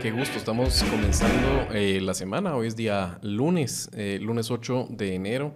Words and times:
Qué 0.00 0.12
gusto, 0.12 0.38
estamos 0.38 0.84
comenzando 0.84 1.72
eh, 1.72 2.00
la 2.00 2.14
semana, 2.14 2.54
hoy 2.54 2.68
es 2.68 2.76
día 2.76 3.18
lunes, 3.20 3.90
eh, 3.94 4.18
lunes 4.22 4.50
8 4.50 4.86
de 4.90 5.14
enero 5.14 5.54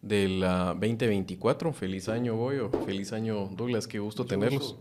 del 0.00 0.40
2024. 0.40 1.72
Feliz 1.74 2.08
año, 2.08 2.36
Goyo, 2.36 2.70
feliz 2.86 3.12
año, 3.12 3.48
Douglas, 3.52 3.86
qué 3.86 3.98
gusto 3.98 4.24
tenerlos. 4.24 4.78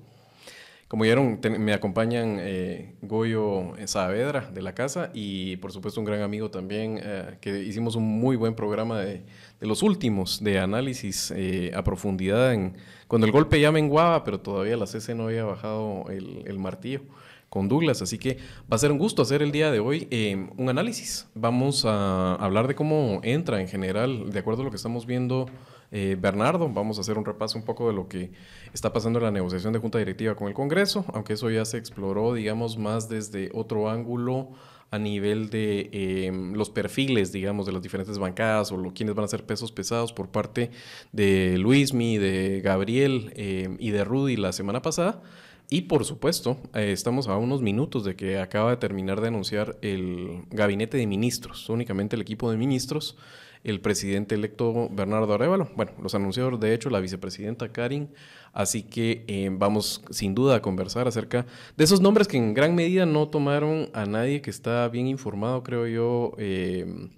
Como 0.92 1.04
vieron, 1.06 1.40
me 1.58 1.72
acompañan 1.72 2.36
eh, 2.42 2.96
Goyo 3.02 3.76
Saavedra 3.86 4.52
de 4.54 4.62
la 4.62 4.76
casa 4.76 5.10
y 5.14 5.56
por 5.56 5.72
supuesto 5.72 6.02
un 6.02 6.06
gran 6.06 6.22
amigo 6.22 6.52
también, 6.52 7.00
que 7.40 7.64
hicimos 7.64 7.96
un 7.96 8.04
muy 8.04 8.36
buen 8.36 8.56
programa 8.56 9.00
de, 9.00 9.24
los 9.62 9.84
últimos 9.84 10.44
de 10.44 10.60
análisis 10.60 11.34
a 11.74 11.82
profundidad 11.86 12.54
en, 12.54 12.76
cuando 13.08 13.26
el 13.26 13.32
golpe 13.32 13.62
ya 13.62 13.72
menguaba, 13.72 14.26
pero 14.26 14.42
todavía 14.42 14.76
la 14.76 14.86
CC 14.86 15.16
no 15.16 15.28
había 15.28 15.46
bajado 15.46 16.08
el, 16.10 16.44
el 16.46 16.60
martillo 16.60 17.04
con 17.52 17.68
Douglas. 17.68 18.02
Así 18.02 18.18
que 18.18 18.38
va 18.72 18.76
a 18.76 18.78
ser 18.78 18.92
un 18.92 18.98
gusto 18.98 19.22
hacer 19.22 19.42
el 19.42 19.52
día 19.52 19.72
de 19.72 19.80
hoy 19.80 20.08
eh, 20.10 20.48
un 20.58 20.70
análisis. 20.70 21.28
Vamos 21.36 21.86
a 21.86 22.36
hablar 22.36 22.68
de 22.68 22.76
cómo 22.76 23.20
entra 23.24 23.60
en 23.62 23.68
general, 23.68 24.32
de 24.32 24.40
acuerdo 24.40 24.62
a 24.62 24.66
lo 24.66 24.72
que 24.72 24.78
estamos 24.78 25.06
viendo. 25.06 25.48
Eh, 25.92 26.18
Bernardo, 26.20 26.70
vamos 26.70 26.98
a 26.98 27.02
hacer 27.02 27.18
un 27.18 27.26
repaso 27.26 27.58
un 27.58 27.66
poco 27.66 27.88
de 27.88 27.94
lo 27.94 28.08
que 28.08 28.32
está 28.74 28.94
pasando 28.94 29.20
en 29.20 29.26
la 29.26 29.32
negociación 29.32 29.74
de 29.74 29.80
junta 29.80 29.98
directiva 29.98 30.36
con 30.36 30.48
el 30.48 30.54
Congreso, 30.54 31.06
aunque 31.14 31.34
eso 31.34 31.50
ya 31.50 31.66
se 31.66 31.78
exploró, 31.78 32.34
digamos, 32.34 32.78
más 32.78 33.10
desde 33.10 33.50
otro 33.54 33.90
ángulo 33.90 34.52
a 34.90 35.00
nivel 35.00 35.50
de 35.50 35.90
em, 35.92 36.54
los 36.54 36.70
perfiles, 36.70 37.32
digamos, 37.32 37.66
de 37.66 37.72
las 37.72 37.82
diferentes 37.82 38.18
bancadas 38.18 38.72
o 38.72 38.78
lo, 38.78 38.94
quienes 38.94 39.16
van 39.16 39.26
a 39.26 39.28
ser 39.28 39.46
pesos 39.46 39.72
pesados 39.72 40.12
por 40.14 40.30
parte 40.30 40.72
de 41.14 41.58
Luismi, 41.58 42.18
de 42.18 42.62
Gabriel 42.62 43.32
em, 43.36 43.78
y 43.80 43.92
de 43.92 44.04
Rudy 44.04 44.36
la 44.38 44.52
semana 44.52 44.82
pasada. 44.82 45.22
Y 45.70 45.84
por 45.84 46.04
supuesto, 46.04 46.58
eh, 46.74 46.92
estamos 46.92 47.30
a 47.30 47.38
unos 47.38 47.62
minutos 47.62 48.04
de 48.04 48.18
que 48.18 48.38
acaba 48.38 48.72
de 48.72 48.78
terminar 48.78 49.22
de 49.22 49.30
anunciar 49.30 49.78
el 49.82 50.44
gabinete 50.50 50.98
de 50.98 51.08
ministros, 51.08 51.70
únicamente 51.70 52.18
el 52.18 52.22
equipo 52.22 52.52
de 52.52 52.58
ministros, 52.58 53.18
el 53.64 53.80
presidente 53.80 54.36
electo 54.36 54.90
Bernardo 54.90 55.34
Arevalo, 55.34 55.70
bueno, 55.76 55.92
los 56.02 56.16
anunciadores 56.16 56.60
de 56.60 56.74
hecho 56.74 56.90
la 56.90 57.00
vicepresidenta 57.00 57.70
Karin, 57.70 58.10
así 58.54 58.84
que 58.84 59.24
eh, 59.28 59.50
vamos 59.52 60.04
sin 60.10 60.34
duda 60.34 60.56
a 60.56 60.62
conversar 60.62 61.08
acerca 61.08 61.46
de 61.78 61.84
esos 61.84 62.02
nombres 62.02 62.28
que 62.28 62.38
en 62.38 62.54
gran 62.54 62.76
medida 62.76 63.06
no 63.06 63.28
tomaron 63.30 63.90
a 63.94 64.06
nadie 64.06 64.42
que 64.42 64.50
está 64.50 64.88
bien 64.90 65.08
informado, 65.08 65.64
creo 65.64 65.88
yo. 65.88 66.34
Eh, 66.38 67.10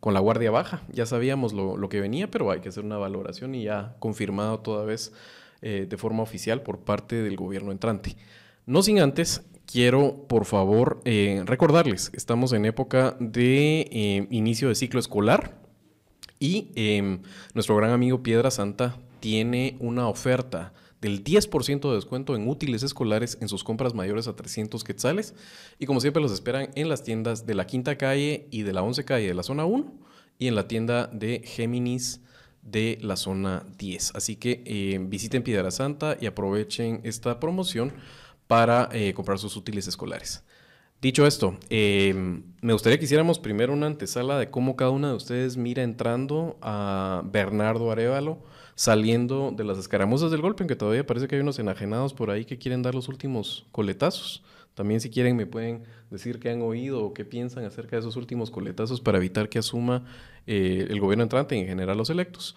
con 0.00 0.12
la 0.12 0.20
guardia 0.20 0.50
baja, 0.50 0.82
ya 0.92 1.06
sabíamos 1.06 1.54
lo, 1.54 1.78
lo 1.78 1.88
que 1.88 1.98
venía, 1.98 2.30
pero 2.30 2.50
hay 2.50 2.60
que 2.60 2.68
hacer 2.68 2.84
una 2.84 2.98
valoración 2.98 3.54
y 3.54 3.64
ya 3.64 3.96
confirmado 4.00 4.60
toda 4.60 4.84
vez 4.84 5.14
eh, 5.62 5.86
de 5.88 5.96
forma 5.96 6.22
oficial 6.22 6.60
por 6.60 6.80
parte 6.80 7.22
del 7.22 7.36
gobierno 7.36 7.72
entrante. 7.72 8.14
No 8.66 8.82
sin 8.82 8.98
antes, 8.98 9.46
quiero 9.64 10.26
por 10.28 10.44
favor 10.44 11.00
eh, 11.06 11.42
recordarles, 11.46 12.10
estamos 12.12 12.52
en 12.52 12.66
época 12.66 13.16
de 13.18 14.26
inicio 14.28 14.68
de 14.68 14.74
ciclo 14.74 15.00
escolar 15.00 15.63
y 16.44 16.70
em, 16.74 17.22
nuestro 17.54 17.74
gran 17.74 17.92
amigo 17.92 18.22
Piedra 18.22 18.50
Santa 18.50 18.98
tiene 19.20 19.78
una 19.80 20.08
oferta 20.08 20.74
del 21.00 21.24
10% 21.24 21.88
de 21.88 21.94
descuento 21.94 22.36
en 22.36 22.46
útiles 22.50 22.82
escolares 22.82 23.38
en 23.40 23.48
sus 23.48 23.64
compras 23.64 23.94
mayores 23.94 24.28
a 24.28 24.36
300 24.36 24.84
quetzales. 24.84 25.34
Y 25.78 25.86
como 25.86 26.02
siempre 26.02 26.22
los 26.22 26.32
esperan 26.32 26.68
en 26.74 26.90
las 26.90 27.02
tiendas 27.02 27.46
de 27.46 27.54
la 27.54 27.66
Quinta 27.66 27.96
Calle 27.96 28.46
y 28.50 28.60
de 28.60 28.74
la 28.74 28.82
Once 28.82 29.02
Calle 29.06 29.26
de 29.26 29.32
la 29.32 29.42
Zona 29.42 29.64
1 29.64 29.90
y 30.38 30.48
en 30.48 30.54
la 30.54 30.68
tienda 30.68 31.06
de 31.06 31.40
Géminis 31.46 32.20
de 32.60 32.98
la 33.00 33.16
zona 33.16 33.64
10. 33.78 34.12
Así 34.14 34.36
que 34.36 34.62
eh, 34.66 34.98
visiten 35.00 35.44
Piedra 35.44 35.70
Santa 35.70 36.18
y 36.20 36.26
aprovechen 36.26 37.00
esta 37.04 37.40
promoción 37.40 37.94
para 38.48 38.90
eh, 38.92 39.14
comprar 39.14 39.38
sus 39.38 39.56
útiles 39.56 39.86
escolares. 39.86 40.44
Dicho 41.04 41.26
esto, 41.26 41.58
em, 41.68 42.44
me 42.62 42.72
gustaría 42.72 42.98
que 42.98 43.04
hiciéramos 43.04 43.38
primero 43.38 43.74
una 43.74 43.88
antesala 43.88 44.38
de 44.38 44.48
cómo 44.48 44.74
cada 44.74 44.90
una 44.90 45.10
de 45.10 45.14
ustedes 45.14 45.58
mira 45.58 45.82
entrando 45.82 46.56
a 46.62 47.20
Bernardo 47.30 47.90
Arevalo, 47.90 48.38
saliendo 48.74 49.52
de 49.54 49.64
las 49.64 49.76
escaramuzas 49.76 50.30
del 50.30 50.40
golpe, 50.40 50.62
aunque 50.62 50.76
todavía 50.76 51.04
parece 51.04 51.28
que 51.28 51.34
hay 51.34 51.42
unos 51.42 51.58
enajenados 51.58 52.14
por 52.14 52.30
ahí 52.30 52.46
que 52.46 52.56
quieren 52.56 52.80
dar 52.80 52.94
los 52.94 53.08
últimos 53.08 53.66
coletazos. 53.70 54.44
También 54.72 55.02
si 55.02 55.10
quieren 55.10 55.36
me 55.36 55.44
pueden 55.44 55.82
decir 56.10 56.40
qué 56.40 56.48
han 56.48 56.62
oído 56.62 57.04
o 57.04 57.12
qué 57.12 57.26
piensan 57.26 57.66
acerca 57.66 57.96
de 57.96 58.00
esos 58.00 58.16
últimos 58.16 58.50
coletazos 58.50 59.02
para 59.02 59.18
evitar 59.18 59.50
que 59.50 59.58
asuma 59.58 60.06
eh, 60.46 60.86
el 60.88 61.00
gobierno 61.00 61.24
entrante 61.24 61.54
y 61.54 61.60
en 61.60 61.66
general 61.66 61.98
los 61.98 62.08
electos. 62.08 62.56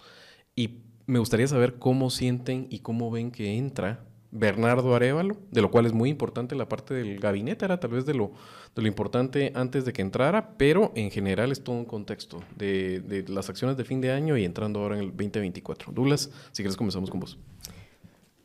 Y 0.56 0.78
me 1.04 1.18
gustaría 1.18 1.48
saber 1.48 1.74
cómo 1.74 2.08
sienten 2.08 2.66
y 2.70 2.78
cómo 2.78 3.10
ven 3.10 3.30
que 3.30 3.58
entra 3.58 4.07
Bernardo 4.30 4.94
Arevalo, 4.94 5.36
de 5.50 5.62
lo 5.62 5.70
cual 5.70 5.86
es 5.86 5.92
muy 5.92 6.10
importante 6.10 6.54
la 6.54 6.68
parte 6.68 6.92
del 6.92 7.18
gabinete, 7.18 7.64
era 7.64 7.80
tal 7.80 7.90
vez 7.90 8.04
de 8.04 8.14
lo, 8.14 8.32
de 8.74 8.82
lo 8.82 8.88
importante 8.88 9.52
antes 9.54 9.84
de 9.84 9.92
que 9.92 10.02
entrara, 10.02 10.56
pero 10.58 10.92
en 10.94 11.10
general 11.10 11.50
es 11.50 11.64
todo 11.64 11.76
un 11.76 11.86
contexto 11.86 12.42
de, 12.56 13.24
las 13.28 13.48
acciones 13.48 13.76
de 13.76 13.84
fin 13.84 14.00
de 14.00 14.12
año 14.12 14.36
y 14.36 14.44
entrando 14.44 14.80
ahora 14.80 14.96
en 14.96 15.02
el 15.02 15.08
2024. 15.08 15.92
Douglas, 15.92 16.30
si 16.52 16.62
quieres 16.62 16.76
comenzamos 16.76 17.10
con 17.10 17.20
vos. 17.20 17.38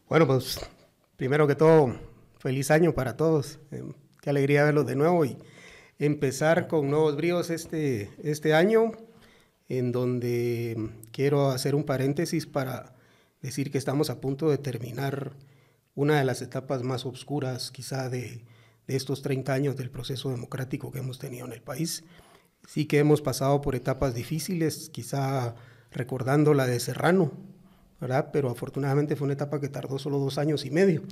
Bueno, 0.07 0.25
pues 0.25 0.59
primero 1.17 1.47
que 1.47 1.55
todo, 1.55 1.95
feliz 2.39 2.72
año 2.72 2.93
para 2.93 3.17
todos. 3.17 3.59
Eh, 3.72 3.83
qué 4.22 4.29
alegría 4.29 4.63
verlos 4.63 4.85
de 4.85 4.95
nuevo 4.95 5.25
y 5.25 5.38
empezar 5.99 6.67
con 6.67 6.89
nuevos 6.89 7.17
bríos 7.17 7.49
este, 7.49 8.09
este 8.23 8.53
año, 8.53 8.93
en 9.67 9.91
donde 9.91 10.91
quiero 11.11 11.49
hacer 11.49 11.75
un 11.75 11.83
paréntesis 11.83 12.45
para 12.45 12.95
decir 13.41 13.69
que 13.69 13.77
estamos 13.77 14.09
a 14.09 14.22
punto 14.22 14.49
de 14.49 14.57
terminar 14.57 15.33
una 15.95 16.17
de 16.17 16.25
las 16.25 16.41
etapas 16.41 16.83
más 16.83 17.05
oscuras 17.05 17.71
quizá 17.71 18.09
de, 18.09 18.45
de 18.87 18.95
estos 18.95 19.21
30 19.21 19.53
años 19.53 19.75
del 19.77 19.89
proceso 19.89 20.29
democrático 20.29 20.91
que 20.91 20.99
hemos 20.99 21.19
tenido 21.19 21.45
en 21.45 21.53
el 21.53 21.61
país. 21.61 22.03
Sí 22.67 22.85
que 22.85 22.99
hemos 22.99 23.21
pasado 23.21 23.61
por 23.61 23.75
etapas 23.75 24.13
difíciles, 24.13 24.89
quizá 24.89 25.55
recordando 25.91 26.53
la 26.53 26.65
de 26.65 26.79
Serrano, 26.79 27.31
¿verdad? 27.99 28.29
Pero 28.33 28.49
afortunadamente 28.49 29.15
fue 29.15 29.25
una 29.25 29.33
etapa 29.33 29.59
que 29.59 29.69
tardó 29.69 29.99
solo 29.99 30.19
dos 30.19 30.37
años 30.37 30.65
y 30.65 30.71
medio. 30.71 31.03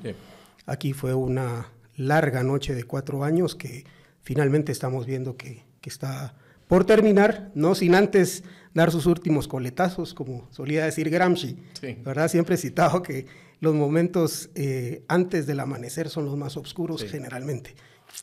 Aquí 0.66 0.94
fue 0.94 1.14
una 1.14 1.72
larga 1.96 2.44
noche 2.44 2.76
de 2.76 2.84
cuatro 2.84 3.24
años 3.24 3.56
que 3.56 3.86
finalmente 4.22 4.72
estamos 4.72 5.06
viendo 5.06 5.38
que, 5.38 5.64
está 5.84 6.36
por 6.68 6.86
terminar, 6.86 7.52
no 7.54 7.76
sin 7.76 7.96
antes 7.96 8.44
dar 8.74 8.92
sus 8.92 9.06
últimos 9.06 9.48
coletazos, 9.48 10.14
como 10.14 10.48
solía 10.52 10.86
decir 10.86 11.10
Gramsci, 11.10 11.58
¿verdad? 12.06 12.30
Siempre 12.30 12.56
he 12.56 12.58
citado 12.58 13.02
que 13.02 13.26
los 13.62 13.76
momentos 13.76 14.50
eh, 14.56 15.06
antes 15.08 15.46
del 15.48 15.62
amanecer 15.62 16.10
son 16.10 16.26
los 16.26 16.36
más 16.36 16.58
oscuros 16.58 17.04
generalmente. 17.06 17.76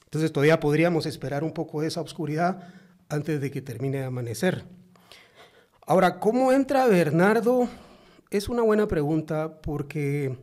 Entonces 0.05 0.33
todavía 0.33 0.61
podríamos 0.61 1.07
esperar 1.07 1.45
un 1.45 1.53
poco 1.53 1.81
de 1.81 1.89
esa 1.89 2.01
oscuridad 2.01 2.75
antes 3.09 3.41
de 3.41 3.51
que 3.51 3.63
termine 3.63 3.99
de 3.99 4.05
amanecer. 4.05 4.65
Ahora, 5.87 6.19
¿cómo 6.19 6.53
entra 6.53 6.87
Bernardo? 6.87 7.69
Es 8.31 8.49
una 8.49 8.63
buena 8.63 8.89
pregunta 8.89 9.63
porque 9.63 10.37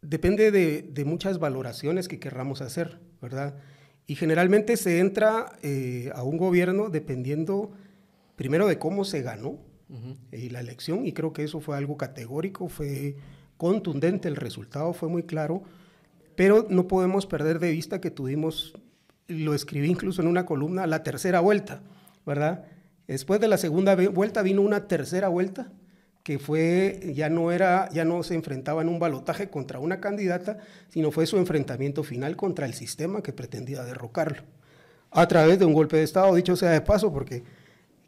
depende 0.00 0.50
de, 0.50 1.04
muchas 1.04 1.38
valoraciones 1.38 2.08
que 2.08 2.18
querramos 2.18 2.62
hacer, 2.62 2.98
¿verdad? 3.20 3.54
Y 4.06 4.16
generalmente 4.16 4.78
se 4.78 4.98
entra 4.98 5.52
eh, 5.62 6.10
a 6.14 6.22
un 6.24 6.38
gobierno 6.38 6.88
dependiendo 6.88 7.70
primero 8.34 8.66
de 8.66 8.78
cómo 8.78 9.04
se 9.04 9.20
ganó 9.20 9.58
eh, 10.32 10.48
la 10.50 10.60
elección, 10.60 11.06
y 11.06 11.12
creo 11.12 11.32
que 11.32 11.44
eso 11.44 11.60
fue 11.60 11.76
algo 11.76 11.96
categórico, 11.96 12.68
fue 12.68 13.16
contundente, 13.60 14.26
el 14.26 14.36
resultado 14.36 14.94
fue 14.94 15.10
muy 15.10 15.24
claro, 15.24 15.62
pero 16.34 16.66
no 16.70 16.88
podemos 16.88 17.26
perder 17.26 17.58
de 17.58 17.70
vista 17.70 18.00
que 18.00 18.10
tuvimos, 18.10 18.72
lo 19.28 19.52
escribí 19.52 19.90
incluso 19.90 20.22
en 20.22 20.28
una 20.28 20.46
columna, 20.46 20.86
la 20.86 21.02
tercera 21.02 21.40
vuelta, 21.40 21.82
¿verdad? 22.24 22.64
Después 23.06 23.38
de 23.38 23.48
la 23.48 23.58
segunda 23.58 23.94
vuelta 23.96 24.40
vino 24.40 24.62
una 24.62 24.88
tercera 24.88 25.28
vuelta 25.28 25.70
que 26.22 26.38
fue, 26.38 27.12
ya 27.14 27.28
no 27.28 27.52
era, 27.52 27.90
ya 27.90 28.06
no 28.06 28.22
se 28.22 28.34
enfrentaba 28.34 28.80
en 28.80 28.88
un 28.88 28.98
balotaje 28.98 29.50
contra 29.50 29.78
una 29.78 30.00
candidata, 30.00 30.56
sino 30.88 31.10
fue 31.10 31.26
su 31.26 31.36
enfrentamiento 31.36 32.02
final 32.02 32.36
contra 32.36 32.64
el 32.64 32.72
sistema 32.72 33.22
que 33.22 33.34
pretendía 33.34 33.84
derrocarlo. 33.84 34.42
A 35.10 35.28
través 35.28 35.58
de 35.58 35.66
un 35.66 35.74
golpe 35.74 35.98
de 35.98 36.04
Estado, 36.04 36.34
dicho 36.34 36.56
sea 36.56 36.70
de 36.70 36.80
paso, 36.80 37.12
porque 37.12 37.42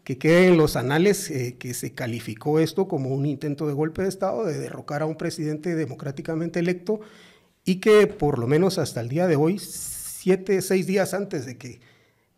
que 0.05 0.19
quede 0.19 0.49
en 0.49 0.57
los 0.57 0.77
anales 0.77 1.31
eh, 1.31 1.57
que 1.59 1.75
se 1.75 1.93
calificó 1.93 2.59
esto 2.59 2.89
como 2.89 3.11
un 3.11 3.27
intento 3.27 3.67
de 3.67 3.73
golpe 3.73 4.03
de 4.03 4.09
Estado, 4.09 4.45
de 4.45 4.59
derrocar 4.59 5.03
a 5.03 5.07
un 5.07 5.17
presidente 5.17 5.75
democráticamente 5.75 6.59
electo, 6.59 7.01
y 7.65 7.77
que 7.77 8.07
por 8.07 8.39
lo 8.39 8.47
menos 8.47 8.79
hasta 8.79 9.01
el 9.01 9.09
día 9.09 9.27
de 9.27 9.37
hoy, 9.37 9.59
siete, 9.59 10.61
seis 10.63 10.87
días 10.87 11.15
antes 11.15 11.47
de 11.47 11.57
que, 11.57 11.81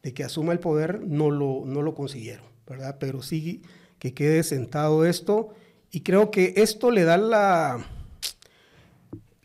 de 0.03 0.13
que 0.13 0.25
asuma 0.25 0.53
el 0.53 0.61
poder, 0.61 1.01
no 1.01 1.31
lo, 1.31 1.63
no 1.65 1.81
lo 1.83 1.95
consiguieron, 1.95 2.45
¿verdad? 2.67 2.97
Pero 3.01 3.23
sí 3.23 3.63
que 3.99 4.13
quede 4.13 4.43
sentado 4.43 5.07
esto 5.07 5.55
y 5.91 6.01
creo 6.01 6.31
que 6.31 6.55
esto 6.57 6.91
le 6.91 7.05
da 7.05 7.17
la, 7.17 7.87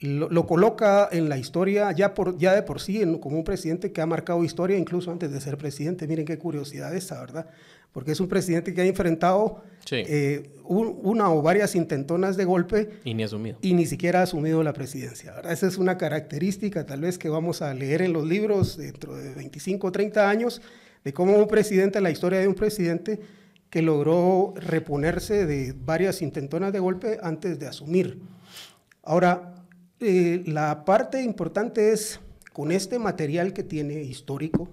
lo, 0.02 0.48
coloca 0.48 1.10
en 1.12 1.28
la 1.28 1.38
historia 1.38 1.92
ya, 1.92 2.14
por, 2.14 2.38
ya 2.38 2.56
de 2.56 2.64
por 2.64 2.80
sí 2.80 3.02
como 3.20 3.38
un 3.38 3.44
presidente 3.44 3.92
que 3.92 4.02
ha 4.02 4.06
marcado 4.06 4.44
historia 4.44 4.78
incluso 4.78 5.12
antes 5.12 5.32
de 5.32 5.42
ser 5.42 5.58
presidente. 5.58 6.08
Miren 6.08 6.26
qué 6.26 6.38
curiosidad 6.38 6.96
esa, 6.96 7.20
¿verdad? 7.20 7.48
Porque 7.92 8.12
es 8.12 8.20
un 8.20 8.28
presidente 8.28 8.74
que 8.74 8.82
ha 8.82 8.86
enfrentado 8.86 9.64
eh, 9.92 10.50
una 10.64 11.32
o 11.34 11.42
varias 11.42 11.76
intentonas 11.76 12.38
de 12.38 12.46
golpe. 12.46 12.90
Y 13.04 13.14
ni 13.14 13.24
asumido. 13.24 13.58
Y 13.62 13.74
ni 13.74 13.86
siquiera 13.86 14.20
ha 14.20 14.24
asumido 14.24 14.64
la 14.64 14.74
presidencia. 14.74 15.34
¿verdad? 15.34 15.52
Esa 15.52 15.68
es 15.68 15.78
una 15.78 15.98
característica 15.98 16.86
tal 16.86 17.02
vez 17.02 17.18
que 17.18 17.30
vamos 17.30 17.62
a 17.62 17.74
leer 17.74 18.02
en 18.02 18.14
los 18.14 18.26
libros 18.26 18.78
dentro 18.78 19.18
de 19.18 19.34
25 19.34 19.88
o 19.88 19.92
30 19.92 20.30
años 20.30 20.62
de 21.04 21.14
cómo 21.14 21.36
un 21.36 21.48
presidente, 21.48 22.00
la 22.00 22.12
historia 22.12 22.40
de 22.40 22.48
un 22.48 22.56
presidente 22.56 23.20
que 23.70 23.82
logró 23.82 24.54
reponerse 24.56 25.46
de 25.46 25.74
varias 25.74 26.22
intentonas 26.22 26.72
de 26.72 26.80
golpe 26.80 27.18
antes 27.22 27.60
de 27.60 27.68
asumir. 27.68 28.20
Ahora, 29.04 29.59
eh, 30.00 30.44
la 30.46 30.86
parte 30.86 31.22
importante 31.24 31.92
es, 31.92 32.20
con 32.54 32.72
este 32.72 33.00
material 33.00 33.54
que 33.54 33.64
tiene 33.64 34.02
histórico, 34.04 34.70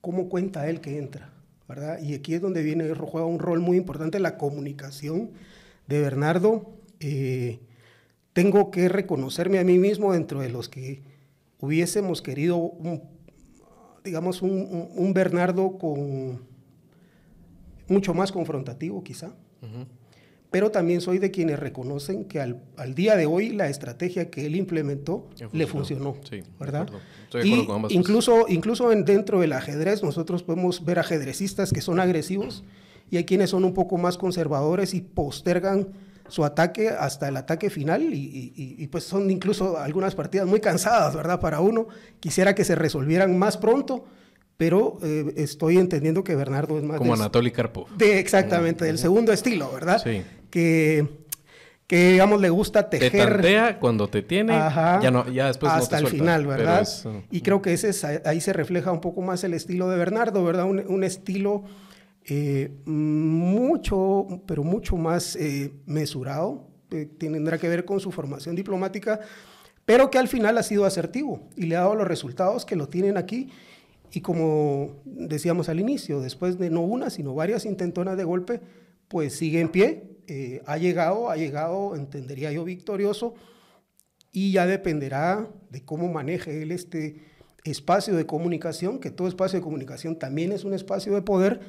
cómo 0.00 0.28
cuenta 0.28 0.68
él 0.68 0.80
que 0.80 0.98
entra, 0.98 1.30
¿verdad? 1.68 2.00
Y 2.02 2.14
aquí 2.14 2.34
es 2.34 2.40
donde 2.40 2.62
viene, 2.62 2.92
juega 2.94 3.26
un 3.26 3.38
rol 3.38 3.60
muy 3.60 3.76
importante 3.76 4.18
la 4.20 4.38
comunicación 4.38 5.30
de 5.86 6.00
Bernardo. 6.00 6.72
Eh, 7.00 7.60
tengo 8.32 8.70
que 8.70 8.88
reconocerme 8.88 9.58
a 9.58 9.64
mí 9.64 9.78
mismo 9.78 10.12
dentro 10.12 10.40
de 10.40 10.48
los 10.48 10.68
que 10.68 11.02
hubiésemos 11.60 12.20
querido, 12.22 12.72
digamos, 14.04 14.42
un, 14.42 15.12
Bernardo 15.14 15.78
con 15.78 16.42
mucho 17.88 18.14
más 18.14 18.32
confrontativo 18.32 19.04
quizá 19.04 19.32
pero 20.54 20.70
también 20.70 21.00
soy 21.00 21.18
de 21.18 21.32
quienes 21.32 21.58
reconocen 21.58 22.26
que 22.26 22.40
al, 22.40 22.94
día 22.94 23.16
de 23.16 23.26
hoy 23.26 23.48
la 23.48 23.68
estrategia 23.68 24.30
que 24.30 24.46
él 24.46 24.54
implementó 24.54 25.28
le 25.50 25.66
funcionó, 25.66 26.16
¿verdad? 26.60 26.88
y 27.42 27.66
incluso, 27.88 28.46
incluso 28.48 28.88
dentro 28.90 29.40
del 29.40 29.52
ajedrez 29.52 30.04
nosotros 30.04 30.44
podemos 30.44 30.84
ver 30.84 31.00
ajedrecistas 31.00 31.72
que 31.72 31.80
son 31.80 31.98
agresivos 31.98 32.62
y 33.10 33.16
hay 33.16 33.24
quienes 33.24 33.50
son 33.50 33.64
un 33.64 33.74
poco 33.74 33.98
más 33.98 34.16
conservadores 34.16 34.94
y 34.94 35.00
postergan 35.00 35.88
su 36.28 36.44
ataque 36.44 36.88
hasta 36.88 37.26
el 37.26 37.36
ataque 37.36 37.68
final 37.68 38.10
y, 38.12 38.86
pues 38.92 39.02
son 39.02 39.32
incluso 39.32 39.76
algunas 39.76 40.14
partidas 40.14 40.46
muy 40.46 40.60
cansadas, 40.60 41.16
¿verdad? 41.16 41.40
Para 41.40 41.58
uno 41.62 41.88
quisiera 42.20 42.54
que 42.54 42.62
se 42.62 42.76
resolvieran 42.76 43.36
más 43.36 43.56
pronto, 43.56 44.04
pero 44.56 44.98
eh, 45.02 45.34
estoy 45.36 45.78
entendiendo 45.78 46.22
que 46.22 46.36
Bernardo 46.36 46.78
es 46.78 46.84
más... 46.84 46.98
Como 46.98 47.12
Anatoly 47.12 47.50
Karpov. 47.50 47.88
De, 47.96 48.20
exactamente, 48.20 48.84
del 48.84 48.98
segundo 48.98 49.32
estilo, 49.32 49.72
¿verdad? 49.72 50.00
Sí 50.00 50.22
que, 50.54 51.08
que 51.88 52.12
digamos, 52.12 52.40
le 52.40 52.48
gusta 52.48 52.88
tejer. 52.88 53.10
Te 53.10 53.18
tantea 53.18 53.80
cuando 53.80 54.06
te 54.06 54.22
tiene, 54.22 54.52
ya, 54.52 55.10
no, 55.10 55.28
ya 55.28 55.48
después 55.48 55.72
hasta 55.72 56.00
no 56.00 56.06
te 56.06 56.14
el 56.14 56.20
final, 56.20 56.46
¿verdad? 56.46 56.86
Y 57.32 57.40
creo 57.40 57.60
que 57.60 57.72
ese 57.72 57.90
ahí 58.24 58.40
se 58.40 58.52
refleja 58.52 58.92
un 58.92 59.00
poco 59.00 59.20
más 59.20 59.42
el 59.42 59.52
estilo 59.52 59.88
de 59.88 59.96
Bernardo, 59.96 60.44
¿verdad? 60.44 60.66
Un, 60.66 61.02
estilo 61.02 61.64
eh, 62.24 62.70
mucho, 62.84 64.28
pero 64.46 64.62
mucho 64.62 64.96
más 64.96 65.34
eh, 65.34 65.72
mesurado, 65.86 66.68
eh, 66.92 67.08
tendrá 67.18 67.58
que 67.58 67.68
ver 67.68 67.84
con 67.84 67.98
su 67.98 68.12
formación 68.12 68.54
diplomática, 68.54 69.18
pero 69.84 70.08
que 70.08 70.18
al 70.18 70.28
final 70.28 70.56
ha 70.56 70.62
sido 70.62 70.84
asertivo 70.84 71.48
y 71.56 71.66
le 71.66 71.74
ha 71.74 71.80
dado 71.80 71.96
los 71.96 72.06
resultados 72.06 72.64
que 72.64 72.76
lo 72.76 72.88
tienen 72.88 73.16
aquí. 73.16 73.50
Y 74.12 74.20
como 74.20 75.02
decíamos 75.04 75.68
al 75.68 75.80
inicio, 75.80 76.20
después 76.20 76.60
de 76.60 76.70
no 76.70 76.82
una, 76.82 77.10
sino 77.10 77.34
varias 77.34 77.64
intentonas 77.64 78.16
de 78.16 78.22
golpe, 78.22 78.60
pues 79.08 79.36
sigue 79.36 79.60
en 79.60 79.68
pie, 79.68 80.13
eh, 80.28 80.62
ha 80.66 80.78
llegado, 80.78 81.30
ha 81.30 81.36
llegado, 81.36 81.96
entendería 81.96 82.52
yo, 82.52 82.64
victorioso, 82.64 83.34
y 84.32 84.52
ya 84.52 84.66
dependerá 84.66 85.48
de 85.70 85.84
cómo 85.84 86.12
maneje 86.12 86.62
él 86.62 86.72
este 86.72 87.22
espacio 87.64 88.16
de 88.16 88.26
comunicación, 88.26 88.98
que 88.98 89.10
todo 89.10 89.28
espacio 89.28 89.58
de 89.58 89.62
comunicación 89.62 90.18
también 90.18 90.52
es 90.52 90.64
un 90.64 90.74
espacio 90.74 91.14
de 91.14 91.22
poder 91.22 91.60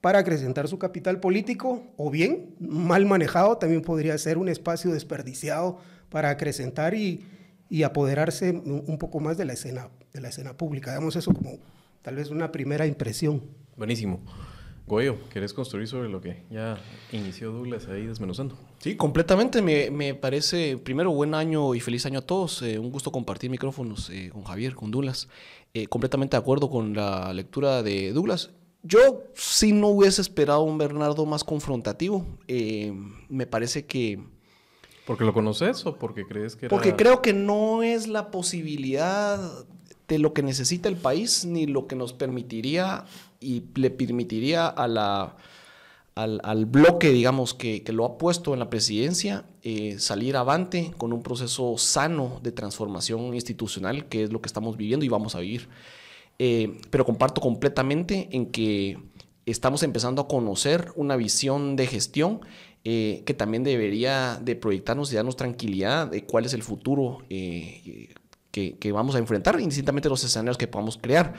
para 0.00 0.20
acrecentar 0.20 0.68
su 0.68 0.78
capital 0.78 1.20
político, 1.20 1.82
o 1.96 2.10
bien, 2.10 2.54
mal 2.60 3.04
manejado, 3.06 3.58
también 3.58 3.82
podría 3.82 4.16
ser 4.16 4.38
un 4.38 4.48
espacio 4.48 4.92
desperdiciado 4.92 5.78
para 6.08 6.30
acrecentar 6.30 6.94
y, 6.94 7.26
y 7.68 7.82
apoderarse 7.82 8.52
un 8.52 8.98
poco 8.98 9.20
más 9.20 9.36
de 9.36 9.44
la 9.44 9.52
escena, 9.52 9.88
de 10.12 10.20
la 10.20 10.28
escena 10.28 10.56
pública. 10.56 10.92
Damos 10.92 11.16
eso 11.16 11.32
como 11.32 11.58
tal 12.02 12.16
vez 12.16 12.30
una 12.30 12.52
primera 12.52 12.86
impresión. 12.86 13.42
Buenísimo. 13.76 14.20
Goyo, 14.88 15.18
¿querés 15.28 15.52
construir 15.52 15.86
sobre 15.86 16.08
lo 16.08 16.22
que 16.22 16.42
ya 16.50 16.78
inició 17.12 17.52
Douglas 17.52 17.86
ahí 17.88 18.06
desmenuzando? 18.06 18.56
Sí, 18.78 18.96
completamente. 18.96 19.60
Me, 19.60 20.14
parece, 20.14 20.78
primero, 20.78 21.10
buen 21.10 21.34
año 21.34 21.74
y 21.74 21.80
feliz 21.80 22.06
año 22.06 22.20
a 22.20 22.22
todos. 22.22 22.62
Eh, 22.62 22.78
un 22.78 22.90
gusto 22.90 23.12
compartir 23.12 23.50
micrófonos 23.50 24.08
eh, 24.08 24.30
con 24.32 24.44
Javier, 24.44 24.74
con 24.74 24.90
Douglas. 24.90 25.28
Eh, 25.74 25.86
completamente 25.88 26.36
de 26.36 26.40
acuerdo 26.40 26.70
con 26.70 26.94
la 26.94 27.32
lectura 27.34 27.82
de 27.82 28.12
Douglas. 28.12 28.50
Yo 28.82 29.24
sí 29.34 29.72
no 29.72 29.88
hubiese 29.88 30.22
esperado 30.22 30.62
un 30.62 30.78
Bernardo 30.78 31.26
más 31.26 31.44
confrontativo. 31.44 32.26
me 33.28 33.46
parece 33.46 33.84
que... 33.84 34.18
¿Porque 35.06 35.24
lo 35.24 35.34
conoces 35.34 35.84
o 35.84 35.96
porque 35.98 36.26
crees 36.26 36.56
que 36.56 36.66
era... 36.66 36.70
Porque 36.74 36.96
creo 36.96 37.20
que 37.20 37.34
no 37.34 37.82
es 37.82 38.08
la 38.08 38.30
posibilidad 38.30 39.38
de 40.08 40.18
lo 40.18 40.32
que 40.32 40.42
necesita 40.42 40.88
el 40.88 40.96
país 40.96 41.44
ni 41.44 41.66
lo 41.66 41.86
que 41.86 41.94
nos 41.94 42.12
permitiría 42.12 43.04
y 43.40 43.64
le 43.74 43.90
permitiría 43.90 44.66
a 44.66 44.88
la, 44.88 45.36
al, 46.18 46.66
bloque, 46.66 47.10
digamos, 47.10 47.54
que, 47.54 47.84
lo 47.92 48.04
ha 48.04 48.18
puesto 48.18 48.52
en 48.52 48.58
la 48.58 48.70
presidencia, 48.70 49.44
eh, 49.62 49.98
salir 49.98 50.36
avante 50.36 50.92
con 50.98 51.12
un 51.12 51.22
proceso 51.22 51.78
sano 51.78 52.40
de 52.42 52.50
transformación 52.50 53.34
institucional, 53.34 54.06
que 54.08 54.24
es 54.24 54.32
lo 54.32 54.40
que 54.40 54.48
estamos 54.48 54.76
viviendo 54.76 55.04
y 55.04 55.08
vamos 55.08 55.36
a 55.36 55.40
vivir. 55.40 55.68
Eh, 56.40 56.80
pero 56.90 57.04
comparto 57.04 57.40
completamente 57.40 58.28
en 58.32 58.46
que 58.46 58.98
estamos 59.46 59.82
empezando 59.82 60.22
a 60.22 60.28
conocer 60.28 60.92
una 60.96 61.16
visión 61.16 61.76
de 61.76 61.86
gestión 61.86 62.40
eh, 62.84 63.22
que 63.26 63.34
también 63.34 63.62
debería 63.62 64.40
de 64.42 64.56
proyectarnos 64.56 65.12
y 65.12 65.16
darnos 65.16 65.36
tranquilidad 65.36 66.08
de 66.08 66.24
cuál 66.24 66.46
es 66.46 66.54
el 66.54 66.62
futuro 66.62 67.18
que, 68.58 68.76
que, 68.78 68.92
vamos 68.92 69.14
a 69.14 69.18
enfrentar, 69.18 69.60
indistintamente 69.60 70.08
los 70.08 70.22
escenarios 70.24 70.58
que 70.58 70.66
podamos 70.66 70.98
crear 70.98 71.34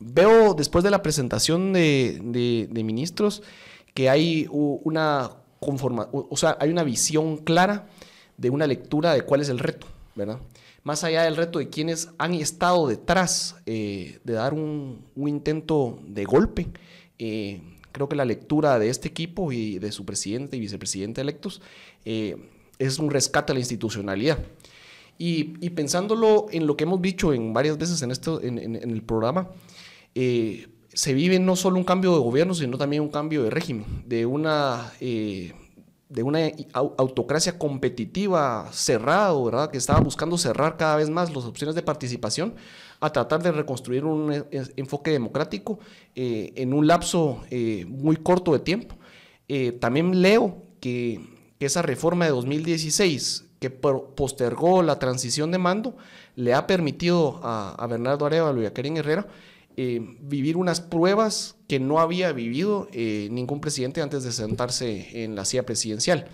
veo 0.00 0.54
después 0.54 0.82
de 0.82 0.90
la 0.90 1.02
presentación 1.02 1.72
de, 1.72 2.68
ministros 2.82 3.42
que 3.94 4.08
hay 4.08 4.48
una 4.50 5.30
conforma, 5.60 6.08
o 6.12 6.36
sea, 6.36 6.56
hay 6.58 6.70
una 6.70 6.82
visión 6.82 7.36
clara 7.36 7.86
de 8.38 8.50
una 8.50 8.66
lectura 8.66 9.12
de 9.12 9.22
cuál 9.22 9.42
es 9.42 9.50
el 9.50 9.58
reto, 9.58 9.86
¿verdad? 10.16 10.40
Más 10.82 11.04
allá 11.04 11.24
del 11.24 11.36
reto 11.36 11.58
de 11.58 11.68
quienes 11.68 12.08
han 12.16 12.32
estado 12.32 12.88
detrás 12.88 13.56
eh, 13.66 14.18
de 14.24 14.32
dar 14.32 14.54
un, 14.54 15.04
intento 15.16 16.00
de 16.06 16.24
golpe, 16.24 16.68
eh, 17.18 17.60
creo 17.92 18.08
que 18.08 18.16
la 18.16 18.24
lectura 18.24 18.78
de 18.78 18.88
este 18.88 19.08
equipo 19.08 19.52
y 19.52 19.78
de 19.78 19.92
su 19.92 20.06
presidente 20.06 20.56
y 20.56 20.60
vicepresidente 20.60 21.20
electos 21.20 21.60
eh, 22.06 22.36
es 22.78 22.98
un 22.98 23.10
rescate 23.10 23.52
a 23.52 23.54
la 23.54 23.60
institucionalidad. 23.60 24.38
Y, 25.22 25.68
pensándolo 25.70 26.46
en 26.50 26.66
lo 26.66 26.78
que 26.78 26.84
hemos 26.84 27.02
dicho 27.02 27.34
en 27.34 27.52
varias 27.52 27.76
veces 27.76 28.00
en, 28.00 28.10
esto, 28.10 28.40
en 28.42 28.74
el 28.74 29.02
programa, 29.02 29.50
eh, 30.14 30.68
se 30.92 31.14
vive 31.14 31.38
no 31.38 31.56
solo 31.56 31.76
un 31.76 31.84
cambio 31.84 32.14
de 32.14 32.20
gobierno, 32.20 32.54
sino 32.54 32.76
también 32.78 33.02
un 33.02 33.10
cambio 33.10 33.44
de 33.44 33.50
régimen, 33.50 33.84
de 34.06 34.26
una, 34.26 34.92
eh, 35.00 35.52
de 36.08 36.22
una 36.22 36.40
autocracia 36.72 37.58
competitiva 37.58 38.68
cerrada, 38.72 39.32
¿verdad? 39.40 39.70
que 39.70 39.78
estaba 39.78 40.00
buscando 40.00 40.36
cerrar 40.36 40.76
cada 40.76 40.96
vez 40.96 41.10
más 41.10 41.32
las 41.34 41.44
opciones 41.44 41.76
de 41.76 41.82
participación, 41.82 42.54
a 42.98 43.12
tratar 43.12 43.42
de 43.42 43.52
reconstruir 43.52 44.04
un 44.04 44.32
eh, 44.32 44.44
enfoque 44.76 45.10
democrático 45.10 45.78
en 46.14 46.74
un 46.74 46.86
lapso 46.86 47.42
muy 47.86 48.16
corto 48.16 48.52
de 48.52 48.58
tiempo. 48.58 48.96
también 49.80 50.20
leo 50.20 50.64
que, 50.80 51.20
esa 51.60 51.82
reforma 51.82 52.24
de 52.24 52.30
2016, 52.30 53.49
que 53.60 53.70
postergó 53.70 54.82
la 54.82 54.98
transición 54.98 55.52
de 55.52 55.58
mando, 55.58 55.96
le 56.34 56.54
ha 56.54 56.66
permitido 56.66 57.40
a, 57.42 57.74
a 57.78 57.86
Bernardo 57.86 58.26
Arevalo 58.26 58.62
y 58.62 58.66
a 58.66 58.72
Karen 58.72 58.96
Herrera 58.96 59.28
eh, 59.76 60.00
vivir 60.20 60.56
unas 60.56 60.80
pruebas 60.80 61.56
que 61.68 61.78
no 61.78 62.00
había 62.00 62.32
vivido 62.32 62.88
eh, 62.92 63.28
ningún 63.30 63.60
presidente 63.60 64.02
antes 64.02 64.24
de 64.24 64.32
sentarse 64.32 65.24
en 65.24 65.36
la 65.36 65.44
silla 65.44 65.64
presidencial. 65.64 66.26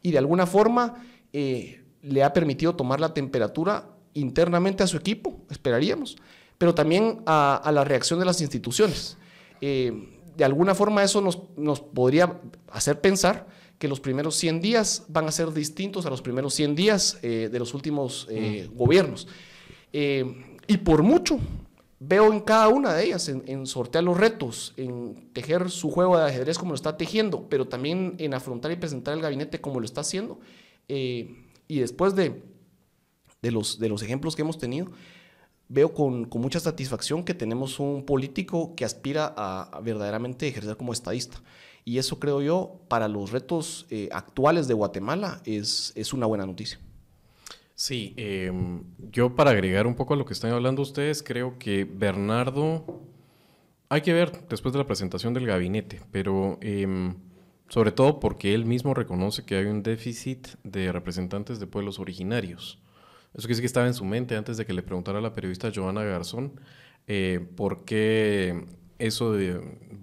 Y 0.00 0.12
de 0.12 0.18
alguna 0.18 0.46
forma 0.46 1.04
eh, 1.32 1.82
le 2.02 2.22
ha 2.22 2.32
permitido 2.32 2.76
tomar 2.76 3.00
la 3.00 3.12
temperatura 3.12 3.90
internamente 4.14 4.84
a 4.84 4.86
su 4.86 4.96
equipo, 4.96 5.40
esperaríamos, 5.50 6.16
pero 6.56 6.74
también 6.74 7.20
a, 7.26 7.68
la 7.74 7.84
reacción 7.84 8.20
de 8.20 8.26
las 8.26 8.40
instituciones. 8.40 9.18
de 9.60 10.44
alguna 10.44 10.74
forma 10.74 11.02
eso 11.02 11.20
nos, 11.20 11.40
nos, 11.56 11.80
podría 11.80 12.40
hacer 12.70 13.00
pensar 13.00 13.48
que 13.84 13.88
los 13.88 14.00
primeros 14.00 14.34
100 14.36 14.62
días 14.62 15.04
van 15.08 15.28
a 15.28 15.30
ser 15.30 15.52
distintos 15.52 16.06
a 16.06 16.08
los 16.08 16.22
primeros 16.22 16.54
100 16.54 16.74
días 16.74 17.18
de 17.20 17.58
los 17.58 17.74
últimos 17.74 18.26
mm. 18.30 18.74
gobiernos. 18.74 19.28
y 19.92 20.76
por 20.78 21.02
mucho, 21.02 21.38
veo 22.00 22.32
en 22.32 22.40
cada 22.40 22.68
una 22.68 22.94
de 22.94 23.04
ellas, 23.04 23.28
en, 23.28 23.66
sortear 23.66 24.02
los 24.02 24.16
retos, 24.16 24.72
en 24.78 25.28
tejer 25.34 25.70
su 25.70 25.90
juego 25.90 26.16
de 26.16 26.24
ajedrez 26.24 26.56
como 26.56 26.70
lo 26.70 26.76
está 26.76 26.96
tejiendo, 26.96 27.46
pero 27.50 27.66
también 27.66 28.14
en 28.16 28.32
afrontar 28.32 28.72
y 28.72 28.76
presentar 28.76 29.12
el 29.12 29.20
gabinete 29.20 29.60
como 29.60 29.80
lo 29.80 29.84
está 29.84 30.00
haciendo, 30.00 30.40
eh, 30.88 31.44
Y 31.68 31.80
después 31.80 32.14
de, 32.14 32.42
de, 33.42 33.50
los, 33.50 33.78
de 33.78 33.90
los 33.90 34.02
ejemplos 34.02 34.34
que 34.34 34.40
hemos 34.40 34.56
tenido, 34.56 34.92
veo 35.68 35.92
con, 35.92 36.24
con, 36.24 36.40
mucha 36.40 36.58
satisfacción 36.58 37.22
que 37.22 37.34
tenemos 37.34 37.80
un 37.80 38.06
político 38.06 38.74
que 38.76 38.86
aspira 38.86 39.34
a, 39.36 39.78
verdaderamente 39.82 40.48
ejercer 40.48 40.78
como 40.78 40.94
estadista. 40.94 41.42
Y 41.84 41.98
eso 41.98 42.18
creo 42.18 42.40
yo, 42.40 42.80
para 42.88 43.08
los 43.08 43.30
retos 43.30 43.86
eh, 43.90 44.08
actuales 44.12 44.68
de 44.68 44.74
Guatemala, 44.74 45.42
es, 45.44 45.92
es 45.94 46.12
una 46.12 46.26
buena 46.26 46.46
noticia. 46.46 46.78
Sí, 47.74 48.14
em, 48.16 48.84
yo 49.10 49.34
para 49.34 49.50
agregar 49.50 49.86
un 49.86 49.96
poco 49.96 50.14
a 50.14 50.16
lo 50.16 50.24
que 50.24 50.32
están 50.32 50.52
hablando 50.52 50.80
ustedes, 50.80 51.22
creo 51.22 51.58
que 51.58 51.84
Bernardo, 51.84 53.02
hay 53.88 54.00
que 54.00 54.12
ver 54.12 54.46
después 54.48 54.72
de 54.72 54.78
la 54.78 54.86
presentación 54.86 55.34
del 55.34 55.46
gabinete, 55.46 56.00
pero 56.12 56.58
em, 56.60 57.16
sobre 57.68 57.90
todo 57.90 58.20
porque 58.20 58.54
él 58.54 58.64
mismo 58.64 58.94
reconoce 58.94 59.44
que 59.44 59.56
hay 59.56 59.66
un 59.66 59.82
déficit 59.82 60.48
de 60.62 60.92
representantes 60.92 61.58
de 61.58 61.66
pueblos 61.66 61.98
originarios. 61.98 62.80
Eso 63.34 63.48
que 63.48 63.54
sí 63.54 63.60
que 63.60 63.66
estaba 63.66 63.88
en 63.88 63.94
su 63.94 64.04
mente 64.04 64.36
antes 64.36 64.56
de 64.56 64.64
que 64.64 64.72
le 64.72 64.82
preguntara 64.82 65.18
a 65.18 65.22
la 65.22 65.34
periodista 65.34 65.72
Joana 65.74 66.04
Garzón 66.04 66.60
eh, 67.08 67.44
por 67.56 67.84
qué 67.84 68.64
eso 68.98 69.36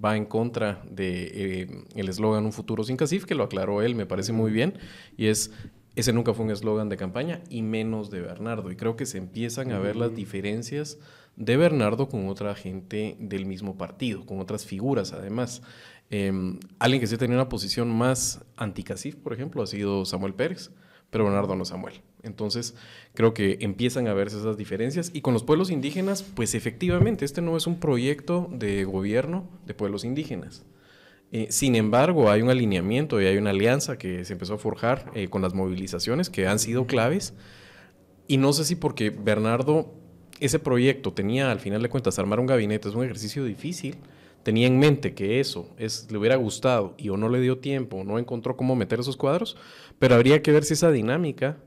va 0.04 0.18
en 0.18 0.26
contra 0.26 0.82
de 0.90 1.32
eh, 1.34 1.86
el 1.96 2.10
eslogan 2.10 2.46
Un 2.46 2.54
futuro 2.54 2.84
sin 2.84 2.98
CACIF, 2.98 3.26
que 3.26 3.36
lo 3.36 3.44
aclaró 3.44 3.82
él, 3.82 3.96
me 3.96 4.06
parece 4.06 4.34
muy 4.34 4.52
bien, 4.52 4.78
y 5.18 5.28
es 5.28 5.52
ese 5.96 6.14
nunca 6.14 6.34
fue 6.34 6.46
un 6.46 6.52
eslogan 6.52 6.90
de 6.90 6.98
campaña 6.98 7.42
y 7.50 7.62
menos 7.64 8.10
de 8.10 8.22
Bernardo. 8.22 8.72
Y 8.72 8.76
creo 8.76 8.96
que 8.96 9.06
se 9.06 9.18
empiezan 9.18 9.72
a 9.72 9.80
ver 9.80 9.96
las 9.96 10.16
diferencias 10.16 10.98
de 11.36 11.58
Bernardo 11.58 12.08
con 12.08 12.30
otra 12.30 12.56
gente 12.56 13.18
del 13.20 13.46
mismo 13.46 13.78
partido, 13.78 14.26
con 14.26 14.40
otras 14.40 14.66
figuras 14.66 15.12
además. 15.12 15.62
Em, 16.10 16.60
alguien 16.80 17.02
que 17.02 17.08
sí 17.08 17.18
tenía 17.18 17.36
una 17.36 17.50
posición 17.50 17.90
más 17.90 18.44
anticasif, 18.56 19.16
por 19.16 19.34
ejemplo, 19.34 19.64
ha 19.64 19.68
sido 19.68 20.06
Samuel 20.06 20.34
Pérez, 20.34 20.72
pero 21.10 21.26
Bernardo 21.26 21.56
no 21.56 21.66
Samuel. 21.66 22.02
Entonces, 22.24 22.76
creo 23.14 23.34
que 23.34 23.58
empiezan 23.62 24.08
a 24.08 24.14
verse 24.14 24.38
esas 24.38 24.58
diferencias. 24.58 25.12
Y 25.14 25.22
con 25.22 25.34
los 25.34 25.44
pueblos 25.44 25.72
indígenas, 25.72 26.24
pues 26.24 26.56
efectivamente, 26.56 27.26
este 27.26 27.42
no 27.42 27.58
es 27.58 27.68
un 27.68 27.80
proyecto 27.80 28.50
de 28.52 28.84
gobierno 28.84 29.50
de 29.66 29.74
pueblos 29.74 30.04
indígenas. 30.04 30.64
Eh, 31.32 31.48
sin 31.50 31.76
embargo, 31.76 32.30
hay 32.30 32.42
un 32.42 32.50
alineamiento 32.50 33.22
y 33.22 33.26
hay 33.26 33.38
una 33.38 33.52
alianza 33.52 33.98
que 33.98 34.26
se 34.26 34.34
empezó 34.34 34.56
a 34.56 34.58
forjar 34.58 35.12
eh, 35.16 35.30
con 35.30 35.42
las 35.42 35.54
movilizaciones 35.54 36.30
que 36.30 36.48
han 36.48 36.60
sido 36.60 36.86
claves. 36.86 37.34
Y 38.28 38.38
no 38.38 38.54
sé 38.54 38.66
si 38.66 38.76
porque 38.76 39.10
Bernardo, 39.10 39.94
ese 40.40 40.60
proyecto 40.60 41.14
tenía 41.14 41.52
al 41.52 41.60
final 41.60 41.82
de 41.82 41.90
cuentas 41.90 42.20
armar 42.20 42.40
un 42.40 42.48
gabinete, 42.48 42.90
es 42.90 42.96
un 42.96 43.04
ejercicio 43.04 43.46
difícil, 43.46 43.98
tenía 44.44 44.68
en 44.68 44.80
mente 44.80 45.14
que 45.14 45.40
eso 45.40 45.70
es, 45.78 46.12
le 46.12 46.18
hubiera 46.18 46.36
gustado 46.36 46.96
y 46.98 47.10
o 47.10 47.18
no 47.18 47.30
le 47.30 47.40
dio 47.40 47.60
tiempo 47.60 47.98
o 47.98 48.04
no 48.04 48.20
encontró 48.20 48.58
cómo 48.58 48.76
meter 48.76 49.00
esos 49.00 49.18
cuadros, 49.18 49.56
pero 50.00 50.16
habría 50.16 50.42
que 50.42 50.52
ver 50.52 50.64
si 50.64 50.74
esa 50.74 50.92
dinámica 50.92 51.58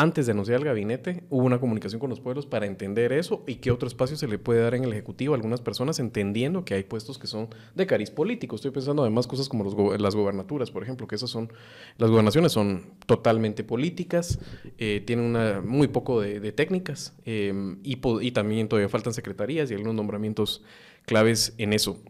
antes 0.00 0.24
de 0.24 0.32
anunciar 0.32 0.60
el 0.60 0.64
gabinete, 0.64 1.24
hubo 1.28 1.44
una 1.44 1.60
comunicación 1.60 2.00
con 2.00 2.08
los 2.08 2.20
pueblos 2.20 2.46
para 2.46 2.64
entender 2.64 3.12
eso 3.12 3.44
y 3.46 3.56
qué 3.56 3.70
otro 3.70 3.86
espacio 3.86 4.16
se 4.16 4.28
le 4.28 4.38
puede 4.38 4.62
dar 4.62 4.74
en 4.74 4.84
el 4.84 4.92
Ejecutivo 4.94 5.34
a 5.34 5.36
algunas 5.36 5.60
personas, 5.60 5.98
entendiendo 5.98 6.64
que 6.64 6.72
hay 6.72 6.84
puestos 6.84 7.18
que 7.18 7.26
son 7.26 7.50
de 7.74 7.86
cariz 7.86 8.10
político. 8.10 8.56
Estoy 8.56 8.70
pensando 8.70 9.02
además 9.02 9.26
cosas 9.26 9.50
como 9.50 9.62
las 9.98 10.14
gobernaturas, 10.14 10.70
por 10.70 10.82
ejemplo, 10.82 11.06
que 11.06 11.16
esas 11.16 11.28
son, 11.28 11.52
las 11.98 12.08
gobernaciones 12.08 12.50
son 12.50 12.94
totalmente 13.04 13.62
políticas, 13.62 14.38
eh, 14.78 15.02
tienen 15.06 15.26
una, 15.26 15.60
muy 15.60 15.88
poco 15.88 16.22
de, 16.22 16.50
técnicas 16.52 17.14
y, 17.26 17.50
y 17.82 18.30
también 18.30 18.68
todavía 18.68 18.88
faltan 18.88 19.12
secretarías 19.12 19.70
y 19.70 19.74
algunos 19.74 19.96
nombramientos 19.96 20.64
claves 21.04 21.52
en 21.58 21.74
eso. 21.74 22.00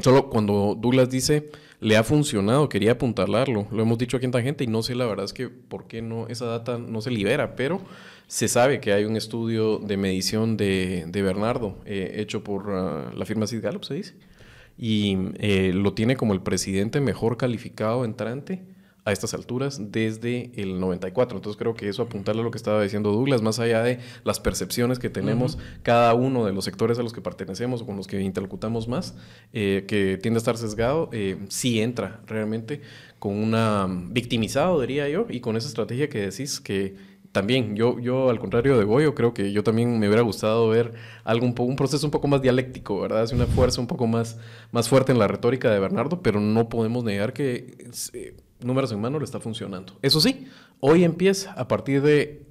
Solo 0.00 0.28
cuando 0.28 0.76
Douglas 0.78 1.10
dice 1.10 1.50
le 1.80 1.96
ha 1.98 2.02
funcionado, 2.02 2.68
quería 2.68 2.92
apuntalarlo, 2.92 3.66
lo 3.70 3.82
hemos 3.82 3.98
dicho 3.98 4.16
aquí 4.16 4.24
en 4.24 4.32
Tangente 4.32 4.64
y 4.64 4.66
no 4.66 4.82
sé 4.82 4.94
la 4.94 5.04
verdad 5.04 5.26
es 5.26 5.34
que 5.34 5.48
por 5.50 5.86
qué 5.86 6.00
no, 6.00 6.28
esa 6.28 6.46
data 6.46 6.78
no 6.78 7.02
se 7.02 7.10
libera, 7.10 7.56
pero 7.56 7.80
se 8.26 8.48
sabe 8.48 8.80
que 8.80 8.94
hay 8.94 9.04
un 9.04 9.16
estudio 9.16 9.78
de 9.78 9.98
medición 9.98 10.56
de, 10.56 11.06
Bernardo 11.12 11.76
eh, 11.84 12.14
hecho 12.16 12.42
por 12.42 12.70
ah, 12.70 13.12
la 13.14 13.26
firma 13.26 13.46
Sid 13.46 13.62
Gallup, 13.62 13.84
se 13.84 13.94
dice, 13.94 14.14
y 14.78 15.16
eh, 15.38 15.72
lo 15.74 15.92
tiene 15.92 16.16
como 16.16 16.32
el 16.32 16.40
presidente 16.40 17.00
mejor 17.00 17.36
calificado 17.36 18.04
entrante 18.06 18.62
a 19.04 19.12
estas 19.12 19.34
alturas 19.34 19.92
desde 19.92 20.50
el 20.54 20.80
94. 20.80 21.36
Entonces 21.36 21.58
creo 21.58 21.74
que 21.74 21.88
eso 21.88 22.02
apuntarle 22.02 22.40
a 22.40 22.44
lo 22.44 22.50
que 22.50 22.58
estaba 22.58 22.82
diciendo 22.82 23.12
Douglas, 23.12 23.42
más 23.42 23.58
allá 23.58 23.82
de 23.82 23.98
las 24.24 24.40
percepciones 24.40 24.98
que 24.98 25.10
tenemos 25.10 25.58
cada 25.82 26.14
uno 26.14 26.46
de 26.46 26.52
los 26.52 26.64
sectores 26.64 26.98
a 26.98 27.02
los 27.02 27.12
que 27.12 27.20
pertenecemos 27.20 27.82
o 27.82 27.86
con 27.86 27.96
los 27.96 28.06
que 28.06 28.20
interlocutamos 28.20 28.88
más, 28.88 29.14
eh, 29.52 29.84
que 29.86 30.18
tiende 30.18 30.38
a 30.38 30.40
estar 30.40 30.56
sesgado, 30.56 31.10
eh, 31.12 31.36
sí 31.48 31.80
entra 31.80 32.20
realmente 32.26 32.80
con 33.18 33.36
una 33.36 33.86
victimizado, 34.10 34.80
diría 34.80 35.08
yo, 35.08 35.26
y 35.28 35.40
con 35.40 35.56
esa 35.56 35.68
estrategia 35.68 36.08
que 36.08 36.20
decís 36.20 36.60
que 36.60 37.14
también, 37.34 37.74
yo, 37.74 37.98
yo 37.98 38.30
al 38.30 38.38
contrario 38.38 38.78
de 38.78 38.84
Goyo, 38.84 39.16
creo 39.16 39.34
que 39.34 39.50
yo 39.50 39.64
también 39.64 39.98
me 39.98 40.06
hubiera 40.06 40.22
gustado 40.22 40.68
ver 40.68 40.92
algo 41.24 41.46
un, 41.46 41.74
proceso 41.74 42.06
un 42.06 42.12
poco 42.12 42.28
más 42.28 42.40
dialéctico, 42.40 43.00
¿verdad? 43.00 43.22
Hace 43.22 43.34
una 43.34 43.46
fuerza 43.46 43.80
un 43.80 43.88
poco 43.88 44.06
más, 44.06 44.38
más 44.70 44.88
fuerte 44.88 45.10
en 45.10 45.18
la 45.18 45.26
retórica 45.26 45.68
de 45.72 45.80
Bernardo, 45.80 46.22
pero 46.22 46.38
no 46.38 46.68
podemos 46.68 47.02
negar 47.02 47.32
que 47.32 47.76
eh, 48.12 48.36
números 48.64 48.90
en 48.92 49.00
mano 49.00 49.18
le 49.18 49.24
está 49.24 49.40
funcionando. 49.40 49.98
Eso 50.02 50.20
sí, 50.20 50.46
hoy 50.80 51.04
empieza 51.04 51.52
a 51.52 51.68
partir 51.68 52.02
de 52.02 52.46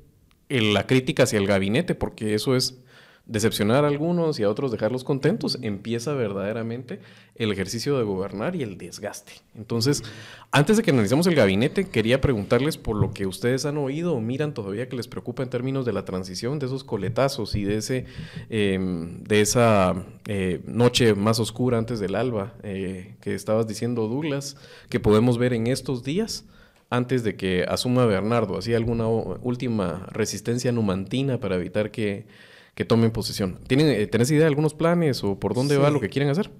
la 0.49 0.85
crítica 0.85 1.23
hacia 1.23 1.39
el 1.39 1.47
gabinete, 1.47 1.95
porque 1.95 2.35
eso 2.35 2.55
es 2.55 2.79
decepcionar 3.25 3.85
a 3.85 3.87
algunos 3.87 4.37
y 4.37 4.43
a 4.43 4.49
otros 4.49 4.71
dejarlos 4.71 5.05
contentos, 5.05 5.57
empieza 5.61 6.13
verdaderamente 6.13 6.99
el 7.35 7.51
ejercicio 7.53 7.97
de 7.97 8.03
gobernar 8.03 8.55
y 8.55 8.63
el 8.63 8.77
desgaste. 8.77 9.33
Entonces, 9.55 10.03
antes 10.51 10.75
de 10.75 10.83
que 10.83 10.91
analicemos 10.91 11.25
el 11.27 11.35
gabinete, 11.35 11.85
quería 11.85 12.19
preguntarles 12.19 12.77
por 12.77 12.97
lo 12.97 13.13
que 13.13 13.25
ustedes 13.25 13.65
han 13.65 13.77
oído 13.77 14.13
o 14.13 14.19
miran 14.19 14.53
todavía 14.53 14.89
que 14.89 14.97
les 14.97 15.07
preocupa 15.07 15.41
en 15.41 15.49
términos 15.49 15.85
de 15.85 15.93
la 15.93 16.03
transición, 16.03 16.59
de 16.59 16.65
esos 16.65 16.83
coletazos 16.83 17.55
y 17.55 17.63
de, 17.63 17.77
ese, 17.77 18.05
em, 18.49 19.23
de 19.23 19.39
esa 19.39 19.95
eh, 20.27 20.61
noche 20.65 21.15
más 21.15 21.39
oscura 21.39 21.77
antes 21.77 22.01
del 22.01 22.15
alba 22.15 22.55
eh, 22.61 23.15
que 23.21 23.35
estabas 23.35 23.67
diciendo, 23.67 24.09
Douglas, 24.09 24.57
que 24.89 24.99
podemos 24.99 25.37
ver 25.37 25.53
en 25.53 25.67
estos 25.67 26.03
días 26.03 26.45
antes 26.89 27.23
de 27.23 27.35
que 27.35 27.65
asuma 27.67 28.05
Bernardo, 28.05 28.57
¿hacía 28.57 28.77
alguna 28.77 29.07
última 29.07 30.07
resistencia 30.11 30.71
numantina 30.71 31.39
para 31.39 31.55
evitar 31.55 31.89
que 31.89 32.27
que 32.75 32.85
tomen 32.85 33.11
posesión. 33.11 33.59
¿Tienen, 33.67 33.87
eh, 33.87 34.07
¿Tenés 34.07 34.31
idea 34.31 34.41
de 34.41 34.47
algunos 34.47 34.73
planes 34.73 35.23
o 35.23 35.39
por 35.39 35.53
dónde 35.53 35.77
va 35.77 35.89
lo 35.89 35.99
que 35.99 36.09
quieren 36.09 36.29
hacer? 36.29 36.51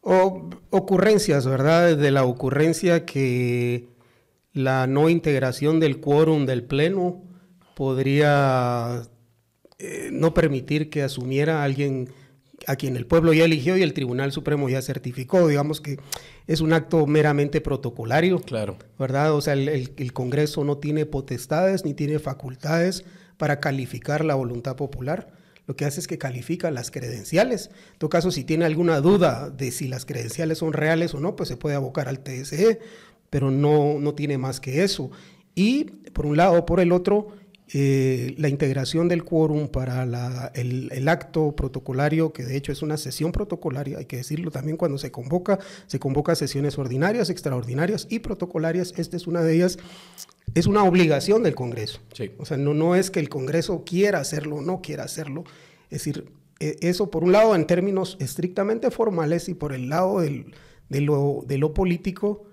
O, 0.00 0.48
ocurrencias, 0.70 1.46
¿verdad? 1.46 1.96
De 1.96 2.10
la 2.10 2.24
ocurrencia 2.24 3.04
que 3.04 3.88
la 4.52 4.86
no 4.86 5.08
integración 5.08 5.80
del 5.80 6.00
quórum 6.00 6.46
del 6.46 6.62
Pleno 6.62 7.24
podría 7.74 9.02
eh, 9.78 10.08
no 10.12 10.34
permitir 10.34 10.90
que 10.90 11.02
asumiera 11.02 11.62
alguien 11.62 12.10
a 12.66 12.76
quien 12.76 12.96
el 12.96 13.06
pueblo 13.06 13.32
ya 13.32 13.44
eligió 13.44 13.76
y 13.76 13.82
el 13.82 13.94
Tribunal 13.94 14.32
Supremo 14.32 14.68
ya 14.68 14.82
certificó. 14.82 15.46
Digamos 15.48 15.80
que 15.80 15.98
es 16.46 16.60
un 16.60 16.72
acto 16.72 17.06
meramente 17.06 17.60
protocolario. 17.60 18.40
Claro. 18.40 18.76
¿Verdad? 18.98 19.34
O 19.34 19.40
sea, 19.40 19.54
el, 19.54 19.68
el 19.68 20.12
Congreso 20.12 20.64
no 20.64 20.78
tiene 20.78 21.06
potestades 21.06 21.84
ni 21.84 21.94
tiene 21.94 22.18
facultades 22.18 23.04
para 23.38 23.60
calificar 23.60 24.24
la 24.24 24.34
voluntad 24.34 24.76
popular. 24.76 25.30
Lo 25.66 25.76
que 25.76 25.84
hace 25.84 26.00
es 26.00 26.06
que 26.06 26.18
califica 26.18 26.70
las 26.70 26.90
credenciales. 26.90 27.70
En 27.92 27.98
todo 27.98 28.10
caso, 28.10 28.30
si 28.30 28.44
tiene 28.44 28.64
alguna 28.64 29.00
duda 29.00 29.50
de 29.50 29.70
si 29.70 29.88
las 29.88 30.04
credenciales 30.04 30.58
son 30.58 30.72
reales 30.72 31.14
o 31.14 31.20
no, 31.20 31.36
pues 31.36 31.48
se 31.48 31.56
puede 31.56 31.76
abocar 31.76 32.08
al 32.08 32.20
TSE, 32.20 32.80
pero 33.30 33.50
no, 33.50 33.98
no 33.98 34.14
tiene 34.14 34.38
más 34.38 34.60
que 34.60 34.82
eso. 34.82 35.10
Y 35.54 35.84
por 36.12 36.26
un 36.26 36.36
lado, 36.36 36.64
por 36.66 36.80
el 36.80 36.92
otro, 36.92 37.28
eh, 37.74 38.34
la 38.38 38.48
integración 38.48 39.08
del 39.08 39.24
quórum 39.24 39.68
para 39.68 40.02
el, 40.54 41.08
acto 41.08 41.54
protocolario, 41.54 42.32
que 42.32 42.42
de 42.42 42.56
hecho 42.56 42.72
es 42.72 42.80
una 42.80 42.96
sesión 42.96 43.30
protocolaria, 43.30 43.98
hay 43.98 44.06
que 44.06 44.16
decirlo 44.16 44.50
también 44.50 44.78
cuando 44.78 44.96
se 44.96 45.10
convoca, 45.10 45.58
se 45.86 45.98
convoca 45.98 46.34
sesiones 46.34 46.78
ordinarias, 46.78 47.28
extraordinarias 47.28 48.06
y 48.08 48.20
protocolarias, 48.20 48.94
esta 48.96 49.18
es 49.18 49.26
una 49.26 49.42
de 49.42 49.54
ellas, 49.54 49.78
es 50.54 50.66
una 50.66 50.82
obligación 50.82 51.42
del 51.42 51.54
Congreso. 51.54 52.00
O 52.38 52.46
sea, 52.46 52.56
no, 52.56 52.72
no 52.72 52.94
es 52.94 53.10
que 53.10 53.20
el 53.20 53.28
Congreso 53.28 53.84
quiera 53.84 54.20
hacerlo 54.20 54.56
o 54.56 54.62
no 54.62 54.80
quiera 54.80 55.04
hacerlo, 55.04 55.44
es 55.90 56.04
decir, 56.04 56.24
e, 56.60 56.78
eso 56.80 57.10
por 57.10 57.22
un 57.22 57.32
lado 57.32 57.54
en 57.54 57.66
términos 57.66 58.16
estrictamente 58.18 58.90
formales 58.90 59.50
y 59.50 59.54
por 59.54 59.74
el 59.74 59.90
lado 59.90 60.20
de, 60.20 60.46
lo, 61.00 61.44
de 61.46 61.58
lo 61.58 61.74
político, 61.74 62.47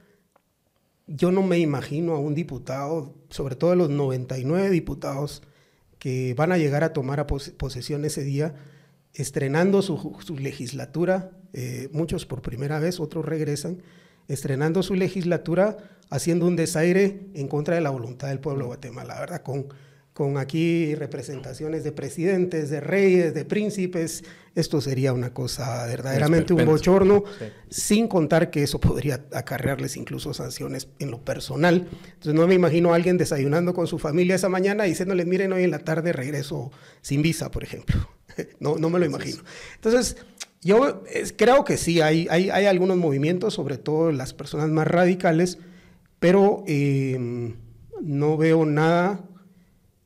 yo 1.08 1.32
no 1.32 1.44
me 1.44 1.60
imagino 1.60 2.14
a 2.14 2.20
un 2.20 2.34
diputado, 2.34 3.14
sobre 3.30 3.56
todo 3.56 3.76
los 3.76 3.90
99 3.90 4.70
diputados 4.70 5.44
que 6.00 6.34
van 6.34 6.52
a 6.52 6.58
llegar 6.58 6.84
a 6.84 6.94
tomar 6.94 7.26
posesión 7.28 8.06
ese 8.06 8.24
día, 8.24 8.56
estrenando 9.14 9.82
su, 9.82 10.16
legislatura, 10.38 11.32
eh, 11.54 11.90
muchos 11.92 12.26
por 12.26 12.42
primera 12.42 12.80
vez, 12.80 13.00
otros 13.00 13.26
regresan, 13.26 13.82
estrenando 14.28 14.84
su 14.84 14.96
legislatura, 14.96 15.78
haciendo 16.10 16.48
un 16.48 16.56
desaire 16.56 17.28
en 17.34 17.48
contra 17.48 17.76
de 17.76 17.82
la 17.82 17.90
voluntad 17.92 18.28
del 18.28 18.40
pueblo 18.40 18.62
de 18.62 18.68
Guatemala, 18.68 19.20
¿verdad? 19.20 19.42
Con, 19.42 19.68
con 20.14 20.38
aquí 20.38 20.96
representaciones 20.96 21.84
de 21.84 21.92
presidentes, 21.92 22.70
de 22.70 22.82
reyes, 22.82 23.34
de 23.34 23.46
príncipes, 23.46 24.24
esto 24.56 24.82
sería 24.82 25.14
una 25.14 25.34
cosa 25.34 25.86
verdaderamente 25.86 26.54
un 26.54 26.66
bochorno, 26.66 27.24
sin 27.70 28.08
contar 28.08 28.50
que 28.50 28.64
eso 28.64 28.80
podría 28.80 29.26
acarrearles 29.34 29.98
incluso 29.98 30.34
sanciones 30.34 30.88
en 31.00 31.12
lo 31.12 31.24
personal. 31.24 31.88
Entonces 32.06 32.34
no 32.34 32.48
me 32.48 32.56
imagino 32.56 32.94
a 32.94 32.96
alguien 32.96 33.18
desayunando 33.18 33.74
con 33.74 33.88
su 33.88 34.00
familia 34.00 34.36
esa 34.36 34.50
mañana 34.50 34.86
diciéndoles, 34.86 35.26
miren, 35.28 35.54
hoy 35.54 35.64
en 35.64 35.72
la 35.72 35.80
tarde 35.80 36.14
regreso 36.14 36.72
sin 37.02 37.22
visa, 37.22 37.52
por 37.52 37.64
ejemplo. 37.64 38.10
no, 38.60 38.78
no 38.78 38.90
me 38.90 39.00
lo 39.00 39.06
imagino. 39.06 39.44
Entonces, 39.76 40.18
yo 40.62 41.04
creo 41.36 41.64
que 41.64 41.78
sí, 41.78 42.02
hay, 42.02 42.28
hay, 42.30 42.50
hay, 42.50 42.66
algunos 42.66 42.98
movimientos, 42.98 43.54
sobre 43.54 43.78
todo 43.78 44.12
las 44.12 44.34
personas 44.34 44.70
más 44.70 44.88
radicales, 44.88 45.60
pero 46.20 46.64
eh, 46.66 47.54
no 48.02 48.38
veo 48.38 48.66
nada 48.66 49.22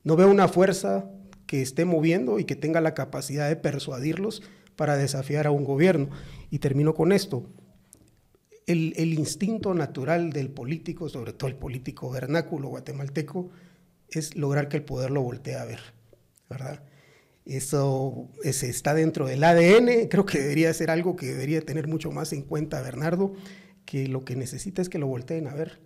no 0.02 0.16
veo 0.16 0.30
una 0.30 0.48
fuerza 0.48 1.10
que 1.50 1.62
esté 1.62 1.84
moviendo 1.84 2.38
y 2.38 2.44
que 2.44 2.54
tenga 2.54 2.80
la 2.80 2.94
capacidad 2.94 3.48
de 3.48 3.56
persuadirlos 3.56 4.40
para 4.76 4.96
desafiar 4.96 5.48
a 5.48 5.50
un 5.50 5.64
gobierno. 5.64 6.08
Y 6.48 6.60
termino 6.60 6.94
con 6.94 7.10
esto. 7.10 7.50
El, 8.68 8.94
instinto 9.14 9.74
natural 9.74 10.30
del 10.30 10.50
político, 10.50 11.08
sobre 11.08 11.32
todo 11.32 11.50
el 11.50 11.56
político 11.56 12.08
vernáculo 12.08 12.68
guatemalteco, 12.68 13.50
es 14.10 14.36
lograr 14.36 14.68
que 14.68 14.76
el 14.76 14.84
poder 14.84 15.10
lo 15.10 15.22
voltee 15.22 15.56
a 15.56 15.64
ver, 15.64 15.80
¿verdad? 16.48 16.84
Eso 17.44 18.28
está 18.44 18.94
dentro 18.94 19.26
del 19.26 19.42
ADN, 19.42 20.06
creo 20.08 20.24
que 20.24 20.38
debería 20.38 20.72
ser 20.72 20.88
algo 20.88 21.16
que 21.16 21.26
debería 21.26 21.62
tener 21.62 21.88
mucho 21.88 22.12
más 22.12 22.32
en 22.32 22.42
cuenta 22.42 22.80
Bernardo, 22.80 23.32
que 23.84 24.06
lo 24.06 24.24
que 24.24 24.36
necesita 24.36 24.82
es 24.82 24.88
que 24.88 25.00
lo 25.00 25.08
volteen 25.08 25.48
a 25.48 25.54
ver. 25.54 25.80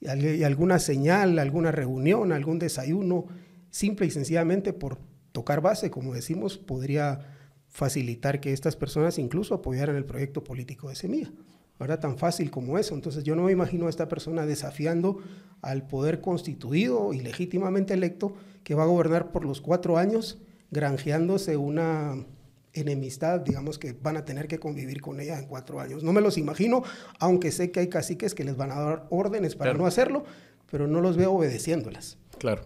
y 0.00 0.42
alguna 0.42 0.80
señal, 0.80 1.38
alguna 1.38 1.70
reunión, 1.70 2.32
algún 2.32 2.58
desayuno, 2.58 3.28
simple 3.76 4.06
y 4.06 4.10
sencillamente 4.10 4.72
por 4.72 4.98
tocar 5.32 5.60
base, 5.60 5.90
como 5.90 6.14
decimos, 6.14 6.56
podría 6.56 7.20
facilitar 7.68 8.40
que 8.40 8.52
estas 8.52 8.74
personas 8.74 9.18
incluso 9.18 9.54
apoyaran 9.54 9.96
el 9.96 10.06
proyecto 10.06 10.42
político 10.42 10.88
de 10.88 10.94
Semilla. 10.94 11.30
¿verdad? 11.78 12.00
Tan 12.00 12.16
fácil 12.16 12.50
como 12.50 12.78
eso. 12.78 12.94
Entonces 12.94 13.22
yo 13.22 13.36
no 13.36 13.42
me 13.42 13.52
imagino 13.52 13.86
a 13.86 13.90
esta 13.90 14.08
persona 14.08 14.46
desafiando 14.46 15.18
al 15.60 15.86
poder 15.86 16.22
constituido 16.22 17.12
y 17.12 17.20
legítimamente 17.20 17.92
electo 17.92 18.34
que 18.64 18.74
va 18.74 18.84
a 18.84 18.86
gobernar 18.86 19.30
por 19.30 19.44
los 19.44 19.60
cuatro 19.60 19.98
años, 19.98 20.38
granjeándose 20.70 21.58
una 21.58 22.24
enemistad, 22.72 23.40
digamos 23.40 23.78
que 23.78 23.92
van 23.92 24.16
a 24.16 24.24
tener 24.24 24.48
que 24.48 24.58
convivir 24.58 25.02
con 25.02 25.20
ella 25.20 25.38
en 25.38 25.46
cuatro 25.46 25.80
años. 25.80 26.02
No 26.02 26.14
me 26.14 26.22
los 26.22 26.38
imagino, 26.38 26.82
aunque 27.18 27.52
sé 27.52 27.70
que 27.70 27.80
hay 27.80 27.88
caciques 27.88 28.34
que 28.34 28.44
les 28.44 28.56
van 28.56 28.70
a 28.70 28.80
dar 28.80 29.06
órdenes 29.10 29.54
para 29.54 29.74
no 29.74 29.86
hacerlo, 29.86 30.24
pero 30.70 30.86
no 30.86 31.02
los 31.02 31.18
veo 31.18 31.32
obedeciéndolas. 31.32 32.16
Claro. 32.38 32.62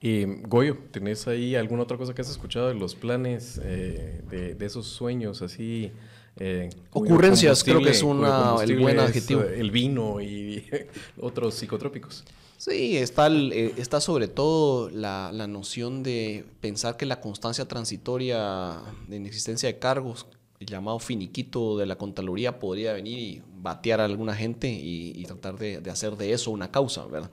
Y 0.00 0.24
Goyo, 0.42 0.76
¿tenés 0.90 1.26
ahí 1.26 1.54
alguna 1.54 1.82
otra 1.82 1.96
cosa 1.96 2.14
que 2.14 2.20
has 2.20 2.30
escuchado 2.30 2.68
de 2.68 2.74
los 2.74 2.94
planes, 2.94 3.60
eh, 3.62 4.22
de, 4.28 4.66
esos 4.66 4.86
sueños 4.86 5.40
así? 5.40 5.90
Eh, 6.38 6.68
Ocurrencias, 6.90 7.64
creo 7.64 7.80
que 7.80 7.90
es 7.90 8.02
una, 8.02 8.56
el 8.62 8.78
buen 8.78 8.98
adjetivo. 8.98 9.42
Eh, 9.42 9.58
el 9.58 9.70
vino 9.70 10.20
y 10.20 10.66
otros 11.20 11.54
psicotrópicos. 11.54 12.24
Sí, 12.58 12.96
está, 12.98 13.28
está 13.28 14.00
sobre 14.00 14.28
todo 14.28 14.90
la, 14.90 15.30
la, 15.32 15.46
noción 15.46 16.02
de 16.02 16.44
pensar 16.60 16.96
que 16.96 17.06
la 17.06 17.20
constancia 17.20 17.66
transitoria 17.66 18.80
en 19.10 19.26
existencia 19.26 19.66
de 19.68 19.78
cargos, 19.78 20.26
el 20.58 20.66
llamado 20.66 20.98
finiquito 20.98 21.76
de 21.76 21.86
la 21.86 21.96
Contraloría, 21.96 22.58
podría 22.58 22.92
venir 22.92 23.18
y 23.18 23.42
batear 23.58 24.00
a 24.00 24.04
alguna 24.06 24.34
gente 24.34 24.68
y, 24.68 25.22
tratar 25.24 25.58
de, 25.58 25.80
de, 25.80 25.90
hacer 25.90 26.16
de 26.16 26.32
eso 26.32 26.50
una 26.50 26.70
causa, 26.70 27.06
¿verdad? 27.06 27.30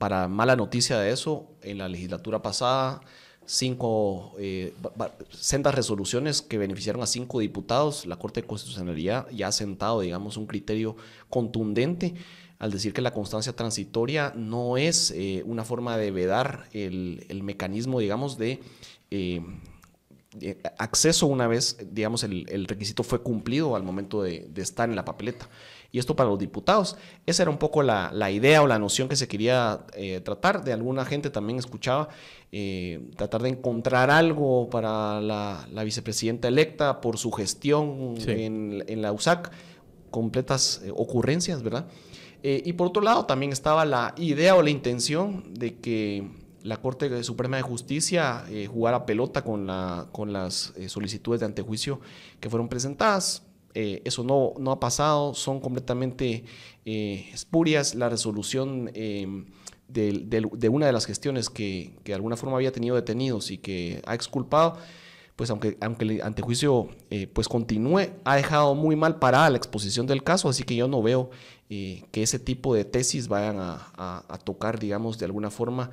Para 0.00 0.28
mala 0.28 0.56
noticia 0.56 0.98
de 0.98 1.12
eso, 1.12 1.46
en 1.60 1.76
la 1.76 1.86
legislatura 1.86 2.40
pasada, 2.40 3.02
cinco 3.44 4.34
eh, 4.38 4.72
sendas 5.28 5.74
resoluciones 5.74 6.40
que 6.40 6.56
beneficiaron 6.56 7.02
a 7.02 7.06
cinco 7.06 7.40
diputados. 7.40 8.06
La 8.06 8.16
Corte 8.16 8.40
de 8.40 8.46
Constitucionalidad 8.46 9.28
ya 9.28 9.48
ha 9.48 9.52
sentado, 9.52 10.00
digamos, 10.00 10.38
un 10.38 10.46
criterio 10.46 10.96
contundente 11.28 12.14
al 12.58 12.70
decir 12.70 12.94
que 12.94 13.02
la 13.02 13.12
constancia 13.12 13.52
transitoria 13.54 14.32
no 14.34 14.78
es 14.78 15.10
eh, 15.10 15.42
una 15.44 15.64
forma 15.64 15.98
de 15.98 16.10
vedar 16.12 16.66
el, 16.72 17.42
mecanismo, 17.42 18.00
digamos, 18.00 18.38
de 18.38 18.58
eh, 19.10 19.42
acceso 20.78 21.26
una 21.26 21.46
vez, 21.46 21.76
digamos, 21.92 22.24
el, 22.24 22.64
requisito 22.66 23.02
fue 23.02 23.20
cumplido 23.20 23.76
al 23.76 23.82
momento 23.82 24.22
de 24.22 24.50
estar 24.56 24.88
en 24.88 24.96
la 24.96 25.04
papeleta 25.04 25.46
y 25.92 25.98
esto 25.98 26.16
para 26.16 26.30
los 26.30 26.38
diputados. 26.38 26.96
Esa 27.26 27.42
era 27.42 27.50
un 27.50 27.58
poco 27.58 27.82
la, 27.82 28.30
idea 28.30 28.62
o 28.62 28.66
la 28.66 28.78
noción 28.78 29.08
que 29.08 29.16
se 29.16 29.28
quería 29.28 29.84
eh, 29.94 30.20
tratar. 30.20 30.64
De 30.64 30.72
alguna 30.72 31.04
gente 31.04 31.30
también 31.30 31.58
escuchaba 31.58 32.08
eh, 32.52 33.10
tratar 33.16 33.42
de 33.42 33.50
encontrar 33.50 34.10
algo 34.10 34.70
para 34.70 35.20
la, 35.20 35.84
vicepresidenta 35.84 36.48
electa 36.48 37.00
por 37.00 37.18
su 37.18 37.32
gestión 37.32 38.14
en, 38.26 39.02
la 39.02 39.12
USAC, 39.12 39.50
completas 40.10 40.82
eh, 40.84 40.92
ocurrencias, 40.94 41.62
¿verdad? 41.62 41.86
y 42.42 42.72
por 42.72 42.86
otro 42.86 43.02
lado 43.02 43.26
también 43.26 43.52
estaba 43.52 43.84
la 43.84 44.14
idea 44.16 44.56
o 44.56 44.62
la 44.62 44.70
intención 44.70 45.52
de 45.52 45.76
que 45.76 46.26
la 46.62 46.78
Corte 46.78 47.22
Suprema 47.22 47.58
de 47.58 47.62
Justicia 47.62 48.46
jugara 48.66 49.04
pelota 49.04 49.44
con, 49.44 49.66
la, 49.66 50.06
con 50.10 50.32
las 50.32 50.72
solicitudes 50.86 51.40
de 51.40 51.46
antejuicio 51.46 52.00
que 52.40 52.48
fueron 52.48 52.70
presentadas. 52.70 53.42
Eh, 53.74 54.02
eso 54.04 54.24
no, 54.24 54.54
no, 54.58 54.72
ha 54.72 54.80
pasado, 54.80 55.34
son 55.34 55.60
completamente 55.60 56.44
eh, 56.84 57.30
espurias. 57.32 57.94
La 57.94 58.08
resolución 58.08 58.90
eh, 58.94 59.44
de, 59.88 60.68
una 60.70 60.86
de 60.86 60.92
las 60.92 61.06
gestiones 61.06 61.50
que, 61.50 61.94
que, 62.02 62.12
de 62.12 62.16
alguna 62.16 62.36
forma 62.36 62.56
había 62.56 62.72
tenido 62.72 62.96
detenidos 62.96 63.50
y 63.50 63.58
que 63.58 64.02
ha 64.06 64.14
exculpado, 64.14 64.76
pues 65.36 65.50
aunque, 65.50 65.76
aunque 65.80 66.04
el 66.04 66.22
antejuicio 66.22 66.88
pues 67.32 67.48
continúe, 67.48 68.10
ha 68.24 68.36
dejado 68.36 68.74
muy 68.74 68.94
mal 68.94 69.18
parada 69.18 69.50
la 69.50 69.56
exposición 69.56 70.06
del 70.06 70.22
caso, 70.22 70.48
así 70.48 70.64
que 70.64 70.76
yo 70.76 70.86
no 70.86 71.02
veo 71.02 71.30
que 71.70 72.22
ese 72.22 72.40
tipo 72.40 72.74
de 72.74 72.84
tesis 72.84 73.28
vayan 73.28 73.56
a, 73.60 74.38
tocar, 74.42 74.80
digamos, 74.80 75.18
de 75.18 75.26
alguna 75.26 75.50
forma 75.50 75.90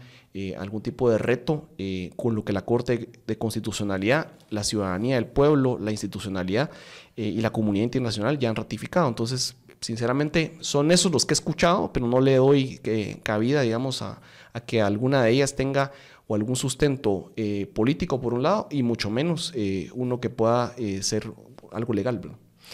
algún 0.57 0.81
tipo 0.81 1.09
de 1.09 1.19
reto 1.19 1.69
con 2.15 2.33
lo 2.33 2.43
que 2.43 2.51
la 2.51 2.65
Corte 2.65 3.09
de 3.27 3.37
Constitucionalidad, 3.37 4.31
la 4.49 4.63
ciudadanía, 4.63 5.17
el 5.17 5.27
pueblo, 5.27 5.77
la 5.79 5.91
institucionalidad 5.91 6.69
eh, 7.15 7.23
y 7.23 7.41
la 7.41 7.51
comunidad 7.51 7.83
internacional 7.83 8.37
ya 8.39 8.49
han 8.49 8.55
ratificado. 8.55 9.07
Entonces, 9.07 9.55
sinceramente, 9.81 10.57
son 10.61 10.91
esos 10.91 11.11
los 11.11 11.25
que 11.25 11.33
he 11.33 11.35
escuchado, 11.35 11.91
pero 11.91 12.07
no 12.07 12.19
le 12.21 12.35
doy 12.35 12.79
eh, 12.83 13.19
cabida, 13.23 13.61
digamos, 13.61 14.01
a, 14.01 14.21
que 14.65 14.81
alguna 14.81 15.23
de 15.23 15.31
ellas 15.31 15.55
tenga 15.55 15.91
o 16.25 16.33
algún 16.33 16.55
sustento 16.55 17.31
eh, 17.35 17.69
político 17.73 18.19
por 18.19 18.33
un 18.33 18.41
lado 18.41 18.67
y 18.71 18.81
mucho 18.81 19.11
menos 19.11 19.53
uno 19.93 20.19
que 20.19 20.31
pueda 20.31 20.73
ser 21.01 21.31
algo 21.71 21.93
legal. 21.93 22.19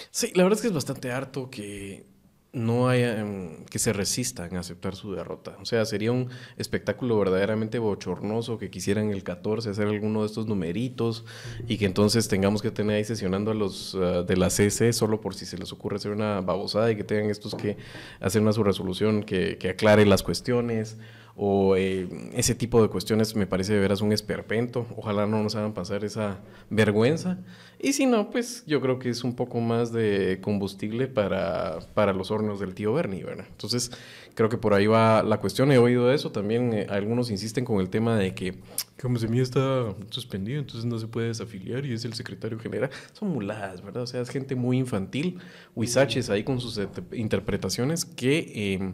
Sí, 0.10 0.32
la 0.34 0.44
verdad 0.44 0.58
es 0.58 0.62
que 0.62 0.68
es 0.70 0.74
bastante 0.74 1.12
harto 1.12 1.50
que 1.50 2.06
no 2.54 2.88
haya 2.88 3.20
em, 3.20 3.66
que 3.66 3.80
se 3.80 3.94
resistan 3.94 4.56
a 4.56 4.60
aceptar 4.60 4.96
su 4.96 5.12
derrota. 5.12 5.58
O 5.60 5.66
sea, 5.66 5.84
sería 5.86 6.12
un 6.12 6.30
espectáculo 6.58 7.18
verdaderamente 7.18 7.80
bochornoso 7.80 8.60
que 8.60 8.70
quisieran 8.70 9.10
el 9.10 9.24
14 9.24 9.72
hacer 9.72 9.88
alguno 9.88 10.22
de 10.22 10.28
estos 10.28 10.46
numeritos 10.46 11.26
y 11.68 11.78
que 11.78 11.86
entonces 11.86 12.28
tengamos 12.28 12.62
que 12.62 12.70
tener 12.70 12.98
ahí 12.98 13.04
sesionando 13.04 13.52
a 13.52 13.56
los 13.56 13.96
ah, 13.96 14.22
de 14.22 14.38
la 14.38 14.52
CC 14.52 14.94
solo 14.94 15.20
por 15.20 15.34
si 15.34 15.48
se 15.48 15.58
les 15.58 15.72
ocurre 15.74 15.96
hacer 15.96 16.12
una 16.12 16.42
babosada 16.42 16.92
y 16.92 16.96
que 16.96 17.04
tengan 17.04 17.32
estos 17.32 17.56
que 17.56 17.78
hacer 18.22 18.42
una 18.44 18.54
su 18.54 18.64
resolución 18.64 19.24
que, 19.24 19.58
que 19.58 19.70
aclare 19.70 20.06
las 20.06 20.22
cuestiones 20.22 20.98
o 21.36 21.76
eh, 21.76 22.08
ese 22.34 22.54
tipo 22.54 22.82
de 22.82 22.90
cuestiones 22.90 23.36
me 23.36 23.48
parece 23.48 23.74
de 23.74 23.80
veras 23.80 24.02
un 24.02 24.12
esperpento. 24.12 24.86
Ojalá 24.96 25.26
no 25.26 25.42
nos 25.42 25.56
hagan 25.56 25.74
pasar 25.74 26.04
esa 26.04 26.42
vergüenza. 26.70 27.40
Y 27.84 27.92
si 27.92 28.06
no, 28.06 28.30
pues 28.30 28.64
yo 28.66 28.80
creo 28.80 28.98
que 28.98 29.10
es 29.10 29.26
un 29.26 29.36
poco 29.36 29.60
más 29.60 29.92
de 29.92 30.40
combustible 30.42 31.08
para, 31.08 31.80
para 31.94 32.14
los 32.14 32.32
hornos 32.32 32.62
del 32.62 32.74
tío 32.74 32.94
Bernie, 32.94 33.26
¿verdad? 33.26 33.46
Entonces, 33.52 33.92
creo 34.36 34.48
que 34.48 34.58
por 34.58 34.74
ahí 34.74 34.88
va 34.88 35.22
la 35.22 35.42
cuestión. 35.42 35.70
He 35.70 35.78
oído 35.78 36.10
eso 36.14 36.32
también. 36.32 36.72
Eh, 36.72 36.88
algunos 36.90 37.30
insisten 37.30 37.66
con 37.66 37.82
el 37.82 37.90
tema 37.90 38.16
de 38.18 38.34
que 38.34 38.56
como 39.02 39.20
Semilla 39.20 39.44
está 39.44 39.94
suspendido, 40.12 40.60
entonces 40.60 40.86
no 40.86 40.98
se 40.98 41.08
puede 41.08 41.28
desafiliar 41.28 41.86
y 41.86 41.92
es 41.92 42.06
el 42.06 42.14
secretario 42.14 42.58
general. 42.58 42.90
Son 43.12 43.28
muladas, 43.28 43.84
¿verdad? 43.84 44.04
O 44.04 44.08
sea, 44.08 44.22
es 44.22 44.30
gente 44.30 44.56
muy 44.56 44.78
infantil. 44.78 45.40
Huizaches 45.76 46.30
ahí 46.30 46.46
con 46.46 46.62
sus 46.62 46.80
interpretaciones 47.12 48.06
que... 48.06 48.54
Eh, 48.56 48.94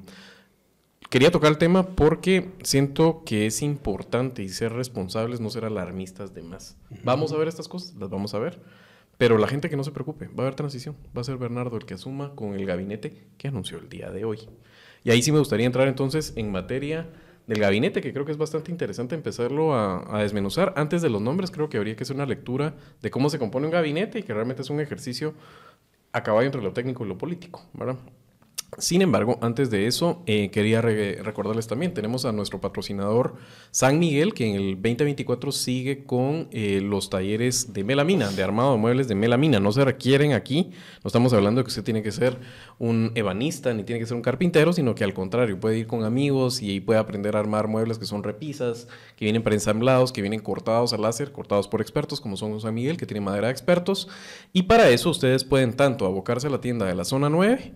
Quería 1.09 1.31
tocar 1.31 1.49
el 1.49 1.57
tema 1.57 1.95
porque 1.95 2.51
siento 2.61 3.23
que 3.25 3.47
es 3.47 3.63
importante 3.63 4.43
y 4.43 4.49
ser 4.49 4.73
responsables, 4.73 5.39
no 5.39 5.49
ser 5.49 5.65
alarmistas 5.65 6.35
de 6.35 6.43
más. 6.43 6.77
Vamos 7.03 7.33
a 7.33 7.37
ver 7.37 7.47
estas 7.47 7.67
cosas, 7.67 7.95
las 7.95 8.11
vamos 8.11 8.35
a 8.35 8.39
ver. 8.39 8.61
Pero 9.17 9.39
la 9.39 9.47
gente 9.47 9.71
que 9.71 9.75
no 9.75 9.83
se 9.83 9.89
preocupe, 9.89 10.27
va 10.27 10.43
a 10.43 10.47
haber 10.47 10.53
transición. 10.53 10.95
Va 11.17 11.21
a 11.21 11.23
ser 11.23 11.37
Bernardo 11.37 11.77
el 11.77 11.85
que 11.85 11.95
asuma 11.95 12.35
con 12.35 12.53
el 12.53 12.63
gabinete 12.67 13.25
que 13.39 13.47
anunció 13.47 13.79
el 13.79 13.89
día 13.89 14.11
de 14.11 14.23
hoy. 14.23 14.47
Y 15.03 15.09
ahí 15.09 15.23
sí 15.23 15.31
me 15.31 15.39
gustaría 15.39 15.65
entrar 15.65 15.87
entonces 15.87 16.31
en 16.35 16.51
materia 16.51 17.09
del 17.47 17.59
gabinete, 17.59 18.01
que 18.01 18.13
creo 18.13 18.23
que 18.23 18.31
es 18.31 18.37
bastante 18.37 18.69
interesante 18.69 19.15
empezarlo 19.15 19.73
a, 19.73 20.15
a, 20.15 20.21
desmenuzar. 20.21 20.73
Antes 20.77 21.01
de 21.01 21.09
los 21.09 21.23
nombres, 21.23 21.49
creo 21.49 21.69
que 21.69 21.77
habría 21.77 21.95
que 21.95 22.03
hacer 22.03 22.15
una 22.15 22.27
lectura 22.27 22.75
de 23.01 23.09
cómo 23.09 23.31
se 23.31 23.39
compone 23.39 23.65
un 23.65 23.71
gabinete 23.71 24.19
y 24.19 24.23
que 24.23 24.33
realmente 24.35 24.61
es 24.61 24.69
un 24.69 24.79
ejercicio 24.79 25.33
a 26.11 26.21
caballo 26.21 26.45
entre 26.45 26.61
lo 26.61 26.71
técnico 26.71 27.03
y 27.03 27.07
lo 27.07 27.17
político, 27.17 27.65
¿verdad? 27.73 27.97
Sin 28.77 29.01
embargo, 29.01 29.39
antes 29.41 29.71
de 29.71 29.87
eso, 29.87 30.21
eh, 30.27 30.51
quería 30.51 30.81
recordarles 30.81 31.67
también, 31.67 31.93
tenemos 31.93 32.25
a 32.25 32.31
nuestro 32.31 32.61
patrocinador 32.61 33.35
San 33.71 33.97
Miguel, 33.97 34.33
que 34.33 34.45
en 34.45 34.55
el 34.55 34.75
2024 34.75 35.51
sigue 35.51 36.05
con 36.05 36.47
eh, 36.51 36.79
los 36.81 37.09
talleres 37.09 37.73
de 37.73 37.83
melamina, 37.83 38.29
de 38.29 38.43
armado 38.43 38.73
de 38.73 38.77
muebles 38.77 39.07
de 39.07 39.15
melamina. 39.15 39.59
No 39.59 39.71
se 39.71 39.83
requieren 39.83 40.33
aquí, 40.33 40.69
no 41.03 41.07
estamos 41.07 41.33
hablando 41.33 41.59
de 41.59 41.65
que 41.65 41.69
usted 41.69 41.83
tiene 41.83 42.03
que 42.03 42.11
ser 42.11 42.37
un 42.77 43.11
ebanista 43.15 43.73
ni 43.73 43.83
tiene 43.83 43.99
que 43.99 44.05
ser 44.05 44.15
un 44.15 44.21
carpintero, 44.21 44.71
sino 44.71 44.93
que 44.93 45.03
al 45.03 45.13
contrario, 45.13 45.59
puede 45.59 45.79
ir 45.79 45.87
con 45.87 46.03
amigos 46.03 46.61
y 46.61 46.79
puede 46.79 46.99
aprender 46.99 47.35
a 47.35 47.39
armar 47.39 47.67
muebles 47.67 47.97
que 47.97 48.05
son 48.05 48.23
repisas, 48.23 48.87
que 49.15 49.25
vienen 49.25 49.41
preensamblados, 49.41 50.11
que 50.11 50.21
vienen 50.21 50.41
cortados 50.41 50.93
al 50.93 51.01
láser, 51.01 51.31
cortados 51.31 51.67
por 51.67 51.81
expertos, 51.81 52.21
como 52.21 52.37
son 52.37 52.61
San 52.61 52.75
Miguel, 52.75 52.97
que 52.97 53.07
tiene 53.07 53.21
madera 53.21 53.47
de 53.47 53.51
expertos. 53.51 54.07
Y 54.53 54.63
para 54.63 54.89
eso 54.89 55.09
ustedes 55.09 55.43
pueden 55.43 55.73
tanto 55.73 56.05
abocarse 56.05 56.47
a 56.47 56.49
la 56.51 56.61
tienda 56.61 56.85
de 56.85 56.95
la 56.95 57.03
zona 57.03 57.29
9, 57.29 57.73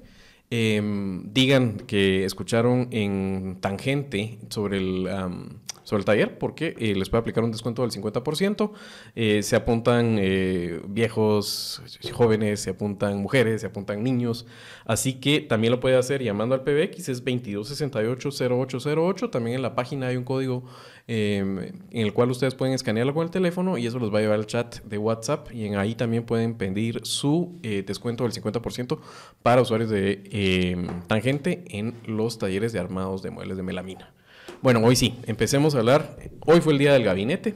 Em, 0.56 1.34
digan 1.34 1.78
que 1.88 2.26
escucharon 2.26 2.88
en 2.92 3.58
Tangente 3.60 4.38
sobre 4.52 4.78
el, 4.78 5.10
sobre 5.84 6.02
el 6.02 6.06
taller, 6.06 6.38
porque 6.38 6.76
eh, 6.80 6.94
les 6.96 7.10
puede 7.10 7.22
aplicar 7.22 7.44
un 7.44 7.52
descuento 7.52 7.82
del 7.82 7.92
50%. 7.92 8.72
Eh, 9.16 9.42
se 9.44 9.56
apuntan 9.56 10.18
eh, 10.20 10.82
viejos, 10.88 11.82
jóvenes, 12.12 12.60
se 12.62 12.72
apuntan 12.72 13.22
mujeres, 13.22 13.62
se 13.62 13.68
apuntan 13.68 14.04
niños. 14.04 14.48
Así 14.86 15.14
que 15.14 15.40
también 15.42 15.72
lo 15.72 15.80
puede 15.80 15.96
hacer 15.98 16.24
llamando 16.24 16.56
al 16.56 16.64
PBX, 16.64 17.10
es 17.10 17.24
2268-0808. 17.24 19.30
También 19.30 19.58
en 19.58 19.62
la 19.62 19.76
página 19.76 20.08
hay 20.08 20.18
un 20.18 20.24
código 20.24 20.64
Em, 21.06 21.60
en 21.60 21.84
el 21.92 22.14
cual 22.14 22.32
ustedes 22.32 22.56
pueden 22.56 22.74
escanearlo 22.74 23.14
con 23.14 23.26
el 23.26 23.30
teléfono 23.30 23.78
y 23.78 23.86
eso 23.86 24.00
los 24.00 24.14
va 24.14 24.20
a 24.20 24.22
llevar 24.22 24.40
al 24.40 24.46
chat 24.46 24.82
de 24.84 24.98
WhatsApp 24.98 25.52
y 25.52 25.66
en 25.66 25.76
ahí 25.76 25.96
también 25.96 26.24
pueden 26.24 26.56
pedir 26.56 27.02
su 27.04 27.60
eh, 27.62 27.84
descuento 27.86 28.24
del 28.24 28.32
50% 28.32 29.00
para 29.42 29.62
usuarios 29.62 29.90
de 29.90 30.88
tangente 31.08 31.66
en 31.68 31.96
los 32.06 32.38
talleres 32.38 32.72
de 32.72 32.80
armados 32.80 33.22
de 33.22 33.32
muebles 33.32 33.58
de 33.58 33.64
melamina. 33.64 34.14
Bueno, 34.64 34.80
hoy 34.82 34.96
sí, 34.96 35.20
empecemos 35.28 35.76
a 35.76 35.80
hablar. 35.80 36.16
Hoy 36.46 36.62
fue 36.62 36.72
el 36.72 36.80
día 36.80 36.94
del 36.94 37.04
gabinete, 37.04 37.56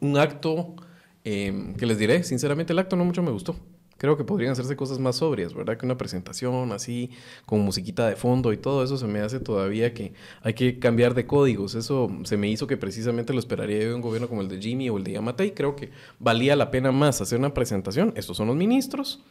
un 0.00 0.16
acto 0.16 0.76
em, 1.24 1.74
que 1.74 1.84
les 1.84 1.98
diré, 1.98 2.22
sinceramente 2.22 2.72
el 2.72 2.78
acto 2.78 2.94
no 2.94 3.04
mucho 3.04 3.24
me 3.24 3.32
gustó. 3.32 3.56
Creo 3.98 4.16
que 4.16 4.22
podrían 4.22 4.52
hacerse 4.52 4.76
cosas 4.76 5.00
más 5.00 5.16
sobrias, 5.16 5.52
¿verdad? 5.52 5.76
Que 5.76 5.84
una 5.84 5.98
presentación 5.98 6.70
así, 6.70 7.10
con 7.44 7.58
musiquita 7.62 8.06
de 8.06 8.14
fondo 8.14 8.52
y 8.52 8.56
todo 8.56 8.84
eso 8.84 8.96
se 8.96 9.08
me 9.08 9.18
hace 9.18 9.40
todavía 9.40 9.94
que 9.94 10.12
hay 10.42 10.54
que 10.54 10.78
cambiar 10.78 11.12
de 11.14 11.26
códigos. 11.26 11.74
Eso 11.74 12.08
se 12.22 12.36
me 12.36 12.48
hizo 12.48 12.68
que 12.68 12.76
precisamente 12.76 13.32
lo 13.32 13.40
esperaría 13.40 13.80
de 13.80 13.92
un 13.92 14.00
gobierno 14.00 14.28
como 14.28 14.42
el 14.42 14.48
de 14.48 14.60
Jimmy 14.60 14.88
o 14.90 14.98
el 14.98 15.02
de 15.02 15.10
Yamatei. 15.10 15.54
Creo 15.54 15.74
que 15.74 15.90
valía 16.20 16.54
la 16.54 16.70
pena 16.70 16.92
más 16.92 17.20
hacer 17.20 17.36
una 17.36 17.52
presentación. 17.52 18.12
Estos 18.14 18.36
son 18.36 18.46
los 18.46 18.54
ministros. 18.54 19.24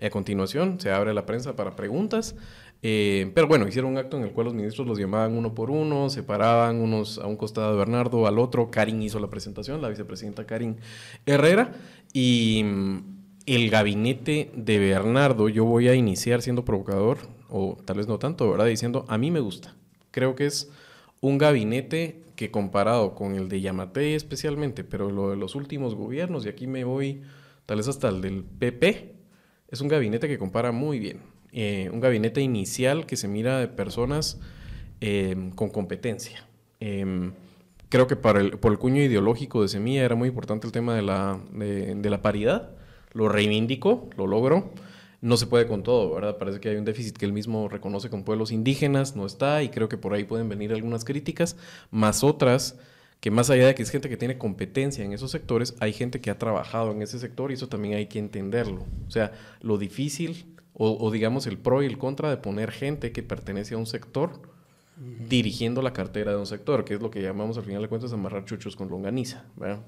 A 0.00 0.10
continuación 0.10 0.78
se 0.80 0.90
abre 0.90 1.12
la 1.12 1.26
prensa 1.26 1.56
para 1.56 1.74
preguntas. 1.74 2.36
Eh, 2.82 3.32
pero 3.34 3.48
bueno, 3.48 3.66
hicieron 3.66 3.92
un 3.92 3.98
acto 3.98 4.16
en 4.16 4.22
el 4.22 4.32
cual 4.32 4.46
los 4.46 4.54
ministros 4.54 4.86
los 4.86 4.98
llamaban 4.98 5.36
uno 5.36 5.54
por 5.54 5.70
uno, 5.70 6.10
separaban 6.10 6.80
unos 6.80 7.18
a 7.18 7.26
un 7.26 7.36
costado 7.36 7.72
de 7.72 7.78
Bernardo, 7.78 8.26
al 8.26 8.38
otro. 8.38 8.70
Karin 8.70 9.02
hizo 9.02 9.18
la 9.18 9.28
presentación, 9.28 9.82
la 9.82 9.88
vicepresidenta 9.88 10.46
Karin 10.46 10.76
Herrera. 11.26 11.72
Y 12.12 12.64
el 13.46 13.70
gabinete 13.70 14.50
de 14.54 14.78
Bernardo, 14.78 15.48
yo 15.48 15.64
voy 15.64 15.88
a 15.88 15.94
iniciar 15.94 16.42
siendo 16.42 16.64
provocador, 16.64 17.18
o 17.48 17.78
tal 17.84 17.96
vez 17.96 18.06
no 18.06 18.18
tanto, 18.18 18.50
¿verdad? 18.50 18.66
Diciendo, 18.66 19.04
a 19.08 19.18
mí 19.18 19.30
me 19.30 19.40
gusta. 19.40 19.74
Creo 20.10 20.34
que 20.34 20.46
es 20.46 20.70
un 21.20 21.38
gabinete 21.38 22.22
que 22.36 22.50
comparado 22.52 23.14
con 23.14 23.34
el 23.34 23.48
de 23.48 23.60
Yamate 23.60 24.14
especialmente, 24.14 24.84
pero 24.84 25.10
lo 25.10 25.30
de 25.30 25.36
los 25.36 25.56
últimos 25.56 25.96
gobiernos, 25.96 26.46
y 26.46 26.48
aquí 26.48 26.66
me 26.68 26.84
voy 26.84 27.22
tal 27.66 27.78
vez 27.78 27.88
hasta 27.88 28.08
el 28.08 28.20
del 28.20 28.44
PP, 28.44 29.17
es 29.68 29.80
un 29.80 29.88
gabinete 29.88 30.28
que 30.28 30.38
compara 30.38 30.72
muy 30.72 30.98
bien. 30.98 31.20
Eh, 31.52 31.90
un 31.92 32.00
gabinete 32.00 32.40
inicial 32.40 33.06
que 33.06 33.16
se 33.16 33.28
mira 33.28 33.58
de 33.58 33.68
personas 33.68 34.38
em, 35.00 35.50
con 35.50 35.70
competencia. 35.70 36.46
Em, 36.80 37.32
creo 37.88 38.06
que 38.06 38.16
para 38.16 38.40
el, 38.40 38.58
por 38.58 38.72
el 38.72 38.78
cuño 38.78 39.02
ideológico 39.02 39.62
de 39.62 39.68
Semilla 39.68 40.04
era 40.04 40.14
muy 40.14 40.28
importante 40.28 40.66
el 40.66 40.72
tema 40.72 40.94
de 40.94 41.02
la, 41.02 41.40
de 41.52 42.10
la 42.10 42.22
paridad 42.22 42.78
lo 43.12 43.28
reivindicó, 43.28 44.08
lo 44.16 44.26
logró. 44.26 44.70
No 45.20 45.36
se 45.36 45.46
puede 45.46 45.66
con 45.66 45.82
todo, 45.82 46.14
¿verdad? 46.14 46.38
Parece 46.38 46.60
que 46.60 46.68
hay 46.68 46.76
un 46.76 46.84
déficit 46.84 47.16
que 47.16 47.26
él 47.26 47.32
mismo 47.32 47.68
reconoce 47.68 48.08
con 48.08 48.22
pueblos 48.22 48.52
indígenas, 48.52 49.16
no 49.16 49.26
está, 49.26 49.64
y 49.64 49.68
creo 49.68 49.88
que 49.88 49.96
por 49.96 50.14
ahí 50.14 50.22
pueden 50.22 50.48
venir 50.48 50.72
algunas 50.72 51.04
críticas, 51.04 51.56
más 51.90 52.22
otras 52.22 52.78
que 53.20 53.30
más 53.30 53.50
allá 53.50 53.66
de 53.66 53.74
que 53.74 53.82
es 53.82 53.90
gente 53.90 54.08
que 54.08 54.16
tiene 54.16 54.38
competencia 54.38 55.04
en 55.04 55.12
esos 55.12 55.30
sectores, 55.30 55.74
hay 55.80 55.92
gente 55.92 56.20
que 56.20 56.30
ha 56.30 56.38
trabajado 56.38 56.92
en 56.92 57.02
ese 57.02 57.18
sector 57.18 57.50
y 57.50 57.54
eso 57.54 57.68
también 57.68 57.94
hay 57.94 58.06
que 58.06 58.18
entenderlo. 58.18 58.86
O 59.06 59.10
sea, 59.10 59.32
lo 59.60 59.78
difícil 59.78 60.54
o, 60.80 61.10
digamos 61.10 61.48
el 61.48 61.58
pro 61.58 61.82
y 61.82 61.86
el 61.86 61.98
contra 61.98 62.30
de 62.30 62.36
poner 62.36 62.70
gente 62.70 63.10
que 63.10 63.24
pertenece 63.24 63.74
a 63.74 63.78
un 63.78 63.86
sector 63.86 64.40
dirigiendo 65.28 65.82
la 65.82 65.92
cartera 65.92 66.30
de 66.30 66.38
un 66.38 66.46
sector, 66.46 66.84
que 66.84 66.94
es 66.94 67.02
lo 67.02 67.10
que 67.10 67.20
llamamos 67.20 67.58
al 67.58 67.64
final 67.64 67.82
de 67.82 67.88
cuentas 67.88 68.12
amarrar 68.12 68.44
chuchos 68.44 68.76
con 68.76 68.88
longaniza. 68.88 69.44
¿verdad? 69.56 69.84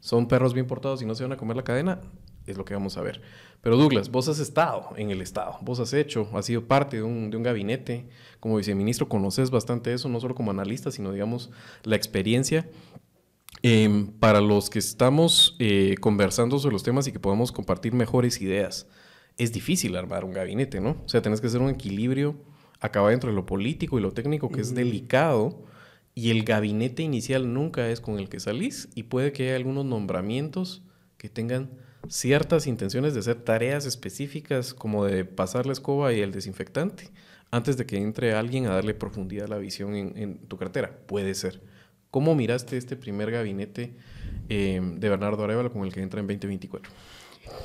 Son 0.00 0.28
perros 0.28 0.52
bien 0.52 0.66
portados 0.66 1.00
y 1.00 1.06
no 1.06 1.14
se 1.14 1.22
van 1.22 1.32
a 1.32 1.38
comer 1.38 1.56
la 1.56 1.64
cadena, 1.64 2.00
es 2.46 2.56
lo 2.56 2.64
que 2.64 2.74
vamos 2.74 2.96
a 2.96 3.02
ver. 3.02 3.20
Pero 3.60 3.76
Douglas, 3.76 4.10
vos 4.10 4.28
has 4.28 4.38
estado 4.38 4.90
en 4.96 5.10
el 5.10 5.20
Estado, 5.20 5.58
vos 5.62 5.80
has 5.80 5.92
hecho, 5.92 6.28
has 6.34 6.46
sido 6.46 6.66
parte 6.66 6.98
de 6.98 7.02
un, 7.02 7.30
de 7.30 7.36
un 7.36 7.42
gabinete, 7.42 8.06
como 8.40 8.56
viceministro 8.56 9.08
conoces 9.08 9.50
bastante 9.50 9.92
eso, 9.92 10.08
no 10.08 10.20
solo 10.20 10.34
como 10.34 10.50
analista, 10.50 10.90
sino 10.90 11.12
digamos 11.12 11.50
la 11.82 11.96
experiencia. 11.96 12.68
Em, 13.62 14.08
para 14.08 14.42
los 14.42 14.68
que 14.68 14.78
estamos 14.78 15.56
eh, 15.58 15.94
conversando 16.00 16.58
sobre 16.58 16.74
los 16.74 16.82
temas 16.82 17.06
y 17.06 17.12
que 17.12 17.20
podamos 17.20 17.50
compartir 17.50 17.94
mejores 17.94 18.40
ideas, 18.42 18.86
es 19.38 19.52
difícil 19.52 19.96
armar 19.96 20.24
un 20.24 20.32
gabinete, 20.32 20.80
¿no? 20.80 20.98
O 21.04 21.08
sea, 21.08 21.22
tenés 21.22 21.40
que 21.40 21.46
hacer 21.46 21.62
un 21.62 21.70
equilibrio 21.70 22.36
acaba 22.84 23.14
entre 23.14 23.32
lo 23.32 23.46
político 23.46 23.98
y 23.98 24.02
lo 24.02 24.12
técnico, 24.12 24.50
que 24.50 24.60
es 24.60 24.74
delicado, 24.74 25.64
y 26.14 26.30
el 26.30 26.44
gabinete 26.44 27.02
inicial 27.02 27.54
nunca 27.54 27.88
es 27.88 28.02
con 28.02 28.18
el 28.18 28.28
que 28.28 28.40
salís, 28.40 28.90
y 28.94 29.04
puede 29.04 29.32
que 29.32 29.44
haya 29.44 29.56
algunos 29.56 29.86
nombramientos 29.86 30.82
que 31.16 31.30
tengan 31.30 31.70
ciertas 32.08 32.66
intenciones 32.66 33.14
de 33.14 33.20
hacer 33.20 33.36
tareas 33.36 33.86
específicas 33.86 34.74
como 34.74 35.04
de 35.04 35.24
pasar 35.24 35.66
la 35.66 35.72
escoba 35.72 36.12
y 36.12 36.20
el 36.20 36.32
desinfectante 36.32 37.10
antes 37.50 37.76
de 37.76 37.86
que 37.86 37.96
entre 37.96 38.34
alguien 38.34 38.66
a 38.66 38.70
darle 38.70 38.94
profundidad 38.94 39.46
a 39.46 39.48
la 39.48 39.58
visión 39.58 39.94
en, 39.94 40.38
tu 40.48 40.56
cartera. 40.56 40.98
Puede 41.06 41.34
ser. 41.34 41.60
¿Cómo 42.10 42.34
miraste 42.34 42.76
este 42.76 42.96
primer 42.96 43.30
gabinete 43.30 43.94
eh, 44.48 44.80
de 44.82 45.08
Bernardo 45.08 45.44
Arevalo 45.44 45.72
con 45.72 45.84
el 45.84 45.92
que 45.92 46.02
entra 46.02 46.20
en 46.20 46.26
2024? 46.26 46.90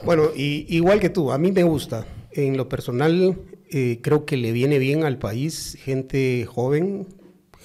Bueno, 0.04 0.30
y, 0.36 0.66
igual 0.76 1.00
que 1.00 1.10
tú, 1.10 1.32
a 1.32 1.38
mí 1.38 1.52
me 1.52 1.64
gusta. 1.64 2.06
En 2.32 2.58
lo 2.58 2.70
personal, 2.70 3.38
eh, 3.72 4.00
creo 4.02 4.26
que 4.26 4.38
le 4.38 4.52
viene 4.52 4.78
bien 4.78 5.04
al 5.04 5.18
país 5.18 5.78
gente 5.82 6.46
joven, 6.46 7.08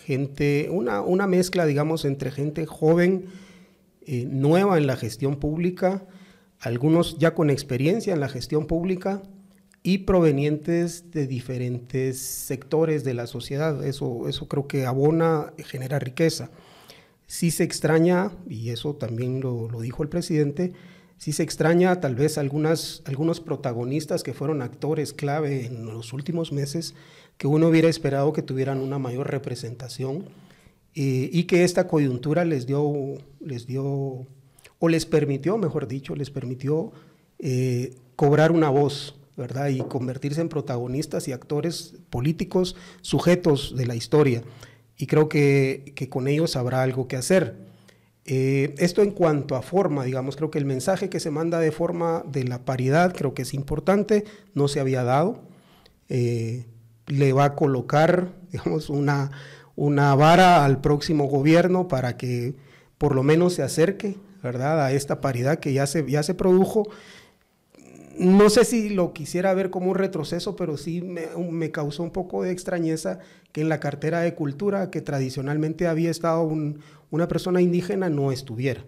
gente, 0.04 0.68
una, 0.70 1.02
una 1.02 1.26
mezcla, 1.26 1.66
digamos, 1.66 2.04
entre 2.04 2.30
gente 2.30 2.66
joven, 2.66 3.26
eh, 4.06 4.26
nueva 4.28 4.78
en 4.78 4.86
la 4.86 4.96
gestión 4.96 5.36
pública, 5.36 6.06
algunos 6.64 7.18
ya 7.18 7.34
con 7.34 7.50
experiencia 7.50 8.14
en 8.14 8.20
la 8.20 8.28
gestión 8.28 8.66
pública 8.66 9.22
y 9.82 9.98
provenientes 9.98 11.10
de 11.10 11.26
diferentes 11.26 12.18
sectores 12.18 13.04
de 13.04 13.12
la 13.12 13.26
sociedad. 13.26 13.84
Eso, 13.84 14.28
eso 14.28 14.48
creo 14.48 14.66
que 14.66 14.86
abona, 14.86 15.52
genera 15.58 15.98
riqueza. 15.98 16.50
Sí 17.26 17.50
se 17.50 17.64
extraña, 17.64 18.32
y 18.48 18.70
eso 18.70 18.94
también 18.94 19.42
lo, 19.42 19.68
dijo 19.82 20.02
el 20.02 20.08
presidente, 20.08 20.72
sí 21.18 21.32
se 21.32 21.42
extraña 21.42 22.00
tal 22.00 22.14
vez 22.14 22.38
algunas, 22.38 23.02
algunos 23.04 23.40
protagonistas 23.40 24.22
que 24.22 24.32
fueron 24.32 24.62
actores 24.62 25.12
clave 25.12 25.66
en 25.66 25.84
los 25.84 26.14
últimos 26.14 26.50
meses, 26.50 26.94
que 27.36 27.46
uno 27.46 27.68
hubiera 27.68 27.88
esperado 27.88 28.32
que 28.32 28.42
tuvieran 28.42 28.80
una 28.80 28.98
mayor 28.98 29.30
representación 29.30 30.24
eh, 30.94 31.28
y 31.30 31.44
que 31.44 31.62
esta 31.64 31.88
coyuntura 31.88 32.46
les 32.46 32.66
dio, 32.66 33.18
les 33.40 33.66
dio 33.66 34.26
o 34.84 34.88
les 34.88 35.06
permitió, 35.06 35.56
mejor 35.56 35.88
dicho, 35.88 36.14
les 36.14 36.30
permitió 36.30 36.92
eh, 37.38 37.96
cobrar 38.16 38.52
una 38.52 38.68
voz, 38.68 39.16
¿verdad? 39.34 39.68
Y 39.68 39.78
convertirse 39.78 40.42
en 40.42 40.50
protagonistas 40.50 41.26
y 41.26 41.32
actores 41.32 41.94
políticos 42.10 42.76
sujetos 43.00 43.74
de 43.76 43.86
la 43.86 43.94
historia. 43.94 44.42
Y 44.98 45.06
creo 45.06 45.30
que, 45.30 45.92
que 45.96 46.10
con 46.10 46.28
ellos 46.28 46.54
habrá 46.56 46.82
algo 46.82 47.08
que 47.08 47.16
hacer. 47.16 47.56
Eh, 48.26 48.74
esto 48.76 49.00
en 49.00 49.10
cuanto 49.10 49.56
a 49.56 49.62
forma, 49.62 50.04
digamos, 50.04 50.36
creo 50.36 50.50
que 50.50 50.58
el 50.58 50.66
mensaje 50.66 51.08
que 51.08 51.18
se 51.18 51.30
manda 51.30 51.60
de 51.60 51.72
forma 51.72 52.22
de 52.26 52.44
la 52.44 52.66
paridad 52.66 53.14
creo 53.14 53.32
que 53.32 53.42
es 53.42 53.54
importante, 53.54 54.24
no 54.52 54.68
se 54.68 54.80
había 54.80 55.02
dado. 55.02 55.40
Eh, 56.10 56.66
le 57.06 57.32
va 57.32 57.44
a 57.44 57.54
colocar, 57.54 58.32
digamos, 58.52 58.90
una, 58.90 59.30
una 59.76 60.14
vara 60.14 60.62
al 60.66 60.82
próximo 60.82 61.24
gobierno 61.24 61.88
para 61.88 62.18
que 62.18 62.54
por 62.98 63.14
lo 63.14 63.22
menos 63.22 63.54
se 63.54 63.62
acerque 63.62 64.16
¿verdad? 64.44 64.84
A 64.84 64.92
esta 64.92 65.20
paridad 65.20 65.58
que 65.58 65.72
ya 65.72 65.86
se, 65.86 66.08
ya 66.08 66.22
se 66.22 66.34
produjo. 66.34 66.84
No 68.16 68.48
sé 68.50 68.64
si 68.64 68.90
lo 68.90 69.12
quisiera 69.12 69.52
ver 69.54 69.70
como 69.70 69.90
un 69.90 69.96
retroceso, 69.96 70.54
pero 70.54 70.76
sí 70.76 71.02
me, 71.02 71.70
causó 71.72 72.04
un 72.04 72.12
poco 72.12 72.44
de 72.44 72.52
extrañeza 72.52 73.18
que 73.50 73.62
en 73.62 73.68
la 73.68 73.80
cartera 73.80 74.20
de 74.20 74.34
cultura, 74.34 74.90
que 74.90 75.00
tradicionalmente 75.00 75.88
había 75.88 76.10
estado 76.10 76.48
una 77.10 77.26
persona 77.26 77.60
indígena, 77.60 78.08
no 78.10 78.30
estuviera, 78.30 78.84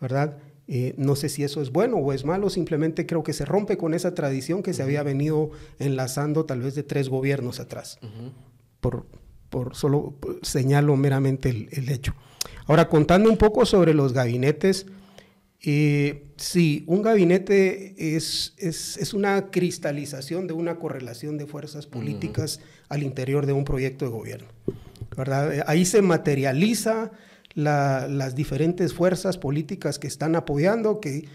¿verdad? 0.00 0.38
Eh, 0.68 0.94
no 0.96 1.16
sé 1.16 1.28
si 1.28 1.42
eso 1.42 1.60
es 1.60 1.70
bueno 1.70 1.96
o 1.96 2.12
es 2.14 2.24
malo, 2.24 2.48
simplemente 2.48 3.04
creo 3.04 3.22
que 3.22 3.34
se 3.34 3.44
rompe 3.44 3.76
con 3.76 3.92
esa 3.92 4.14
tradición 4.14 4.62
que 4.62 4.72
se 4.72 4.82
había 4.82 5.02
venido 5.02 5.50
enlazando 5.78 6.46
tal 6.46 6.62
vez 6.62 6.74
de 6.74 6.82
tres 6.82 7.10
gobiernos 7.10 7.60
atrás. 7.60 7.98
por, 8.80 9.06
por, 9.50 9.74
solo 9.74 10.14
señalo 10.40 10.96
meramente 10.96 11.50
el, 11.50 11.88
hecho. 11.90 12.14
Ahora, 12.66 12.88
contando 12.88 13.30
un 13.30 13.36
poco 13.36 13.66
sobre 13.66 13.94
los 13.94 14.12
gabinetes, 14.12 14.86
eh, 15.64 16.24
sí, 16.36 16.82
un 16.86 17.02
gabinete 17.02 18.16
es, 18.16 18.54
es, 18.58 19.14
una 19.14 19.50
cristalización 19.50 20.48
de 20.48 20.54
una 20.54 20.78
correlación 20.78 21.38
de 21.38 21.46
fuerzas 21.46 21.86
políticas 21.86 22.60
al 22.88 23.04
interior 23.04 23.46
de 23.46 23.52
un 23.52 23.64
proyecto 23.64 24.04
de 24.04 24.10
gobierno. 24.10 24.48
¿verdad? 25.16 25.64
Ahí 25.66 25.84
se 25.84 26.02
materializa 26.02 27.12
las 27.54 28.34
diferentes 28.34 28.94
fuerzas 28.94 29.38
políticas 29.38 29.98
que 29.98 30.08
están 30.08 30.34
apoyando, 30.34 31.00
que, 31.00 31.28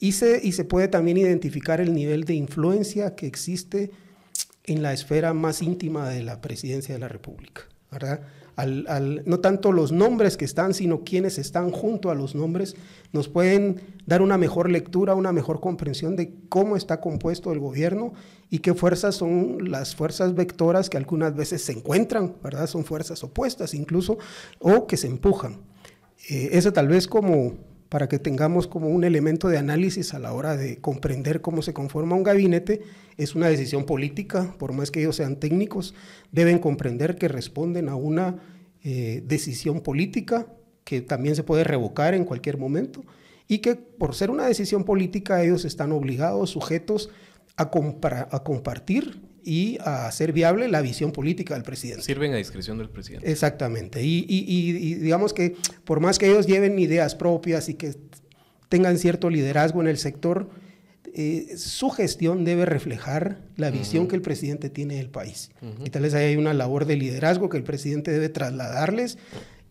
y, 0.00 0.12
se, 0.12 0.40
y 0.42 0.52
se 0.52 0.64
puede 0.64 0.88
también 0.88 1.18
identificar 1.18 1.80
el 1.80 1.94
nivel 1.94 2.24
de 2.24 2.34
influencia 2.34 3.14
que 3.14 3.26
existe 3.26 3.90
en 4.64 4.82
la 4.82 4.92
esfera 4.92 5.34
más 5.34 5.62
íntima 5.62 6.08
de 6.08 6.22
la 6.22 6.40
presidencia 6.40 6.94
de 6.94 7.00
la 7.00 7.08
República. 7.08 7.62
¿verdad? 7.90 8.22
No 8.66 9.40
tanto 9.40 9.70
los 9.70 9.92
nombres 9.92 10.36
que 10.36 10.44
están, 10.44 10.74
sino 10.74 11.04
quienes 11.04 11.38
están 11.38 11.70
junto 11.70 12.10
a 12.10 12.14
los 12.14 12.34
nombres, 12.34 12.74
nos 13.12 13.28
pueden 13.28 13.80
dar 14.06 14.20
una 14.20 14.36
mejor 14.36 14.68
lectura, 14.70 15.14
una 15.14 15.32
mejor 15.32 15.60
comprensión 15.60 16.16
de 16.16 16.34
cómo 16.48 16.76
está 16.76 17.00
compuesto 17.00 17.52
el 17.52 17.60
gobierno 17.60 18.14
y 18.50 18.58
qué 18.58 18.74
fuerzas 18.74 19.14
son 19.14 19.70
las 19.70 19.94
fuerzas 19.94 20.34
vectoras 20.34 20.90
que 20.90 20.96
algunas 20.96 21.36
veces 21.36 21.62
se 21.62 21.72
encuentran, 21.72 22.34
¿verdad? 22.42 22.66
Son 22.66 22.84
fuerzas 22.84 23.22
opuestas 23.22 23.74
incluso, 23.74 24.18
o 24.58 24.86
que 24.86 24.96
se 24.96 25.06
empujan. 25.06 25.60
Eh, 26.28 26.50
eso 26.52 26.72
tal 26.72 26.88
vez 26.88 27.06
como 27.06 27.54
para 27.88 28.08
que 28.08 28.18
tengamos 28.18 28.66
como 28.66 28.88
un 28.88 29.04
elemento 29.04 29.48
de 29.48 29.58
análisis 29.58 30.12
a 30.12 30.18
la 30.18 30.32
hora 30.32 30.56
de 30.56 30.78
comprender 30.78 31.40
cómo 31.40 31.62
se 31.62 31.72
conforma 31.72 32.16
un 32.16 32.22
gabinete, 32.22 32.82
es 33.16 33.34
una 33.34 33.48
decisión 33.48 33.84
política, 33.84 34.54
por 34.58 34.72
más 34.72 34.90
que 34.90 35.00
ellos 35.00 35.16
sean 35.16 35.36
técnicos, 35.36 35.94
deben 36.30 36.58
comprender 36.58 37.16
que 37.16 37.28
responden 37.28 37.88
a 37.88 37.96
una 37.96 38.36
eh, 38.84 39.22
decisión 39.26 39.80
política 39.80 40.46
que 40.84 41.00
también 41.00 41.36
se 41.36 41.44
puede 41.44 41.64
revocar 41.64 42.14
en 42.14 42.24
cualquier 42.24 42.58
momento 42.58 43.04
y 43.46 43.58
que 43.58 43.76
por 43.76 44.14
ser 44.14 44.30
una 44.30 44.46
decisión 44.46 44.84
política 44.84 45.42
ellos 45.42 45.64
están 45.64 45.92
obligados, 45.92 46.50
sujetos 46.50 47.10
a, 47.56 47.70
a 48.30 48.44
compartir 48.44 49.27
y 49.48 49.78
a 49.80 50.06
hacer 50.06 50.34
viable 50.34 50.68
la 50.68 50.82
visión 50.82 51.10
política 51.10 51.54
del 51.54 51.62
presidente. 51.62 52.02
Sirven 52.02 52.34
a 52.34 52.36
discreción 52.36 52.76
del 52.76 52.90
presidente. 52.90 53.30
Exactamente. 53.30 54.04
Y, 54.04 54.26
y, 54.28 54.94
digamos 54.96 55.32
que 55.32 55.56
por 55.84 56.00
más 56.00 56.18
que 56.18 56.28
ellos 56.28 56.46
lleven 56.46 56.78
ideas 56.78 57.14
propias 57.14 57.70
y 57.70 57.74
que 57.74 57.94
tengan 58.68 58.98
cierto 58.98 59.30
liderazgo 59.30 59.80
en 59.80 59.88
el 59.88 59.96
sector, 59.96 60.50
eh, 61.14 61.54
su 61.56 61.88
gestión 61.88 62.44
debe 62.44 62.66
reflejar 62.66 63.38
la 63.56 63.70
visión 63.70 64.06
que 64.06 64.16
el 64.16 64.22
presidente 64.22 64.68
tiene 64.68 64.96
del 64.96 65.08
país. 65.08 65.50
Y 65.82 65.88
tal 65.88 66.02
vez 66.02 66.12
ahí 66.12 66.26
hay 66.26 66.36
una 66.36 66.52
labor 66.52 66.84
de 66.84 66.96
liderazgo 66.96 67.48
que 67.48 67.56
el 67.56 67.64
presidente 67.64 68.10
debe 68.10 68.28
trasladarles 68.28 69.16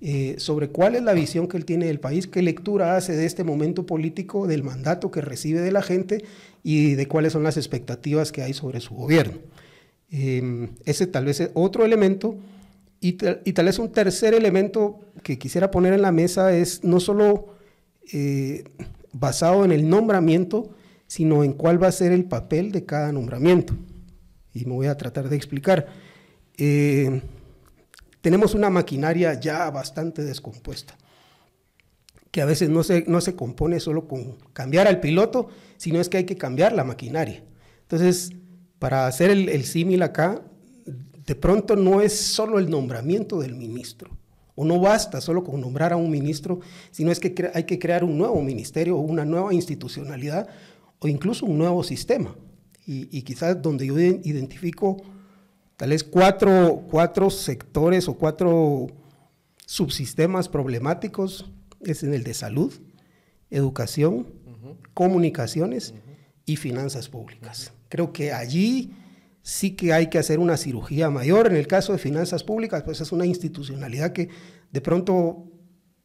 eh, 0.01 0.35
sobre 0.39 0.69
cuál 0.69 0.95
es 0.95 1.03
la 1.03 1.13
visión 1.13 1.47
que 1.47 1.57
él 1.57 1.65
tiene 1.65 1.85
del 1.85 1.99
país, 1.99 2.25
qué 2.25 2.41
lectura 2.41 2.97
hace 2.97 3.15
de 3.15 3.27
este 3.27 3.43
momento 3.43 3.85
político, 3.85 4.47
del 4.47 4.63
mandato 4.63 5.11
que 5.11 5.21
recibe 5.21 5.61
de 5.61 5.71
la 5.71 5.83
gente 5.83 6.23
y 6.63 6.95
de 6.95 7.07
cuáles 7.07 7.33
son 7.33 7.43
las 7.43 7.57
expectativas 7.57 8.31
que 8.31 8.41
hay 8.41 8.53
sobre 8.53 8.79
su 8.79 8.95
gobierno. 8.95 9.37
Em, 10.09 10.69
ese 10.85 11.07
tal 11.07 11.25
vez 11.25 11.39
es 11.39 11.51
otro 11.53 11.85
elemento. 11.85 12.37
Y, 12.99 13.13
tal 13.13 13.65
vez 13.65 13.77
un 13.77 13.91
tercer 13.91 14.33
elemento 14.33 14.99
que 15.21 15.37
quisiera 15.37 15.69
poner 15.69 15.93
en 15.93 16.01
la 16.01 16.11
mesa 16.11 16.55
es 16.55 16.83
no 16.83 16.99
solo 16.99 17.53
eh, 18.11 18.63
basado 19.13 19.63
en 19.65 19.71
el 19.71 19.87
nombramiento, 19.87 20.71
sino 21.05 21.43
en 21.43 21.53
cuál 21.53 21.81
va 21.81 21.87
a 21.87 21.91
ser 21.91 22.11
el 22.11 22.25
papel 22.25 22.71
de 22.71 22.85
cada 22.85 23.11
nombramiento. 23.11 23.75
Y 24.53 24.65
me 24.65 24.73
voy 24.73 24.87
a 24.87 24.97
tratar 24.97 25.29
de 25.29 25.35
explicar. 25.35 25.87
Eh, 26.57 27.21
tenemos 28.21 28.55
una 28.55 28.69
maquinaria 28.69 29.39
ya 29.39 29.69
bastante 29.69 30.23
descompuesta, 30.23 30.97
que 32.31 32.41
a 32.41 32.45
veces 32.45 32.69
no 32.69 32.83
se, 32.83 33.05
no 33.07 33.21
se 33.21 33.35
compone 33.35 33.79
solo 33.79 34.07
con 34.07 34.37
cambiar 34.53 34.87
al 34.87 34.99
piloto, 34.99 35.49
sino 35.77 36.01
es 36.01 36.09
que 36.09 36.17
hay 36.17 36.25
que 36.25 36.35
cambiar 36.35 36.73
la 36.73 36.83
maquinaria. 36.83 37.43
Entonces, 37.83 38.31
para 38.79 39.07
hacer 39.07 39.31
el, 39.31 39.65
símil 39.65 40.03
acá, 40.03 40.41
de 41.25 41.35
pronto 41.35 41.75
no 41.75 42.01
es 42.01 42.17
solo 42.17 42.59
el 42.59 42.69
nombramiento 42.69 43.39
del 43.39 43.55
ministro, 43.55 44.11
o 44.55 44.65
no 44.65 44.79
basta 44.79 45.21
solo 45.21 45.43
con 45.43 45.61
nombrar 45.61 45.93
a 45.93 45.97
un 45.97 46.09
ministro, 46.09 46.59
sino 46.91 47.11
es 47.11 47.19
que 47.19 47.51
hay 47.53 47.63
que 47.63 47.79
crear 47.79 48.03
un 48.03 48.17
nuevo 48.17 48.41
ministerio 48.41 48.97
o 48.97 49.01
una 49.01 49.25
nueva 49.25 49.53
institucionalidad 49.53 50.47
o 50.99 51.07
incluso 51.07 51.45
un 51.45 51.57
nuevo 51.57 51.83
sistema. 51.83 52.35
Y, 52.89 53.21
quizás 53.23 53.61
donde 53.61 53.85
yo 53.85 53.99
identifico 53.99 55.03
tal 55.75 55.89
vez 55.89 56.05
cuatro, 56.05 56.85
cuatro 56.89 57.29
sectores 57.29 58.07
o 58.07 58.13
cuatro 58.13 58.87
subsistemas 59.65 60.47
problemáticos 60.47 61.51
es 61.81 62.03
en 62.03 62.13
el 62.13 62.23
de 62.23 62.33
salud, 62.33 62.73
educación, 63.49 64.27
comunicaciones 64.93 65.93
y 66.47 66.55
finanzas 66.55 67.09
públicas. 67.09 67.73
Creo 67.89 68.11
que 68.11 68.31
allí 68.31 68.93
sí 69.43 69.75
que 69.75 69.93
hay 69.93 70.09
que 70.09 70.17
hacer 70.17 70.39
una 70.39 70.57
cirugía 70.57 71.11
mayor. 71.11 71.47
En 71.47 71.55
el 71.55 71.67
caso 71.67 71.91
de 71.91 71.99
finanzas 71.99 72.43
públicas, 72.43 72.81
pues 72.83 73.01
es 73.01 73.11
una 73.11 73.25
institucionalidad 73.25 74.13
que 74.13 74.29
de 74.71 74.81
pronto 74.81 75.43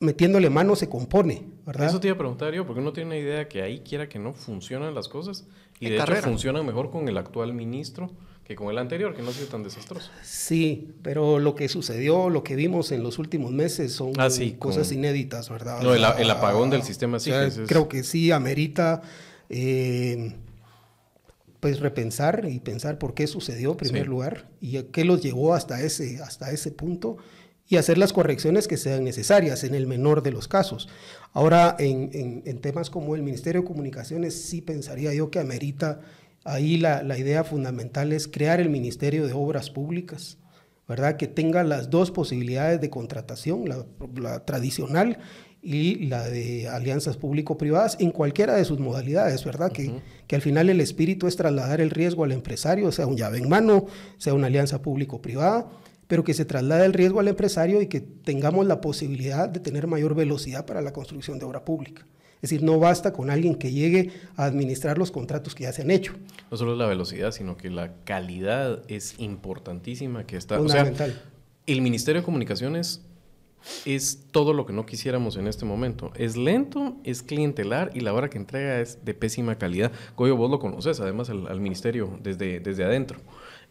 metiéndole 0.00 0.50
mano 0.50 0.74
se 0.74 0.88
compone, 0.88 1.44
¿verdad? 1.64 1.86
Eso 1.86 2.00
te 2.00 2.08
iba 2.08 2.16
a 2.16 2.18
preguntar 2.18 2.52
yo, 2.52 2.66
porque 2.66 2.80
uno 2.80 2.92
tiene 2.92 3.06
una 3.06 3.16
idea 3.16 3.48
que 3.48 3.62
ahí 3.62 3.80
quiera 3.80 4.08
que 4.08 4.18
no 4.18 4.32
funcionan 4.32 4.94
las 4.96 5.08
cosas 5.08 5.46
y 5.78 5.88
de 5.88 5.96
hecho 5.96 6.14
funcionan 6.16 6.66
mejor 6.66 6.90
con 6.90 7.08
el 7.08 7.16
actual 7.16 7.54
ministro 7.54 8.10
que 8.44 8.56
con 8.56 8.68
el 8.68 8.78
anterior, 8.78 9.14
que 9.14 9.22
no 9.22 9.30
ha 9.30 9.32
sido 9.32 9.46
tan 9.46 9.62
desastroso. 9.62 10.10
Sí, 10.24 10.94
pero 11.02 11.38
lo 11.38 11.54
que 11.54 11.68
sucedió, 11.68 12.28
lo 12.28 12.42
que 12.42 12.56
vimos 12.56 12.90
en 12.90 13.04
los 13.04 13.20
últimos 13.20 13.52
meses 13.52 13.92
son 13.92 14.12
ah, 14.18 14.28
cosas 14.58 14.90
inéditas, 14.90 15.48
¿verdad? 15.48 15.80
No, 15.80 15.94
el, 15.94 16.30
apagón 16.30 16.68
del 16.68 16.82
sistema 16.82 17.20
sí. 17.20 17.30
creo 17.68 17.88
que 17.88 18.02
sí 18.02 18.32
amerita 18.32 19.02
eh, 19.52 20.34
pues 21.60 21.78
repensar 21.78 22.48
y 22.50 22.58
pensar 22.58 22.98
por 22.98 23.14
qué 23.14 23.28
sucedió 23.28 23.70
en 23.72 23.76
primer 23.76 24.08
lugar 24.08 24.48
y 24.60 24.82
qué 24.84 25.04
los 25.04 25.22
llevó 25.22 25.54
hasta 25.54 25.80
ese, 25.80 26.20
hasta 26.20 26.50
ese 26.50 26.72
punto 26.72 27.18
y 27.68 27.76
hacer 27.76 27.98
las 27.98 28.12
correcciones 28.12 28.66
que 28.66 28.76
sean 28.76 29.04
necesarias 29.04 29.62
en 29.62 29.74
el 29.74 29.86
menor 29.86 30.22
de 30.22 30.32
los 30.32 30.48
casos. 30.48 30.88
Ahora, 31.32 31.76
en, 31.78 32.42
en, 32.44 32.60
temas 32.60 32.90
como 32.90 33.14
el 33.14 33.22
Ministerio 33.22 33.60
de 33.60 33.66
Comunicaciones, 33.66 34.42
sí 34.42 34.60
pensaría 34.60 35.14
yo 35.14 35.30
que 35.30 35.38
amerita, 35.38 36.00
ahí 36.44 36.78
la, 36.78 37.02
la, 37.02 37.16
idea 37.16 37.44
fundamental 37.44 38.12
es 38.12 38.26
crear 38.26 38.60
el 38.60 38.68
Ministerio 38.68 39.26
de 39.26 39.32
Obras 39.32 39.70
Públicas, 39.70 40.38
¿verdad? 40.88 41.16
Que 41.16 41.28
tenga 41.28 41.62
las 41.62 41.90
dos 41.90 42.10
posibilidades 42.10 42.80
de 42.80 42.90
contratación, 42.90 43.68
la, 43.68 43.86
la 44.16 44.44
tradicional 44.44 45.18
y 45.62 46.06
la 46.06 46.28
de 46.28 46.68
alianzas 46.68 47.16
público-privadas 47.16 47.96
en 48.00 48.10
cualquiera 48.10 48.56
de 48.56 48.64
sus 48.64 48.80
modalidades, 48.80 49.44
¿verdad? 49.44 49.70
que, 49.70 50.00
que, 50.26 50.34
al 50.34 50.42
final 50.42 50.68
el 50.68 50.80
espíritu 50.80 51.28
es 51.28 51.36
trasladar 51.36 51.80
el 51.80 51.90
riesgo 51.90 52.24
al 52.24 52.32
empresario, 52.32 52.90
sea 52.90 53.06
un 53.06 53.16
llave 53.16 53.38
en 53.38 53.48
mano, 53.48 53.86
sea 54.18 54.34
una 54.34 54.48
alianza 54.48 54.82
público-privada, 54.82 55.70
pero 56.08 56.24
que 56.24 56.34
se 56.34 56.44
traslade 56.44 56.84
el 56.84 56.92
riesgo 56.92 57.20
al 57.20 57.28
empresario 57.28 57.80
y 57.80 57.86
que 57.86 58.00
tengamos 58.00 58.66
la 58.66 58.80
posibilidad 58.80 59.48
de 59.48 59.60
tener 59.60 59.86
mayor 59.86 60.14
velocidad 60.16 60.66
para 60.66 60.82
la 60.82 60.92
construcción 60.92 61.38
de 61.38 61.44
obra 61.44 61.64
pública. 61.64 62.04
Es 62.42 62.50
decir, 62.50 62.64
no 62.64 62.80
basta 62.80 63.12
con 63.12 63.30
alguien 63.30 63.54
que 63.54 63.70
llegue 63.70 64.10
a 64.34 64.46
administrar 64.46 64.98
los 64.98 65.12
contratos 65.12 65.54
que 65.54 65.62
ya 65.62 65.72
se 65.72 65.82
han 65.82 65.92
hecho. 65.92 66.14
No 66.50 66.56
solo 66.56 66.74
la 66.74 66.86
velocidad, 66.86 67.30
sino 67.30 67.56
que 67.56 67.70
la 67.70 67.94
calidad 68.04 68.82
es 68.88 69.14
importantísima 69.18 70.26
que 70.26 70.36
está... 70.36 70.58
Fundamental. 70.58 71.10
O 71.10 71.12
sea, 71.12 71.22
el 71.66 71.82
Ministerio 71.82 72.20
de 72.20 72.24
Comunicaciones 72.24 73.00
es 73.84 74.26
todo 74.30 74.52
lo 74.52 74.66
que 74.66 74.72
no 74.72 74.86
quisiéramos 74.86 75.36
en 75.36 75.46
este 75.46 75.64
momento. 75.64 76.12
Es 76.16 76.36
lento, 76.36 76.96
es 77.04 77.22
clientelar 77.22 77.90
y 77.94 78.00
la 78.00 78.12
hora 78.12 78.30
que 78.30 78.38
entrega 78.38 78.80
es 78.80 79.04
de 79.04 79.14
pésima 79.14 79.56
calidad. 79.56 79.92
Goyo, 80.16 80.36
vos 80.36 80.50
lo 80.50 80.58
conoces, 80.58 81.00
además, 81.00 81.30
al, 81.30 81.60
ministerio 81.60 82.18
desde, 82.22 82.60
desde 82.60 82.84
adentro. 82.84 83.20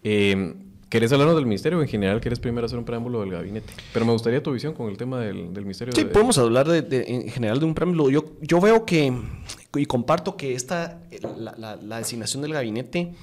Eh, 0.04 0.56
¿Querés 0.90 1.12
hablarnos 1.14 1.38
del 1.38 1.46
ministerio 1.46 1.80
o 1.80 1.82
en 1.82 1.88
general 1.88 2.20
querés 2.20 2.40
primero 2.40 2.66
hacer 2.66 2.78
un 2.78 2.84
preámbulo 2.84 3.22
del 3.22 3.32
gabinete? 3.32 3.72
Pero 3.94 4.06
me 4.06 4.12
gustaría 4.12 4.44
tu 4.44 4.52
visión 4.52 4.74
con 4.74 4.90
el 4.90 4.98
tema 4.98 5.22
del, 5.22 5.54
del 5.54 5.64
ministerio. 5.64 5.94
Sí, 5.96 6.04
podemos 6.04 6.38
hablar 6.38 6.68
de, 6.68 7.06
en 7.08 7.30
general 7.30 7.60
de 7.60 7.66
un 7.66 7.74
preámbulo. 7.74 8.10
Yo, 8.10 8.34
yo 8.42 8.60
veo 8.60 8.86
que, 8.86 9.14
y 9.76 9.86
comparto 9.86 10.36
que 10.36 10.54
esta, 10.54 11.02
la, 11.38 11.78
la 11.82 11.98
designación 11.98 12.42
del 12.42 12.52
gabinete 12.52 13.14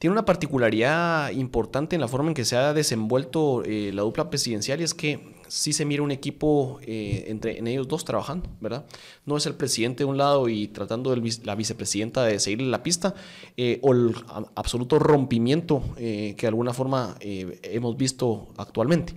tiene 0.00 0.12
una 0.12 0.24
particularidad 0.24 1.30
importante 1.32 1.94
en 1.94 2.00
la 2.00 2.08
forma 2.08 2.30
en 2.30 2.34
que 2.34 2.46
se 2.46 2.56
ha 2.56 2.72
desenvuelto 2.72 3.62
eh, 3.64 3.90
la 3.92 4.00
dupla 4.00 4.30
presidencial 4.30 4.80
y 4.80 4.84
es 4.84 4.94
que 4.94 5.20
sí 5.50 5.72
se 5.72 5.84
mira 5.84 6.02
un 6.02 6.12
equipo 6.12 6.78
eh, 6.82 7.24
entre 7.26 7.58
en 7.58 7.66
ellos 7.66 7.88
dos 7.88 8.04
trabajando, 8.04 8.48
¿verdad? 8.60 8.86
No 9.26 9.36
es 9.36 9.46
el 9.46 9.54
presidente 9.54 10.04
de 10.04 10.04
un 10.04 10.16
lado 10.16 10.48
y 10.48 10.68
tratando 10.68 11.14
de 11.14 11.38
la 11.44 11.56
vicepresidenta 11.56 12.24
de 12.24 12.38
seguirle 12.38 12.68
la 12.68 12.82
pista 12.82 13.14
eh, 13.56 13.80
o 13.82 13.92
el 13.92 14.14
absoluto 14.54 14.98
rompimiento 14.98 15.82
que 15.96 16.36
de 16.38 16.46
alguna 16.46 16.72
forma 16.72 17.16
hemos 17.20 17.96
visto 17.96 18.48
actualmente. 18.56 19.14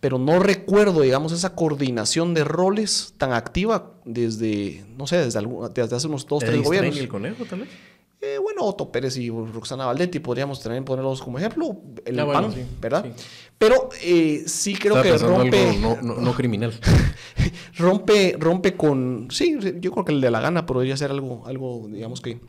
pero 0.00 0.18
no 0.18 0.38
recuerdo, 0.38 1.02
digamos, 1.02 1.32
esa 1.32 1.54
coordinación 1.54 2.34
de 2.34 2.44
roles 2.44 3.14
tan 3.18 3.32
activa 3.32 3.92
desde, 4.04 4.84
no 4.96 5.06
sé, 5.06 5.16
desde, 5.18 5.40
desde 5.74 5.96
hace 5.96 6.06
unos 6.06 6.26
dos, 6.26 6.40
tres 6.42 6.62
gobiernos. 6.62 6.96
el 6.96 7.08
conejo, 7.08 7.44
vez? 7.44 7.68
Eh, 8.24 8.38
bueno, 8.38 8.62
Otto 8.62 8.90
Pérez 8.90 9.18
y 9.18 9.28
Roxana 9.28 9.84
Valdetti 9.84 10.18
podríamos 10.18 10.62
también 10.62 10.84
ponerlos 10.84 11.20
como 11.20 11.38
ejemplo. 11.38 11.76
El 12.06 12.18
ah, 12.20 12.26
PAN, 12.26 12.54
¿verdad? 12.80 13.04
Pero 13.58 13.90
eh, 14.02 14.44
sí 14.46 14.74
creo 14.74 15.02
que 15.02 15.18
rompe. 15.18 15.76
no, 15.78 15.96
no, 16.00 16.34
criminal. 16.34 16.72
rompe, 17.76 18.36
rompe 18.38 18.76
con. 18.76 19.28
Sí, 19.30 19.58
yo 19.78 19.92
creo 19.92 20.04
que 20.06 20.12
el 20.12 20.22
de 20.22 20.30
la 20.30 20.40
gana 20.40 20.64
podría 20.64 20.96
ser 20.96 21.10
algo, 21.10 21.46
algo 21.46 21.86
digamos 21.88 22.22
que. 22.22 22.40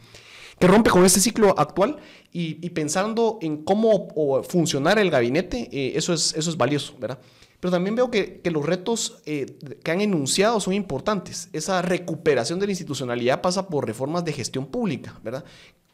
Que 0.59 0.67
rompe 0.67 0.89
con 0.89 1.03
este 1.03 1.19
ciclo 1.19 1.53
actual 1.57 1.97
y, 2.31 2.69
pensando 2.69 3.39
en 3.41 3.65
cómo 3.65 4.07
funcionar 4.47 4.97
el 4.99 5.11
gabinete, 5.11 5.67
eh, 5.69 5.93
eso, 5.97 6.13
es, 6.13 6.33
eso 6.33 6.49
es 6.49 6.55
valioso, 6.55 6.95
¿verdad? 6.97 7.19
Pero 7.65 7.71
también 7.71 7.95
veo 7.95 8.11
que, 8.11 8.41
los 8.51 8.63
retos 8.63 9.23
eh, 9.25 9.57
que 9.83 9.89
han 9.89 9.99
enunciado 9.99 10.59
son 10.59 10.75
importantes. 10.75 11.49
Esa 11.51 11.81
recuperación 11.81 12.59
de 12.59 12.67
la 12.67 12.73
institucionalidad 12.73 13.41
pasa 13.41 13.69
por 13.69 13.87
reformas 13.87 14.23
de 14.23 14.33
gestión 14.33 14.67
pública, 14.67 15.19
¿verdad? 15.23 15.43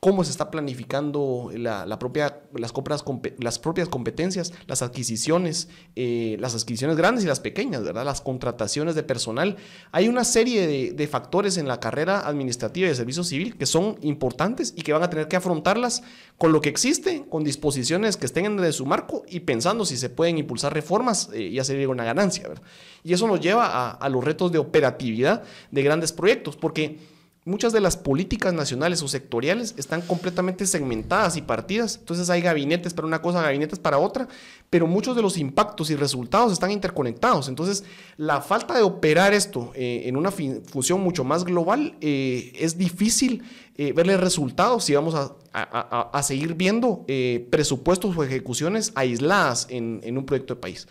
Cómo 0.02 0.24
se 0.24 0.32
está 0.32 0.50
planificando 0.50 1.52
la, 1.54 2.00
propia, 2.00 2.42
las, 2.56 2.72
compras, 2.72 3.06
las 3.38 3.60
propias 3.60 3.88
competencias, 3.88 4.52
las 4.66 4.82
adquisiciones, 4.82 5.70
eh, 5.96 6.38
las 6.40 6.56
adquisiciones 6.56 6.98
grandes 6.98 7.24
y 7.24 7.28
las 7.28 7.40
pequeñas, 7.40 7.84
¿verdad? 7.84 8.04
Las 8.04 8.20
contrataciones 8.20 8.96
de 8.96 9.04
personal. 9.04 9.58
Hay 9.92 10.08
una 10.08 10.24
serie 10.24 10.92
de, 10.92 11.08
factores 11.08 11.58
en 11.58 11.68
la 11.68 11.80
carrera 11.80 12.28
administrativa 12.28 12.88
y 12.88 12.90
de 12.90 12.96
servicio 12.96 13.24
civil 13.24 13.56
que 13.58 13.68
son 13.68 14.00
importantes 14.02 14.74
y 14.76 14.82
que 14.82 14.92
van 14.92 15.04
a 15.04 15.10
tener 15.12 15.28
que 15.28 15.36
afrontarlas 15.36 16.02
con 16.40 16.52
lo 16.52 16.62
que 16.62 16.70
existe, 16.70 17.28
con 17.30 17.44
disposiciones 17.44 18.18
que 18.18 18.26
estén 18.26 18.46
en 18.46 18.74
su 18.74 18.88
marco 18.88 19.24
y 19.30 19.42
pensando 19.42 19.86
si 19.86 19.98
se 19.98 20.10
pueden 20.10 20.40
impulsar 20.40 20.74
reformas 20.74 21.30
eh, 21.32 21.44
y 21.44 21.60
hacer 21.60 21.88
una 21.88 22.04
ganancia, 22.04 22.48
¿verdad? 22.48 22.64
Y 23.04 23.14
eso 23.14 23.28
nos 23.28 23.40
lleva 23.40 23.68
a, 23.68 23.92
a 23.92 24.10
los 24.10 24.24
retos 24.24 24.52
de 24.52 24.58
operatividad 24.58 25.44
de 25.70 25.84
grandes 25.84 26.12
proyectos, 26.12 26.58
porque 26.58 26.98
Muchas 27.44 27.74
de 27.74 27.82
las 27.82 27.98
políticas 27.98 28.54
nacionales 28.54 29.02
o 29.02 29.08
sectoriales 29.08 29.74
están 29.76 30.02
completamente 30.02 30.68
segmentadas 30.68 31.38
y 31.38 31.42
partidas. 31.42 31.98
Entonces 31.98 32.30
hay 32.30 32.40
gabinetes 32.40 32.94
para 32.94 33.08
una 33.08 33.20
cosa, 33.20 33.42
gabinetes 33.42 33.80
para 33.80 33.98
otra, 33.98 34.28
pero 34.70 34.86
muchos 34.86 35.16
de 35.16 35.24
los 35.24 35.40
impactos 35.40 35.90
y 35.90 35.96
resultados 35.96 36.54
están 36.54 36.70
interconectados. 36.70 37.48
Entonces 37.48 37.84
la 38.18 38.42
falta 38.42 38.76
de 38.76 38.84
operar 38.84 39.34
esto 39.34 39.72
eh, 39.74 40.04
en 40.06 40.18
una 40.18 40.30
función 40.30 41.02
mucho 41.02 41.24
más 41.24 41.44
global 41.44 41.96
eh, 42.00 42.54
es 42.60 42.78
difícil 42.78 43.42
eh, 43.76 43.92
verle 43.92 44.18
resultados 44.18 44.84
si 44.84 44.94
vamos 44.94 45.16
a, 45.16 46.22
seguir 46.22 46.54
viendo 46.54 47.06
presupuestos 47.50 48.16
o 48.16 48.24
ejecuciones 48.24 48.92
aisladas 48.94 49.66
en, 49.72 50.16
un 50.16 50.26
proyecto 50.28 50.54
de 50.54 50.62
país. 50.62 50.88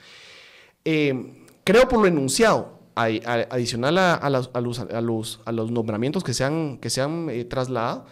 creo 0.82 1.88
por 1.88 2.00
lo 2.00 2.06
enunciado 2.06 2.79
adicional 3.04 3.98
a, 3.98 4.30
los, 4.30 4.50
a, 4.54 5.52
los, 5.52 5.70
nombramientos 5.70 6.24
que 6.24 6.34
se 6.34 6.44
han, 6.44 6.78
que 6.78 6.90
se 6.90 7.00
han 7.00 7.28
eh, 7.30 7.44
trasladado, 7.44 8.06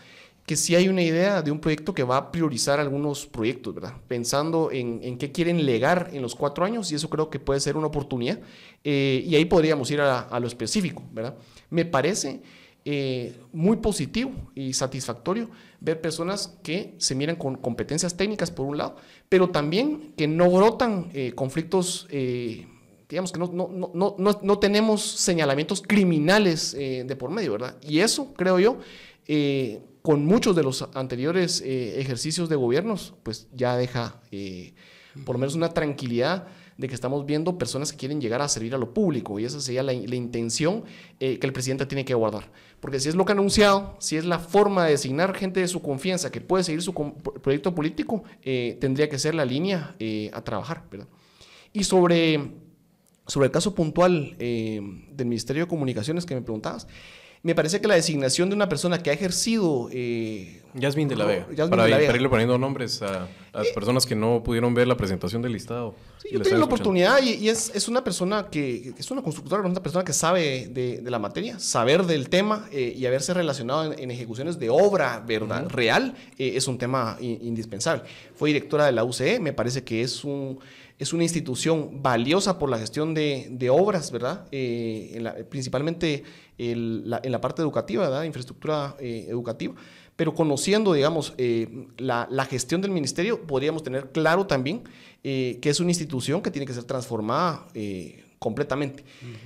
que 0.46 0.57
sí 0.57 0.74
hay 0.74 0.88
una 0.88 1.03
idea 1.03 1.42
de 1.42 1.51
un 1.51 1.61
proyecto 1.61 1.92
que 1.92 2.03
va 2.03 2.16
a 2.16 2.33
priorizar 2.33 2.81
algunos 2.81 3.27
proyectos, 3.27 3.74
¿verdad? 3.74 3.94
Pensando 4.09 4.70
en, 4.72 5.18
qué 5.18 5.31
quieren 5.31 5.66
legar 5.66 6.11
en 6.12 6.22
los 6.22 6.35
cuatro 6.35 6.64
años, 6.64 6.90
y 6.90 6.94
eso 6.94 7.11
creo 7.11 7.29
que 7.29 7.38
puede 7.38 7.61
ser 7.61 7.77
una 7.77 7.88
oportunidad, 7.88 8.40
eh, 8.83 9.22
y 9.27 9.35
ahí 9.35 9.44
podríamos 9.44 9.90
ir 9.90 10.01
a, 10.01 10.40
lo 10.40 10.46
específico, 10.46 11.03
¿verdad? 11.12 11.37
Me 11.68 11.85
parece 11.85 12.40
eh, 12.85 13.38
muy 13.53 13.77
positivo 13.77 14.33
y 14.55 14.72
satisfactorio 14.72 15.51
ver 15.81 16.01
personas 16.01 16.57
que 16.62 16.94
se 16.96 17.14
miran 17.14 17.37
con 17.37 17.57
competencias 17.57 18.16
técnicas 18.16 18.51
por 18.51 18.66
un 18.66 18.79
lado, 18.79 18.96
pero 19.29 19.51
también 19.51 20.14
que 20.16 20.27
no 20.27 20.51
brotan 20.51 21.11
conflictos 21.35 22.09
digamos 23.09 23.33
que 23.33 23.38
no, 23.38 23.47
no, 23.47 24.14
no, 24.18 24.40
no 24.42 24.59
tenemos 24.59 25.03
señalamientos 25.03 25.83
criminales 25.83 26.75
eh, 26.75 27.05
de 27.07 27.16
por 27.16 27.31
medio, 27.31 27.53
¿verdad? 27.53 27.77
Y 27.81 28.01
eso, 28.01 28.35
creo 28.35 28.59
yo, 28.59 28.79
eh, 29.27 29.81
con 30.03 30.27
muchos 30.27 30.55
de 30.55 30.62
los 30.62 30.87
anteriores 30.94 31.62
eh, 31.62 32.01
ejercicios 32.01 32.49
de 32.49 32.57
gobiernos, 32.57 33.14
pues 33.23 33.49
ya 33.53 33.77
deja 33.77 34.21
por 35.25 35.37
lo 35.37 35.40
menos 35.40 35.55
una 35.55 35.71
tranquilidad 35.71 36.49
de 36.77 36.87
que 36.87 36.94
estamos 36.94 37.27
viendo 37.27 37.59
personas 37.59 37.90
que 37.90 37.99
quieren 37.99 38.21
llegar 38.21 38.40
a 38.40 38.49
servir 38.49 38.75
a 38.75 38.79
lo 38.79 38.94
público 38.94 39.40
y 39.40 39.44
esa 39.44 39.61
sería 39.61 39.83
la, 39.83 39.92
la 39.92 40.14
intención 40.14 40.85
que 41.18 41.40
el 41.42 41.53
presidente 41.53 41.87
tiene 41.87 42.05
que 42.05 42.14
guardar. 42.14 42.53
Porque 42.79 43.01
si 43.01 43.09
es 43.09 43.16
lo 43.16 43.25
que 43.25 43.33
ha 43.33 43.35
anunciado, 43.35 43.97
si 43.99 44.16
es 44.16 44.25
la 44.25 44.38
forma 44.38 44.85
de 44.85 44.92
designar 44.92 45.35
gente 45.35 45.59
de 45.59 45.66
su 45.66 45.83
confianza 45.83 46.31
que 46.31 46.40
puede 46.40 46.62
seguir 46.62 46.83
su 46.83 46.94
proyecto 47.42 47.75
político, 47.75 48.23
tendría 48.79 49.09
que 49.09 49.18
ser 49.18 49.35
la 49.35 49.44
línea 49.44 49.97
a 50.33 50.44
trabajar, 50.44 50.85
¿verdad? 50.88 51.09
Y 51.73 51.83
sobre 51.83 52.68
sobre 53.29 53.47
el 53.47 53.53
caso 53.53 53.75
puntual 53.75 54.35
eh, 54.38 54.81
del 55.12 55.27
Ministerio 55.27 55.64
de 55.64 55.69
Comunicaciones 55.69 56.27
que 56.27 56.35
me 56.35 56.43
preguntabas, 56.43 56.88
me 57.43 57.55
parece 57.55 57.81
que 57.81 57.87
la 57.87 57.95
designación 57.95 58.49
de 58.49 58.57
una 58.57 58.69
persona 58.69 59.01
que 59.01 59.11
ha 59.11 59.12
ejercido... 59.12 59.88
Eh, 59.93 60.61
Yasmin 60.75 61.09
de 61.09 61.17
la 61.17 61.25
Vega. 61.25 61.47
para, 61.71 61.85
de 61.85 61.91
la 61.91 61.99
Vega. 61.99 62.14
irle 62.14 62.29
poniendo 62.29 62.59
nombres 62.59 63.01
a, 63.01 63.29
las 63.53 63.69
eh, 63.69 63.71
personas 63.75 64.07
que 64.07 64.17
no 64.17 64.43
pudieron 64.43 64.75
ver 64.75 64.88
la 64.88 64.97
presentación 64.97 65.41
del 65.41 65.53
listado. 65.53 65.95
Sí, 66.19 66.31
yo 66.33 66.43
tuve 66.43 66.59
la 66.59 66.64
oportunidad 66.64 67.23
y, 67.23 67.49
es, 67.49 67.71
es, 67.75 67.87
una 67.87 68.03
persona 68.03 68.49
que, 68.51 68.93
es 68.99 69.11
una 69.11 69.23
constructora, 69.23 69.62
una 69.62 69.83
persona 69.83 70.05
que 70.05 70.12
sabe 70.12 70.69
de, 70.69 71.01
de 71.01 71.11
la 71.11 71.19
materia, 71.19 71.59
saber 71.61 72.05
del 72.05 72.29
tema 72.29 72.67
eh, 72.73 72.93
y 72.97 73.07
haberse 73.07 73.33
relacionado 73.35 73.93
en, 73.93 74.11
ejecuciones 74.11 74.59
de 74.59 74.71
obra 74.71 75.23
verdad, 75.27 75.69
real 75.69 76.17
es 76.38 76.67
un 76.67 76.77
tema 76.77 77.17
indispensable. 77.21 78.03
Fue 78.35 78.49
directora 78.49 78.87
de 78.87 78.93
la 78.93 79.05
UCE, 79.05 79.38
me 79.38 79.53
parece 79.53 79.85
que 79.85 80.03
es 80.03 80.25
un 80.25 80.59
es 80.99 81.13
una 81.13 81.23
institución 81.23 82.03
valiosa 82.03 82.59
por 82.59 82.69
la 82.69 82.79
gestión 82.79 83.15
de, 83.15 83.71
obras, 83.71 84.11
¿verdad? 84.11 84.47
Eh, 84.51 85.45
principalmente 85.49 86.25
en 86.59 87.09
la 87.09 87.41
parte 87.41 87.63
educativa, 87.63 88.05
¿verdad? 88.05 88.25
Infraestructura 88.25 88.97
eh, 88.99 89.27
educativa. 89.29 89.75
Pero 90.17 90.35
conociendo, 90.35 90.93
digamos, 90.93 91.35
eh, 91.39 91.87
la, 91.99 92.27
gestión 92.51 92.81
del 92.81 92.91
ministerio, 92.91 93.47
podríamos 93.47 93.85
tener 93.85 94.11
claro 94.11 94.47
también 94.47 94.83
que 95.23 95.61
es 95.63 95.79
una 95.79 95.91
institución 95.91 96.41
que 96.41 96.51
tiene 96.51 96.67
que 96.67 96.73
ser 96.73 96.85
transformada 96.85 97.69
completamente. 98.39 99.05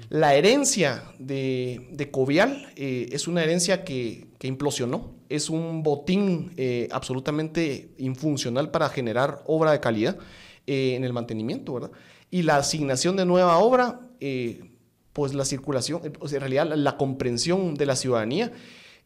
La 0.08 0.34
herencia 0.34 1.02
de, 1.18 1.88
de 1.90 2.10
Covial 2.10 2.72
es 2.76 3.26
una 3.26 3.42
herencia 3.42 3.84
que, 3.84 4.28
que, 4.38 4.46
implosionó, 4.46 5.10
es 5.28 5.50
un 5.50 5.82
botín 5.82 6.52
absolutamente 6.90 7.90
infuncional 7.98 8.70
para 8.70 8.88
generar 8.88 9.42
obra 9.46 9.72
de 9.72 9.80
calidad. 9.80 10.16
Eh, 10.68 10.94
en 10.94 11.02
el 11.02 11.12
mantenimiento, 11.12 11.74
¿verdad? 11.74 11.90
Y 12.30 12.42
la 12.42 12.54
asignación 12.54 13.16
de 13.16 13.24
nueva 13.24 13.58
obra, 13.58 14.00
eh, 14.20 14.70
pues 15.12 15.34
la 15.34 15.44
circulación, 15.44 16.02
sea, 16.28 16.36
en 16.36 16.40
realidad 16.40 16.72
la, 16.76 16.96
comprensión 16.96 17.74
de 17.74 17.84
la 17.84 17.96
ciudadanía, 17.96 18.52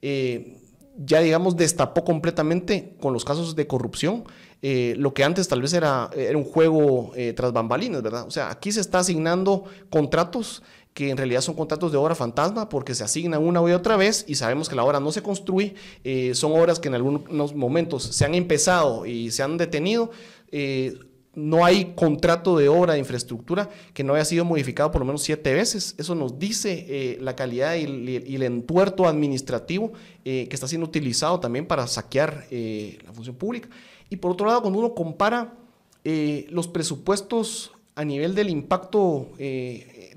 eh, 0.03 0.61
ya 0.99 1.21
digamos 1.21 1.57
destapó 1.57 2.05
completamente 2.05 2.95
con 3.01 3.15
los 3.15 3.25
casos 3.25 3.57
de 3.57 3.67
corrupción. 3.67 4.25
lo 4.63 5.15
que 5.15 5.25
antes 5.25 5.49
tal 5.49 5.63
vez 5.63 5.73
era, 5.73 6.11
era 6.15 6.37
un 6.37 6.45
juego 6.45 7.13
tras 7.35 7.53
bambalinas, 7.53 8.03
¿verdad? 8.03 8.27
O 8.27 8.31
sea, 8.31 8.51
aquí 8.51 8.71
se 8.71 8.81
está 8.81 8.99
asignando 8.99 9.65
contratos 9.89 10.63
que 10.93 11.11
en 11.11 11.17
realidad 11.17 11.41
son 11.41 11.55
contratos 11.55 11.93
de 11.93 11.99
obra 11.99 12.15
fantasma 12.15 12.69
porque 12.69 12.95
se 12.95 13.05
asignan 13.05 13.43
una 13.43 13.61
y 13.69 13.73
otra 13.73 13.97
vez 13.97 14.25
y 14.29 14.35
sabemos 14.35 14.69
que 14.69 14.77
la 14.77 14.85
obra 14.85 15.01
no 15.01 15.11
se 15.11 15.23
construye, 15.23 15.75
son 16.35 16.53
obras 16.53 16.81
que 16.81 16.89
en 16.89 16.95
algunos 16.95 17.55
momentos 17.55 18.03
se 18.03 18.25
han 18.25 18.35
empezado 18.35 19.07
y 19.07 19.31
se 19.31 19.43
han 19.43 19.57
detenido, 19.57 20.11
no 21.37 21.67
hay 21.67 21.93
contrato 21.95 22.57
de 22.57 22.69
obra 22.71 22.95
de 22.95 22.99
infraestructura 22.99 23.69
que 23.93 24.03
no 24.03 24.15
haya 24.15 24.25
sido 24.25 24.47
modificado 24.47 24.91
por 24.91 25.03
lo 25.03 25.05
menos 25.05 25.23
siete 25.23 25.53
veces. 25.53 25.95
Eso 25.99 26.15
nos 26.15 26.39
dice 26.39 26.87
eh, 26.89 27.19
la 27.21 27.37
calidad 27.37 27.77
y 27.77 27.85
el, 28.35 28.43
entuerto 28.43 29.07
administrativo 29.07 29.93
eh, 30.25 30.49
que 30.49 30.57
está 30.57 30.67
siendo 30.67 30.87
utilizado 30.87 31.39
también 31.39 31.67
para 31.67 31.87
saquear 31.87 32.47
eh, 32.51 32.99
la 33.05 33.13
función 33.13 33.37
pública. 33.37 33.69
Y 34.09 34.17
por 34.17 34.33
otro 34.33 34.47
lado, 34.47 34.63
cuando 34.63 34.79
uno 34.79 34.95
compara 34.95 35.55
los 36.51 36.69
presupuestos 36.69 37.73
a 37.97 38.05
nivel 38.05 38.37
del 38.37 38.49
impacto 38.49 39.33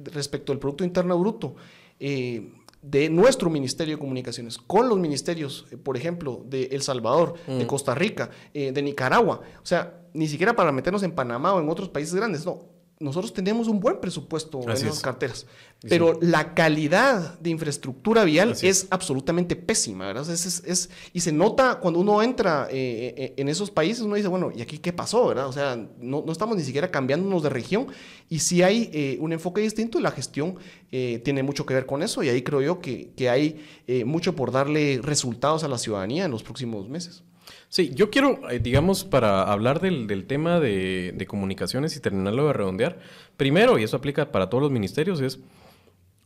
respecto 0.04 0.52
al 0.52 0.60
Producto 0.60 0.84
Interno 0.84 1.18
Bruto, 1.18 1.56
de 1.98 3.10
nuestro 3.10 3.50
Ministerio 3.50 3.96
de 3.96 4.00
Comunicaciones 4.00 4.60
con 4.60 4.88
los 4.88 5.00
ministerios, 5.00 5.66
por 5.82 5.98
ejemplo, 5.98 6.46
de 6.48 6.66
El 6.66 6.84
Salvador, 6.84 7.34
de 7.48 7.64
mm. 7.64 7.68
Costa 7.68 7.96
Rica, 7.96 8.30
de 8.54 8.82
Nicaragua. 8.84 9.42
O 9.64 9.66
sea, 9.66 9.99
ni 10.14 10.28
siquiera 10.28 10.56
para 10.56 10.72
meternos 10.72 11.04
en 11.04 11.12
Panamá 11.12 11.54
o 11.54 11.62
en 11.62 11.70
otros 11.70 11.90
países 11.90 12.16
grandes, 12.16 12.46
no. 12.46 12.80
Nosotros 13.02 13.32
tenemos 13.32 13.70
un 13.70 13.80
buen 13.80 14.02
presupuesto 14.02 14.62
en 14.62 14.72
esas 14.72 15.00
carteras, 15.00 15.46
pero 15.88 16.20
la 16.22 16.54
calidad 16.54 17.40
de 17.40 17.50
infraestructura 17.50 18.26
vial 18.26 18.58
es. 18.62 18.88
absolutamente 18.90 19.56
pésima, 19.56 20.08
¿verdad? 20.08 20.30
Es, 20.30 20.90
y 21.14 21.22
se 21.22 21.32
nota 21.32 21.80
cuando 21.80 22.02
uno 22.02 22.22
entra 22.22 22.68
eh, 22.70 23.14
eh, 23.16 23.34
en 23.38 23.48
esos 23.48 23.72
países, 23.72 24.04
uno 24.04 24.16
dice, 24.16 24.28
bueno, 24.28 24.52
¿y 24.54 24.62
aquí 24.62 24.80
qué 24.80 24.92
pasó, 24.92 25.28
verdad? 25.28 25.48
O 25.48 25.54
sea, 25.54 25.78
no, 25.78 26.24
no 26.26 26.32
estamos 26.34 26.58
ni 26.58 26.64
siquiera 26.64 26.92
cambiándonos 26.92 27.42
de 27.42 27.48
región 27.48 27.88
y 28.28 28.40
sí 28.40 28.64
hay 28.64 28.90
eh, 28.92 29.18
un 29.22 29.32
enfoque 29.32 29.62
distinto 29.62 29.98
y 29.98 30.02
la 30.02 30.12
gestión 30.12 30.58
tiene 30.90 31.44
mucho 31.44 31.66
que 31.66 31.76
ver 31.76 31.86
con 31.86 32.02
eso 32.02 32.24
y 32.24 32.30
ahí 32.30 32.42
creo 32.42 32.62
yo 32.62 32.82
que, 32.82 33.12
que 33.16 33.30
hay 33.30 33.64
mucho 34.06 34.36
por 34.36 34.52
darle 34.52 35.00
resultados 35.02 35.64
a 35.64 35.68
la 35.68 35.78
ciudadanía 35.78 36.26
en 36.26 36.32
los 36.32 36.42
próximos 36.44 36.90
meses. 36.90 37.24
Sí, 37.70 37.92
yo 37.94 38.10
quiero, 38.10 38.50
eh, 38.50 38.60
digamos, 38.60 39.06
para 39.06 39.44
hablar 39.44 39.80
del, 39.80 40.26
tema 40.26 40.60
de, 40.60 41.14
de, 41.16 41.26
comunicaciones 41.28 41.96
y 41.96 42.00
terminarlo 42.00 42.48
de 42.48 42.54
redondear, 42.54 43.00
primero, 43.38 43.78
y 43.78 43.84
eso 43.84 43.96
aplica 43.96 44.32
para 44.32 44.50
todos 44.50 44.64
los 44.64 44.72
ministerios, 44.72 45.22
es 45.22 45.40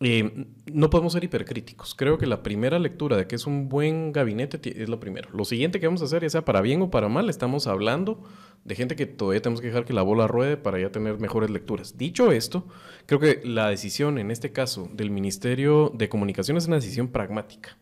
eh, 0.06 0.48
no 0.66 0.90
podemos 0.90 1.14
ser 1.14 1.24
hipercríticos. 1.24 1.96
Creo 1.96 2.18
que 2.18 2.26
la 2.26 2.44
primera 2.44 2.78
lectura 2.78 3.16
de 3.16 3.26
que 3.26 3.36
es 3.36 3.48
un 3.48 3.70
buen 3.70 4.12
gabinete 4.12 4.60
es 4.84 4.90
lo 4.90 5.00
primero. 5.00 5.30
Lo 5.32 5.46
siguiente 5.46 5.80
que 5.80 5.88
vamos 5.88 6.02
a 6.02 6.06
hacer, 6.06 6.24
ya 6.24 6.30
sea 6.30 6.46
para 6.46 6.62
bien 6.62 6.82
o 6.82 6.90
para 6.90 7.08
mal, 7.08 7.30
estamos 7.30 7.68
hablando 7.68 8.22
de 8.66 8.76
gente 8.76 8.96
que 8.98 9.06
todavía 9.06 9.42
tenemos 9.42 9.62
que 9.62 9.68
dejar 9.68 9.86
que 9.86 9.94
la 9.94 10.02
bola 10.02 10.28
ruede 10.28 10.58
para 10.58 10.80
ya 10.80 10.92
tener 10.92 11.20
mejores 11.20 11.50
lecturas. 11.50 11.98
Dicho 11.98 12.32
esto, 12.34 12.68
creo 13.06 13.20
que 13.20 13.42
la 13.46 13.70
decisión 13.70 14.18
en 14.18 14.30
este 14.32 14.52
caso 14.52 14.90
del 14.94 15.10
Ministerio 15.10 15.92
de 15.94 16.10
Comunicaciones 16.10 16.64
es 16.64 16.68
una 16.68 16.78
decisión 16.78 17.08
pragmática. 17.08 17.78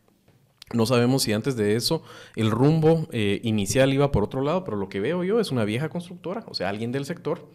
No 0.74 0.86
sabemos 0.86 1.24
si 1.24 1.34
antes 1.34 1.56
de 1.56 1.76
eso 1.76 2.04
el 2.36 2.52
rumbo 2.52 3.08
eh, 3.12 3.40
inicial 3.44 3.94
iba 3.94 4.12
por 4.12 4.24
otro 4.24 4.42
lado, 4.42 4.64
pero 4.64 4.78
lo 4.78 4.90
que 4.90 5.00
veo 5.00 5.24
yo 5.24 5.40
es 5.40 5.52
una 5.52 5.66
vieja 5.66 5.90
constructora, 5.90 6.44
o 6.48 6.54
sea, 6.54 6.70
alguien 6.70 6.92
del 6.92 7.06
sector 7.06 7.48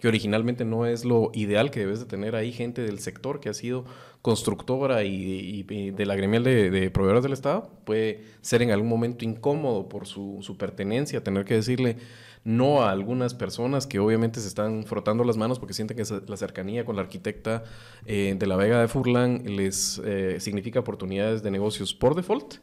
que 0.00 0.08
originalmente 0.08 0.64
no 0.64 0.86
es 0.86 1.04
lo 1.04 1.30
ideal 1.34 1.70
que 1.70 1.80
debes 1.80 2.00
de 2.00 2.06
tener 2.06 2.34
ahí 2.34 2.52
gente 2.52 2.82
del 2.82 2.98
sector 2.98 3.38
que 3.38 3.50
ha 3.50 3.54
sido 3.54 3.84
constructora 4.22 5.02
y, 5.04 5.62
de 5.62 6.06
la 6.06 6.14
gremial 6.14 6.44
de, 6.44 6.90
proveedores 6.90 7.22
del 7.22 7.32
Estado, 7.32 7.70
puede 7.84 8.24
ser 8.42 8.62
en 8.62 8.70
algún 8.70 8.88
momento 8.88 9.24
incómodo 9.24 9.88
por 9.88 10.06
su, 10.06 10.56
pertenencia, 10.58 11.24
tener 11.24 11.44
que 11.44 11.54
decirle 11.54 11.96
no 12.42 12.82
a 12.82 12.90
algunas 12.90 13.34
personas 13.34 13.86
que 13.86 13.98
obviamente 13.98 14.40
se 14.40 14.48
están 14.48 14.84
frotando 14.84 15.24
las 15.24 15.36
manos 15.36 15.58
porque 15.58 15.74
sienten 15.74 15.96
que 15.96 16.04
la 16.26 16.36
cercanía 16.38 16.86
con 16.86 16.96
la 16.96 17.02
arquitecta 17.02 17.64
eh, 18.06 18.34
de 18.38 18.46
la 18.46 18.56
Vega 18.56 18.80
de 18.80 18.88
Furlan 18.88 19.42
les 19.44 20.00
eh, 20.04 20.36
significa 20.40 20.80
oportunidades 20.80 21.42
de 21.42 21.50
negocios 21.50 21.94
por 21.94 22.14
default. 22.14 22.56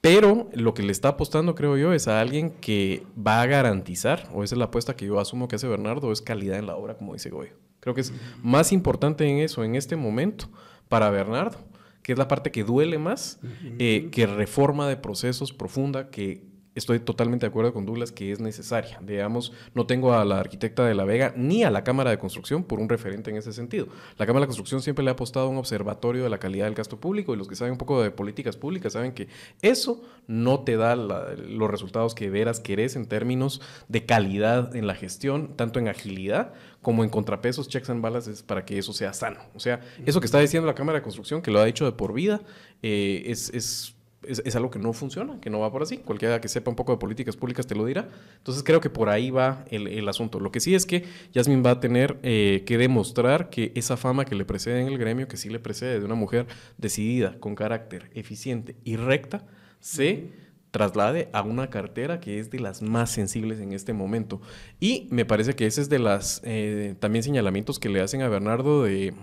Pero 0.00 0.50
lo 0.54 0.74
que 0.74 0.82
le 0.82 0.90
está 0.90 1.08
apostando, 1.08 1.54
creo 1.54 1.76
yo, 1.76 1.92
es 1.92 2.08
a 2.08 2.20
alguien 2.20 2.50
que 2.50 3.06
va 3.16 3.40
a 3.40 3.46
garantizar, 3.46 4.28
o 4.32 4.42
esa 4.42 4.56
es 4.56 4.58
la 4.58 4.64
apuesta 4.64 4.96
que 4.96 5.06
yo 5.06 5.20
asumo 5.20 5.46
que 5.46 5.56
hace 5.56 5.68
Bernardo, 5.68 6.10
es 6.10 6.20
calidad 6.20 6.58
en 6.58 6.66
la 6.66 6.74
obra, 6.74 6.96
como 6.96 7.12
dice 7.12 7.30
Goyo. 7.30 7.52
Creo 7.78 7.94
que 7.94 8.00
es 8.00 8.12
más 8.42 8.72
importante 8.72 9.28
en 9.28 9.38
eso 9.38 9.62
en 9.62 9.76
este 9.76 9.94
momento 9.94 10.48
para 10.92 11.08
Bernardo, 11.08 11.56
que 12.02 12.12
es 12.12 12.18
la 12.18 12.28
parte 12.28 12.50
que 12.50 12.64
duele 12.64 12.98
más, 12.98 13.40
eh, 13.78 14.10
que 14.12 14.26
reforma 14.26 14.86
de 14.86 14.98
procesos 14.98 15.50
profunda, 15.50 16.10
que 16.10 16.44
estoy 16.74 17.00
totalmente 17.00 17.46
de 17.46 17.50
acuerdo 17.50 17.72
con 17.72 17.86
Douglas 17.86 18.12
que 18.12 18.32
es 18.32 18.40
necesaria. 18.40 18.98
Digamos, 19.02 19.52
no 19.74 19.86
tengo 19.86 20.14
a 20.14 20.24
la 20.24 20.40
arquitecta 20.40 20.84
de 20.84 20.94
La 20.94 21.04
Vega 21.04 21.32
ni 21.36 21.64
a 21.64 21.70
la 21.70 21.84
Cámara 21.84 22.10
de 22.10 22.18
Construcción 22.18 22.64
por 22.64 22.80
un 22.80 22.88
referente 22.88 23.30
en 23.30 23.36
ese 23.36 23.52
sentido. 23.52 23.88
La 24.18 24.26
Cámara 24.26 24.44
de 24.44 24.48
Construcción 24.48 24.82
siempre 24.82 25.04
le 25.04 25.10
ha 25.10 25.12
apostado 25.12 25.46
a 25.46 25.48
un 25.48 25.58
observatorio 25.58 26.22
de 26.22 26.30
la 26.30 26.38
calidad 26.38 26.66
del 26.66 26.74
gasto 26.74 26.98
público 26.98 27.34
y 27.34 27.36
los 27.36 27.48
que 27.48 27.56
saben 27.56 27.72
un 27.72 27.78
poco 27.78 28.02
de 28.02 28.10
políticas 28.10 28.56
públicas 28.56 28.92
saben 28.94 29.12
que 29.12 29.28
eso 29.60 30.02
no 30.26 30.60
te 30.60 30.76
da 30.76 30.96
los 30.96 31.70
resultados 31.70 32.14
que 32.14 32.30
veras 32.30 32.60
querés 32.60 32.96
en 32.96 33.06
términos 33.06 33.60
de 33.88 34.06
calidad 34.06 34.74
en 34.76 34.86
la 34.86 34.94
gestión, 34.94 35.56
tanto 35.56 35.78
en 35.78 35.88
agilidad 35.88 36.52
como 36.80 37.04
en 37.04 37.10
contrapesos, 37.10 37.68
checks 37.68 37.90
and 37.90 38.02
balances 38.02 38.42
para 38.42 38.64
que 38.64 38.78
eso 38.78 38.92
sea 38.92 39.12
sano. 39.12 39.40
O 39.54 39.60
sea, 39.60 39.80
eso 40.04 40.20
que 40.20 40.26
está 40.26 40.40
diciendo 40.40 40.66
la 40.66 40.74
Cámara 40.74 40.98
de 40.98 41.02
Construcción, 41.02 41.42
que 41.42 41.50
lo 41.50 41.60
ha 41.60 41.64
dicho 41.64 41.84
de 41.84 41.92
por 41.92 42.12
vida, 42.12 42.42
eh, 42.82 43.22
es, 43.26 43.50
es 43.50 43.94
es, 44.26 44.56
algo 44.56 44.70
que 44.70 44.78
no 44.78 44.92
funciona, 44.92 45.40
que 45.40 45.50
no 45.50 45.60
va 45.60 45.70
por 45.70 45.82
así. 45.82 45.98
Cualquiera 45.98 46.40
que 46.40 46.48
sepa 46.48 46.70
un 46.70 46.76
poco 46.76 46.92
de 46.92 46.98
políticas 46.98 47.36
públicas 47.36 47.66
te 47.66 47.74
lo 47.74 47.84
dirá. 47.84 48.08
Entonces 48.38 48.62
creo 48.62 48.80
que 48.80 48.90
por 48.90 49.08
ahí 49.08 49.30
va 49.30 49.64
el, 49.70 50.08
asunto. 50.08 50.40
Lo 50.40 50.52
que 50.52 50.60
sí 50.60 50.74
es 50.74 50.86
que 50.86 51.04
Yasmin 51.32 51.62
va 51.64 51.72
a 51.72 51.80
tener 51.80 52.18
eh, 52.22 52.62
que 52.66 52.78
demostrar 52.78 53.50
que 53.50 53.72
esa 53.74 53.96
fama 53.96 54.24
que 54.24 54.34
le 54.34 54.44
precede 54.44 54.80
en 54.80 54.88
el 54.88 54.98
gremio, 54.98 55.28
que 55.28 55.36
sí 55.36 55.48
le 55.48 55.58
precede 55.58 55.98
de 55.98 56.04
una 56.04 56.14
mujer 56.14 56.46
decidida, 56.78 57.38
con 57.40 57.54
carácter 57.54 58.10
eficiente 58.14 58.76
y 58.84 58.96
recta, 58.96 59.46
se 59.80 60.30
traslade 60.70 61.28
a 61.32 61.42
una 61.42 61.68
cartera 61.70 62.18
que 62.18 62.38
es 62.38 62.50
de 62.50 62.58
las 62.58 62.82
más 62.82 63.10
sensibles 63.10 63.60
en 63.60 63.72
este 63.72 63.92
momento. 63.92 64.40
Y 64.80 65.06
me 65.10 65.24
parece 65.24 65.54
que 65.54 65.66
ese 65.66 65.82
es 65.82 65.88
de 65.88 65.98
las 65.98 66.40
eh, 66.44 66.94
también 66.98 67.22
señalamientos 67.22 67.78
que 67.78 67.88
le 67.88 68.00
hacen 68.00 68.22
a 68.22 68.28
Bernardo 68.28 68.82
de 68.84 69.14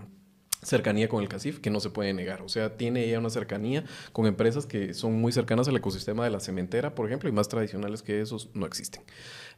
cercanía 0.70 1.10
con 1.10 1.22
el 1.22 1.28
CACIF 1.28 1.60
que 1.60 1.70
no 1.70 1.80
se 1.80 1.90
puede 1.90 2.14
negar. 2.14 2.42
O 2.42 2.50
sea, 2.50 2.78
tiene 2.78 3.06
ella 3.06 3.20
una 3.20 3.30
cercanía 3.30 3.84
con 4.14 4.28
empresas 4.28 4.66
que 4.66 4.94
son 4.94 5.20
muy 5.20 5.32
cercanas 5.32 5.68
al 5.68 5.76
ecosistema 5.76 6.24
de 6.24 6.30
la 6.30 6.40
cementera, 6.40 6.96
por 6.96 7.08
ejemplo, 7.08 7.28
y 7.28 7.32
más 7.32 7.50
tradicionales 7.50 8.04
que 8.04 8.22
esos 8.22 8.50
no 8.54 8.66
existen. 8.66 9.02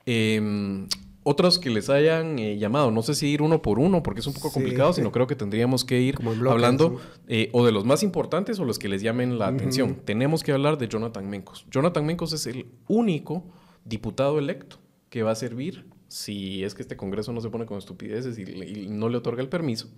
Em, 0.06 0.88
otros 1.24 1.60
que 1.60 1.70
les 1.70 1.90
hayan 1.90 2.40
eh, 2.40 2.58
llamado, 2.58 2.90
no 2.90 3.04
sé 3.04 3.14
si 3.14 3.28
ir 3.28 3.42
uno 3.42 3.62
por 3.62 3.78
uno, 3.78 4.02
porque 4.02 4.22
es 4.22 4.28
un 4.28 4.34
poco 4.34 4.52
complicado, 4.52 4.94
sino 4.94 5.12
creo 5.12 5.28
que 5.28 5.36
tendríamos 5.36 5.86
que 5.86 6.00
ir 6.00 6.18
hablando 6.50 7.00
eh, 7.28 7.50
o 7.54 7.64
de 7.66 7.72
los 7.72 7.86
más 7.86 8.02
importantes 8.02 8.58
o 8.60 8.66
los 8.66 8.80
que 8.80 8.90
les 8.90 9.04
llamen 9.04 9.38
la 9.38 9.48
atención. 9.48 10.02
Tenemos 10.04 10.44
que 10.44 10.52
hablar 10.52 10.78
de 10.78 10.88
Jonathan 10.88 11.30
Mencos. 11.30 11.68
Jonathan 11.70 12.06
Mencos 12.06 12.34
es 12.34 12.48
el 12.48 12.68
único 12.88 13.44
diputado 13.86 14.40
electo 14.40 14.78
que 15.10 15.22
va 15.22 15.32
a 15.32 15.36
servir 15.36 15.86
si 16.08 16.64
es 16.64 16.74
que 16.74 16.82
este 16.82 16.98
Congreso 16.98 17.32
no 17.32 17.40
se 17.40 17.50
pone 17.50 17.66
con 17.66 17.78
estupideces 17.78 18.38
y 18.38 18.88
no 18.90 19.08
le 19.08 19.18
otorga 19.18 19.42
el 19.42 19.48
permiso 19.50 19.90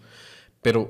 pero 0.63 0.89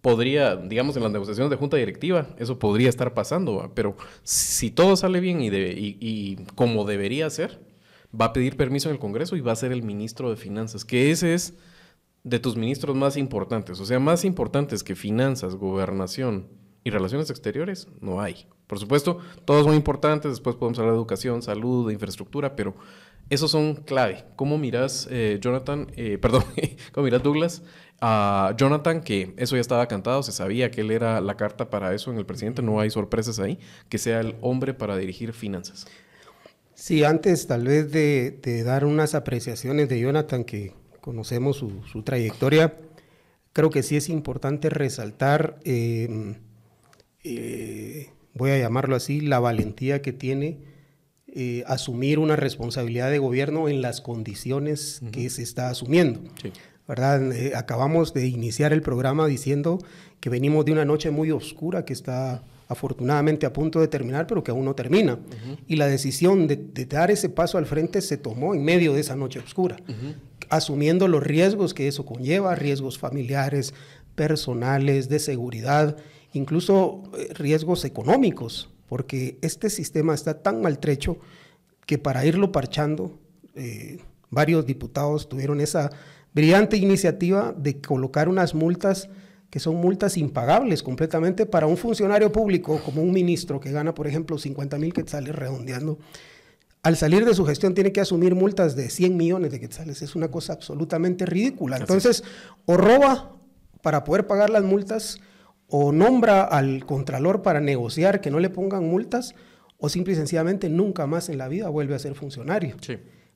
podría, 0.00 0.56
digamos, 0.56 0.96
en 0.96 1.02
las 1.02 1.12
negociaciones 1.12 1.50
de 1.50 1.56
junta 1.56 1.76
directiva, 1.76 2.28
eso 2.38 2.58
podría 2.58 2.88
estar 2.88 3.14
pasando, 3.14 3.70
pero 3.74 3.96
si 4.22 4.70
todo 4.70 4.96
sale 4.96 5.20
bien 5.20 5.40
y, 5.40 5.48
y, 5.50 6.36
como 6.54 6.84
debería 6.84 7.28
ser, 7.30 7.60
va 8.18 8.26
a 8.26 8.32
pedir 8.32 8.56
permiso 8.56 8.88
en 8.88 8.94
el 8.94 9.00
Congreso 9.00 9.36
y 9.36 9.40
va 9.40 9.52
a 9.52 9.56
ser 9.56 9.72
el 9.72 9.82
ministro 9.82 10.30
de 10.30 10.36
Finanzas, 10.36 10.84
que 10.84 11.10
ese 11.10 11.34
es 11.34 11.54
de 12.24 12.38
tus 12.38 12.56
ministros 12.56 12.96
más 12.96 13.16
importantes, 13.16 13.80
o 13.80 13.84
sea, 13.84 13.98
más 13.98 14.24
importantes 14.24 14.82
que 14.82 14.94
finanzas, 14.94 15.54
gobernación 15.56 16.48
y 16.84 16.90
relaciones 16.90 17.30
exteriores, 17.30 17.88
no 18.00 18.20
hay. 18.20 18.46
Por 18.66 18.78
supuesto, 18.78 19.18
todos 19.44 19.64
son 19.64 19.74
importantes, 19.74 20.32
después 20.32 20.56
podemos 20.56 20.78
hablar 20.78 20.92
de 20.92 20.98
educación, 20.98 21.42
salud, 21.42 21.86
de 21.86 21.94
infraestructura, 21.94 22.54
pero 22.54 22.74
esos 23.30 23.50
son 23.50 23.76
clave. 23.76 24.24
¿Cómo 24.36 24.58
miras, 24.58 25.08
eh, 25.10 25.38
Jonathan, 25.40 25.88
eh, 25.96 26.18
perdón, 26.22 26.44
cómo 26.92 27.04
miras, 27.04 27.22
Douglas, 27.22 27.62
a 28.00 28.54
Jonathan, 28.56 29.00
que 29.00 29.34
eso 29.36 29.56
ya 29.56 29.60
estaba 29.60 29.88
cantado, 29.88 30.22
se 30.22 30.32
sabía 30.32 30.70
que 30.70 30.82
él 30.82 30.90
era 30.90 31.20
la 31.20 31.36
carta 31.36 31.68
para 31.70 31.94
eso 31.94 32.10
en 32.12 32.18
el 32.18 32.26
presidente, 32.26 32.62
no 32.62 32.80
hay 32.80 32.90
sorpresas 32.90 33.38
ahí, 33.40 33.58
que 33.88 33.98
sea 33.98 34.20
el 34.20 34.36
hombre 34.40 34.74
para 34.74 34.96
dirigir 34.96 35.32
finanzas? 35.32 35.86
Sí, 36.74 37.02
antes 37.02 37.48
tal 37.48 37.64
vez 37.64 37.90
de, 37.90 38.62
dar 38.64 38.84
unas 38.84 39.14
apreciaciones 39.14 39.88
de 39.88 39.98
Jonathan, 39.98 40.44
que 40.44 40.74
conocemos 41.00 41.56
su, 41.56 42.02
trayectoria, 42.04 42.76
creo 43.52 43.70
que 43.70 43.82
sí 43.82 43.96
es 43.96 44.08
importante 44.08 44.70
resaltar, 44.70 45.58
em, 45.64 46.36
eh, 47.24 48.10
voy 48.34 48.52
a 48.52 48.58
llamarlo 48.58 48.94
así, 48.94 49.20
la 49.20 49.40
valentía 49.40 50.02
que 50.02 50.12
tiene 50.12 50.60
eh, 51.26 51.64
asumir 51.66 52.20
una 52.20 52.36
responsabilidad 52.36 53.10
de 53.10 53.18
gobierno 53.18 53.68
en 53.68 53.82
las 53.82 54.00
condiciones 54.00 55.02
que 55.12 55.28
se 55.30 55.42
está 55.42 55.68
asumiendo. 55.68 56.20
¿Verdad? 56.88 57.32
Eh, 57.32 57.52
acabamos 57.54 58.14
de 58.14 58.26
iniciar 58.26 58.72
el 58.72 58.82
programa 58.82 59.26
diciendo 59.26 59.78
que 60.20 60.30
venimos 60.30 60.64
de 60.64 60.72
una 60.72 60.84
noche 60.84 61.10
muy 61.10 61.30
oscura 61.30 61.84
que 61.84 61.92
está 61.92 62.42
afortunadamente 62.66 63.46
a 63.46 63.52
punto 63.52 63.80
de 63.80 63.88
terminar, 63.88 64.26
pero 64.26 64.42
que 64.42 64.50
aún 64.50 64.64
no 64.64 64.74
termina. 64.74 65.18
Y 65.66 65.76
la 65.76 65.86
decisión 65.86 66.48
de, 66.48 66.56
dar 66.86 67.10
ese 67.10 67.28
paso 67.28 67.56
al 67.56 67.66
frente 67.66 68.02
se 68.02 68.16
tomó 68.16 68.54
en 68.54 68.64
medio 68.64 68.92
de 68.92 69.00
esa 69.00 69.16
noche 69.16 69.38
oscura, 69.38 69.76
asumiendo 70.50 71.08
los 71.08 71.22
riesgos 71.22 71.72
que 71.72 71.88
eso 71.88 72.04
conlleva, 72.04 72.54
riesgos 72.56 72.98
familiares, 72.98 73.72
personales, 74.14 75.08
de 75.08 75.18
seguridad, 75.18 75.96
incluso 76.32 77.04
eh, 77.16 77.32
riesgos 77.34 77.84
económicos 77.84 78.68
porque 78.88 79.38
este 79.42 79.70
sistema 79.70 80.14
está 80.14 80.42
tan 80.42 80.62
maltrecho 80.62 81.18
que 81.86 81.98
para 81.98 82.24
irlo 82.24 82.52
parchando, 82.52 83.18
eh, 83.54 83.98
varios 84.30 84.66
diputados 84.66 85.28
tuvieron 85.28 85.60
esa 85.60 85.90
brillante 86.32 86.76
iniciativa 86.76 87.54
de 87.56 87.80
colocar 87.80 88.28
unas 88.28 88.54
multas 88.54 89.08
que 89.50 89.60
son 89.60 89.76
multas 89.76 90.16
impagables 90.16 90.82
completamente 90.82 91.46
para 91.46 91.66
un 91.66 91.76
funcionario 91.76 92.30
público 92.30 92.80
como 92.84 93.02
un 93.02 93.12
ministro 93.12 93.60
que 93.60 93.72
gana, 93.72 93.94
por 93.94 94.06
ejemplo, 94.06 94.38
50 94.38 94.78
mil 94.78 94.92
quetzales 94.92 95.34
redondeando. 95.34 95.98
Al 96.82 96.96
salir 96.96 97.24
de 97.24 97.34
su 97.34 97.44
gestión 97.44 97.74
tiene 97.74 97.92
que 97.92 98.00
asumir 98.00 98.34
multas 98.34 98.76
de 98.76 98.90
100 98.90 99.16
millones 99.16 99.50
de 99.50 99.60
quetzales. 99.60 100.02
Es 100.02 100.14
una 100.14 100.28
cosa 100.28 100.52
absolutamente 100.52 101.26
ridícula. 101.26 101.76
Entonces, 101.76 102.22
o 102.66 102.76
roba 102.76 103.36
para 103.82 104.04
poder 104.04 104.26
pagar 104.26 104.50
las 104.50 104.62
multas 104.62 105.18
o 105.66 105.92
nombra 105.92 106.42
al 106.44 106.84
contralor 106.86 107.42
para 107.42 107.60
negociar 107.60 108.20
que 108.20 108.30
no 108.30 108.40
le 108.40 108.50
pongan 108.50 108.84
multas 108.84 109.34
o 109.78 109.88
simple 109.88 110.12
y 110.12 110.16
sencillamente 110.16 110.68
nunca 110.68 111.06
más 111.06 111.28
en 111.28 111.38
la 111.38 111.48
vida 111.48 111.68
vuelve 111.68 111.94
a 111.94 111.98
ser 111.98 112.14
funcionario. 112.14 112.76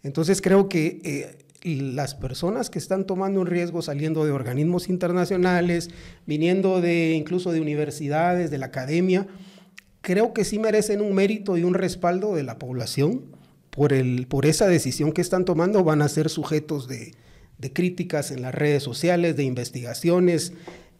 Entonces 0.02 0.42
creo 0.42 0.68
que 0.68 1.00
eh, 1.04 1.38
las 1.64 2.14
personas 2.14 2.70
que 2.70 2.78
están 2.78 3.06
tomando 3.06 3.40
un 3.40 3.46
riesgo 3.46 3.82
saliendo 3.82 4.24
de 4.24 4.32
organismos 4.32 4.88
internacionales, 4.88 5.90
viniendo 6.26 6.80
de 6.80 7.12
incluso 7.12 7.52
de 7.52 7.60
universidades, 7.60 8.50
de 8.50 8.58
la 8.58 8.66
academia, 8.66 9.26
creo 10.00 10.32
que 10.32 10.44
sí 10.44 10.58
merecen 10.58 11.00
un 11.00 11.14
mérito 11.14 11.56
y 11.56 11.62
un 11.62 11.74
respaldo 11.74 12.34
de 12.34 12.42
la 12.42 12.58
población 12.58 13.22
por, 13.70 13.92
el, 13.92 14.26
por 14.26 14.46
esa 14.46 14.66
decisión 14.66 15.12
que 15.12 15.20
están 15.22 15.44
tomando, 15.44 15.84
van 15.84 16.02
a 16.02 16.08
ser 16.08 16.28
sujetos 16.28 16.88
de, 16.88 17.14
de 17.58 17.72
críticas 17.72 18.30
en 18.30 18.42
las 18.42 18.54
redes 18.54 18.82
sociales, 18.82 19.36
de 19.36 19.44
investigaciones, 19.44 20.52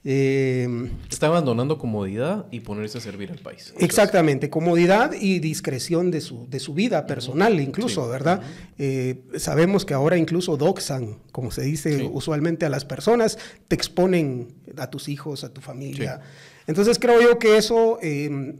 Eh, 0.04 0.90
Está 1.10 1.28
abandonando 1.28 1.78
comodidad 1.78 2.46
y 2.50 2.60
ponerse 2.60 2.98
a 2.98 3.00
servir 3.00 3.30
al 3.30 3.38
país. 3.38 3.72
Exactamente, 3.78 4.50
comodidad 4.50 5.12
y 5.12 5.38
discreción 5.38 6.10
de 6.10 6.20
su, 6.20 6.48
de 6.48 6.58
su 6.58 6.74
vida 6.74 7.06
personal 7.06 7.60
incluso, 7.60 8.08
¿verdad? 8.08 8.42
Eh, 8.78 9.22
sabemos 9.36 9.84
que 9.84 9.94
ahora 9.94 10.16
incluso 10.16 10.56
doxan, 10.56 11.18
como 11.30 11.52
se 11.52 11.62
dice 11.62 11.98
Sí. 11.98 12.10
usualmente 12.12 12.66
a 12.66 12.68
las 12.68 12.84
personas, 12.84 13.38
te 13.68 13.76
exponen 13.76 14.48
a 14.76 14.90
tus 14.90 15.08
hijos, 15.08 15.44
a 15.44 15.52
tu 15.54 15.60
familia. 15.60 16.20
Entonces 16.66 16.98
creo 16.98 17.20
yo 17.22 17.38
que 17.38 17.56
eso 17.56 17.98
eh, 18.02 18.56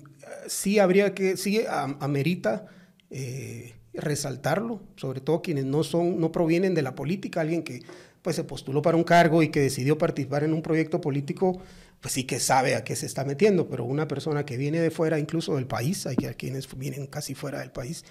sí 0.46 0.78
habría 0.78 1.12
que, 1.14 1.36
sí 1.36 1.62
am- 1.68 1.96
amerita 2.00 2.66
eh, 3.10 3.74
resaltarlo, 3.94 4.80
sobre 4.96 5.20
todo 5.20 5.42
quienes 5.42 5.64
no 5.64 5.82
son, 5.82 6.20
no 6.20 6.30
provienen 6.30 6.74
de 6.74 6.82
la 6.82 6.94
política, 6.94 7.40
alguien 7.40 7.62
que 7.62 7.80
pues 8.22 8.36
se 8.36 8.44
postuló 8.44 8.82
para 8.82 8.96
un 8.96 9.04
cargo 9.04 9.42
y 9.42 9.48
que 9.48 9.60
decidió 9.60 9.98
participar 9.98 10.44
en 10.44 10.52
un 10.54 10.62
proyecto 10.62 11.00
político, 11.00 11.60
pues 12.00 12.14
sí 12.14 12.24
que 12.24 12.38
sabe 12.40 12.74
a 12.76 12.84
qué 12.84 12.96
se 12.96 13.06
está 13.06 13.24
metiendo, 13.24 13.68
pero 13.68 13.84
una 13.84 14.08
persona 14.08 14.44
que 14.46 14.56
viene 14.56 14.80
de 14.80 14.90
fuera, 14.90 15.18
incluso 15.18 15.56
del 15.56 15.66
país, 15.66 16.06
hay 16.06 16.16
quienes 16.16 16.68
vienen 16.78 17.06
casi 17.06 17.34
fuera 17.34 17.60
del 17.60 17.70
país, 17.72 18.04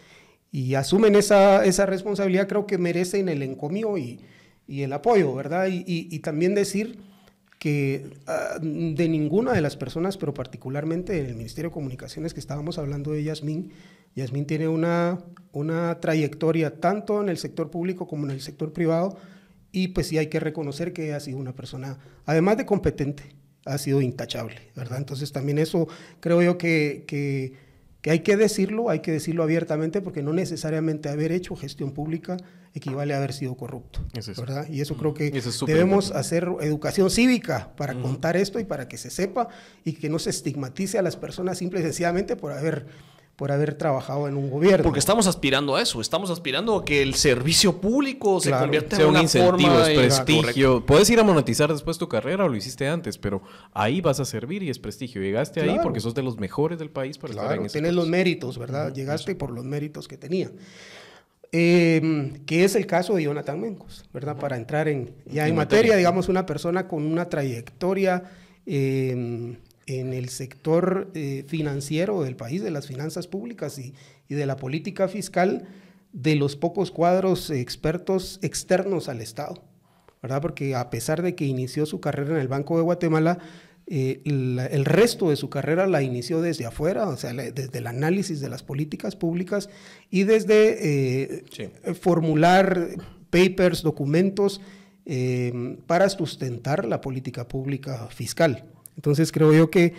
y 0.51 0.75
asumen 0.75 1.15
esa, 1.15 1.63
esa 1.65 1.85
responsabilidad, 1.85 2.47
creo 2.47 2.67
que 2.67 2.77
merecen 2.77 3.29
el 3.29 3.41
encomio 3.41 3.97
y, 3.97 4.19
y 4.67 4.81
el 4.83 4.91
apoyo, 4.93 5.33
¿verdad? 5.33 5.67
Y, 5.67 5.77
y- 5.87 6.07
y 6.11 6.19
también 6.19 6.55
decir 6.55 6.99
que 7.59 8.09
ah, 8.27 8.57
de 8.61 9.07
ninguna 9.07 9.53
de 9.53 9.61
las 9.61 9.77
personas, 9.77 10.17
pero 10.17 10.33
particularmente 10.33 11.19
en 11.19 11.27
el 11.27 11.35
Ministerio 11.35 11.69
de 11.69 11.73
Comunicaciones 11.73 12.33
que 12.33 12.39
estábamos 12.39 12.77
hablando 12.79 13.11
de 13.11 13.23
Yasmín, 13.23 13.71
Yasmín 14.15 14.45
tiene 14.45 14.67
una, 14.67 15.19
una 15.53 15.99
trayectoria 16.01 16.79
tanto 16.79 17.21
en 17.21 17.29
el 17.29 17.37
sector 17.37 17.69
público 17.69 18.07
como 18.07 18.25
en 18.25 18.31
el 18.31 18.41
sector 18.41 18.73
privado 18.73 19.17
y 19.71 19.89
pues 19.89 20.07
sí 20.07 20.17
hay 20.17 20.27
que 20.27 20.39
reconocer 20.39 20.93
que 20.93 21.13
ha 21.13 21.19
sido 21.19 21.37
una 21.37 21.53
persona, 21.55 21.97
además 22.25 22.57
de 22.57 22.65
competente, 22.65 23.35
ha 23.65 23.77
sido 23.77 24.01
intachable, 24.01 24.55
¿verdad? 24.75 24.97
Entonces 24.97 25.31
también 25.31 25.57
eso 25.59 25.87
creo 26.19 26.41
yo 26.41 26.57
que, 26.57 27.03
que, 27.07 27.53
que 28.01 28.09
hay 28.11 28.19
que 28.21 28.35
decirlo, 28.37 28.89
hay 28.89 28.99
que 28.99 29.11
decirlo 29.11 29.43
abiertamente 29.43 30.01
porque 30.01 30.23
no 30.23 30.33
necesariamente 30.33 31.09
haber 31.09 31.31
hecho 31.31 31.55
gestión 31.55 31.91
pública 31.91 32.37
equivale 32.73 33.13
a 33.13 33.17
haber 33.17 33.33
sido 33.33 33.55
corrupto, 33.55 33.99
Es 34.17 34.27
eso. 34.29 34.41
¿verdad? 34.41 34.67
Y 34.69 34.79
eso 34.81 34.95
creo 34.97 35.13
que 35.13 35.27
Eso 35.27 35.49
es 35.49 35.59
debemos 35.67 36.05
importante. 36.05 36.19
hacer 36.19 36.49
educación 36.61 37.09
cívica 37.11 37.73
para 37.75 37.93
contar 37.95 38.37
esto 38.37 38.59
y 38.59 38.63
para 38.63 38.87
que 38.87 38.97
se 38.97 39.09
sepa 39.09 39.49
y 39.83 39.93
que 39.93 40.09
no 40.09 40.19
se 40.19 40.29
estigmatice 40.31 40.97
a 40.97 41.01
las 41.01 41.17
personas 41.17 41.57
simple 41.57 41.81
y 41.81 41.83
sencillamente 41.83 42.35
por 42.37 42.53
haber, 42.53 42.87
por 43.41 43.51
haber 43.51 43.73
trabajado 43.73 44.27
en 44.27 44.37
un 44.37 44.51
gobierno. 44.51 44.83
Porque 44.83 44.99
estamos 44.99 45.25
aspirando 45.25 45.75
a 45.75 45.81
eso, 45.81 45.99
estamos 45.99 46.29
aspirando 46.29 46.75
a 46.75 46.85
que 46.85 47.01
el 47.01 47.15
servicio 47.15 47.81
público 47.81 48.39
se 48.39 48.49
Claro, 48.49 48.65
convierta 48.65 48.95
sea 48.97 49.05
en 49.05 49.09
un 49.09 49.15
una 49.15 49.23
incentivo, 49.23 49.51
forma 49.57 49.81
es 49.81 49.87
de- 49.87 49.95
prestigio. 49.95 50.85
Puedes 50.85 51.09
ir 51.09 51.19
a 51.19 51.23
monetizar 51.23 51.73
después 51.73 51.97
tu 51.97 52.07
carrera 52.07 52.45
o 52.45 52.47
lo 52.49 52.55
hiciste 52.55 52.87
antes, 52.87 53.17
pero 53.17 53.41
ahí 53.73 53.99
vas 53.99 54.19
a 54.19 54.25
servir 54.25 54.61
y 54.61 54.69
es 54.69 54.77
prestigio. 54.77 55.23
Llegaste 55.23 55.59
ahí 55.59 55.69
Claro. 55.69 55.81
porque 55.81 56.01
sos 56.01 56.13
de 56.13 56.21
los 56.21 56.37
mejores 56.37 56.77
del 56.77 56.91
país 56.91 57.17
para 57.17 57.31
estar 57.31 57.45
en 57.45 57.49
Claro, 57.49 57.65
ese 57.65 57.73
tienes 57.79 57.93
los 57.95 58.07
méritos, 58.07 58.59
¿verdad? 58.59 58.93
Llegaste 58.93 59.33
por 59.33 59.49
los 59.49 59.65
méritos 59.65 60.07
que 60.07 60.17
tenía. 60.17 60.51
Eh, 61.51 62.33
que 62.45 62.63
es 62.63 62.75
el 62.75 62.85
caso 62.85 63.15
de 63.15 63.23
Jonathan 63.23 63.59
Mencos, 63.59 64.05
¿verdad? 64.13 64.37
Para 64.37 64.55
entrar 64.55 64.87
en, 64.87 65.15
ya 65.25 65.45
en, 65.45 65.49
En 65.49 65.55
materia, 65.55 65.79
materia. 65.81 65.95
digamos, 65.97 66.29
una 66.29 66.45
persona 66.45 66.87
con 66.87 67.07
una 67.07 67.27
trayectoria 67.27 68.23
eh, 68.67 69.57
en 69.99 70.13
el 70.13 70.29
sector 70.29 71.09
eh, 71.13 71.43
financiero 71.47 72.21
del 72.23 72.35
país, 72.35 72.61
de 72.63 72.71
las 72.71 72.87
finanzas 72.87 73.27
públicas 73.27 73.77
y, 73.79 73.93
y 74.29 74.35
de 74.35 74.45
la 74.45 74.55
política 74.55 75.07
fiscal, 75.07 75.67
de 76.13 76.35
los 76.35 76.55
pocos 76.55 76.91
cuadros 76.91 77.49
expertos 77.49 78.39
externos 78.41 79.09
al 79.09 79.21
Estado, 79.21 79.63
¿verdad? 80.21 80.41
Porque 80.41 80.75
a 80.75 80.89
pesar 80.89 81.21
de 81.21 81.35
que 81.35 81.45
inició 81.45 81.85
su 81.85 81.99
carrera 81.99 82.31
en 82.35 82.41
el 82.41 82.47
Banco 82.47 82.75
de 82.77 82.83
Guatemala, 82.83 83.39
eh, 83.87 84.21
la- 84.25 84.67
el 84.67 84.85
resto 84.85 85.29
de 85.29 85.35
su 85.35 85.49
carrera 85.49 85.87
la 85.87 86.01
inició 86.01 86.41
desde 86.41 86.65
afuera, 86.65 87.07
o 87.09 87.17
sea, 87.17 87.33
la- 87.33 87.51
desde 87.51 87.79
el 87.79 87.87
análisis 87.87 88.39
de 88.39 88.47
las 88.49 88.61
políticas 88.63 89.15
públicas 89.15 89.69
y 90.09 90.23
desde 90.23 90.77
eh, 91.33 91.43
Sí. 91.51 91.69
formular 91.99 92.89
papers, 93.29 93.81
documentos 93.81 94.61
eh, 95.05 95.77
para 95.87 96.09
sustentar 96.09 96.85
la 96.85 97.01
política 97.01 97.47
pública 97.47 98.07
fiscal. 98.09 98.65
Entonces 99.01 99.31
creo 99.31 99.51
yo 99.51 99.71
que, 99.71 99.93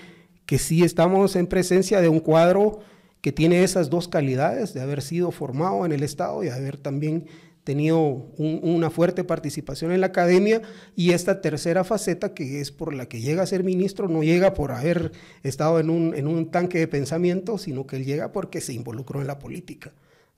que 0.47 0.59
sí 0.59 0.85
estamos 0.85 1.35
en 1.35 1.49
presencia 1.49 2.01
de 2.01 2.09
un 2.09 2.21
cuadro 2.21 2.79
que 3.21 3.33
tiene 3.33 3.65
esas 3.65 3.91
dos 3.91 4.07
calidades, 4.07 4.75
de 4.75 4.81
haber 4.81 5.03
sido 5.03 5.33
formado 5.33 5.85
en 5.85 5.91
el 5.91 6.05
Estado 6.05 6.45
y 6.45 6.49
haber 6.51 6.77
también 6.77 7.27
tenido 7.65 7.99
un- 7.99 8.61
una 8.63 8.91
fuerte 8.91 9.25
participación 9.25 9.91
en 9.91 10.01
la 10.01 10.09
academia 10.09 10.63
y 10.95 11.11
esta 11.13 11.41
tercera 11.41 11.83
faceta 11.83 12.33
que 12.33 12.61
es 12.61 12.71
por 12.71 12.95
la 12.95 13.07
que 13.07 13.21
llega 13.21 13.43
a 13.43 13.47
ser 13.47 13.65
ministro 13.65 14.07
no 14.09 14.23
llega 14.23 14.55
por 14.55 14.71
haber 14.71 15.11
estado 15.43 15.81
en 15.81 15.91
un, 15.91 16.15
en 16.15 16.29
un 16.29 16.51
tanque 16.53 16.79
de 16.79 16.87
pensamiento, 16.89 17.59
sino 17.59 17.87
que 17.89 17.97
él 17.97 18.05
llega 18.05 18.31
porque 18.31 18.61
se 18.61 18.73
involucró 18.73 19.21
en 19.21 19.27
la 19.27 19.41
política. 19.41 19.93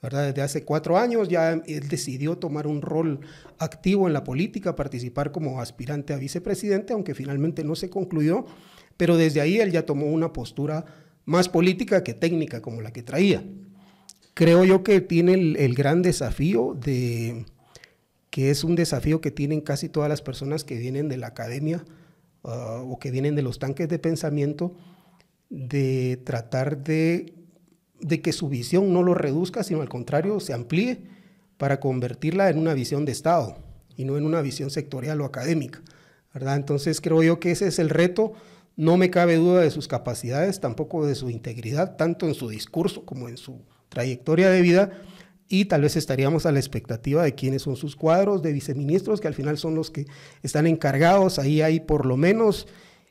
¿Verdad? 0.04 0.26
Desde 0.26 0.42
hace 0.42 0.64
cuatro 0.64 0.96
años 0.96 1.28
ya 1.28 1.52
él 1.52 1.88
decidió 1.88 2.38
tomar 2.38 2.68
un 2.68 2.80
rol 2.80 3.20
activo 3.58 4.06
en 4.06 4.12
la 4.12 4.22
política, 4.22 4.76
participar 4.76 5.32
como 5.32 5.60
aspirante 5.60 6.12
a 6.12 6.18
vicepresidente, 6.18 6.92
aunque 6.92 7.14
finalmente 7.14 7.64
no 7.64 7.74
se 7.74 7.90
concluyó, 7.90 8.44
pero 8.96 9.16
desde 9.16 9.40
ahí 9.40 9.58
él 9.58 9.72
ya 9.72 9.84
tomó 9.84 10.06
una 10.06 10.32
postura 10.32 10.84
más 11.24 11.48
política 11.48 12.04
que 12.04 12.14
técnica 12.14 12.62
como 12.62 12.80
la 12.80 12.92
que 12.92 13.02
traía 13.02 13.42
creo 14.34 14.64
yo 14.64 14.82
que 14.82 15.00
tiene 15.00 15.34
el, 15.34 15.56
el 15.56 15.74
gran 15.74 16.02
desafío 16.02 16.76
de 16.78 17.46
que 18.30 18.50
es 18.50 18.64
un 18.64 18.74
desafío 18.74 19.20
que 19.20 19.30
tienen 19.30 19.60
casi 19.60 19.88
todas 19.88 20.08
las 20.08 20.20
personas 20.20 20.64
que 20.64 20.76
vienen 20.76 21.08
de 21.08 21.16
la 21.16 21.28
academia 21.28 21.84
ah, 22.42 22.82
o 22.84 22.98
que 22.98 23.12
vienen 23.12 23.36
de 23.36 23.42
los 23.42 23.60
tanques 23.60 23.88
de 23.88 23.98
pensamiento 24.00 24.74
de 25.50 26.20
tratar 26.24 26.82
de, 26.82 27.32
de 28.04 28.20
que 28.20 28.34
su 28.34 28.50
visión 28.50 28.92
no 28.92 29.02
lo 29.02 29.14
reduzca, 29.14 29.64
sino 29.64 29.80
al 29.80 29.88
contrario 29.88 30.38
se 30.38 30.52
amplíe 30.52 31.04
para 31.56 31.80
convertirla 31.80 32.50
en 32.50 32.58
una 32.58 32.74
visión 32.74 33.06
de 33.06 33.12
Estado 33.12 33.56
y 33.96 34.04
no 34.04 34.18
en 34.18 34.26
una 34.26 34.42
visión 34.42 34.70
sectorial 34.70 35.22
o 35.22 35.24
académica. 35.24 35.80
¿verdad? 36.34 36.56
Entonces 36.56 37.00
creo 37.00 37.22
yo 37.22 37.40
que 37.40 37.50
ese 37.50 37.66
es 37.66 37.78
el 37.78 37.88
reto. 37.88 38.34
No 38.76 38.98
me 38.98 39.08
cabe 39.08 39.36
duda 39.36 39.62
de 39.62 39.70
sus 39.70 39.88
capacidades, 39.88 40.60
tampoco 40.60 41.06
de 41.06 41.14
su 41.14 41.30
integridad, 41.30 41.96
tanto 41.96 42.26
en 42.26 42.34
su 42.34 42.50
discurso 42.50 43.06
como 43.06 43.30
en 43.30 43.38
su 43.38 43.62
trayectoria 43.88 44.50
de 44.50 44.60
vida. 44.60 44.90
Y 45.48 45.64
tal 45.64 45.80
vez 45.80 45.96
estaríamos 45.96 46.44
a 46.44 46.52
la 46.52 46.58
expectativa 46.58 47.22
de 47.22 47.34
quiénes 47.34 47.62
son 47.62 47.76
sus 47.76 47.96
cuadros 47.96 48.42
de 48.42 48.52
viceministros, 48.52 49.22
que 49.22 49.28
al 49.28 49.34
final 49.34 49.56
son 49.56 49.76
los 49.76 49.90
que 49.90 50.06
están 50.42 50.66
encargados. 50.66 51.38
Ahí 51.38 51.62
hay 51.62 51.80
por 51.80 52.04
lo 52.04 52.18
menos 52.18 52.66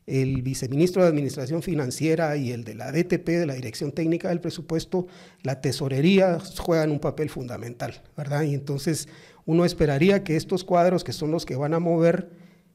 el 0.06 0.41
viceministro 0.41 1.01
de 1.01 1.08
Administración 1.08 1.62
Financiera 1.62 2.36
y 2.36 2.51
el 2.51 2.64
de 2.64 2.76
la 2.76 2.91
DTP, 2.91 3.28
de 3.28 3.45
la 3.45 3.54
Dirección 3.54 3.91
Técnica 3.91 4.30
del 4.30 4.41
Presupuesto, 4.41 5.08
la 5.43 5.62
tesorería 5.62 6.39
juegan 6.58 6.91
un 6.91 6.99
papel 6.99 7.30
fundamental, 7.30 8.01
¿verdad? 8.18 8.43
Y 8.43 8.54
entonces 8.54 9.08
uno 9.45 9.66
esperaría 9.66 10.24
que 10.24 10.36
estos 10.36 10.64
cuadros, 10.64 11.04
que 11.04 11.14
son 11.14 11.32
los 11.32 11.45
que 11.45 11.56
van 11.56 11.74
a 11.74 11.80
mover 11.80 12.30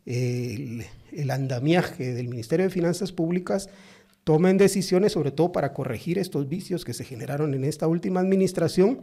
el, 0.07 0.85
andamiaje 1.31 2.14
del 2.14 2.29
Ministerio 2.29 2.66
de 2.66 2.70
Finanzas 2.70 3.12
Públicas, 3.12 3.68
tomen 4.24 4.57
decisiones 4.57 5.12
sobre 5.12 5.31
todo 5.31 5.53
para 5.53 5.72
corregir 5.72 6.18
estos 6.18 6.49
vicios 6.49 6.85
que 6.85 6.95
se 6.95 7.05
generaron 7.05 7.55
en 7.55 7.64
esta 7.64 7.87
última 7.87 8.20
administración. 8.20 9.01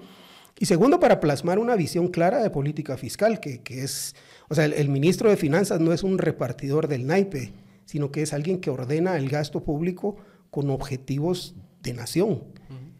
Y 0.57 0.67
segundo, 0.67 0.99
para 0.99 1.19
plasmar 1.19 1.59
una 1.59 1.75
visión 1.75 2.07
clara 2.07 2.41
de 2.41 2.49
política 2.49 2.97
fiscal, 2.97 3.39
que, 3.39 3.59
que 3.59 3.83
es, 3.83 4.15
o 4.47 4.55
sea, 4.55 4.65
el, 4.65 4.73
el 4.73 4.89
ministro 4.89 5.29
de 5.29 5.37
Finanzas 5.37 5.79
no 5.79 5.93
es 5.93 6.01
un 6.01 6.17
repartidor 6.17 6.87
del 6.87 7.05
naipe, 7.05 7.51
sino 7.85 8.11
que 8.11 8.21
es 8.21 8.33
alguien 8.33 8.59
que 8.59 8.69
ordena 8.69 9.17
el 9.17 9.29
gasto 9.29 9.63
público 9.63 10.17
con 10.51 10.69
objetivos 10.69 11.55
de 11.81 11.93
nación. 11.93 12.43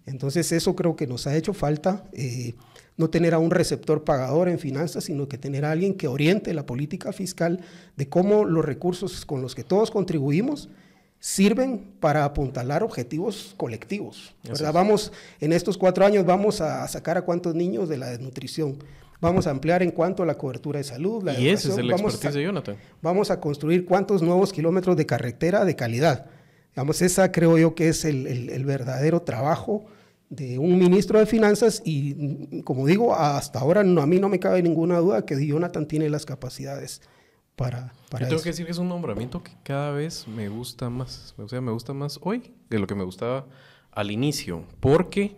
Entonces 0.06 0.52
eso 0.52 0.76
creo 0.76 0.96
que 0.96 1.08
nos 1.08 1.26
ha 1.26 1.36
hecho 1.36 1.54
falta, 1.54 2.06
eh, 2.14 2.54
no 2.96 3.10
tener 3.10 3.34
a 3.34 3.40
un 3.40 3.50
receptor 3.50 4.04
pagador 4.04 4.50
en 4.50 4.60
finanzas, 4.60 5.06
sino 5.06 5.28
que 5.28 5.38
tener 5.38 5.66
a 5.66 5.72
alguien 5.72 5.96
que 5.96 6.08
oriente 6.08 6.54
la 6.54 6.66
política 6.66 7.12
fiscal 7.12 7.62
de 7.98 8.08
cómo 8.08 8.46
los 8.46 8.64
recursos 8.64 9.26
con 9.26 9.42
los 9.42 9.56
que 9.56 9.64
todos 9.64 9.90
contribuimos 9.90 10.70
sirven 11.20 11.80
para 12.00 12.24
apuntalar 12.24 12.84
objetivos 12.84 13.56
colectivos. 13.58 14.36
¿verdad? 14.44 14.72
Vamos, 14.72 15.12
en 15.40 15.54
estos 15.54 15.78
cuatro 15.78 16.06
años 16.06 16.24
vamos 16.24 16.62
a 16.62 16.88
sacar 16.88 17.18
a 17.18 17.24
cuántos 17.24 17.56
niños 17.56 17.90
de 17.90 17.98
la 17.98 18.12
desnutrición. 18.12 18.78
Vamos 19.22 19.48
a 19.48 19.52
ampliar 19.52 19.82
en 19.82 19.92
cuanto 19.92 20.24
a 20.24 20.26
la 20.26 20.38
cobertura 20.38 20.78
de 20.78 20.84
salud, 20.84 21.24
la 21.24 21.40
Y 21.40 21.48
ese 21.50 21.70
es 21.70 21.78
el 21.78 21.88
vamos 21.92 22.14
expertise 22.14 22.36
a- 22.36 22.40
de 22.40 22.44
Jonathan. 22.46 22.76
vamos 23.02 23.32
a 23.32 23.40
construir 23.40 23.86
cuántos 23.86 24.22
nuevos 24.22 24.52
kilómetros 24.52 24.98
de 24.98 25.06
carretera 25.06 25.64
de 25.66 25.76
calidad. 25.76 26.26
Digamos, 26.72 27.02
esa 27.02 27.32
creo 27.32 27.58
yo 27.58 27.74
que 27.76 27.88
es 27.90 28.04
el, 28.06 28.28
el- 28.28 28.50
el 28.50 28.66
verdadero 28.66 29.22
trabajo 29.22 29.86
de 30.30 30.60
un 30.60 30.78
ministro 30.78 31.20
de 31.20 31.26
Finanzas 31.26 31.82
y, 31.86 32.16
mm, 32.16 32.60
como 32.62 32.86
digo, 32.86 33.16
hasta 33.16 33.60
ahora 33.60 33.84
no, 33.84 34.02
a 34.02 34.06
mí 34.08 34.20
no 34.20 34.28
me 34.28 34.40
cabe 34.40 34.62
ninguna 34.62 34.98
duda 35.00 35.26
que 35.26 35.46
Jonathan 35.46 35.88
tiene 35.88 36.10
las 36.10 36.26
capacidades 36.26 37.02
para, 37.56 37.94
para 38.10 38.26
Yo 38.26 38.30
tengo 38.30 38.36
eso. 38.38 38.44
que 38.44 38.50
decir 38.50 38.66
que 38.66 38.72
es 38.74 38.78
un 38.80 38.90
nombramiento 38.90 39.42
que 39.42 39.52
cada 39.64 39.92
vez 39.92 40.28
me 40.28 40.50
gusta 40.50 40.90
más. 40.90 41.34
O 41.38 41.48
sea, 41.48 41.62
me 41.62 41.72
gusta 41.72 41.94
más 41.94 42.20
hoy 42.22 42.52
de 42.70 42.80
lo 42.80 42.88
que 42.88 42.96
me 42.96 43.06
gustaba 43.06 43.46
al 43.92 44.12
inicio. 44.12 44.64
Porque 44.82 45.38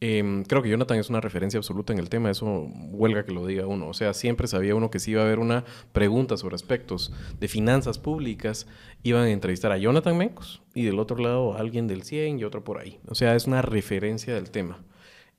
Em, 0.00 0.44
creo 0.44 0.62
que 0.62 0.68
Jonathan 0.68 0.98
es 0.98 1.08
una 1.08 1.22
referencia 1.22 1.56
absoluta 1.56 1.92
en 1.92 1.98
el 1.98 2.10
tema, 2.10 2.30
eso 2.30 2.68
huelga 2.90 3.24
que 3.24 3.32
lo 3.32 3.46
diga 3.46 3.66
uno. 3.66 3.88
O 3.88 3.94
sea, 3.94 4.12
siempre 4.12 4.46
sabía 4.46 4.74
uno 4.74 4.90
que 4.90 4.98
si 4.98 5.12
iba 5.12 5.22
a 5.22 5.24
haber 5.24 5.38
una 5.38 5.64
pregunta 5.92 6.36
sobre 6.36 6.54
aspectos 6.54 7.12
de 7.40 7.48
finanzas 7.48 7.98
públicas, 7.98 8.66
iban 9.02 9.22
a 9.22 9.30
entrevistar 9.30 9.72
a 9.72 9.78
Jonathan 9.78 10.18
Mencos 10.18 10.62
y 10.74 10.84
del 10.84 10.98
otro 10.98 11.16
lado 11.16 11.54
a 11.54 11.60
alguien 11.60 11.86
del 11.86 12.02
100 12.02 12.38
y 12.38 12.44
otro 12.44 12.62
por 12.62 12.78
ahí. 12.78 13.00
O 13.08 13.14
sea, 13.14 13.34
es 13.34 13.46
una 13.46 13.62
referencia 13.62 14.34
del 14.34 14.50
tema. 14.50 14.84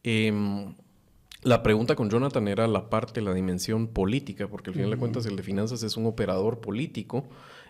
Em, 0.04 0.76
la 1.44 1.62
pregunta 1.62 1.96
con 1.96 2.10
Jonathan 2.10 2.48
era 2.48 2.68
la 2.68 2.90
parte, 2.90 3.22
la 3.22 3.34
dimensión 3.34 3.88
política, 3.88 4.48
porque 4.48 4.72
al 4.72 4.76
final 4.76 4.90
de 4.90 4.98
cuentas 4.98 5.26
el 5.28 5.36
de 5.36 5.44
finanzas 5.44 5.84
es 5.84 5.98
un 5.98 6.08
operador 6.08 6.62
político 6.62 7.30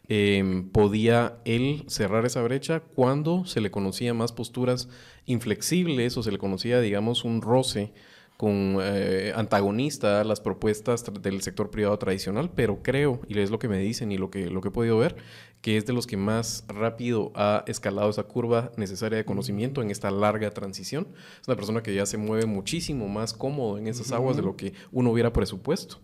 Em, 0.10 0.70
podía 0.70 1.40
él 1.44 1.84
cerrar 1.88 2.26
esa 2.26 2.42
brecha 2.42 2.80
cuando 2.80 3.46
se 3.46 3.60
le 3.60 3.72
conocía 3.72 4.14
más 4.14 4.32
posturas 4.32 4.88
inflexibles 5.26 6.16
o 6.16 6.24
se 6.24 6.32
le 6.32 6.38
conocía, 6.38 6.80
digamos, 6.80 7.26
un 7.26 7.42
roce 7.42 7.94
con 8.38 8.78
eh, 8.82 9.34
antagonista 9.36 10.22
a 10.22 10.24
las 10.24 10.40
propuestas 10.40 11.04
del 11.22 11.42
sector 11.42 11.72
privado 11.72 11.98
tradicional, 11.98 12.52
pero 12.56 12.84
creo, 12.84 13.20
y 13.28 13.38
es 13.40 13.50
lo 13.50 13.58
que 13.58 13.68
me 13.68 13.80
dicen 13.80 14.12
y 14.12 14.18
lo 14.18 14.30
que, 14.30 14.50
lo 14.50 14.62
que 14.62 14.68
he 14.68 14.72
podido 14.72 14.98
ver, 15.00 15.16
que 15.62 15.76
es 15.76 15.88
de 15.88 15.94
los 15.94 16.06
que 16.06 16.18
más 16.18 16.64
rápido 16.68 17.32
ha 17.36 17.64
escalado 17.66 18.10
esa 18.12 18.24
curva 18.24 18.72
necesaria 18.78 19.18
de 19.18 19.26
conocimiento 19.26 19.82
en 19.82 19.90
esta 19.90 20.12
larga 20.12 20.52
transición. 20.52 21.08
Es 21.42 21.48
una 21.48 21.58
persona 21.58 21.82
que 21.82 21.96
ya 21.96 22.06
se 22.06 22.18
mueve 22.18 22.46
muchísimo 22.46 23.10
más 23.10 23.34
cómodo 23.34 23.80
en 23.80 23.88
esas 23.88 24.12
aguas 24.12 24.38
de 24.38 24.44
lo 24.44 24.56
que 24.56 24.74
uno 24.92 25.12
hubiera 25.12 25.34
presupuesto. 25.34 26.00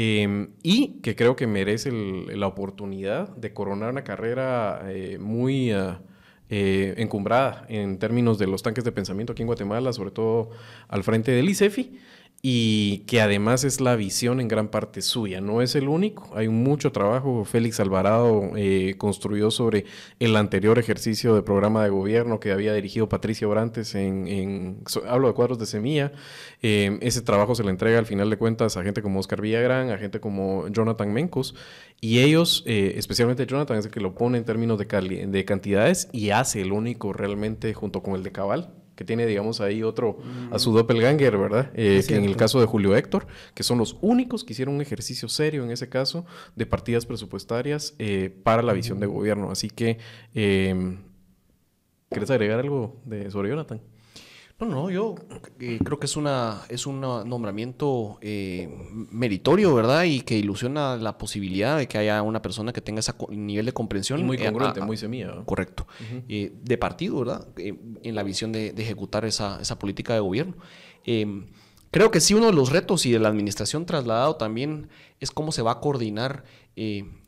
Em, 0.00 0.50
y 0.62 1.00
que 1.02 1.16
creo 1.16 1.34
que 1.34 1.48
merece 1.48 1.90
la 1.90 2.46
oportunidad 2.46 3.30
de 3.30 3.52
coronar 3.52 3.90
una 3.90 4.04
carrera 4.04 4.80
eh, 4.86 5.18
muy 5.18 5.72
ah, 5.72 6.00
eh, 6.50 6.94
encumbrada 6.98 7.66
en 7.68 7.98
términos 7.98 8.38
de 8.38 8.46
los 8.46 8.62
tanques 8.62 8.84
de 8.84 8.92
pensamiento 8.92 9.32
aquí 9.32 9.42
en 9.42 9.48
Guatemala, 9.48 9.92
sobre 9.92 10.12
todo 10.12 10.50
al 10.86 11.02
frente 11.02 11.32
del 11.32 11.48
ICEFI 11.48 11.98
y 12.40 12.98
que 12.98 13.20
además 13.20 13.64
es 13.64 13.80
la 13.80 13.96
visión 13.96 14.40
en 14.40 14.46
gran 14.46 14.68
parte 14.68 15.02
suya. 15.02 15.40
No 15.40 15.60
es 15.60 15.74
el 15.74 15.88
único, 15.88 16.30
hay 16.36 16.48
mucho 16.48 16.92
trabajo. 16.92 17.44
Félix 17.44 17.80
Alvarado 17.80 18.52
eh, 18.56 18.94
construyó 18.96 19.50
sobre 19.50 19.86
el 20.20 20.36
anterior 20.36 20.78
ejercicio 20.78 21.34
de 21.34 21.42
programa 21.42 21.82
de 21.82 21.90
gobierno 21.90 22.38
que 22.38 22.52
había 22.52 22.72
dirigido 22.74 23.08
Patricia 23.08 23.48
Orantes 23.48 23.96
en, 23.96 24.78
hablo 25.08 25.28
de 25.28 25.34
cuadros 25.34 25.58
de 25.58 25.66
semilla. 25.66 26.12
Eh, 26.62 26.98
ese 27.02 27.22
trabajo 27.22 27.56
se 27.56 27.64
le 27.64 27.70
entrega 27.70 27.98
al 27.98 28.06
final 28.06 28.30
de 28.30 28.38
cuentas 28.38 28.76
a 28.76 28.84
gente 28.84 29.02
como 29.02 29.18
Oscar 29.18 29.40
Villagrán, 29.40 29.90
a 29.90 29.98
gente 29.98 30.20
como 30.20 30.68
Jonathan 30.68 31.12
Mencos, 31.12 31.56
y 32.00 32.20
ellos, 32.20 32.62
eh, 32.66 32.94
especialmente 32.96 33.46
Jonathan, 33.46 33.78
es 33.78 33.86
el 33.86 33.90
que 33.90 34.00
lo 34.00 34.14
pone 34.14 34.38
en 34.38 34.44
términos 34.44 34.78
de, 34.78 35.26
de 35.28 35.44
cantidades 35.44 36.08
y 36.12 36.30
hace 36.30 36.60
el 36.60 36.70
único 36.70 37.12
realmente 37.12 37.74
junto 37.74 38.00
con 38.00 38.14
el 38.14 38.22
de 38.22 38.30
Cabal 38.30 38.77
que 38.98 39.04
tiene, 39.04 39.26
digamos, 39.26 39.60
ahí 39.60 39.84
otro 39.84 40.18
a 40.50 40.58
su 40.58 40.72
doppelganger, 40.72 41.38
¿verdad? 41.38 41.70
Eh, 41.74 42.02
que 42.08 42.16
en 42.16 42.24
el 42.24 42.34
caso 42.34 42.58
de 42.58 42.66
Julio 42.66 42.96
Héctor, 42.96 43.28
que 43.54 43.62
son 43.62 43.78
los 43.78 43.96
únicos 44.00 44.42
que 44.42 44.54
hicieron 44.54 44.74
un 44.74 44.80
ejercicio 44.80 45.28
serio 45.28 45.62
en 45.62 45.70
ese 45.70 45.88
caso 45.88 46.26
de 46.56 46.66
partidas 46.66 47.06
presupuestarias 47.06 47.94
eh, 48.00 48.36
para 48.42 48.60
la 48.60 48.72
visión 48.72 48.98
de 48.98 49.06
gobierno. 49.06 49.52
Así 49.52 49.70
que, 49.70 49.98
eh, 50.34 50.98
¿quieres 52.08 52.28
agregar 52.28 52.58
algo 52.58 52.96
de, 53.04 53.30
sobre 53.30 53.50
Jonathan? 53.50 53.80
No, 54.60 54.66
no, 54.66 54.90
yo 54.90 55.14
eh, 55.60 55.78
creo 55.84 56.00
que 56.00 56.06
es 56.06 56.16
una 56.16 56.62
es 56.68 56.86
un 56.86 57.00
nombramiento 57.00 58.18
eh, 58.20 58.68
meritorio, 59.12 59.72
¿verdad? 59.72 60.02
Y 60.02 60.22
que 60.22 60.36
ilusiona 60.36 60.96
la 60.96 61.16
posibilidad 61.16 61.78
de 61.78 61.86
que 61.86 61.96
haya 61.96 62.20
una 62.22 62.42
persona 62.42 62.72
que 62.72 62.80
tenga 62.80 62.98
ese 62.98 63.12
nivel 63.30 63.66
de 63.66 63.72
comprensión. 63.72 64.24
muy 64.26 64.36
eh, 64.36 64.44
congruente, 64.44 64.80
muy 64.80 64.96
semilla. 64.96 65.44
Correcto. 65.44 65.86
de 66.26 66.78
partido, 66.78 67.20
¿verdad? 67.20 67.46
en 67.56 68.14
la 68.16 68.24
visión 68.24 68.50
de, 68.50 68.70
ejecutar 68.76 69.24
esa, 69.24 69.60
esa, 69.60 69.78
política 69.78 70.14
de 70.14 70.20
gobierno. 70.20 70.54
creo 71.92 72.10
que 72.10 72.20
sí, 72.20 72.34
uno 72.34 72.46
de 72.46 72.52
los 72.52 72.72
retos 72.72 73.06
y 73.06 73.12
de 73.12 73.20
la 73.20 73.28
administración 73.28 73.86
trasladado 73.86 74.34
también 74.36 74.88
es 75.20 75.30
cómo 75.30 75.52
se 75.52 75.62
va 75.62 75.72
a 75.72 75.80
coordinar 75.80 76.42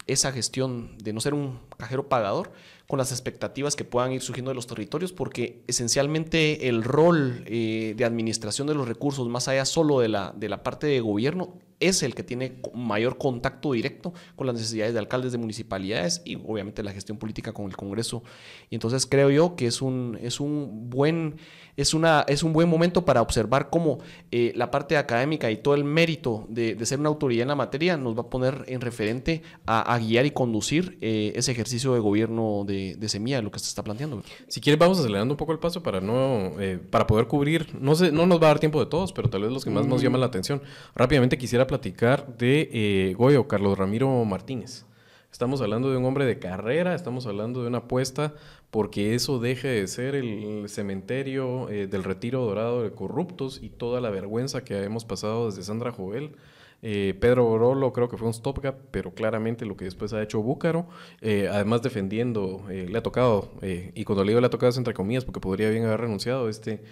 esa 0.08 0.32
gestión 0.32 0.98
de 0.98 1.12
no 1.12 1.20
ser 1.20 1.34
un 1.34 1.60
cajero 1.78 2.08
pagador 2.08 2.50
con 2.90 2.98
las 2.98 3.12
expectativas 3.12 3.76
que 3.76 3.84
puedan 3.84 4.10
ir 4.10 4.20
surgiendo 4.20 4.50
de 4.50 4.56
los 4.56 4.66
territorios, 4.66 5.12
porque 5.12 5.62
esencialmente 5.68 6.68
el 6.68 6.82
rol 6.82 7.44
eh, 7.46 7.94
de 7.96 8.04
administración 8.04 8.66
de 8.66 8.74
los 8.74 8.88
recursos, 8.88 9.28
más 9.28 9.46
allá 9.46 9.64
solo 9.64 10.00
de 10.00 10.08
la, 10.08 10.34
de 10.36 10.48
la 10.48 10.64
parte 10.64 10.88
de 10.88 10.98
gobierno, 10.98 11.54
es 11.78 12.02
el 12.02 12.16
que 12.16 12.24
tiene 12.24 12.60
mayor 12.74 13.16
contacto 13.16 13.74
directo 13.74 14.12
con 14.34 14.48
las 14.48 14.56
necesidades 14.56 14.92
de 14.92 14.98
alcaldes 14.98 15.30
de 15.30 15.38
municipalidades 15.38 16.20
y 16.24 16.34
obviamente 16.34 16.82
la 16.82 16.92
gestión 16.92 17.16
política 17.16 17.52
con 17.52 17.66
el 17.66 17.76
Congreso. 17.76 18.24
Y 18.70 18.74
entonces 18.74 19.06
creo 19.06 19.30
yo 19.30 19.54
que 19.54 19.66
es 19.66 19.80
un, 19.80 20.18
es 20.20 20.40
un 20.40 20.90
buen 20.90 21.36
es, 21.80 21.94
una, 21.94 22.24
es 22.28 22.42
un 22.42 22.52
buen 22.52 22.68
momento 22.68 23.04
para 23.04 23.22
observar 23.22 23.70
cómo 23.70 23.98
eh, 24.30 24.52
la 24.54 24.70
parte 24.70 24.96
académica 24.96 25.50
y 25.50 25.56
todo 25.56 25.74
el 25.74 25.84
mérito 25.84 26.44
de, 26.48 26.76
ser 26.84 27.00
una 27.00 27.08
autoridad 27.08 27.42
en 27.42 27.48
la 27.48 27.54
materia 27.54 27.96
nos 27.96 28.16
va 28.16 28.22
a 28.22 28.30
poner 28.30 28.64
en 28.66 28.80
referente 28.80 29.42
a, 29.66 29.98
guiar 29.98 30.26
y 30.26 30.30
conducir 30.30 30.98
eh, 31.00 31.32
ese 31.34 31.52
ejercicio 31.52 31.94
de 31.94 32.00
gobierno 32.00 32.64
de, 32.66 32.96
de, 32.96 33.08
semilla, 33.08 33.40
lo 33.40 33.50
que 33.50 33.58
se 33.58 33.68
está 33.68 33.82
planteando. 33.82 34.22
Si 34.48 34.60
quieres, 34.60 34.78
vamos 34.78 34.98
acelerando 34.98 35.34
un 35.34 35.38
poco 35.38 35.52
el 35.52 35.58
paso 35.58 35.82
para, 35.82 36.00
no, 36.00 36.60
eh, 36.60 36.78
para 36.90 37.06
poder 37.06 37.26
cubrir, 37.26 37.74
no, 37.80 37.94
sé, 37.94 38.12
no 38.12 38.26
nos 38.26 38.40
va 38.40 38.46
a 38.46 38.48
dar 38.48 38.60
tiempo 38.60 38.80
de 38.80 38.86
todos, 38.86 39.12
pero 39.12 39.30
tal 39.30 39.42
vez 39.42 39.52
los 39.52 39.64
que 39.64 39.70
más 39.70 39.86
nos 39.86 40.00
mm. 40.00 40.04
llaman 40.04 40.20
la 40.20 40.26
atención. 40.26 40.62
Rápidamente 40.94 41.38
quisiera 41.38 41.66
platicar 41.66 42.36
de 42.36 43.14
Goyo, 43.16 43.48
Carlos 43.48 43.78
Ramiro 43.78 44.24
Martínez. 44.24 44.84
Estamos 45.32 45.60
hablando 45.60 45.90
de 45.90 45.96
un 45.96 46.04
hombre 46.04 46.24
de 46.24 46.40
carrera, 46.40 46.94
estamos 46.94 47.24
hablando 47.26 47.62
de 47.62 47.68
una 47.68 47.78
apuesta 47.78 48.34
porque 48.70 49.14
eso 49.14 49.38
deje 49.38 49.68
de 49.68 49.86
ser 49.86 50.14
el 50.14 50.68
cementerio 50.68 51.68
eh, 51.70 51.86
del 51.86 52.04
retiro 52.04 52.44
dorado 52.44 52.82
de 52.82 52.92
corruptos 52.92 53.60
y 53.62 53.68
toda 53.68 54.00
la 54.00 54.10
vergüenza 54.10 54.64
que 54.64 54.82
hemos 54.82 55.04
pasado 55.04 55.46
desde 55.46 55.62
Sandra 55.62 55.90
Jovel. 55.90 56.36
Eh, 56.82 57.14
Pedro 57.20 57.44
Borolo 57.44 57.92
creo 57.92 58.08
que 58.08 58.16
fue 58.16 58.26
un 58.26 58.32
stopgap, 58.32 58.76
pero 58.90 59.12
claramente 59.12 59.66
lo 59.66 59.76
que 59.76 59.84
después 59.84 60.14
ha 60.14 60.22
hecho 60.22 60.40
Búcaro, 60.40 60.86
eh, 61.20 61.48
además 61.52 61.82
defendiendo, 61.82 62.64
le 62.68 62.96
ha 62.96 63.02
tocado, 63.02 63.50
y 63.60 64.04
cuando 64.04 64.24
le 64.24 64.30
digo 64.30 64.40
le 64.40 64.46
ha 64.46 64.50
tocado 64.50 64.70
es 64.70 64.78
entre 64.78 64.94
comillas, 64.94 65.26
porque 65.26 65.40
podría 65.40 65.68
bien 65.68 65.84
haber 65.84 66.00
renunciado 66.00 66.48
este 66.48 66.82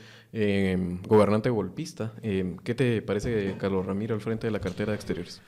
gobernante 1.06 1.48
golpista. 1.48 2.12
¿Qué 2.20 2.74
te 2.74 3.00
parece, 3.00 3.54
Carlos 3.56 3.86
Ramiro, 3.86 4.14
al 4.14 4.20
frente 4.20 4.46
de 4.46 4.50
la 4.50 4.60
cartera 4.60 4.92
de 4.92 4.96
exteriores? 4.96 5.40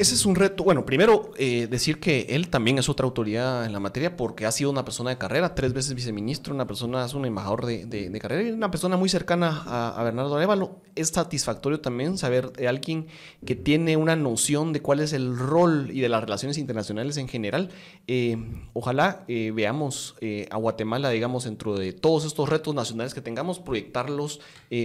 Ese 0.00 0.14
es 0.14 0.24
un 0.24 0.34
reto. 0.34 0.64
Bueno, 0.64 0.86
primero 0.86 1.30
eh, 1.36 1.66
decir 1.66 2.00
que 2.00 2.28
él 2.30 2.48
también 2.48 2.78
es 2.78 2.88
otra 2.88 3.04
autoridad 3.04 3.66
en 3.66 3.74
la 3.74 3.80
materia 3.80 4.16
porque 4.16 4.46
ha 4.46 4.50
sido 4.50 4.70
una 4.70 4.82
persona 4.82 5.10
de 5.10 5.18
carrera, 5.18 5.54
tres 5.54 5.74
veces 5.74 5.92
viceministro, 5.92 6.54
una 6.54 6.66
persona, 6.66 7.04
es 7.04 7.12
un 7.12 7.26
embajador 7.26 7.66
de, 7.66 8.18
carrera 8.18 8.48
y 8.48 8.50
una 8.50 8.70
persona 8.70 8.96
muy 8.96 9.10
cercana 9.10 9.62
a, 9.66 10.02
Bernardo 10.02 10.34
Arevalo. 10.36 10.80
Es 10.94 11.08
satisfactorio 11.08 11.80
también 11.80 12.16
saber 12.16 12.50
de 12.50 12.66
alguien 12.66 13.08
que 13.44 13.54
tiene 13.54 13.98
una 13.98 14.16
noción 14.16 14.72
de 14.72 14.80
cuál 14.80 15.00
es 15.00 15.12
el 15.12 15.36
rol 15.36 15.90
y 15.92 16.00
de 16.00 16.08
las 16.08 16.22
relaciones 16.22 16.56
internacionales 16.56 17.18
en 17.18 17.28
general. 17.28 17.68
Eh, 18.06 18.38
ojalá 18.72 19.26
eh, 19.28 19.52
veamos 19.54 20.16
a 20.50 20.56
Guatemala, 20.56 21.10
digamos, 21.10 21.44
dentro 21.44 21.76
de 21.76 21.92
todos 21.92 22.24
estos 22.24 22.48
retos 22.48 22.74
nacionales 22.74 23.12
que 23.12 23.20
tengamos, 23.20 23.58
proyectarlos 23.58 24.40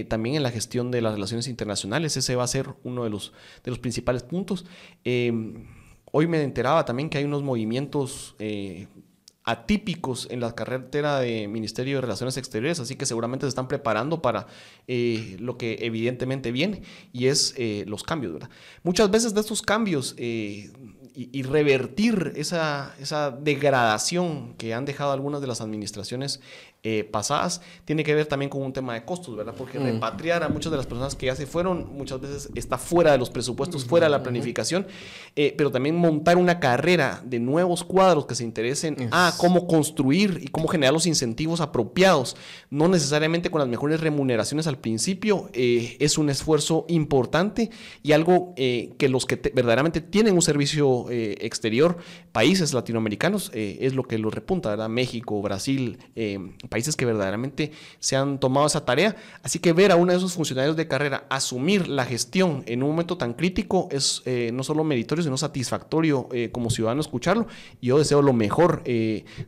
también 0.08 0.36
en 0.36 0.42
la 0.42 0.50
gestión 0.50 0.90
de 0.90 1.00
las 1.00 1.14
relaciones 1.14 1.48
internacionales. 1.48 2.18
Ese 2.18 2.36
va 2.36 2.44
a 2.44 2.48
ser 2.48 2.74
uno 2.84 3.04
de 3.04 3.10
los, 3.10 3.32
de 3.64 3.70
los 3.70 3.78
principales 3.78 4.22
puntos. 4.22 4.66
Em, 5.08 5.54
hoy 6.10 6.26
me 6.26 6.42
enteraba 6.42 6.84
también 6.84 7.08
que 7.08 7.18
hay 7.18 7.22
unos 7.22 7.44
movimientos 7.44 8.34
eh, 8.40 8.88
atípicos 9.44 10.26
en 10.32 10.40
la 10.40 10.52
carretera 10.56 11.20
de 11.20 11.46
Ministerio 11.46 11.94
de 11.94 12.00
Relaciones 12.00 12.36
Exteriores, 12.36 12.80
así 12.80 12.96
que 12.96 13.06
seguramente 13.06 13.46
se 13.46 13.50
están 13.50 13.68
preparando 13.68 14.20
para 14.20 14.48
eh, 14.88 15.36
lo 15.38 15.56
que 15.58 15.78
evidentemente 15.82 16.50
viene 16.50 16.82
y 17.12 17.28
es 17.28 17.54
eh, 17.56 17.84
los 17.86 18.02
cambios. 18.02 18.32
¿verdad? 18.32 18.50
Muchas 18.82 19.08
veces 19.08 19.32
de 19.32 19.42
estos 19.42 19.62
cambios 19.62 20.16
y, 20.18 20.72
revertir 21.44 22.32
esa, 22.34 22.92
esa, 23.00 23.30
degradación 23.30 24.54
que 24.58 24.74
han 24.74 24.84
dejado 24.84 25.12
algunas 25.12 25.40
de 25.40 25.46
las 25.46 25.60
administraciones 25.60 26.40
eh, 26.88 27.02
pasadas, 27.02 27.60
tiene 27.84 28.04
que 28.04 28.14
ver 28.14 28.26
también 28.26 28.48
con 28.48 28.62
un 28.62 28.72
tema 28.72 28.94
de 28.94 29.04
costos, 29.04 29.36
¿verdad? 29.36 29.54
Porque 29.58 29.76
mm. 29.76 29.82
repatriar 29.82 30.44
a 30.44 30.48
muchas 30.48 30.70
de 30.70 30.76
las 30.76 30.86
personas 30.86 31.16
que 31.16 31.26
ya 31.26 31.34
se 31.34 31.44
fueron 31.44 31.92
muchas 31.92 32.20
veces 32.20 32.48
está 32.54 32.78
fuera 32.78 33.10
de 33.10 33.18
los 33.18 33.28
presupuestos, 33.28 33.84
fuera 33.84 34.06
de 34.06 34.10
la 34.10 34.22
planificación, 34.22 34.86
eh, 35.34 35.52
pero 35.58 35.72
también 35.72 35.96
montar 35.96 36.36
una 36.36 36.60
carrera 36.60 37.20
de 37.24 37.40
nuevos 37.40 37.82
cuadros 37.82 38.26
que 38.26 38.36
se 38.36 38.44
interesen 38.44 39.08
a 39.10 39.34
cómo 39.36 39.66
construir 39.66 40.38
y 40.40 40.46
cómo 40.46 40.68
generar 40.68 40.92
los 40.92 41.08
incentivos 41.08 41.60
apropiados, 41.60 42.36
no 42.70 42.86
necesariamente 42.86 43.50
con 43.50 43.58
las 43.58 43.68
mejores 43.68 43.98
remuneraciones 43.98 44.68
al 44.68 44.78
principio, 44.78 45.50
eh, 45.54 45.96
es 45.98 46.18
un 46.18 46.30
esfuerzo 46.30 46.84
importante 46.86 47.68
y 48.04 48.12
algo 48.12 48.54
que 48.54 49.08
los 49.10 49.26
que 49.26 49.34
verdaderamente 49.52 50.00
tienen 50.00 50.34
un 50.34 50.42
servicio 50.42 51.06
exterior, 51.10 51.96
países 52.30 52.72
latinoamericanos, 52.72 53.50
es 53.52 53.92
lo 53.92 54.04
que 54.04 54.18
lo 54.18 54.30
repunta, 54.30 54.70
¿verdad? 54.70 54.88
México, 54.88 55.42
Brasil, 55.42 55.98
países 56.68 56.75
que 56.96 57.04
verdaderamente 57.04 57.72
se 57.98 58.16
han 58.16 58.38
tomado 58.38 58.66
esa 58.66 58.84
tarea. 58.84 59.16
Así 59.42 59.58
que 59.58 59.72
ver 59.72 59.92
a 59.92 59.96
uno 59.96 60.12
de 60.12 60.18
esos 60.18 60.34
funcionarios 60.34 60.76
de 60.76 60.86
carrera 60.86 61.26
asumir 61.30 61.88
la 61.88 62.04
gestión 62.04 62.62
en 62.66 62.82
un 62.82 62.90
momento 62.90 63.16
tan 63.16 63.34
crítico 63.34 63.88
es 63.90 64.22
no 64.52 64.62
solo 64.62 64.84
meritorio, 64.84 65.24
sino 65.24 65.36
satisfactorio 65.36 66.28
como 66.52 66.70
ciudadano 66.70 67.00
escucharlo. 67.00 67.46
Y 67.80 67.88
yo 67.88 67.98
deseo 67.98 68.22
lo 68.22 68.32
mejor, 68.32 68.82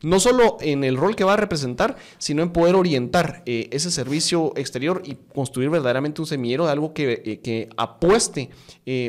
no 0.03 0.20
solo 0.20 0.57
en 0.61 0.85
el 0.85 0.97
rol 0.97 1.16
que 1.16 1.24
va 1.24 1.35
a 1.35 1.37
representar, 1.37 1.97
sino 2.18 2.43
en 2.43 2.51
poder 2.51 2.74
orientar 2.74 3.43
ese 3.47 3.91
servicio 3.91 4.53
exterior 4.57 5.03
y 5.05 5.16
construir 5.35 5.70
verdaderamente 5.70 6.20
un 6.20 6.26
semillero 6.26 6.66
de 6.66 6.72
algo 6.72 6.95
que, 6.95 7.41
que 7.43 7.68
apueste 7.76 8.51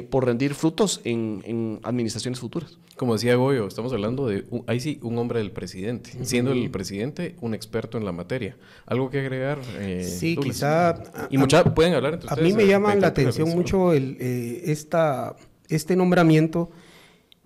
por 0.10 0.26
rendir 0.26 0.54
frutos 0.54 1.02
en, 1.04 1.80
administraciones 1.84 2.40
futuras. 2.40 2.78
Como 3.00 3.14
decía 3.14 3.36
Goyo, 3.36 3.66
estamos 3.66 3.94
hablando 3.94 4.28
de, 4.28 4.44
ahí 4.68 4.82
sí, 4.82 5.00
un 5.04 5.18
hombre 5.20 5.40
del 5.40 5.52
presidente, 5.52 6.12
siendo 6.24 6.52
el 6.52 6.70
presidente 6.70 7.38
un 7.40 7.54
experto 7.54 7.98
en 7.98 8.04
la 8.04 8.12
materia. 8.12 8.58
¿Algo 8.86 9.10
que 9.10 9.22
agregar? 9.22 9.62
Eh, 9.78 10.04
sí, 10.04 10.36
quizá... 10.36 11.02
Y 11.30 11.38
mucha, 11.38 11.64
pueden 11.74 11.94
hablar 11.94 12.16
entre 12.16 12.30
A 12.30 12.36
mí 12.36 12.52
me 12.52 12.68
llama 12.68 12.94
la 12.96 13.08
atención 13.08 13.48
mucho 13.52 13.94
el, 13.94 14.18
eh, 14.20 14.64
esta, 14.66 15.38
este 15.70 15.96
nombramiento, 15.96 16.72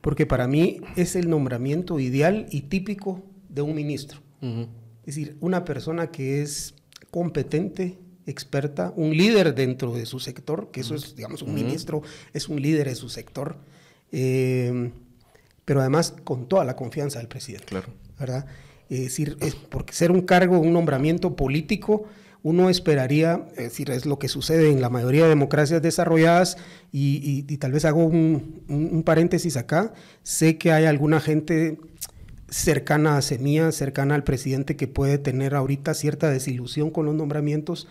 porque 0.02 0.26
para 0.26 0.48
mí 0.48 0.82
es 0.96 1.16
el 1.16 1.30
nombramiento 1.30 2.00
ideal 2.00 2.48
y 2.50 2.62
típico 2.62 3.22
de 3.48 3.62
un 3.62 3.76
ministro. 3.76 4.22
Es 4.42 5.16
decir, 5.18 5.38
una 5.40 5.66
persona 5.66 6.10
que 6.10 6.42
es 6.42 6.74
competente, 7.12 8.00
experta, 8.26 8.92
un 8.96 9.16
líder 9.16 9.54
dentro 9.54 9.94
de 9.94 10.08
su 10.08 10.20
sector, 10.20 10.72
que 10.72 10.82
eso 10.82 10.96
es, 10.96 11.16
digamos, 11.16 11.44
un 11.44 11.54
ministro 11.54 12.02
es 12.34 12.50
un 12.50 12.60
líder 12.60 12.88
de 12.88 12.96
su 12.96 13.08
sector, 13.08 13.58
eh, 14.12 14.92
pero 15.66 15.82
además 15.82 16.14
con 16.24 16.48
toda 16.48 16.64
la 16.66 16.76
confianza 16.76 17.20
del 17.20 17.28
presidente. 17.28 17.66
Claro. 17.66 17.88
¿Verdad? 18.20 18.46
Es 18.90 19.02
decir, 19.02 19.38
es 19.42 19.56
porque 19.56 19.94
ser 19.94 20.12
un 20.12 20.22
cargo, 20.22 20.60
un 20.60 20.74
nombramiento 20.74 21.36
político, 21.36 22.06
uno 22.44 22.70
esperaría, 22.70 23.46
es 23.52 23.64
decir, 23.64 23.90
es 23.90 24.06
lo 24.06 24.20
que 24.20 24.28
sucede 24.28 24.70
en 24.70 24.82
la 24.82 24.90
mayoría 24.90 25.24
de 25.24 25.30
democracias 25.30 25.82
desarrolladas, 25.82 26.58
y, 26.92 27.44
tal 27.58 27.72
vez 27.72 27.86
hago 27.86 28.06
un, 28.06 28.64
un, 28.68 29.04
paréntesis 29.04 29.56
acá, 29.56 29.94
sé 30.22 30.58
que 30.58 30.72
hay 30.72 30.86
alguna 30.86 31.22
gente 31.22 31.80
cercana 32.50 33.18
a 33.18 33.22
Semilla, 33.22 33.72
cercana 33.72 34.14
al 34.14 34.24
presidente 34.24 34.76
que 34.76 34.88
puede 34.88 35.18
tener 35.18 35.56
ahorita 35.56 35.94
cierta 35.94 36.30
desilusión 36.30 36.92
con 36.92 37.06
los 37.06 37.16
nombramientos 37.16 37.88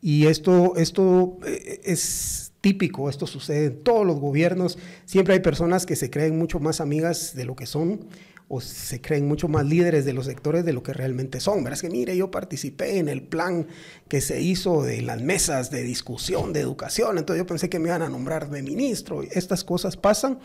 y 0.00 0.26
esto, 0.26 0.76
esto 0.76 1.38
eh, 1.46 1.80
es 1.84 2.52
típico, 2.66 3.08
esto 3.08 3.28
sucede 3.28 3.66
en 3.66 3.84
todos 3.84 4.04
los 4.04 4.18
gobiernos, 4.18 4.76
siempre 5.04 5.34
hay 5.34 5.40
personas 5.40 5.86
que 5.86 5.94
se 5.94 6.10
creen 6.10 6.36
mucho 6.36 6.58
más 6.58 6.80
amigas 6.80 7.36
de 7.36 7.44
lo 7.44 7.54
que 7.54 7.64
son 7.64 8.08
o 8.48 8.60
se 8.60 9.00
creen 9.00 9.28
mucho 9.28 9.46
más 9.46 9.64
líderes 9.64 10.04
de 10.04 10.12
los 10.12 10.26
sectores 10.26 10.64
de 10.64 10.72
lo 10.72 10.82
que 10.82 10.92
realmente 10.92 11.38
son. 11.38 11.62
Verás 11.62 11.80
que, 11.80 11.90
mire, 11.90 12.16
yo 12.16 12.32
participé 12.32 12.98
en 12.98 13.08
el 13.08 13.22
plan 13.22 13.68
que 14.08 14.20
se 14.20 14.40
hizo 14.40 14.82
de 14.82 15.00
las 15.00 15.22
mesas 15.22 15.70
de 15.70 15.84
discusión 15.84 16.52
de 16.52 16.58
educación, 16.58 17.18
entonces 17.18 17.44
yo 17.44 17.46
pensé 17.46 17.68
que 17.68 17.78
me 17.78 17.90
iban 17.90 18.02
a 18.02 18.08
nombrar 18.08 18.50
de 18.50 18.62
ministro. 18.62 19.22
Estas 19.22 19.62
cosas 19.62 19.96
pasan 19.96 20.40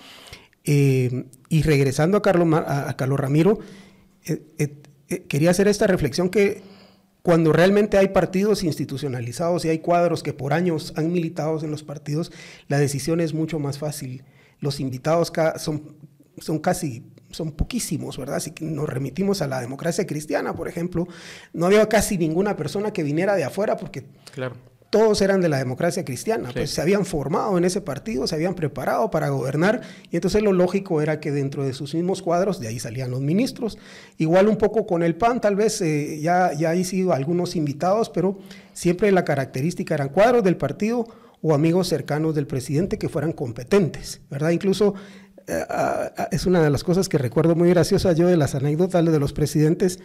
eh, 0.63 1.25
y 1.49 1.63
regresando 1.63 2.17
a 2.17 2.21
Carlos, 2.21 2.47
a, 2.53 2.95
Carlos 2.97 3.19
Ramiro, 3.19 3.57
eh, 4.25 4.43
eh, 4.59 5.23
quería 5.27 5.49
hacer 5.49 5.67
esta 5.67 5.87
reflexión 5.87 6.29
que 6.29 6.61
cuando 7.21 7.53
realmente 7.53 7.97
hay 7.97 8.09
partidos 8.09 8.63
institucionalizados 8.63 9.65
y 9.65 9.69
hay 9.69 9.79
cuadros 9.79 10.23
que 10.23 10.33
por 10.33 10.53
años 10.53 10.93
han 10.95 11.11
militado 11.11 11.59
en 11.63 11.71
los 11.71 11.83
partidos, 11.83 12.31
la 12.67 12.79
decisión 12.79 13.21
es 13.21 13.33
mucho 13.33 13.59
más 13.59 13.77
fácil. 13.77 14.23
Los 14.59 14.79
invitados 14.79 15.31
son, 15.57 15.95
son 16.37 16.59
casi 16.59 17.03
son 17.29 17.53
poquísimos, 17.53 18.17
¿verdad? 18.17 18.39
Si 18.39 18.53
nos 18.59 18.89
remitimos 18.89 19.41
a 19.41 19.47
la 19.47 19.61
democracia 19.61 20.05
cristiana, 20.05 20.53
por 20.53 20.67
ejemplo, 20.67 21.07
no 21.53 21.67
había 21.67 21.87
casi 21.87 22.17
ninguna 22.17 22.57
persona 22.57 22.91
que 22.91 23.03
viniera 23.03 23.35
de 23.35 23.45
afuera 23.45 23.77
porque 23.77 24.03
claro 24.33 24.55
todos 24.91 25.21
eran 25.21 25.39
de 25.39 25.47
la 25.47 25.57
democracia 25.57 26.03
cristiana, 26.03 26.49
pues 26.53 26.69
se 26.69 26.81
habían 26.81 27.05
formado 27.05 27.57
en 27.57 27.63
ese 27.63 27.79
partido, 27.79 28.27
se 28.27 28.35
habían 28.35 28.55
preparado 28.55 29.09
para 29.09 29.29
gobernar 29.29 29.81
y 30.11 30.17
entonces 30.17 30.43
lo 30.43 30.51
lógico 30.51 31.01
era 31.01 31.21
que 31.21 31.31
dentro 31.31 31.63
de 31.63 31.71
sus 31.71 31.95
mismos 31.95 32.21
cuadros, 32.21 32.59
de 32.59 32.67
ahí 32.67 32.77
salían 32.77 33.09
los 33.09 33.21
ministros, 33.21 33.77
igual 34.17 34.49
un 34.49 34.57
poco 34.57 34.85
con 34.85 35.01
el 35.01 35.15
PAN, 35.15 35.39
tal 35.39 35.55
vez 35.55 35.81
eh, 35.81 36.19
ya, 36.19 36.51
ya 36.51 36.71
hay 36.71 36.83
sido 36.83 37.13
algunos 37.13 37.55
invitados, 37.55 38.09
pero 38.09 38.37
siempre 38.73 39.13
la 39.13 39.23
característica 39.23 39.95
eran 39.95 40.09
cuadros 40.09 40.43
del 40.43 40.57
partido 40.57 41.07
o 41.41 41.53
amigos 41.53 41.87
cercanos 41.87 42.35
del 42.35 42.45
presidente 42.45 42.97
que 42.97 43.07
fueran 43.07 43.31
competentes, 43.31 44.19
¿verdad? 44.29 44.49
Incluso 44.49 44.95
eh, 45.47 45.63
es 46.31 46.45
una 46.45 46.61
de 46.61 46.69
las 46.69 46.83
cosas 46.83 47.07
que 47.07 47.17
recuerdo 47.17 47.55
muy 47.55 47.69
graciosa 47.69 48.11
yo 48.11 48.27
de 48.27 48.35
las 48.35 48.55
anécdotas 48.55 49.05
de 49.05 49.19
los 49.19 49.31
presidentes 49.31 49.99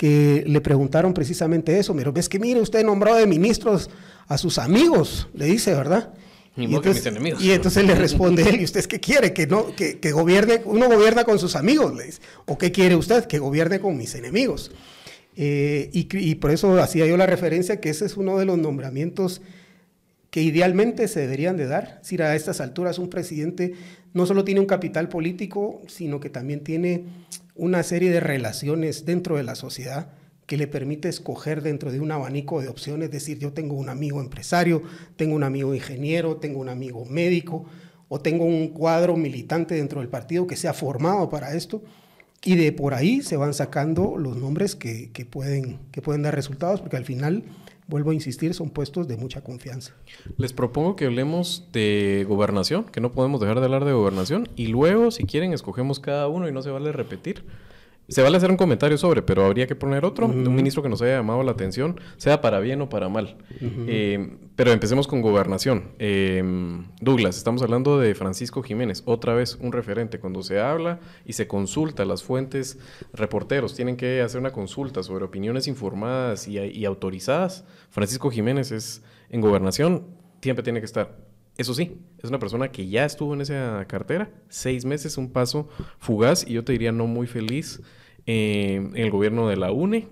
que 0.00 0.44
le 0.46 0.62
preguntaron 0.62 1.12
precisamente 1.12 1.78
eso, 1.78 1.94
pero 1.94 2.10
ves 2.10 2.30
que 2.30 2.38
mire, 2.38 2.58
usted 2.58 2.82
nombró 2.82 3.14
de 3.16 3.26
ministros 3.26 3.90
a 4.30 4.38
sus 4.38 4.58
amigos, 4.58 5.28
le 5.34 5.46
dice, 5.46 5.74
¿verdad? 5.74 6.14
y, 6.56 6.72
entonces, 6.72 7.04
enemigos. 7.04 7.42
y 7.42 7.50
entonces 7.50 7.84
le 7.84 7.96
responde 7.96 8.48
él, 8.48 8.60
¿y 8.60 8.64
usted 8.64 8.84
qué 8.86 9.00
quiere? 9.00 9.32
Que, 9.32 9.48
no, 9.48 9.74
que, 9.74 9.98
que, 9.98 10.12
gobierne, 10.12 10.62
uno 10.66 10.88
gobierna 10.88 11.24
con 11.24 11.40
sus 11.40 11.56
amigos, 11.56 11.96
le 11.96 12.04
dice. 12.04 12.20
¿O 12.46 12.56
qué 12.56 12.70
quiere 12.70 12.94
usted? 12.94 13.24
Que 13.24 13.40
gobierne 13.40 13.80
con 13.80 13.96
mis 13.96 14.14
enemigos. 14.14 14.70
Eh, 15.34 15.90
y, 15.92 16.06
y, 16.16 16.36
por 16.36 16.52
eso 16.52 16.80
hacía 16.80 17.06
yo 17.06 17.16
la 17.16 17.26
referencia 17.26 17.80
que 17.80 17.90
ese 17.90 18.06
es 18.06 18.16
uno 18.16 18.38
de 18.38 18.44
los 18.44 18.56
nombramientos 18.56 19.42
que 20.30 20.42
idealmente 20.42 21.08
se 21.08 21.18
deberían 21.22 21.56
de 21.56 21.66
dar. 21.66 21.96
Es 21.96 22.02
decir, 22.02 22.22
a 22.22 22.36
estas 22.36 22.60
alturas 22.60 23.00
un 23.00 23.10
presidente 23.10 23.74
no 24.14 24.26
solo 24.26 24.44
tiene 24.44 24.60
un 24.60 24.66
capital 24.66 25.08
político, 25.08 25.82
sino 25.88 26.20
que 26.20 26.30
también 26.30 26.60
tiene 26.60 27.02
una 27.56 27.82
serie 27.82 28.12
de 28.12 28.20
relaciones 28.20 29.04
dentro 29.04 29.38
de 29.38 29.42
la 29.42 29.56
sociedad 29.56 30.12
que 30.50 30.56
le 30.56 30.66
permite 30.66 31.08
escoger 31.08 31.62
dentro 31.62 31.92
de 31.92 32.00
un 32.00 32.10
abanico 32.10 32.60
de 32.60 32.66
opciones, 32.66 33.06
es 33.06 33.12
decir, 33.12 33.38
yo 33.38 33.52
tengo 33.52 33.76
un 33.76 33.88
amigo 33.88 34.20
empresario, 34.20 34.82
tengo 35.14 35.36
un 35.36 35.44
amigo 35.44 35.76
ingeniero, 35.76 36.38
tengo 36.38 36.58
un 36.58 36.68
amigo 36.68 37.04
médico, 37.04 37.66
o 38.08 38.20
tengo 38.20 38.44
un 38.44 38.70
cuadro 38.70 39.16
militante 39.16 39.76
dentro 39.76 40.00
del 40.00 40.08
partido 40.08 40.48
que 40.48 40.56
se 40.56 40.66
ha 40.66 40.74
formado 40.74 41.28
para 41.28 41.54
esto, 41.54 41.84
y 42.42 42.56
de 42.56 42.72
por 42.72 42.94
ahí 42.94 43.22
se 43.22 43.36
van 43.36 43.54
sacando 43.54 44.16
los 44.16 44.38
nombres 44.38 44.74
que, 44.74 45.12
que 45.12 45.24
pueden, 45.24 45.78
que 45.92 46.02
pueden 46.02 46.22
dar 46.22 46.34
resultados, 46.34 46.80
porque 46.80 46.96
al 46.96 47.04
final 47.04 47.44
vuelvo 47.86 48.10
a 48.10 48.14
insistir, 48.14 48.52
son 48.52 48.70
puestos 48.70 49.06
de 49.06 49.16
mucha 49.16 49.42
confianza. 49.42 49.94
Les 50.36 50.52
propongo 50.52 50.96
que 50.96 51.04
hablemos 51.04 51.68
de 51.72 52.26
gobernación, 52.28 52.86
que 52.86 53.00
no 53.00 53.12
podemos 53.12 53.40
dejar 53.40 53.60
de 53.60 53.66
hablar 53.66 53.84
de 53.84 53.92
gobernación, 53.92 54.48
y 54.56 54.66
luego, 54.66 55.12
si 55.12 55.26
quieren, 55.26 55.52
escogemos 55.52 56.00
cada 56.00 56.26
uno 56.26 56.48
y 56.48 56.52
no 56.52 56.60
se 56.62 56.70
vale 56.70 56.90
repetir. 56.90 57.44
Se 58.10 58.22
vale 58.22 58.36
hacer 58.36 58.50
un 58.50 58.56
comentario 58.56 58.98
sobre, 58.98 59.22
pero 59.22 59.46
habría 59.46 59.66
que 59.68 59.76
poner 59.76 60.04
otro 60.04 60.26
un 60.26 60.54
ministro 60.54 60.82
que 60.82 60.88
nos 60.88 61.00
haya 61.00 61.16
llamado 61.18 61.42
la 61.44 61.52
atención, 61.52 62.00
sea 62.16 62.40
para 62.40 62.58
bien 62.58 62.82
o 62.82 62.88
para 62.88 63.08
mal. 63.08 63.36
Eh, 63.60 64.36
pero 64.56 64.72
empecemos 64.72 65.06
con 65.06 65.22
gobernación. 65.22 65.92
Eh, 65.98 66.42
Douglas, 67.00 67.36
estamos 67.36 67.62
hablando 67.62 67.98
de 68.00 68.14
Francisco 68.16 68.62
Jiménez, 68.62 69.02
otra 69.06 69.34
vez 69.34 69.56
un 69.60 69.72
referente. 69.72 70.18
Cuando 70.18 70.42
se 70.42 70.60
habla 70.60 70.98
y 71.24 71.34
se 71.34 71.46
consulta, 71.46 72.04
las 72.04 72.24
fuentes, 72.24 72.78
reporteros 73.12 73.74
tienen 73.74 73.96
que 73.96 74.20
hacer 74.22 74.40
una 74.40 74.52
consulta 74.52 75.04
sobre 75.04 75.24
opiniones 75.24 75.68
informadas 75.68 76.48
y, 76.48 76.58
y 76.58 76.84
autorizadas. 76.84 77.64
Francisco 77.90 78.30
Jiménez 78.30 78.72
es 78.72 79.02
en 79.30 79.40
gobernación, 79.40 80.04
siempre 80.42 80.64
tiene 80.64 80.80
que 80.80 80.86
estar. 80.86 81.29
Eso 81.56 81.74
sí, 81.74 81.98
es 82.22 82.28
una 82.28 82.38
persona 82.38 82.70
que 82.70 82.88
ya 82.88 83.04
estuvo 83.04 83.34
en 83.34 83.42
esa 83.42 83.84
cartera, 83.86 84.30
seis 84.48 84.84
meses, 84.84 85.18
un 85.18 85.30
paso 85.30 85.68
fugaz 85.98 86.46
y 86.46 86.54
yo 86.54 86.64
te 86.64 86.72
diría 86.72 86.92
no 86.92 87.06
muy 87.06 87.26
feliz 87.26 87.80
eh, 88.26 88.76
en 88.76 88.96
el 88.96 89.10
gobierno 89.10 89.48
de 89.48 89.56
la 89.56 89.72
UNE. 89.72 90.08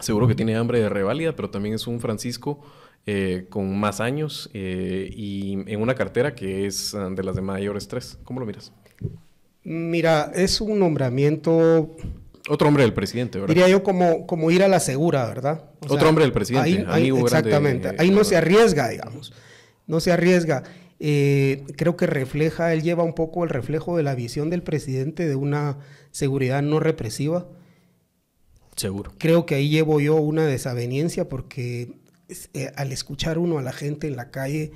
Seguro 0.00 0.26
que 0.26 0.34
tiene 0.34 0.56
hambre 0.56 0.80
de 0.80 0.88
reválida, 0.88 1.36
pero 1.36 1.50
también 1.50 1.74
es 1.74 1.86
un 1.86 2.00
Francisco 2.00 2.60
eh, 3.06 3.46
con 3.48 3.78
más 3.78 4.00
años 4.00 4.50
eh, 4.52 5.10
y 5.14 5.52
en 5.66 5.80
una 5.80 5.94
cartera 5.94 6.34
que 6.34 6.66
es 6.66 6.94
ah, 6.94 7.08
de 7.10 7.22
las 7.22 7.36
de 7.36 7.42
mayor 7.42 7.76
estrés. 7.76 8.18
¿Cómo 8.24 8.40
lo 8.40 8.46
miras? 8.46 8.72
Mira, 9.62 10.32
es 10.34 10.60
un 10.60 10.78
nombramiento... 10.78 11.96
Otro 12.48 12.68
hombre 12.68 12.82
del 12.82 12.94
presidente, 12.94 13.38
¿verdad? 13.38 13.54
Diría 13.54 13.68
yo 13.68 13.82
como, 13.82 14.26
como 14.26 14.50
ir 14.50 14.62
a 14.62 14.68
la 14.68 14.80
segura, 14.80 15.26
¿verdad? 15.26 15.64
Otro 15.88 16.08
hombre 16.08 16.24
del 16.24 16.32
presidente. 16.32 16.84
Ahí, 16.88 17.10
exactamente. 17.10 17.94
ahí 17.98 18.10
no 18.10 18.24
se 18.24 18.36
arriesga, 18.36 18.88
digamos. 18.88 19.32
No 19.90 20.00
se 20.00 20.12
arriesga. 20.12 20.62
creo 20.98 21.96
que 21.96 22.06
refleja, 22.06 22.72
él 22.72 22.82
lleva 22.82 23.04
un 23.04 23.14
poco 23.14 23.44
el 23.44 23.50
reflejo 23.50 23.96
de 23.96 24.02
la 24.02 24.14
visión 24.14 24.48
del 24.48 24.62
presidente 24.62 25.28
de 25.28 25.34
una 25.34 25.78
seguridad 26.10 26.62
no 26.62 26.80
represiva. 26.80 27.46
Seguro. 28.76 29.12
Creo 29.18 29.44
que 29.44 29.56
ahí 29.56 29.68
llevo 29.68 30.00
yo 30.00 30.16
una 30.16 30.46
desaveniencia 30.46 31.28
porque 31.28 32.00
eh, 32.54 32.72
al 32.76 32.92
escuchar 32.92 33.38
uno 33.38 33.58
a 33.58 33.62
la 33.62 33.72
gente 33.72 34.06
en 34.06 34.16
la 34.16 34.30
calle, 34.30 34.72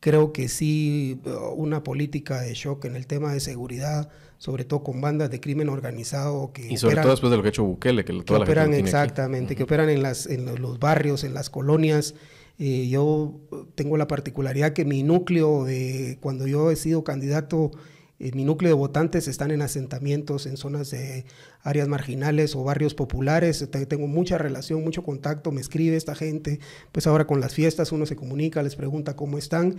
creo 0.00 0.32
que 0.32 0.48
sí 0.48 1.20
uh, 1.24 1.52
una 1.54 1.82
política 1.82 2.40
de 2.40 2.54
shock 2.54 2.84
en 2.84 2.96
el 2.96 3.06
tema 3.06 3.32
de 3.32 3.40
seguridad, 3.40 4.10
sobre 4.38 4.64
todo 4.64 4.82
con 4.82 5.00
bandas 5.00 5.30
de 5.30 5.40
crimen 5.40 5.68
organizado 5.68 6.52
que 6.52 6.70
y 6.72 6.76
sobre 6.76 6.96
todo 6.96 7.10
después 7.10 7.30
de 7.30 7.36
lo 7.36 7.42
que 7.42 7.48
ha 7.48 7.50
hecho 7.50 7.64
Bukele, 7.64 8.04
que, 8.04 8.12
toda 8.22 8.40
que 8.40 8.44
operan 8.44 8.74
exactamente, 8.74 9.56
que 9.56 9.62
operan 9.62 9.88
en 9.90 10.02
las 10.02 10.26
en 10.26 10.44
los 10.44 10.78
barrios, 10.78 11.24
en 11.24 11.34
las 11.34 11.50
colonias. 11.50 12.14
Eh, 12.60 12.88
yo 12.88 13.40
tengo 13.74 13.96
la 13.96 14.06
particularidad 14.06 14.74
que 14.74 14.84
mi 14.84 15.02
núcleo 15.02 15.64
de 15.64 16.18
cuando 16.20 16.46
yo 16.46 16.70
he 16.70 16.76
sido 16.76 17.02
candidato 17.02 17.72
eh, 18.20 18.32
mi 18.34 18.44
núcleo 18.44 18.68
de 18.68 18.74
votantes 18.74 19.26
están 19.28 19.50
en 19.50 19.62
asentamientos, 19.62 20.44
en 20.44 20.58
zonas 20.58 20.90
de 20.90 21.24
áreas 21.62 21.88
marginales 21.88 22.54
o 22.54 22.62
barrios 22.62 22.94
populares. 22.94 23.66
Tengo 23.88 24.06
mucha 24.06 24.36
relación, 24.36 24.84
mucho 24.84 25.02
contacto, 25.02 25.50
me 25.52 25.62
escribe 25.62 25.96
esta 25.96 26.14
gente. 26.14 26.60
Pues 26.92 27.06
ahora 27.06 27.26
con 27.26 27.40
las 27.40 27.54
fiestas 27.54 27.92
uno 27.92 28.04
se 28.04 28.16
comunica, 28.16 28.62
les 28.62 28.76
pregunta 28.76 29.16
cómo 29.16 29.38
están. 29.38 29.76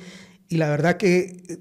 Y 0.50 0.58
la 0.58 0.70
verdad 0.70 0.98
que, 0.98 1.38
eh, 1.50 1.60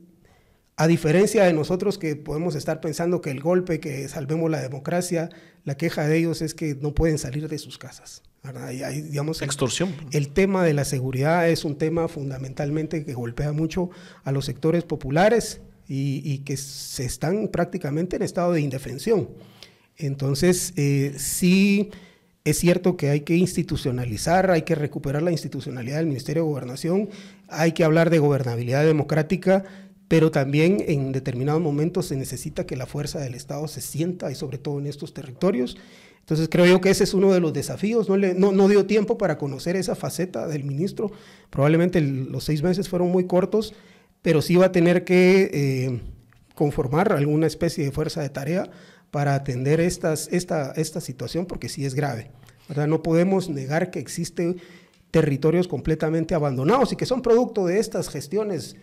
a 0.76 0.86
diferencia 0.86 1.44
de 1.44 1.52
nosotros 1.52 1.98
que 1.98 2.16
podemos 2.16 2.54
estar 2.54 2.80
pensando 2.80 3.20
que 3.20 3.30
el 3.30 3.40
golpe, 3.40 3.78
que 3.78 4.08
salvemos 4.08 4.50
la 4.50 4.62
democracia, 4.62 5.28
la 5.64 5.76
queja 5.76 6.08
de 6.08 6.16
ellos 6.16 6.40
es 6.40 6.54
que 6.54 6.74
no 6.76 6.94
pueden 6.94 7.18
salir 7.18 7.48
de 7.48 7.58
sus 7.58 7.76
casas. 7.76 8.22
Digamos, 8.92 9.42
Extorsión. 9.42 9.94
El, 10.12 10.24
el, 10.24 10.28
tema 10.30 10.64
de 10.64 10.74
la 10.74 10.84
seguridad 10.84 11.48
es 11.48 11.64
un 11.64 11.76
tema 11.76 12.08
fundamentalmente 12.08 13.04
que 13.04 13.14
golpea 13.14 13.52
mucho 13.52 13.90
a 14.24 14.32
los 14.32 14.46
sectores 14.46 14.84
populares 14.84 15.60
y, 15.92 16.38
que 16.38 16.56
se 16.56 17.04
están 17.04 17.48
prácticamente 17.48 18.14
en 18.14 18.22
estado 18.22 18.52
de 18.52 18.60
indefensión. 18.60 19.28
Entonces, 19.96 20.72
eh, 20.76 21.14
sí 21.18 21.90
es 22.44 22.58
cierto 22.58 22.96
que 22.96 23.10
hay 23.10 23.20
que 23.22 23.36
institucionalizar, 23.36 24.50
hay 24.52 24.62
que 24.62 24.76
recuperar 24.76 25.22
la 25.22 25.32
institucionalidad 25.32 25.96
del 25.96 26.06
Ministerio 26.06 26.44
de 26.44 26.48
Gobernación, 26.48 27.08
hay 27.48 27.72
que 27.72 27.82
hablar 27.82 28.08
de 28.08 28.20
gobernabilidad 28.20 28.84
democrática, 28.84 29.64
pero 30.06 30.30
también 30.30 30.82
en 30.86 31.10
determinados 31.10 31.60
momentos 31.60 32.06
se 32.06 32.16
necesita 32.16 32.66
que 32.66 32.76
la 32.76 32.86
fuerza 32.86 33.18
del 33.18 33.34
Estado 33.34 33.66
se 33.66 33.80
sienta 33.80 34.30
y 34.30 34.36
sobre 34.36 34.58
todo 34.58 34.78
en 34.78 34.86
estos 34.86 35.12
territorios. 35.12 35.76
Entonces 36.20 36.48
creo 36.48 36.66
yo 36.66 36.80
que 36.80 36.90
ese 36.90 37.04
es 37.04 37.14
uno 37.14 37.32
de 37.32 37.40
los 37.40 37.52
desafíos. 37.52 38.08
No, 38.08 38.16
le, 38.16 38.34
no, 38.34 38.52
no 38.52 38.68
dio 38.68 38.86
tiempo 38.86 39.18
para 39.18 39.36
conocer 39.36 39.76
esa 39.76 39.94
faceta 39.96 40.46
del 40.46 40.64
ministro. 40.64 41.10
Probablemente 41.50 42.00
los 42.00 42.44
seis 42.44 42.62
meses 42.62 42.88
fueron 42.88 43.10
muy 43.10 43.26
cortos, 43.26 43.74
pero 44.22 44.42
sí 44.42 44.56
va 44.56 44.66
a 44.66 44.72
tener 44.72 45.04
que 45.04 45.50
eh, 45.52 46.00
conformar 46.54 47.12
alguna 47.12 47.46
especie 47.46 47.84
de 47.84 47.90
fuerza 47.90 48.22
de 48.22 48.28
tarea 48.28 48.70
para 49.10 49.34
atender 49.34 49.80
estas, 49.80 50.28
esta, 50.30 50.72
esta 50.72 51.00
situación, 51.00 51.46
porque 51.46 51.68
sí 51.68 51.84
es 51.84 51.94
grave. 51.94 52.30
¿verdad? 52.68 52.86
No 52.86 53.02
podemos 53.02 53.48
negar 53.48 53.90
que 53.90 53.98
existen 53.98 54.60
territorios 55.10 55.66
completamente 55.66 56.34
abandonados 56.34 56.92
y 56.92 56.96
que 56.96 57.06
son 57.06 57.22
producto 57.22 57.66
de 57.66 57.80
estas 57.80 58.08
gestiones 58.08 58.76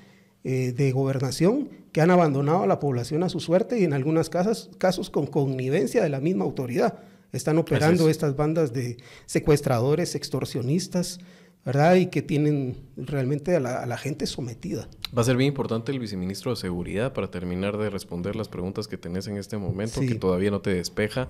eh, 0.44 0.74
de 0.76 0.92
gobernación 0.92 1.70
que 1.92 2.02
han 2.02 2.12
abandonado 2.12 2.64
a 2.64 2.68
la 2.68 2.80
población 2.80 3.24
a 3.24 3.30
su 3.30 3.40
suerte 3.40 3.80
y 3.80 3.84
en 3.84 3.94
algunos 3.94 4.30
casos, 4.30 4.70
casos 4.78 5.10
con 5.10 5.26
connivencia 5.26 6.04
de 6.04 6.10
la 6.10 6.20
misma 6.20 6.46
autoridad. 6.46 7.00
Están 7.32 7.58
operando 7.58 8.10
estas 8.10 8.36
bandas 8.36 8.74
de 8.74 8.98
secuestradores, 9.26 10.16
extorsionistas, 10.16 11.20
¿verdad? 11.66 11.96
Y 11.96 12.08
que 12.08 12.22
tienen 12.22 12.78
realmente 12.96 13.56
a 13.56 13.60
la, 13.60 13.98
gente 13.98 14.26
sometida. 14.26 14.88
Va 15.16 15.22
a 15.22 15.26
ser 15.26 15.36
bien 15.36 15.50
importante 15.50 15.92
el 15.92 16.00
viceministro 16.00 16.52
de 16.52 16.58
Seguridad 16.58 17.12
para 17.12 17.30
terminar 17.30 17.78
de 17.78 17.90
responder 17.90 18.36
las 18.36 18.48
preguntas 18.48 18.88
que 18.88 18.98
tenés 18.98 19.28
en 19.28 19.38
este 19.38 19.58
momento, 19.58 20.00
que 20.00 20.16
todavía 20.16 20.52
no 20.52 20.62
te 20.62 20.74
despeja. 20.74 21.28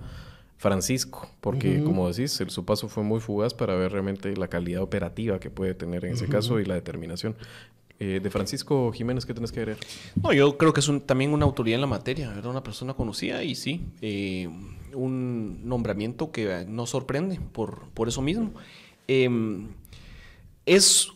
Francisco, 0.58 1.30
porque 1.40 1.84
como 1.84 2.12
decís, 2.12 2.44
su 2.48 2.66
paso 2.66 2.90
fue 2.90 3.04
muy 3.04 3.20
fugaz 3.20 3.54
para 3.54 3.76
ver 3.76 3.92
realmente 3.92 4.36
la 4.36 4.48
calidad 4.48 4.82
operativa 4.82 5.40
que 5.40 5.52
puede 5.52 5.76
tener 5.76 6.04
en 6.04 6.14
ese 6.14 6.28
caso 6.28 6.60
y 6.60 6.66
la 6.66 6.74
determinación. 6.74 7.36
Eh, 8.00 8.20
de 8.22 8.30
Francisco 8.30 8.92
Jiménez, 8.92 9.26
¿qué 9.26 9.34
tenés 9.34 9.52
que 9.52 9.66
ver? 9.66 9.78
No, 10.22 10.32
yo 10.32 10.56
creo 10.58 10.72
que 10.72 10.82
es 10.82 10.92
también 11.08 11.34
una 11.34 11.46
autoridad 11.46 11.76
en 11.76 11.82
la 11.82 11.88
materia, 11.88 12.32
era 12.38 12.48
una 12.48 12.62
persona 12.62 12.94
conocida 12.94 13.44
y 13.44 13.56
sí, 13.56 13.88
eh, 14.02 14.48
un 14.98 15.68
nombramiento 15.68 16.32
que 16.32 16.66
nos 16.68 16.90
sorprende 16.90 17.40
por, 17.52 17.90
por 17.94 18.08
eso 18.08 18.22
mismo. 18.22 18.54
Em, 19.08 19.70
es, 20.66 21.10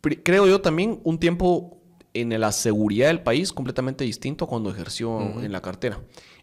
creo 0.00 0.46
yo, 0.46 0.60
también 0.60 1.00
un 1.04 1.18
tiempo 1.18 1.78
en 2.12 2.38
la 2.40 2.52
seguridad 2.52 3.08
del 3.08 3.20
país 3.20 3.52
completamente 3.52 4.04
distinto 4.04 4.44
a 4.44 4.48
cuando 4.48 4.70
ejerció 4.70 5.20
en 5.42 5.50
la 5.50 5.60
cartera. 5.60 6.00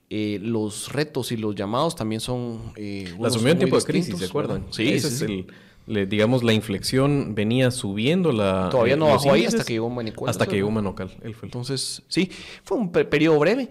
Eh, 0.10 0.40
los 0.42 0.92
retos 0.92 1.32
y 1.32 1.38
los 1.38 1.56
llamados 1.56 1.96
también 1.96 2.20
son... 2.20 2.74
Eh, 2.76 3.16
la 3.18 3.30
asumió 3.30 3.54
en 3.54 3.60
tiempo 3.60 3.78
de 3.80 3.84
crisis, 3.84 4.18
¿se 4.18 4.26
acuerdan? 4.26 4.66
Sí, 4.72 4.90
Ese 4.90 5.08
es 5.08 5.22
el... 5.22 6.10
digamos, 6.10 6.44
la 6.44 6.52
inflexión 6.52 7.34
venía 7.34 7.72
subiendo 7.72 8.34
la... 8.34 8.68
Todavía 8.70 8.98
no 8.98 9.08
bajó 9.08 9.32
ahí 9.32 9.46
hasta 9.46 9.64
que 9.64 9.72
llegó 9.72 9.90
Manicual. 9.90 10.30
Hasta 10.30 10.46
que 10.46 10.58
llegó 10.58 10.70
Manocal. 10.70 11.16
Él 11.22 11.34
fue 11.34 11.48
Entonces, 11.48 12.04
sí, 12.10 12.30
fue 12.66 12.78
un 12.78 12.92
periodo 12.92 13.40
breve. 13.40 13.70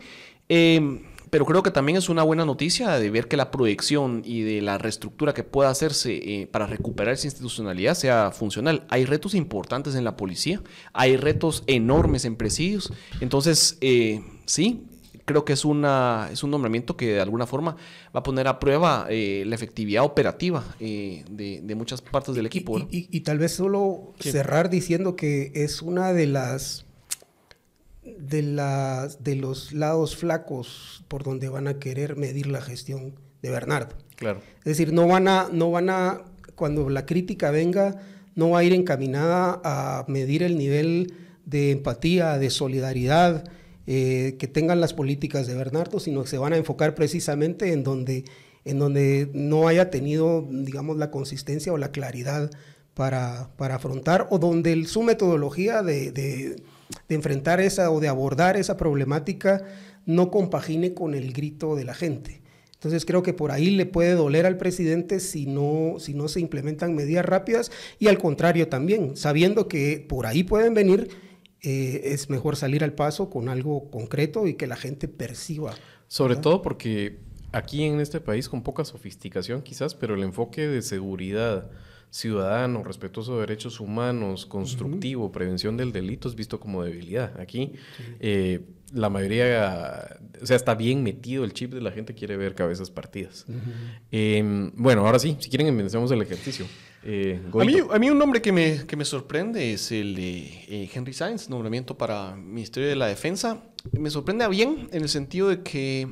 Eh, 0.49 1.03
pero 1.31 1.47
creo 1.47 1.63
que 1.63 1.71
también 1.71 1.97
es 1.97 2.09
una 2.09 2.25
buena 2.25 2.45
noticia 2.45 2.91
de 2.91 3.11
ver 3.11 3.29
que 3.29 3.37
la 3.37 3.51
proyección 3.51 4.23
y 4.25 4.43
de 4.43 4.61
la 4.61 4.79
reestructura 4.79 5.33
que 5.33 5.45
pueda 5.45 5.71
hacerse 5.71 6.15
eh, 6.15 6.47
para 6.49 6.67
recuperar 6.67 7.15
esa 7.15 7.29
institucionalidad 7.29 7.95
sea 7.95 8.33
funcional. 8.33 8.85
Hay 8.89 9.05
retos 9.05 9.35
importantes 9.35 9.95
en 9.95 10.05
la 10.05 10.17
policía, 10.17 10.61
hay 10.93 11.17
retos 11.17 11.63
enormes 11.69 12.25
en 12.25 12.35
presidios. 12.35 12.93
Entonces, 13.21 13.79
eh, 13.81 14.23
sí, 14.45 14.85
creo 15.25 15.45
que 15.45 15.53
es, 15.53 15.65
una, 15.65 16.29
es 16.33 16.43
un 16.43 16.51
nombramiento 16.51 16.97
que 16.97 17.15
de 17.15 17.21
alguna 17.21 17.47
forma 17.47 17.77
va 18.15 18.21
a 18.21 18.23
poner 18.25 18.49
a 18.49 18.59
prueba 18.59 19.07
eh, 19.09 19.45
la 19.47 19.55
efectividad 19.55 20.03
operativa 20.03 20.65
de, 20.81 21.75
muchas 21.77 22.03
partes 22.03 22.35
del 22.35 22.47
equipo. 22.47 22.77
Y, 22.91 23.21
tal 23.21 23.39
vez 23.39 23.53
solo 23.53 24.15
cerrar 24.19 24.69
diciendo 24.69 25.15
que 25.15 25.53
es 25.55 25.81
una 25.81 26.13
de 26.13 26.27
las 26.27 26.87
de, 28.19 28.43
las, 28.43 29.23
de 29.23 29.37
los 29.37 29.73
lados 29.73 30.17
flacos 30.17 31.05
por 31.09 31.23
donde 31.23 31.49
van 31.49 31.69
a 31.69 31.79
querer 31.79 32.17
medir 32.17 32.47
la 32.47 32.61
gestión 32.61 33.15
de 33.43 33.51
Bernardo. 33.51 33.95
Claro. 34.17 34.41
Es 34.59 34.65
decir, 34.65 34.93
no 34.93 35.07
van 35.07 35.29
a, 35.29 35.49
no 35.53 35.71
van 35.71 35.91
a, 35.91 36.23
cuando 36.55 36.89
la 36.91 37.07
crítica 37.07 37.51
venga, 37.51 38.01
no 38.35 38.51
va 38.51 38.61
a 38.61 38.65
ir 38.65 38.73
encaminada 38.73 39.61
a 39.65 40.05
medir 40.09 40.43
el 40.43 40.57
nivel 40.57 41.15
de 41.47 41.73
empatía, 41.73 42.39
de 42.39 42.51
solidaridad 42.51 43.45
eh, 43.87 44.37
que 44.39 44.47
tengan 44.47 44.81
las 44.81 44.95
políticas 44.95 45.47
de 45.47 45.55
Bernardo, 45.55 45.99
sino 46.01 46.23
que 46.23 46.29
se 46.29 46.39
van 46.39 46.53
a 46.53 46.57
enfocar 46.57 46.95
precisamente 46.95 47.73
en 47.73 47.83
donde, 47.83 48.25
en 48.65 48.79
donde 48.79 49.31
no 49.33 49.69
haya 49.69 49.91
tenido, 49.91 50.47
digamos, 50.49 50.97
la 50.97 51.11
consistencia 51.11 51.73
o 51.73 51.79
la 51.79 51.91
claridad 51.91 52.51
para, 52.95 53.51
para 53.57 53.77
afrontar, 53.77 54.29
o 54.31 54.39
donde 54.39 54.85
su 54.85 55.03
metodología 55.03 55.83
de 55.83 56.13
de 56.13 56.63
enfrentar 57.09 57.61
esa 57.61 57.91
o 57.91 58.01
de 58.01 58.09
abordar 58.09 58.57
esa 58.57 58.77
problemática 58.77 59.65
no 60.07 60.31
compagine 60.31 60.95
con 60.95 61.15
el 61.15 61.33
grito 61.33 61.77
de 61.77 61.85
la 61.85 61.95
gente. 61.95 62.41
Entonces 62.75 63.05
creo 63.05 63.23
que 63.23 63.35
por 63.35 63.51
ahí 63.51 63.71
le 63.71 63.85
puede 63.85 64.15
doler 64.15 64.47
al 64.47 64.57
presidente 64.57 65.21
si 65.21 65.45
no, 65.45 65.97
si 65.99 66.15
no 66.15 66.29
se 66.29 66.41
implementan 66.41 66.95
medidas 66.95 67.27
rápidas 67.27 67.71
y 67.99 68.09
al 68.09 68.19
contrario 68.19 68.69
también, 68.69 69.17
sabiendo 69.17 69.69
que 69.69 70.05
por 70.09 70.27
ahí 70.27 70.45
pueden 70.45 70.73
venir, 70.73 71.11
eh, 71.63 72.01
es 72.05 72.31
mejor 72.31 72.57
salir 72.57 72.83
al 72.83 72.95
paso 72.95 73.29
con 73.29 73.51
algo 73.51 73.91
concreto 73.91 74.47
y 74.47 74.55
que 74.55 74.67
la 74.67 74.77
gente 74.77 75.09
perciba. 75.09 75.75
Sobre 76.09 76.37
todo 76.37 76.63
porque 76.63 77.19
aquí 77.53 77.85
en 77.85 78.01
este 78.01 78.19
país 78.19 78.49
con 78.49 78.63
poca 78.63 78.87
sofisticación 78.87 79.61
quizás, 79.61 79.95
pero 79.95 80.15
el 80.15 80.23
enfoque 80.23 80.67
de 80.67 80.81
seguridad, 80.81 81.71
ciudadano, 82.11 82.83
respetuoso 82.83 83.35
de 83.35 83.41
derechos 83.43 83.81
humanos, 83.81 84.45
constructivo, 84.45 85.31
prevención 85.31 85.77
del 85.77 85.93
delito 85.93 86.29
es 86.29 86.35
visto 86.35 86.59
como 86.59 86.83
debilidad. 86.83 87.39
Aquí 87.41 87.73
eh, 88.19 88.61
la 88.93 89.09
mayoría, 89.09 90.19
o 90.43 90.47
sea, 90.47 90.57
está 90.57 90.75
bien 90.75 91.03
metido 91.05 91.45
el 91.45 91.53
chip 91.53 91.73
de 91.73 91.81
la 91.81 91.93
gente, 91.93 92.15
quiere 92.15 92.37
ver 92.37 92.57
cabezas 92.57 92.91
partidas. 92.91 93.47
Em, 94.11 94.73
bueno, 94.75 95.07
ahora 95.07 95.21
sí, 95.21 95.37
si 95.39 95.49
quieren, 95.49 95.69
empecemos 95.69 96.11
el 96.11 96.21
ejercicio. 96.23 96.67
Eh, 97.05 97.41
a, 97.91 97.99
mí, 97.99 98.11
un 98.11 98.19
nombre 98.19 98.43
que 98.43 98.53
me, 98.53 98.85
que 98.87 98.97
me 98.97 99.05
sorprende 99.05 99.73
es 99.73 99.93
el 99.93 100.17
de 100.17 100.39
eh, 100.69 100.91
Henry 100.93 101.13
Sainz, 101.13 101.49
nombramiento 101.49 101.97
para 101.97 102.35
Ministerio 102.35 102.89
de 102.89 102.97
la 102.97 103.07
Defensa. 103.07 103.63
Me 103.93 104.11
sorprende 104.11 104.45
a 104.45 104.49
bien 104.49 104.89
en 104.93 105.03
el 105.03 105.09
sentido 105.09 105.49
de 105.49 105.63
que 105.63 106.09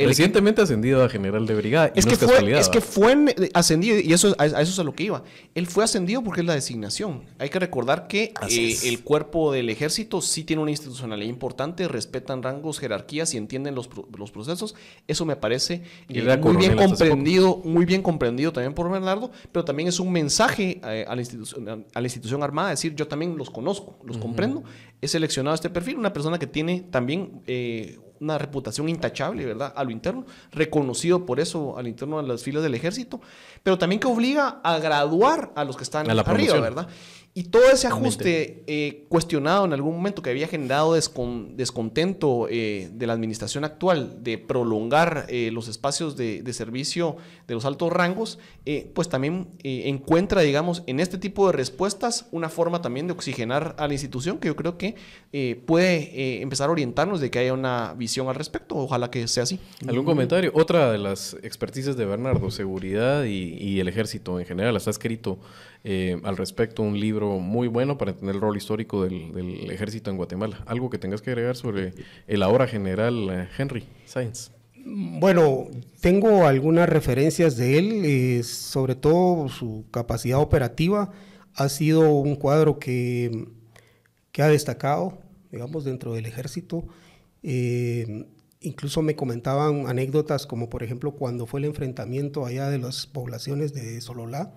em, 0.00 0.08
Recientemente 0.08 0.62
ascendido 0.62 1.04
a 1.04 1.08
general 1.08 1.46
de 1.46 1.54
brigada. 1.54 1.92
Es, 1.94 2.06
que, 2.06 2.16
fue, 2.16 2.58
es 2.58 2.68
que 2.68 2.80
fue 2.80 3.14
ascendido, 3.54 3.98
y 3.98 4.12
eso, 4.12 4.34
a, 4.38 4.46
eso 4.46 4.60
es 4.60 4.78
a 4.78 4.84
lo 4.84 4.94
que 4.94 5.04
iba. 5.04 5.22
Él 5.54 5.66
fue 5.66 5.84
ascendido 5.84 6.22
porque 6.22 6.40
es 6.40 6.46
la 6.46 6.54
designación. 6.54 7.24
Hay 7.38 7.50
que 7.50 7.58
recordar 7.58 8.08
que 8.08 8.32
eh, 8.48 8.76
el 8.84 9.02
cuerpo 9.02 9.52
del 9.52 9.68
ejército 9.68 10.20
sí 10.20 10.44
tiene 10.44 10.62
una 10.62 10.70
institucionalidad 10.70 11.28
importante, 11.28 11.86
respetan 11.88 12.42
rangos, 12.42 12.78
jerarquías 12.78 13.34
y 13.34 13.36
entienden 13.36 13.74
los, 13.74 13.90
los 14.16 14.30
procesos. 14.30 14.74
Eso 15.06 15.24
me 15.26 15.36
parece 15.36 15.82
eh, 16.08 16.38
muy 16.38 16.56
bien 16.56 16.76
comprendido, 16.76 17.58
muy 17.64 17.84
bien 17.84 18.02
comprendido 18.02 18.52
también 18.52 18.74
por 18.74 18.90
Bernardo, 18.90 19.30
pero 19.52 19.64
también 19.64 19.88
es 19.88 20.00
un 20.00 20.10
mensaje 20.12 20.80
eh, 20.84 21.04
a, 21.06 21.14
la 21.14 21.20
institución, 21.20 21.84
a 21.92 22.00
la 22.00 22.06
institución 22.06 22.42
armada, 22.42 22.70
decir, 22.70 22.94
yo 22.94 23.06
también 23.06 23.36
los 23.36 23.50
conozco, 23.50 23.98
los 24.04 24.16
comprendo. 24.16 24.64
He 25.02 25.08
seleccionado 25.08 25.54
este 25.54 25.70
perfil, 25.70 25.98
una 25.98 26.12
persona 26.12 26.38
que 26.38 26.46
tiene 26.46 26.84
también 26.90 27.42
una 28.20 28.38
reputación 28.38 28.88
intachable, 28.88 29.44
¿verdad? 29.46 29.72
A 29.74 29.82
lo 29.82 29.90
interno, 29.90 30.26
reconocido 30.52 31.24
por 31.24 31.40
eso 31.40 31.76
al 31.78 31.88
interno 31.88 32.20
de 32.20 32.28
las 32.28 32.42
filas 32.42 32.62
del 32.62 32.74
ejército, 32.74 33.20
pero 33.62 33.78
también 33.78 33.98
que 33.98 34.06
obliga 34.06 34.60
a 34.62 34.78
graduar 34.78 35.52
a 35.56 35.64
los 35.64 35.76
que 35.76 35.82
están 35.82 36.08
a 36.08 36.12
arriba, 36.12 36.60
¿verdad? 36.60 36.88
Y 37.32 37.44
todo 37.44 37.70
ese 37.70 37.86
ajuste 37.86 38.64
eh, 38.66 39.04
cuestionado 39.08 39.64
en 39.64 39.72
algún 39.72 39.94
momento 39.94 40.20
que 40.20 40.30
había 40.30 40.48
generado 40.48 40.94
descontento 40.94 42.48
eh, 42.50 42.90
de 42.92 43.06
la 43.06 43.12
administración 43.12 43.64
actual 43.64 44.24
de 44.24 44.36
prolongar 44.36 45.26
eh, 45.28 45.50
los 45.52 45.68
espacios 45.68 46.16
de, 46.16 46.52
servicio 46.52 47.18
de 47.46 47.54
los 47.54 47.64
altos 47.64 47.92
rangos, 47.92 48.40
pues 48.94 49.08
también 49.08 49.48
encuentra, 49.62 50.40
digamos, 50.40 50.82
en 50.88 50.98
este 50.98 51.18
tipo 51.18 51.46
de 51.46 51.52
respuestas 51.52 52.26
una 52.32 52.48
forma 52.48 52.82
también 52.82 53.06
de 53.06 53.12
oxigenar 53.12 53.76
a 53.78 53.86
la 53.86 53.94
institución 53.94 54.38
que 54.38 54.48
yo 54.48 54.56
creo 54.56 54.76
que 54.76 54.96
puede 55.66 56.42
empezar 56.42 56.68
a 56.68 56.72
orientarnos 56.72 57.20
de 57.20 57.30
que 57.30 57.38
haya 57.38 57.52
una 57.52 57.94
visión 57.94 58.28
al 58.28 58.34
respecto. 58.34 58.74
Ojalá 58.76 59.10
que 59.10 59.28
sea 59.28 59.44
así. 59.44 59.60
¿Algún 59.86 60.04
comentario? 60.04 60.50
Otra 60.54 60.90
de 60.90 60.98
las 60.98 61.36
expertices 61.42 61.96
de 61.96 62.04
Bernardo, 62.04 62.50
seguridad 62.50 63.22
y, 63.24 63.54
y 63.54 63.78
el 63.78 63.86
ejército 63.86 64.40
en 64.40 64.46
general, 64.46 64.76
está 64.76 64.90
escrito 64.90 65.38
eh, 65.82 66.20
al 66.24 66.36
respecto, 66.36 66.82
un 66.82 67.00
libro 67.00 67.38
muy 67.38 67.66
bueno 67.66 67.96
para 67.96 68.10
entender 68.10 68.34
el 68.34 68.40
rol 68.40 68.56
histórico 68.56 69.02
del, 69.02 69.70
ejército 69.70 70.10
en 70.10 70.16
Guatemala. 70.16 70.62
¿Algo 70.66 70.90
que 70.90 70.98
tengas 70.98 71.22
que 71.22 71.30
agregar 71.30 71.56
sobre 71.56 71.94
el 72.26 72.42
ahora 72.42 72.66
general 72.66 73.28
eh, 73.30 73.48
Henry 73.56 73.84
Sáenz? 74.04 74.50
Bueno, 74.84 75.68
tengo 76.00 76.46
algunas 76.46 76.88
referencias 76.88 77.56
de 77.56 77.78
él, 77.78 78.02
eh, 78.04 78.42
sobre 78.42 78.94
todo 78.94 79.48
su 79.48 79.86
capacidad 79.90 80.38
operativa. 80.38 81.12
Ha 81.54 81.68
sido 81.68 82.12
un 82.12 82.36
cuadro 82.36 82.78
que, 82.78 83.48
que 84.32 84.42
ha 84.42 84.48
destacado, 84.48 85.18
digamos, 85.50 85.84
dentro 85.84 86.12
del 86.12 86.26
ejército. 86.26 86.84
incluso 88.62 89.00
me 89.00 89.16
comentaban 89.16 89.86
anécdotas 89.86 90.46
como, 90.46 90.68
por 90.68 90.82
ejemplo, 90.82 91.12
cuando 91.12 91.46
fue 91.46 91.60
el 91.60 91.66
enfrentamiento 91.66 92.44
allá 92.44 92.68
de 92.68 92.78
las 92.78 93.06
poblaciones 93.06 93.72
de 93.72 94.00
Sololá, 94.02 94.52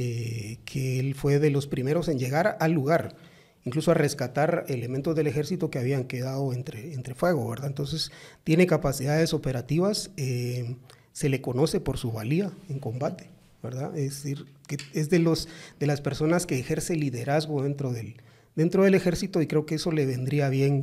eh, 0.00 0.58
que 0.64 1.00
él 1.00 1.16
fue 1.16 1.40
de 1.40 1.50
los 1.50 1.66
primeros 1.66 2.06
en 2.06 2.20
llegar 2.20 2.56
al 2.60 2.70
lugar, 2.70 3.16
incluso 3.64 3.90
a 3.90 3.94
rescatar 3.94 4.64
elementos 4.68 5.16
del 5.16 5.26
ejército 5.26 5.72
que 5.72 5.80
habían 5.80 6.04
quedado 6.04 6.52
entre, 6.52 6.94
entre 6.94 7.16
fuego, 7.16 7.50
¿verdad? 7.50 7.66
Entonces, 7.66 8.12
tiene 8.44 8.68
capacidades 8.68 9.34
operativas, 9.34 10.12
eh, 10.16 10.76
se 11.12 11.28
le 11.28 11.40
conoce 11.40 11.80
por 11.80 11.98
su 11.98 12.12
valía 12.12 12.52
en 12.68 12.78
combate, 12.78 13.28
¿verdad? 13.60 13.98
Es 13.98 14.22
decir, 14.22 14.46
que 14.68 14.76
es 14.94 15.10
de, 15.10 15.18
los, 15.18 15.48
de 15.80 15.88
las 15.88 16.00
personas 16.00 16.46
que 16.46 16.60
ejerce 16.60 16.94
liderazgo 16.94 17.64
dentro 17.64 17.90
del, 17.90 18.22
dentro 18.54 18.84
del 18.84 18.94
ejército 18.94 19.42
y 19.42 19.48
creo 19.48 19.66
que 19.66 19.74
eso 19.74 19.90
le 19.90 20.06
vendría 20.06 20.48
bien 20.48 20.78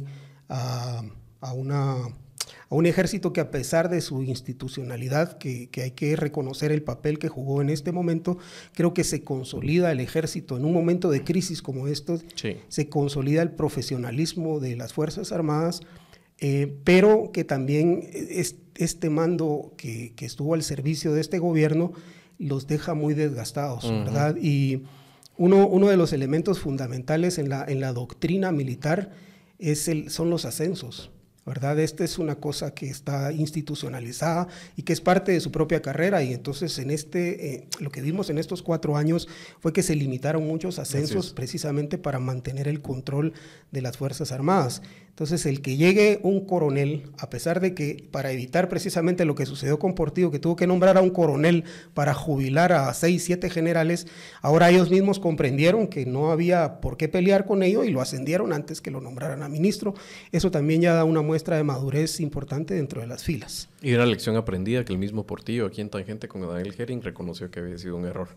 a, 0.50 1.04
a 1.40 1.54
una 1.54 2.10
a 2.70 2.76
un 2.76 2.86
ejército 2.86 3.34
que 3.34 3.42
a 3.42 3.52
pesar 3.52 3.90
de 3.90 4.02
su 4.02 4.24
institucionalidad, 4.24 5.38
que, 5.38 5.70
hay 5.82 5.92
que 5.92 6.16
reconocer 6.16 6.72
el 6.72 6.82
papel 6.82 7.20
que 7.20 7.30
jugó 7.30 7.62
en 7.62 7.70
este 7.70 7.92
momento, 7.92 8.38
creo 8.74 8.94
que 8.94 9.04
se 9.04 9.24
consolida 9.24 9.92
el 9.92 10.00
ejército 10.00 10.58
en 10.58 10.66
un 10.66 10.74
momento 10.74 11.10
de 11.10 11.24
crisis 11.24 11.62
como 11.62 11.88
estos, 11.88 12.26
se 12.68 12.90
consolida 12.90 13.42
el 13.42 13.52
profesionalismo 13.52 14.60
de 14.60 14.76
las 14.76 14.94
Fuerzas 14.94 15.32
Armadas, 15.32 15.82
eh, 16.40 16.76
pero 16.84 17.32
que 17.32 17.44
también 17.44 18.10
este 18.76 19.10
mando 19.10 19.74
que, 19.78 20.14
estuvo 20.20 20.54
al 20.54 20.64
servicio 20.64 21.14
de 21.14 21.22
este 21.22 21.40
gobierno 21.40 21.94
los 22.38 22.68
deja 22.68 22.94
muy 22.94 23.14
desgastados, 23.14 23.90
¿verdad? 23.90 24.36
Y 24.36 24.84
uno, 25.38 25.68
uno 25.68 25.88
de 25.88 25.98
los 25.98 26.12
elementos 26.14 26.60
fundamentales 26.60 27.38
en 27.38 27.50
la, 27.50 27.64
en 27.66 27.80
la 27.80 27.94
doctrina 27.94 28.52
militar 28.52 29.12
es 29.60 29.88
el, 29.88 30.10
son 30.10 30.30
los 30.30 30.46
ascensos. 30.46 31.12
¿Verdad? 31.46 31.80
Esta 31.80 32.04
es 32.04 32.18
una 32.18 32.36
cosa 32.36 32.74
que 32.74 32.90
está 32.90 33.32
institucionalizada 33.32 34.48
y 34.76 34.82
que 34.84 34.94
es 34.94 35.02
parte 35.02 35.32
de 35.32 35.40
su 35.40 35.52
propia 35.52 35.82
carrera 35.82 36.24
y 36.24 36.34
entonces 36.34 36.80
en 36.80 36.90
este, 36.90 37.54
eh, 37.54 37.68
lo 37.80 37.92
que 37.92 38.02
vimos 38.02 38.30
en 38.30 38.40
estos 38.40 38.64
cuatro 38.64 38.98
años 38.98 39.28
fue 39.60 39.72
que 39.72 39.84
se 39.84 39.96
limitaron 39.96 40.46
muchos 40.48 40.80
ascensos 40.80 41.34
precisamente 41.34 41.98
para 41.98 42.20
mantener 42.20 42.68
el 42.68 42.82
control 42.82 43.34
de 43.72 43.82
las 43.82 43.98
Fuerzas 43.98 44.32
Armadas. 44.32 44.82
Entonces, 45.16 45.46
el 45.46 45.62
que 45.62 45.78
llegue 45.78 46.20
un 46.24 46.46
coronel, 46.46 47.10
a 47.18 47.30
pesar 47.30 47.62
de 47.62 47.74
que 47.74 48.06
para 48.12 48.34
evitar 48.34 48.68
precisamente 48.68 49.24
lo 49.24 49.34
que 49.34 49.46
sucedió 49.46 49.80
con 49.80 49.96
Portillo, 49.96 50.30
que 50.30 50.40
tuvo 50.40 50.58
que 50.58 50.68
nombrar 50.68 50.98
a 50.98 51.02
un 51.02 51.10
coronel 51.10 51.64
para 51.94 52.14
jubilar 52.14 52.74
a 52.74 52.94
seis, 52.94 53.24
siete 53.24 53.50
generales, 53.50 54.08
ahora 54.42 54.70
ellos 54.70 54.90
mismos 54.92 55.22
comprendieron 55.22 55.88
que 55.88 56.06
no 56.06 56.34
había 56.34 56.82
por 56.82 56.98
qué 56.98 57.08
pelear 57.08 57.46
con 57.46 57.64
ello 57.64 57.86
y 57.86 57.92
lo 57.92 58.02
ascendieron 58.02 58.52
antes 58.52 58.82
que 58.82 58.92
lo 58.92 59.00
nombraran 59.00 59.42
a 59.42 59.48
ministro. 59.48 59.94
Eso 60.34 60.52
también 60.52 60.82
ya 60.82 60.94
da 60.94 61.06
una 61.06 61.22
muestra 61.22 61.35
de 61.44 61.64
madurez 61.64 62.20
importante 62.20 62.74
dentro 62.74 63.02
de 63.02 63.08
las 63.08 63.24
filas. 63.24 63.70
Y 63.82 63.94
una 63.94 64.06
lección 64.06 64.36
aprendida 64.36 64.84
que 64.86 64.94
el 64.94 65.00
mismo 65.00 65.26
Portillo, 65.26 65.66
aquí 65.66 65.82
en 65.82 65.90
Tangente 65.90 66.28
con 66.28 66.42
Daniel 66.42 66.74
Herring, 66.78 67.02
reconoció 67.02 67.52
que 67.52 67.60
había 67.60 67.78
sido 67.78 67.98
un 67.98 68.06
error. 68.06 68.30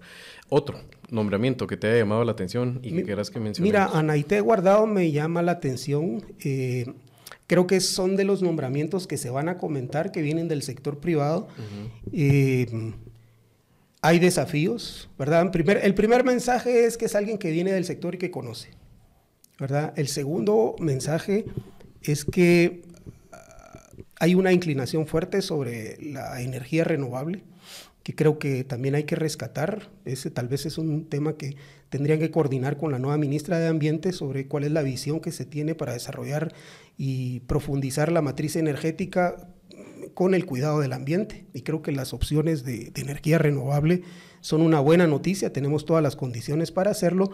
Otro 0.48 0.80
nombramiento 1.10 1.66
que 1.66 1.76
te 1.76 1.86
haya 1.86 1.98
llamado 1.98 2.24
la 2.24 2.32
atención 2.32 2.80
y 2.82 2.92
que 2.92 3.04
quieras 3.04 3.30
que 3.30 3.40
menciones. 3.40 3.66
Mira, 3.68 3.86
Anaité 3.86 4.40
Guardado 4.40 4.86
me 4.86 5.10
llama 5.12 5.42
la 5.42 5.52
atención. 5.52 6.24
Eh, 6.44 6.86
creo 7.46 7.66
que 7.66 7.80
son 7.80 8.16
de 8.16 8.24
los 8.24 8.42
nombramientos 8.42 9.06
que 9.06 9.16
se 9.16 9.30
van 9.30 9.48
a 9.48 9.58
comentar, 9.58 10.12
que 10.12 10.22
vienen 10.22 10.48
del 10.48 10.62
sector 10.62 10.98
privado. 10.98 11.48
Eh, 12.12 12.92
hay 14.00 14.18
desafíos, 14.18 15.08
¿verdad? 15.18 15.50
Primer, 15.50 15.80
el 15.82 15.94
primer 15.94 16.24
mensaje 16.24 16.84
es 16.84 16.96
que 16.96 17.06
es 17.06 17.14
alguien 17.14 17.38
que 17.38 17.50
viene 17.50 17.72
del 17.72 17.84
sector 17.84 18.14
y 18.14 18.18
que 18.18 18.30
conoce, 18.30 18.70
¿verdad? 19.58 19.92
El 19.96 20.08
segundo 20.08 20.76
mensaje 20.78 21.46
es 22.02 22.24
que 22.24 22.82
hay 24.20 24.34
una 24.34 24.52
inclinación 24.52 25.06
fuerte 25.06 25.42
sobre 25.42 25.96
la 26.02 26.40
energía 26.42 26.84
renovable, 26.84 27.44
que 28.02 28.14
creo 28.14 28.38
que 28.38 28.64
también 28.64 28.94
hay 28.94 29.04
que 29.04 29.16
rescatar. 29.16 29.90
Ese 30.04 30.30
tal 30.30 30.48
vez 30.48 30.66
es 30.66 30.78
un 30.78 31.08
tema 31.08 31.36
que 31.36 31.56
tendrían 31.88 32.18
que 32.18 32.30
coordinar 32.30 32.76
con 32.76 32.90
la 32.90 32.98
nueva 32.98 33.18
ministra 33.18 33.58
de 33.58 33.68
Ambiente 33.68 34.12
sobre 34.12 34.48
cuál 34.48 34.64
es 34.64 34.72
la 34.72 34.82
visión 34.82 35.20
que 35.20 35.30
se 35.30 35.44
tiene 35.44 35.74
para 35.74 35.92
desarrollar 35.92 36.52
y 36.96 37.40
profundizar 37.40 38.10
la 38.10 38.22
matriz 38.22 38.56
energética 38.56 39.48
con 40.14 40.34
el 40.34 40.46
cuidado 40.46 40.80
del 40.80 40.94
ambiente. 40.94 41.46
Y 41.52 41.62
creo 41.62 41.82
que 41.82 41.92
las 41.92 42.12
opciones 42.12 42.64
de, 42.64 42.90
de 42.90 43.00
energía 43.00 43.38
renovable 43.38 44.02
son 44.40 44.62
una 44.62 44.80
buena 44.80 45.06
noticia, 45.06 45.52
tenemos 45.52 45.84
todas 45.84 46.02
las 46.02 46.16
condiciones 46.16 46.72
para 46.72 46.90
hacerlo. 46.90 47.30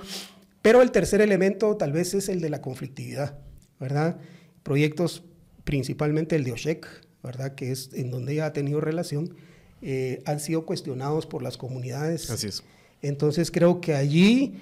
Pero 0.61 0.83
el 0.83 0.91
tercer 0.91 1.21
elemento 1.21 1.77
tal 1.77 1.93
vez 1.93 2.15
es 2.15 2.29
el 2.29 2.41
de 2.41 2.51
la 2.51 2.61
conflictividad, 2.61 3.39
¿verdad? 3.79 4.19
Proyectos 4.63 5.23
principalmente 5.65 6.37
el 6.37 6.45
de 6.45 6.53
OSHEC, 6.53 6.87
¿verdad? 7.23 7.55
Que 7.55 7.73
es 7.73 7.91
en 7.95 8.11
donde 8.11 8.35
ella 8.35 8.47
ha 8.47 8.53
tenido 8.53 8.81
relación, 8.81 9.35
eh, 9.83 10.23
han 10.27 10.41
sido 10.41 10.67
cuestionados 10.67 11.27
por 11.27 11.43
las 11.43 11.57
comunidades. 11.57 12.31
Así 12.31 12.49
es. 12.49 12.63
Entonces 13.03 13.51
creo 13.51 13.81
que 13.81 13.95
allí, 13.95 14.55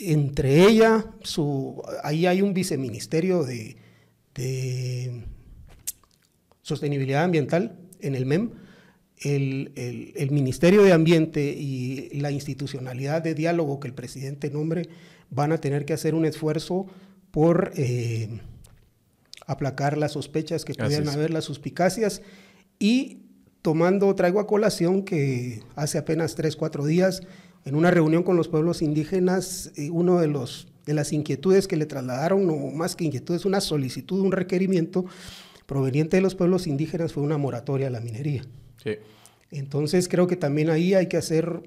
entre 0.00 0.64
ella, 0.64 1.06
su, 1.22 1.82
ahí 2.02 2.26
hay 2.26 2.42
un 2.42 2.54
viceministerio 2.54 3.44
de, 3.44 3.76
de 4.34 5.24
sostenibilidad 6.62 7.24
ambiental 7.24 7.76
en 8.00 8.14
el 8.14 8.26
MEM. 8.26 8.50
El, 9.18 9.72
el, 9.74 10.30
Ministerio 10.30 10.82
de 10.82 10.92
Ambiente 10.92 11.42
y 11.42 12.20
la 12.20 12.30
institucionalidad 12.30 13.22
de 13.22 13.34
diálogo 13.34 13.80
que 13.80 13.88
el 13.88 13.94
presidente 13.94 14.50
nombre 14.50 14.90
van 15.30 15.52
a 15.52 15.58
tener 15.58 15.86
que 15.86 15.94
hacer 15.94 16.14
un 16.14 16.26
esfuerzo 16.26 16.86
por 17.30 17.72
eh, 17.76 18.28
aplacar 19.46 19.96
las 19.96 20.12
sospechas 20.12 20.64
que 20.64 20.74
pudieran 20.74 21.08
haber, 21.08 21.30
las 21.30 21.44
suspicacias, 21.44 22.22
y 22.78 23.22
tomando, 23.62 24.14
traigo 24.14 24.40
a 24.40 24.46
colación 24.46 25.02
que 25.02 25.62
hace 25.74 25.98
apenas 25.98 26.34
tres, 26.34 26.56
cuatro 26.56 26.84
días, 26.84 27.22
en 27.64 27.74
una 27.74 27.90
reunión 27.90 28.22
con 28.22 28.36
los 28.36 28.48
pueblos 28.48 28.82
indígenas, 28.82 29.72
eh, 29.76 29.90
uno 29.90 30.20
de 30.20 30.28
los 30.28 30.68
de 30.86 30.94
las 30.94 31.12
inquietudes 31.12 31.66
que 31.66 31.76
le 31.76 31.84
trasladaron, 31.84 32.46
no 32.46 32.56
más 32.70 32.94
que 32.94 33.04
inquietudes, 33.04 33.44
una 33.44 33.60
solicitud, 33.60 34.20
un 34.20 34.32
requerimiento 34.32 35.04
proveniente 35.66 36.16
de 36.16 36.20
los 36.22 36.36
pueblos 36.36 36.68
indígenas 36.68 37.12
fue 37.12 37.24
una 37.24 37.36
moratoria 37.36 37.88
a 37.88 37.90
la 37.90 38.00
minería. 38.00 38.44
Entonces 39.50 40.08
creo 40.08 40.28
que 40.28 40.36
también 40.36 40.70
ahí 40.70 40.94
hay 40.94 41.08
que 41.08 41.16
hacer, 41.16 41.60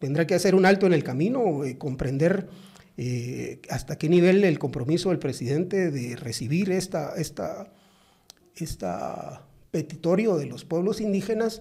tendrá 0.00 0.26
que 0.26 0.34
hacer 0.34 0.56
un 0.56 0.66
alto 0.66 0.86
en 0.86 0.92
el 0.92 1.04
camino, 1.04 1.64
eh, 1.64 1.78
comprender 1.78 2.48
eh, 2.96 3.60
hasta 3.70 3.98
qué 3.98 4.08
nivel 4.08 4.44
el 4.44 4.58
compromiso 4.58 5.08
del 5.08 5.18
presidente 5.18 5.90
de 5.90 6.16
recibir 6.16 6.70
esta, 6.70 7.14
esta, 7.16 7.72
esta 8.54 9.46
petitorio 9.70 10.36
de 10.36 10.46
los 10.46 10.64
pueblos 10.64 11.00
indígenas 11.00 11.60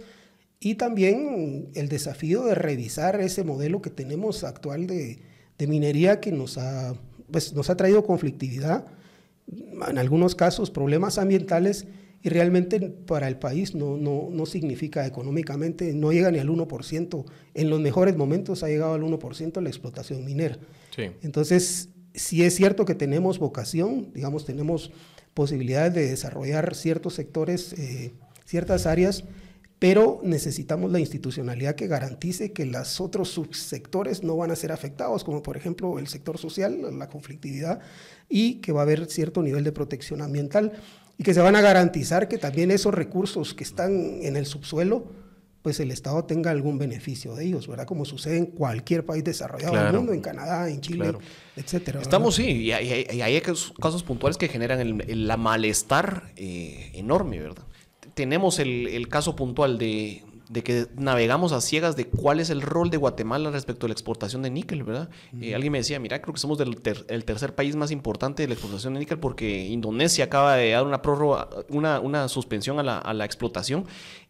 y 0.60 0.76
también 0.76 1.70
el 1.74 1.90
desafío 1.90 2.46
de 2.46 2.56
revisar 2.56 3.20
ese 3.20 3.44
modelo 3.44 3.82
que 3.82 3.90
tenemos 3.90 4.44
actual 4.44 4.88
de, 4.88 5.20
minería 5.68 6.20
que 6.20 6.32
nos 6.32 6.58
ha, 6.58 6.94
pues, 7.32 7.54
nos 7.54 7.70
ha 7.70 7.78
traído 7.78 8.06
conflictividad, 8.06 8.86
en 9.90 9.98
algunos 9.98 10.36
casos 10.36 10.70
problemas 10.72 11.18
ambientales 11.18 11.88
y 12.22 12.30
realmente 12.30 12.80
para 12.80 13.28
el 13.28 13.38
país 13.38 13.76
no, 13.76 13.98
no, 13.98 14.30
no, 14.30 14.46
significa 14.46 15.06
económicamente, 15.06 15.94
no 15.94 16.12
llega 16.12 16.32
ni 16.32 16.40
al 16.40 16.50
1%. 16.50 17.26
En 17.54 17.70
los 17.70 17.80
mejores 17.80 18.16
momentos 18.16 18.64
ha 18.64 18.68
llegado 18.68 18.94
al 18.94 19.02
1% 19.02 19.62
la 19.62 19.70
explotación 19.70 20.24
minera. 20.24 20.58
Entonces, 21.22 21.90
si 22.14 22.44
es 22.44 22.56
cierto 22.56 22.86
que 22.86 22.96
tenemos 22.96 23.40
vocación, 23.40 24.12
digamos, 24.14 24.46
tenemos 24.46 24.92
posibilidades 25.34 25.94
de 25.94 26.10
desarrollar 26.10 26.76
ciertos 26.76 27.16
sectores, 27.16 27.74
eh, 27.74 28.14
ciertas 28.46 28.86
áreas, 28.86 29.24
pero 29.80 30.22
necesitamos 30.24 30.92
la 30.92 31.00
institucionalidad 31.00 31.76
que 31.76 31.88
garantice 31.88 32.54
que 32.54 32.66
los 32.66 33.02
otros 33.02 33.30
subsectores 33.30 34.24
no 34.24 34.38
van 34.38 34.52
a 34.52 34.56
ser 34.56 34.72
afectados, 34.72 35.24
como 35.26 35.44
por 35.44 35.58
ejemplo 35.58 36.00
el 36.00 36.08
sector 36.08 36.38
social, 36.38 36.98
la 36.98 37.10
conflictividad, 37.10 37.82
y 38.30 38.62
que 38.62 38.72
va 38.72 38.82
a 38.82 38.84
haber 38.84 39.08
cierto 39.08 39.42
nivel 39.44 39.64
de 39.64 39.74
protección 39.74 40.22
ambiental 40.22 40.72
y 41.18 41.24
que 41.24 41.34
se 41.34 41.42
van 41.42 41.56
a 41.56 41.62
garantizar 41.62 42.28
que 42.28 42.38
también 42.38 42.72
esos 42.72 42.94
recursos 42.94 43.54
que 43.54 43.64
están 43.64 43.92
en 44.22 44.38
el 44.38 44.46
subsuelo, 44.46 45.12
pues 45.64 45.80
el 45.80 45.90
Estado 45.90 46.26
tenga 46.26 46.52
algún 46.52 46.78
beneficio 46.78 47.34
de 47.36 47.46
ellos, 47.46 47.68
¿verdad? 47.68 47.88
Como 47.88 48.06
sucede 48.06 48.38
en 48.38 48.46
cualquier 48.48 49.06
país 49.06 49.24
desarrollado 49.24 49.76
del 49.76 49.94
mundo, 49.94 50.14
en 50.14 50.22
Canadá, 50.22 50.70
en 50.70 50.82
Chile, 50.82 51.08
etc. 51.08 51.22
etcétera. 51.56 52.02
Estamos, 52.02 52.36
sí, 52.36 52.64
y 52.64 52.72
hay, 52.72 53.42
casos, 53.42 54.04
puntuales 54.04 54.38
que 54.38 54.50
generan 54.50 54.80
el, 54.80 55.28
la 55.28 55.38
malestar 55.38 56.32
eh, 56.36 56.92
enorme, 56.94 57.40
¿verdad? 57.40 57.64
Tenemos 58.14 58.60
el 58.60 59.08
caso 59.08 59.36
puntual 59.36 59.80
de, 59.80 60.22
de 60.54 60.64
que 60.64 60.88
navegamos 60.96 61.52
a 61.52 61.62
ciegas 61.62 61.96
de 61.96 62.06
cuál 62.08 62.40
es 62.40 62.50
el 62.50 62.62
rol 62.62 62.92
de 62.92 62.98
Guatemala 62.98 63.50
respecto 63.50 63.86
a 63.86 63.90
la 63.90 63.94
exportación 63.94 64.44
de 64.44 64.52
níquel, 64.52 64.84
¿verdad? 64.84 65.10
Eh, 65.42 65.56
alguien 65.56 65.72
me 65.72 65.80
decía, 65.80 66.00
mira, 66.00 66.22
creo 66.22 66.34
que 66.34 66.40
somos 66.40 66.60
el 66.60 67.26
tercer 67.26 67.56
país 67.56 67.76
más 67.76 67.92
importante 67.92 68.44
de 68.44 68.48
la 68.48 68.54
exportación 68.54 68.94
de 68.94 69.00
níquel 69.00 69.20
porque 69.20 69.66
Indonesia 69.66 70.26
acaba 70.26 70.56
de 70.56 70.72
dar 70.72 70.86
una 70.86 71.02
prórroga, 71.02 71.50
una, 71.70 72.00
una 72.00 72.28
suspensión 72.28 72.80
a 72.80 72.84
la, 72.84 73.00
a 73.00 73.14
la 73.14 73.26
explotación 73.26 73.86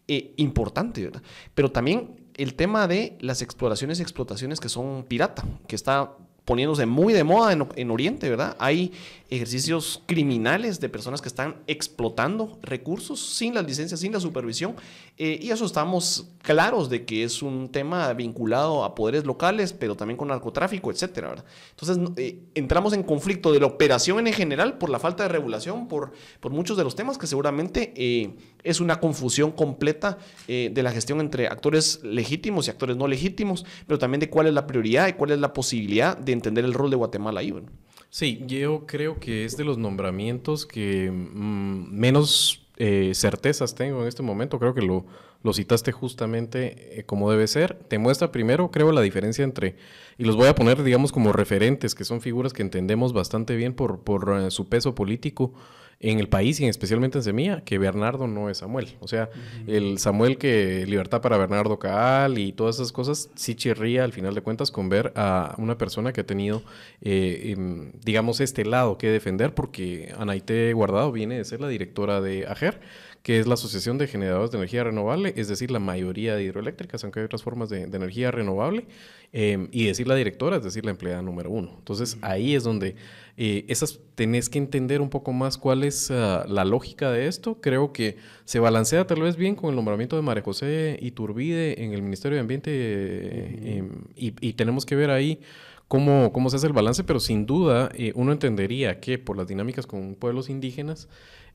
eh, 0.08 0.34
importante, 0.38 1.04
¿verdad? 1.04 1.22
Pero 1.56 1.72
también 1.72 2.24
el 2.36 2.56
tema 2.56 2.88
de 2.88 3.18
las 3.22 3.42
exploraciones 3.42 4.00
y 4.00 4.02
explotaciones 4.02 4.60
que 4.60 4.70
son 4.70 5.04
pirata, 5.04 5.44
que 5.68 5.76
está 5.76 6.18
poniéndose 6.46 6.86
muy 6.86 7.14
de 7.14 7.24
moda 7.24 7.54
en, 7.54 7.68
en, 7.76 7.92
Oriente, 7.92 8.30
¿verdad? 8.30 8.58
Hay 8.60 8.92
ejercicios 9.30 10.04
criminales 10.06 10.80
de 10.82 10.90
personas 10.90 11.22
que 11.22 11.30
están 11.30 11.56
explotando 11.68 12.60
recursos 12.62 13.20
sin 13.22 13.54
las 13.54 13.66
licencias, 13.66 14.02
sin 14.02 14.12
la 14.12 14.20
supervisión, 14.20 14.76
eh, 15.16 15.40
y 15.40 15.52
eso 15.52 15.66
estamos 15.66 16.28
claros 16.42 16.90
de 16.90 17.06
que 17.06 17.24
es 17.24 17.44
un 17.44 17.70
tema 17.70 18.12
vinculado 18.14 18.84
a 18.84 18.96
poderes 18.96 19.26
locales, 19.26 19.72
pero 19.72 19.96
también 19.96 20.18
con 20.18 20.30
narcotráfico, 20.30 20.90
etcétera, 20.90 21.30
¿verdad? 21.30 21.46
Entonces, 21.70 22.00
eh, 22.18 22.40
entramos 22.56 22.94
en 22.94 23.04
conflicto 23.04 23.52
de 23.52 23.60
la 23.60 23.68
operación 23.68 24.26
en 24.26 24.34
general 24.34 24.80
por 24.80 24.90
la 24.90 24.98
falta 24.98 25.22
de 25.24 25.30
regulación, 25.30 25.88
por, 25.88 26.14
por 26.40 26.52
muchos 26.52 26.78
de 26.78 26.84
los 26.84 26.96
temas 26.96 27.20
que 27.20 27.28
seguramente 27.28 27.94
eh, 27.96 28.36
es 28.64 28.80
una 28.80 29.00
confusión 29.00 29.52
completa 29.52 30.18
de 30.48 30.84
la 30.84 30.92
gestión 30.92 31.20
entre 31.20 31.48
actores 31.48 32.02
legítimos 32.04 32.68
y 32.68 32.72
actores 32.72 32.98
no 32.98 33.08
legítimos, 33.08 33.66
pero 33.88 34.00
también 34.00 34.20
de 34.20 34.30
cuál 34.30 34.48
es 34.48 34.54
la 34.54 34.66
prioridad 34.66 35.08
y 35.08 35.14
cuál 35.14 35.32
es 35.32 35.40
la 35.40 35.54
posibilidad 35.54 36.18
de 36.18 36.32
entender 36.32 36.66
el 36.66 36.74
rol 36.74 36.90
de 36.90 36.96
Guatemala 36.96 37.42
ahí, 37.42 37.52
¿verdad? 37.52 37.72
Sí, 38.10 38.44
yo 38.46 38.86
creo 38.86 39.20
que 39.20 39.44
es 39.44 39.58
de 39.58 39.64
los 39.64 39.78
nombramientos 39.80 40.68
que 40.68 41.10
mm, 41.12 41.92
menos 41.92 42.63
eh, 42.86 43.16
certezas 43.16 43.76
tengo 43.76 44.02
en 44.02 44.10
este 44.10 44.24
momento. 44.24 44.60
Creo 44.60 44.74
que 44.74 44.82
lo, 44.82 45.06
lo 45.42 45.54
citaste 45.54 45.94
justamente 45.94 47.00
eh, 47.00 47.06
como 47.06 47.32
debe 47.32 47.48
ser. 47.48 47.76
Te 47.88 47.98
muestra 47.98 48.34
primero, 48.34 48.72
creo, 48.72 48.92
la 48.92 49.00
diferencia 49.00 49.46
entre, 49.46 49.78
y 50.18 50.26
los 50.26 50.36
voy 50.36 50.48
a 50.48 50.56
poner, 50.56 50.84
digamos, 50.84 51.14
como 51.14 51.32
referentes, 51.32 51.96
que 51.96 52.04
son 52.04 52.20
figuras 52.20 52.52
que 52.52 52.62
entendemos 52.62 53.14
bastante 53.14 53.56
bien 53.56 53.74
por, 53.74 54.02
por 54.02 54.38
eh, 54.38 54.52
su 54.52 54.68
peso 54.68 54.96
político 54.96 55.54
en 56.00 56.20
el 56.20 56.28
país 56.28 56.60
y 56.60 56.66
especialmente 56.66 57.18
en 57.18 57.24
Semilla, 57.24 57.62
que 57.62 57.78
Bernardo 57.78 58.28
no 58.28 58.50
es 58.50 58.58
Samuel. 58.58 58.90
O 59.00 59.08
sea, 59.08 59.30
el 59.68 60.00
Samuel 60.00 60.38
que 60.38 60.86
Libertad 60.88 61.22
para 61.22 61.38
Bernardo 61.38 61.80
Caal 61.80 62.38
y 62.38 62.52
todas 62.52 62.76
esas 62.76 62.92
cosas, 62.92 63.30
sí 63.36 63.56
chirría 63.56 64.04
al 64.04 64.12
final 64.12 64.36
de 64.36 64.42
cuentas 64.42 64.72
con 64.72 64.90
ver 64.90 65.14
a 65.16 65.56
una 65.58 65.78
persona 65.78 66.14
que 66.14 66.22
ha 66.22 66.26
tenido, 66.26 66.62
em, 67.02 67.92
digamos, 68.04 68.42
este 68.42 68.66
lado 68.66 68.98
que 68.98 69.10
defender, 69.10 69.54
porque 69.54 70.14
Anaite 70.18 70.74
Guardado 70.74 71.12
viene 71.12 71.38
de 71.38 71.46
ser 71.46 71.62
la 71.62 71.68
directora 71.68 72.22
de 72.22 72.48
AGER 72.48 72.80
que 73.24 73.40
es 73.40 73.48
la 73.48 73.54
Asociación 73.54 73.98
de 73.98 74.08
Generadores 74.08 74.52
de 74.52 74.58
Energía 74.58 74.84
Renovable, 74.84 75.34
es 75.38 75.48
decir, 75.48 75.72
la 75.72 75.80
mayoría 75.80 76.36
de 76.36 76.44
hidroeléctricas, 76.44 77.04
aunque 77.06 77.22
hay 77.22 77.26
otras 77.26 77.42
formas 77.42 77.70
de, 77.70 77.84
energía 77.84 78.32
renovable, 78.32 78.86
em, 79.32 79.70
y 79.72 79.86
decir 79.86 80.10
la 80.10 80.16
directora, 80.16 80.58
es 80.58 80.64
decir, 80.64 80.84
la 80.84 80.92
empleada 80.92 81.22
número 81.22 81.50
uno. 81.50 81.74
Entonces, 81.78 82.18
ahí 82.22 82.54
es 82.54 82.66
donde 82.66 82.96
eh, 83.38 83.64
esas 83.70 84.02
tenés 84.16 84.50
que 84.50 84.60
entender 84.60 85.00
un 85.00 85.10
poco 85.10 85.32
más 85.32 85.58
cuál 85.58 85.86
es 85.86 86.12
ah, 86.12 86.46
la 86.50 86.66
lógica 86.66 87.12
de 87.12 87.28
esto. 87.28 87.62
Creo 87.62 87.94
que 87.94 88.18
se 88.44 88.60
balancea 88.60 89.08
tal 89.08 89.22
vez 89.22 89.38
bien 89.38 89.56
con 89.56 89.70
el 89.70 89.78
nombramiento 89.78 90.18
de 90.18 90.22
María 90.22 90.44
José 90.44 91.00
Iturbide 91.02 91.82
en 91.82 91.94
el 91.94 92.02
Ministerio 92.02 92.36
de 92.36 92.42
Ambiente, 92.42 93.78
em, 93.78 93.90
y, 94.18 94.32
tenemos 94.54 94.86
que 94.86 94.98
ver 94.98 95.10
ahí 95.12 95.40
cómo, 95.88 96.34
cómo 96.34 96.50
se 96.50 96.58
hace 96.58 96.68
el 96.68 96.74
balance, 96.74 97.06
pero 97.06 97.22
sin 97.22 97.46
duda 97.46 97.90
eh, 97.96 98.12
uno 98.16 98.34
entendería 98.34 99.00
que 99.00 99.18
por 99.18 99.38
las 99.38 99.48
dinámicas 99.48 99.88
con 99.88 100.16
pueblos 100.16 100.50
indígenas, 100.50 101.08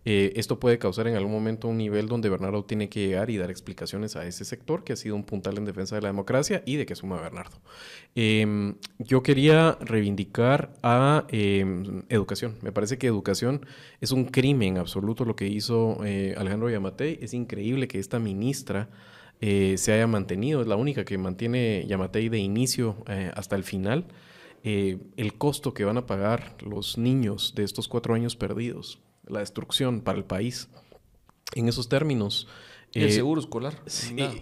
eh, 0.04 0.32
esto 0.36 0.60
puede 0.60 0.78
causar 0.78 1.06
en 1.08 1.16
algún 1.16 1.32
momento 1.32 1.68
un 1.68 1.76
nivel 1.76 2.06
donde 2.06 2.28
Bernardo 2.28 2.64
tiene 2.64 2.88
que 2.88 3.06
llegar 3.06 3.30
y 3.30 3.36
dar 3.36 3.50
explicaciones 3.50 4.16
a 4.16 4.26
ese 4.26 4.44
sector 4.44 4.84
que 4.84 4.92
ha 4.92 4.96
sido 4.96 5.16
un 5.16 5.24
puntal 5.24 5.58
en 5.58 5.64
defensa 5.64 5.96
de 5.96 6.02
la 6.02 6.08
democracia 6.08 6.62
y 6.64 6.76
de 6.76 6.86
que 6.86 6.94
suma 6.94 7.20
Bernardo. 7.20 7.60
Em, 8.14 8.76
yo 8.98 9.22
quería 9.22 9.76
reivindicar 9.80 10.72
a 10.82 11.26
em, 11.28 12.04
educación. 12.08 12.56
Me 12.62 12.72
parece 12.72 12.96
que 12.98 13.06
educación 13.06 13.66
es 14.00 14.12
un 14.12 14.24
crimen 14.24 14.78
absoluto 14.78 15.24
lo 15.24 15.36
que 15.36 15.48
hizo 15.48 15.98
eh, 16.04 16.34
Alejandro 16.38 16.70
Yamatei. 16.70 17.18
Es 17.20 17.34
increíble 17.34 17.88
que 17.88 17.98
esta 17.98 18.18
ministra 18.18 18.88
eh, 19.40 19.74
se 19.78 19.92
haya 19.92 20.06
mantenido, 20.06 20.62
es 20.62 20.68
la 20.68 20.76
única 20.76 21.04
que 21.04 21.18
mantiene 21.18 21.84
Yamatei 21.86 22.28
de 22.28 22.38
inicio 22.38 22.96
hasta 23.34 23.56
el 23.56 23.64
final. 23.64 24.06
el 24.62 25.34
costo 25.38 25.72
que 25.74 25.84
van 25.84 25.98
a 25.98 26.06
pagar 26.06 26.56
los 26.62 26.98
niños 26.98 27.54
de 27.54 27.64
estos 27.64 27.88
cuatro 27.88 28.14
años 28.14 28.36
perdidos 28.36 29.00
la 29.28 29.40
destrucción 29.40 30.00
para 30.00 30.18
el 30.18 30.24
país. 30.24 30.68
En 31.54 31.68
esos 31.68 31.88
términos. 31.88 32.46
el 32.92 33.04
eh, 33.04 33.12
seguro 33.12 33.40
escolar. 33.40 33.74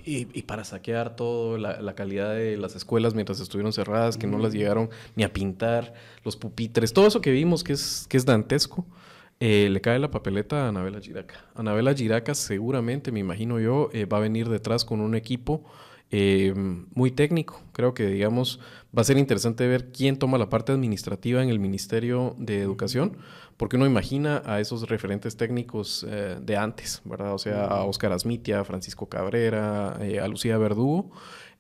y, 0.05 0.43
para 0.43 0.65
saquear 0.65 1.17
todo, 1.17 1.59
la, 1.59 1.95
calidad 1.95 2.35
de 2.35 2.57
las 2.57 2.75
escuelas 2.75 3.15
mientras 3.15 3.41
estuvieron 3.41 3.73
cerradas, 3.73 4.17
que 4.17 4.27
no 4.27 4.39
las 4.39 4.53
llegaron 4.53 4.91
ni 5.15 5.23
a 5.23 5.33
pintar, 5.33 5.95
los 6.25 6.37
pupitres, 6.37 6.93
todo 6.93 7.07
eso 7.07 7.21
que 7.21 7.31
vimos 7.31 7.63
que 7.63 7.75
es, 7.75 8.07
que 8.09 8.17
es 8.17 8.25
dantesco, 8.25 8.87
eh, 9.39 9.69
le 9.71 9.81
cae 9.81 9.99
la 9.99 10.11
papeleta 10.11 10.65
a 10.65 10.69
Anabela 10.69 11.01
Giraca. 11.01 11.45
Anabela 11.55 11.95
Giraca 11.95 12.35
seguramente, 12.35 13.13
me 13.13 13.21
imagino 13.21 13.61
yo, 13.61 13.91
eh, 13.93 14.07
va 14.07 14.17
a 14.17 14.21
venir 14.21 14.49
detrás 14.49 14.85
con 14.85 15.01
un 15.01 15.15
equipo 15.15 15.65
muy 16.95 17.11
técnico. 17.11 17.61
Creo 17.73 17.93
que, 17.93 18.07
digamos, 18.07 18.61
va 18.97 19.03
a 19.03 19.05
ser 19.05 19.19
interesante 19.19 19.67
ver 19.67 19.91
quién 19.91 20.19
toma 20.19 20.39
la 20.39 20.49
parte 20.49 20.71
administrativa 20.71 21.43
en 21.43 21.49
el 21.49 21.59
Ministerio 21.59 22.37
de 22.39 22.63
Educación 22.63 23.19
porque 23.57 23.77
uno 23.77 23.87
imagina 23.87 24.43
a 24.45 24.61
esos 24.61 24.89
referentes 24.89 25.37
técnicos 25.37 26.05
eh, 26.09 26.37
de 26.41 26.57
antes, 26.57 27.01
¿verdad? 27.05 27.35
O 27.35 27.39
sea, 27.39 27.65
a 27.65 27.85
Oscar 27.85 28.13
Asmitia, 28.13 28.61
a 28.61 28.65
Francisco 28.65 29.09
Cabrera, 29.09 29.97
eh, 30.01 30.21
a 30.21 30.29
Lucía 30.29 30.59
Verdugo. 30.59 31.11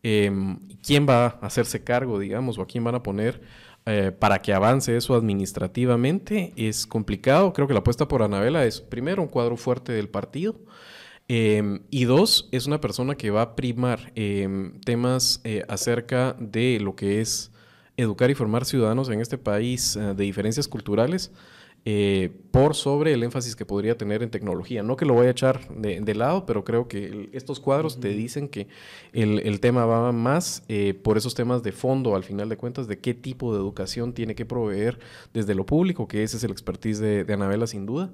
Em, 0.03 0.59
¿Quién 0.84 1.07
va 1.09 1.24
a 1.26 1.47
hacerse 1.47 1.84
cargo, 1.84 2.18
digamos, 2.18 2.59
o 2.59 2.62
a 2.62 2.66
quién 2.66 2.84
van 2.84 2.97
a 2.97 3.03
poner 3.03 3.40
eh, 3.86 4.12
para 4.16 4.42
que 4.42 4.53
avance 4.53 4.94
eso 4.94 5.14
administrativamente? 5.14 6.53
Es 6.57 6.86
complicado. 6.86 7.53
Creo 7.55 7.66
que 7.66 7.72
la 7.72 7.80
apuesta 7.80 8.07
por 8.07 8.22
Anabela 8.22 8.66
es, 8.66 8.80
primero, 8.82 9.22
un 9.22 9.28
cuadro 9.28 9.57
fuerte 9.57 9.92
del 9.92 10.11
partido. 10.11 10.57
Em, 11.28 11.80
y 11.90 12.05
dos, 12.05 12.49
es 12.53 12.66
una 12.66 12.80
persona 12.80 13.16
que 13.16 13.30
va 13.30 13.42
a 13.42 13.57
primar 13.57 14.12
em, 14.14 14.78
temas 14.80 15.42
acerca 15.66 16.36
de 16.38 16.78
lo 16.78 16.94
que 16.94 17.20
es 17.20 17.51
educar 17.97 18.30
y 18.30 18.34
formar 18.34 18.66
ciudadanos 18.66 19.09
en 19.09 19.20
este 19.22 19.38
país 19.38 19.94
de 19.94 20.22
diferencias 20.22 20.68
culturales 20.68 21.32
eh, 21.89 22.32
por 22.51 22.74
sobre 22.74 23.12
el 23.12 23.22
énfasis 23.22 23.55
que 23.55 23.64
podría 23.64 23.97
tener 23.97 24.24
en 24.24 24.28
tecnología. 24.28 24.82
No 24.82 24.97
que 24.97 25.05
lo 25.05 25.14
voy 25.14 25.28
a 25.28 25.30
echar 25.30 25.68
de, 25.68 26.14
lado, 26.16 26.45
pero 26.45 26.64
creo 26.64 26.89
que 26.89 27.30
estos 27.32 27.61
cuadros 27.61 28.01
te 28.01 28.09
dicen 28.09 28.49
que 28.49 28.66
el, 29.12 29.61
tema 29.61 29.87
va 29.87 30.11
más 30.11 30.64
eh, 30.66 30.95
por 30.95 31.16
esos 31.16 31.37
temas 31.37 31.62
de 31.62 31.70
fondo, 31.70 32.16
al 32.16 32.24
final 32.24 32.49
de 32.49 32.57
cuentas, 32.57 32.89
de 32.89 32.99
qué 32.99 33.14
tipo 33.14 33.55
de 33.55 33.61
educación 33.61 34.14
tiene 34.14 34.34
que 34.34 34.45
proveer 34.45 34.99
desde 35.32 35.55
lo 35.55 35.64
público, 35.64 36.09
que 36.09 36.24
ese 36.24 36.39
es 36.39 36.43
el 36.43 36.51
expertise 36.51 36.99
de, 36.99 37.32
Anabela 37.32 37.68
sin 37.68 37.87
duda. 37.87 38.12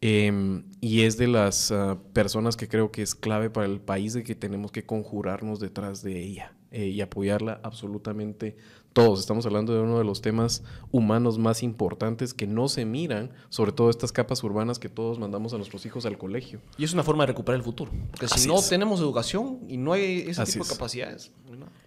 Em, 0.00 0.64
y 0.80 1.02
es 1.02 1.16
de 1.16 1.28
las 1.28 1.70
ah, 1.70 1.98
personas 2.12 2.56
que 2.56 2.66
creo 2.66 2.90
que 2.90 3.02
es 3.02 3.14
clave 3.14 3.50
para 3.50 3.66
el 3.68 3.80
país 3.80 4.14
de 4.14 4.24
que 4.24 4.34
tenemos 4.34 4.72
que 4.72 4.84
conjurarnos 4.84 5.60
detrás 5.60 6.02
de 6.02 6.20
ella 6.20 6.56
eh, 6.72 6.86
y 6.86 7.00
apoyarla 7.02 7.60
absolutamente 7.62 8.56
todos. 8.92 9.20
Estamos 9.20 9.46
hablando 9.46 9.74
de 9.74 9.80
uno 9.80 9.98
de 9.98 10.04
los 10.04 10.22
temas 10.22 10.62
humanos 10.90 11.38
más 11.38 11.62
importantes 11.62 12.34
que 12.34 12.46
no 12.46 12.68
se 12.68 12.84
miran, 12.84 13.30
sobre 13.48 13.72
todo 13.72 13.90
estas 13.90 14.12
capas 14.12 14.42
urbanas 14.44 14.78
que 14.78 14.88
todos 14.88 15.18
mandamos 15.18 15.52
a 15.54 15.56
nuestros 15.56 15.84
hijos 15.86 16.06
al 16.06 16.18
colegio. 16.18 16.60
Y 16.78 16.84
es 16.84 16.92
una 16.92 17.02
forma 17.02 17.24
de 17.24 17.28
recuperar 17.28 17.58
el 17.58 17.64
futuro. 17.64 17.90
Porque 18.10 18.28
si 18.28 18.48
no 18.48 18.60
tenemos 18.62 19.00
educación 19.00 19.60
y 19.68 19.76
no 19.76 19.92
hay 19.92 20.24
ese 20.28 20.44
tipo 20.44 20.64
de 20.64 20.70
capacidades. 20.70 21.32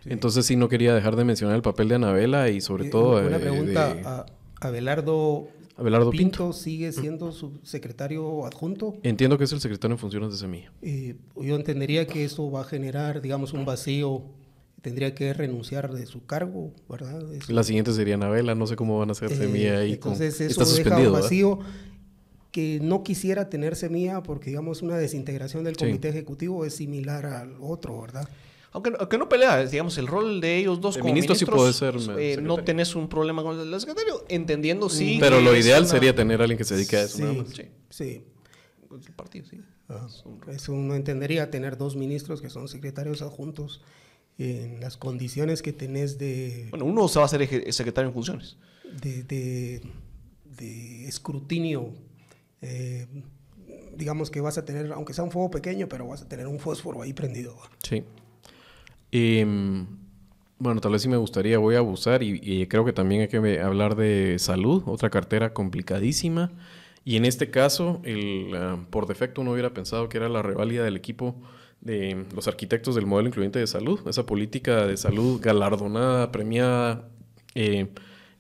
Entonces 0.06 0.45
sí 0.45 0.56
no 0.56 0.70
quería 0.70 0.93
dejar 0.93 1.16
de 1.16 1.24
mencionar 1.24 1.56
el 1.56 1.62
papel 1.62 1.89
de 1.89 1.95
Anabela 1.95 2.49
y 2.49 2.62
sobre 2.62 2.89
todo... 2.89 3.26
Una 3.26 3.39
pregunta 3.39 3.95
a 4.03 4.68
Abelardo 4.68 5.47
Abelardo 5.78 6.12
Pinto, 6.12 6.53
sigue 6.53 6.91
siendo 6.93 7.34
su 7.34 7.60
secretario 7.64 8.45
adjunto. 8.45 8.95
Entiendo 9.03 9.38
que 9.38 9.43
es 9.43 9.51
el 9.51 9.60
secretario 9.60 9.95
en 9.95 9.99
funciones 9.99 10.32
de 10.32 10.38
semilla. 10.38 10.72
Eh, 10.82 11.18
yo 11.36 11.56
entendería 11.56 12.08
que 12.08 12.24
eso 12.24 12.49
va 12.49 12.62
a 12.62 12.64
generar, 12.64 13.22
digamos, 13.22 13.51
un 13.51 13.66
vacío 13.66 14.24
tendría 14.86 15.16
que 15.16 15.34
renunciar 15.34 15.92
de 15.92 16.06
su 16.06 16.28
cargo, 16.28 16.72
¿verdad? 16.88 17.20
La 17.48 17.64
siguiente 17.64 17.92
sería 17.92 18.18
Navela, 18.18 18.54
no 18.54 18.68
sé 18.68 18.76
cómo 18.76 19.00
van 19.00 19.10
a 19.10 19.14
hacer 19.14 19.36
Semilla 19.36 19.80
ahí. 19.80 19.94
Entonces 19.94 20.40
eso 20.40 20.64
deja 20.64 20.98
un 20.98 21.12
vacío 21.12 21.58
que 22.52 22.78
no 22.84 23.04
quisiera 23.04 23.50
tener 23.50 23.76
semilla 23.76 24.22
porque, 24.22 24.52
digamos, 24.52 24.84
una 24.84 24.96
desintegración 24.96 25.64
del 25.64 25.76
comité 25.76 26.10
ejecutivo 26.10 26.66
es 26.66 26.76
similar 26.76 27.26
al 27.26 27.56
otro, 27.60 28.00
¿verdad? 28.00 28.30
Aunque, 28.74 29.18
no 29.18 29.28
pelea, 29.28 29.66
digamos, 29.66 29.98
el 29.98 30.06
rol 30.06 30.40
de 30.40 30.58
ellos 30.58 30.80
dos 30.80 31.00
como 31.00 31.10
ministro 31.10 31.34
sí 31.34 31.46
puede 31.46 31.74
ser. 31.74 31.96
Eh, 32.20 32.38
no 32.40 32.64
tenés 32.64 32.96
un 32.96 33.10
problema 33.10 33.42
con 33.42 33.60
el 33.60 33.80
secretario, 33.80 34.24
entendiendo 34.30 34.88
sí. 34.88 35.18
Pero 35.20 35.42
lo 35.42 35.58
ideal 35.58 35.88
sería 35.88 36.14
tener 36.14 36.42
a 36.42 36.44
alguien 36.44 36.60
que 36.60 36.64
se 36.64 36.76
dedique 36.76 36.98
a 36.98 37.04
eso. 37.06 37.18
Sí, 37.52 37.64
sí. 37.90 38.24
Pues 38.88 39.08
el 39.08 39.14
partido, 39.14 39.48
sí. 39.50 39.60
eso 40.50 40.74
uno 40.74 40.94
entendería 40.94 41.50
tener 41.50 41.76
dos 41.76 41.96
ministros 41.96 42.40
que 42.40 42.52
son 42.52 42.68
secretarios 42.68 43.24
adjuntos 43.24 43.82
en 44.38 44.80
las 44.82 44.98
condiciones 44.98 45.62
que 45.62 45.74
tenés 45.74 46.18
de... 46.18 46.68
Bueno, 46.72 46.86
uno 46.86 47.07
se 47.07 47.20
va 47.20 47.26
a 47.26 47.28
ser 47.28 47.74
secretario 47.74 48.10
en 48.10 48.14
funciones. 48.14 48.57
De, 49.02 49.24
de, 49.24 49.82
de 50.57 51.07
escrutinio. 51.07 51.94
Eh, 52.62 53.07
digamos 53.95 54.30
que 54.30 54.41
vas 54.41 54.57
a 54.57 54.66
tener, 54.66 54.91
aunque 54.91 55.14
sea 55.14 55.24
un 55.24 55.32
fuego 55.32 55.49
pequeño, 55.52 55.88
pero 55.88 56.07
vas 56.07 56.22
a 56.22 56.28
tener 56.28 56.48
un 56.48 56.60
fósforo 56.60 57.02
ahí 57.02 57.14
prendido. 57.14 57.56
Sí. 57.84 58.03
Em, 59.12 59.86
bueno, 60.60 60.82
tal 60.82 60.91
vez 60.91 61.02
sí 61.02 61.10
me 61.10 61.18
gustaría, 61.18 61.57
voy 61.57 61.76
a 61.76 61.80
abusar 61.80 62.24
y, 62.24 62.68
creo 62.68 62.86
que 62.86 62.94
también 62.94 63.22
hay 63.22 63.28
que 63.28 63.60
hablar 63.60 63.95
de 63.95 64.38
salud, 64.40 64.84
otra 64.86 65.10
cartera 65.10 65.53
complicadísima. 65.53 66.52
Y 67.03 67.18
en 67.18 67.26
este 67.26 67.52
caso, 67.52 68.02
el, 68.03 68.52
ah, 68.56 68.84
por 68.90 69.06
defecto 69.06 69.41
uno 69.41 69.52
hubiera 69.52 69.74
pensado 69.74 70.10
que 70.10 70.18
era 70.18 70.28
la 70.28 70.41
reválida 70.41 70.84
del 70.84 70.95
equipo 70.95 71.36
de 71.86 72.26
los 72.36 72.48
arquitectos 72.48 72.95
del 72.95 73.06
modelo 73.06 73.30
incluyente 73.30 73.60
de 73.60 73.68
salud, 73.68 73.99
esa 74.07 74.26
política 74.26 74.86
de 74.86 74.98
salud 74.98 75.40
galardonada, 75.40 76.32
premiada, 76.32 77.07
eh, 77.53 77.88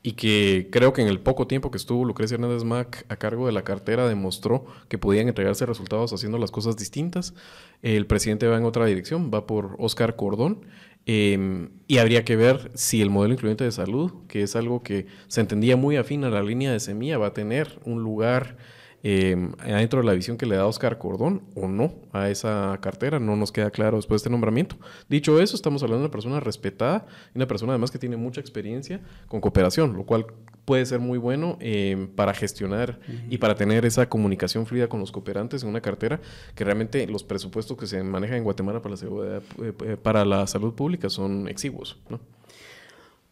y 0.01 0.11
que 0.13 0.67
creo 0.71 0.93
que 0.93 1.01
en 1.01 1.07
el 1.07 1.19
poco 1.19 1.47
tiempo 1.47 1.71
que 1.71 1.77
estuvo 1.77 2.05
Lucrecia 2.05 2.35
Hernández 2.35 2.63
Mac 2.63 3.05
a 3.07 3.15
cargo 3.15 3.47
de 3.47 3.51
la 3.51 3.63
cartera 3.63 4.07
demostró 4.07 4.65
que 4.87 4.97
podían 4.97 5.27
entregarse 5.27 5.65
resultados 5.65 6.11
haciendo 6.13 6.37
las 6.37 6.51
cosas 6.51 6.75
distintas. 6.75 7.33
El 7.81 8.05
presidente 8.05 8.47
va 8.47 8.57
en 8.57 8.65
otra 8.65 8.85
dirección, 8.85 9.31
va 9.33 9.47
por 9.47 9.75
Oscar 9.79 10.15
Cordón. 10.15 10.61
Em, 11.07 11.69
y 11.87 11.97
habría 11.99 12.23
que 12.23 12.35
ver 12.35 12.71
si 12.73 13.01
el 13.01 13.09
modelo 13.09 13.33
incluyente 13.33 13.63
de 13.63 13.71
salud, 13.71 14.11
que 14.27 14.43
es 14.43 14.55
algo 14.55 14.83
que 14.83 15.05
se 15.27 15.41
entendía 15.41 15.75
muy 15.75 15.97
afín 15.97 16.23
a 16.23 16.29
la 16.29 16.43
línea 16.43 16.71
de 16.71 16.79
semilla, 16.79 17.17
va 17.17 17.27
a 17.27 17.33
tener 17.33 17.79
un 17.83 18.03
lugar 18.03 18.57
eh, 19.07 19.37
dentro 19.63 19.99
de 19.99 20.05
la 20.07 20.13
visión 20.13 20.35
que 20.35 20.47
le 20.47 20.55
da 20.55 20.65
Oscar 20.65 20.97
Cordón 20.97 21.43
o 21.53 21.67
no 21.67 21.93
a 22.11 22.31
esa 22.31 22.75
cartera. 22.81 23.19
No 23.19 23.35
nos 23.35 23.51
queda 23.51 23.69
claro 23.69 23.97
después 23.97 24.19
de 24.19 24.23
este 24.23 24.29
nombramiento. 24.31 24.77
Dicho 25.07 25.39
eso, 25.39 25.55
estamos 25.55 25.83
hablando 25.83 25.99
de 25.99 26.05
una 26.05 26.11
persona 26.11 26.39
respetada 26.39 27.05
y 27.31 27.37
una 27.37 27.45
persona 27.45 27.73
además 27.73 27.91
que 27.91 27.99
tiene 27.99 28.17
mucha 28.17 28.41
experiencia 28.41 29.01
con 29.27 29.41
cooperación, 29.41 29.93
lo 29.93 30.07
cual 30.07 30.25
puede 30.65 30.87
ser 30.87 31.01
muy 31.01 31.19
bueno 31.19 31.59
eh, 31.59 32.07
para 32.15 32.33
gestionar 32.33 32.99
y 33.29 33.37
para 33.37 33.53
tener 33.53 33.85
esa 33.85 34.09
comunicación 34.09 34.65
fluida 34.65 34.87
con 34.89 35.01
los 35.01 35.11
cooperantes 35.11 35.61
en 35.61 35.69
una 35.69 35.81
cartera 35.81 36.19
que 36.55 36.63
realmente 36.63 37.05
los 37.05 37.23
presupuestos 37.23 37.77
que 37.77 37.85
se 37.85 38.01
manejan 38.01 38.37
en 38.37 38.43
Guatemala 38.43 38.81
para 38.81 38.95
la, 38.95 39.41
eh, 39.61 39.97
para 40.01 40.25
la 40.25 40.47
salud 40.47 40.73
pública 40.73 41.11
son 41.11 41.47
exiguos. 41.47 42.01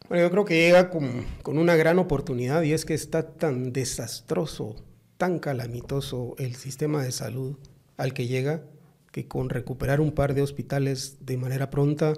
Bueno, 0.08 0.22
yo 0.22 0.30
creo 0.30 0.44
que 0.44 0.54
llega 0.54 0.88
con, 0.88 1.24
con, 1.42 1.58
una 1.58 1.74
gran 1.74 1.98
oportunidad 1.98 2.62
y 2.62 2.74
es 2.74 2.84
que 2.84 2.94
está 2.94 3.32
tan 3.32 3.72
desastroso 3.72 4.76
tan 5.16 5.38
calamitoso 5.38 6.34
el 6.38 6.54
sistema 6.54 7.02
de 7.02 7.12
salud 7.12 7.56
al 7.96 8.12
que 8.12 8.26
llega 8.26 8.62
que 9.12 9.28
con 9.28 9.48
recuperar 9.48 10.00
un 10.00 10.12
par 10.12 10.34
de 10.34 10.42
hospitales 10.42 11.18
de 11.20 11.36
manera 11.36 11.70
pronta 11.70 12.14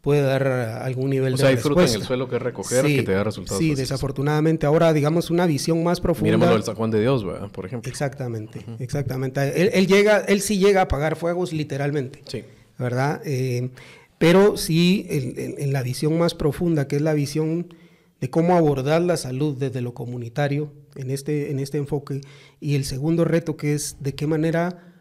puede 0.00 0.22
dar 0.22 0.46
algún 0.46 1.10
nivel 1.10 1.34
o 1.34 1.36
sea, 1.36 1.48
hay 1.48 1.56
fruta 1.56 1.84
en 1.84 1.92
el 1.92 2.02
suelo 2.02 2.28
que 2.28 2.38
recoger 2.38 2.86
que 2.86 3.02
te 3.02 3.10
da 3.10 3.24
resultados. 3.24 3.58
Sí, 3.58 3.74
desafortunadamente. 3.74 4.64
Ahora, 4.64 4.92
digamos, 4.92 5.30
una 5.30 5.46
visión 5.46 5.82
más 5.82 6.00
profunda. 6.00 6.26
Miremoslo 6.26 6.54
del 6.54 6.62
San 6.62 6.76
Juan 6.76 6.92
de 6.92 7.00
Dios, 7.00 7.26
por 7.52 7.66
ejemplo. 7.66 7.90
Exactamente, 7.90 8.64
exactamente. 8.78 9.76
Él, 9.76 9.88
llega, 9.88 10.18
él 10.18 10.42
sí 10.42 10.58
llega 10.58 10.78
a 10.78 10.84
apagar 10.84 11.16
fuegos 11.16 11.52
literalmente. 11.52 12.22
Sí. 12.26 12.44
¿Verdad? 12.78 13.20
Eh, 13.24 13.70
pero 14.18 14.56
sí, 14.56 15.06
en 15.10 15.72
la 15.72 15.82
visión 15.82 16.16
más 16.16 16.34
profunda, 16.34 16.86
que 16.86 16.94
es 16.94 17.02
la 17.02 17.12
visión 17.12 17.74
de 18.20 18.30
cómo 18.30 18.56
abordar 18.56 19.02
la 19.02 19.16
salud 19.16 19.56
desde 19.56 19.80
lo 19.80 19.94
comunitario 19.94 20.72
en 20.94 21.10
este, 21.10 21.50
en 21.50 21.58
este 21.58 21.78
enfoque. 21.78 22.20
Y 22.60 22.74
el 22.74 22.84
segundo 22.84 23.24
reto 23.24 23.56
que 23.56 23.74
es 23.74 23.96
de 24.00 24.14
qué 24.14 24.26
manera 24.26 24.94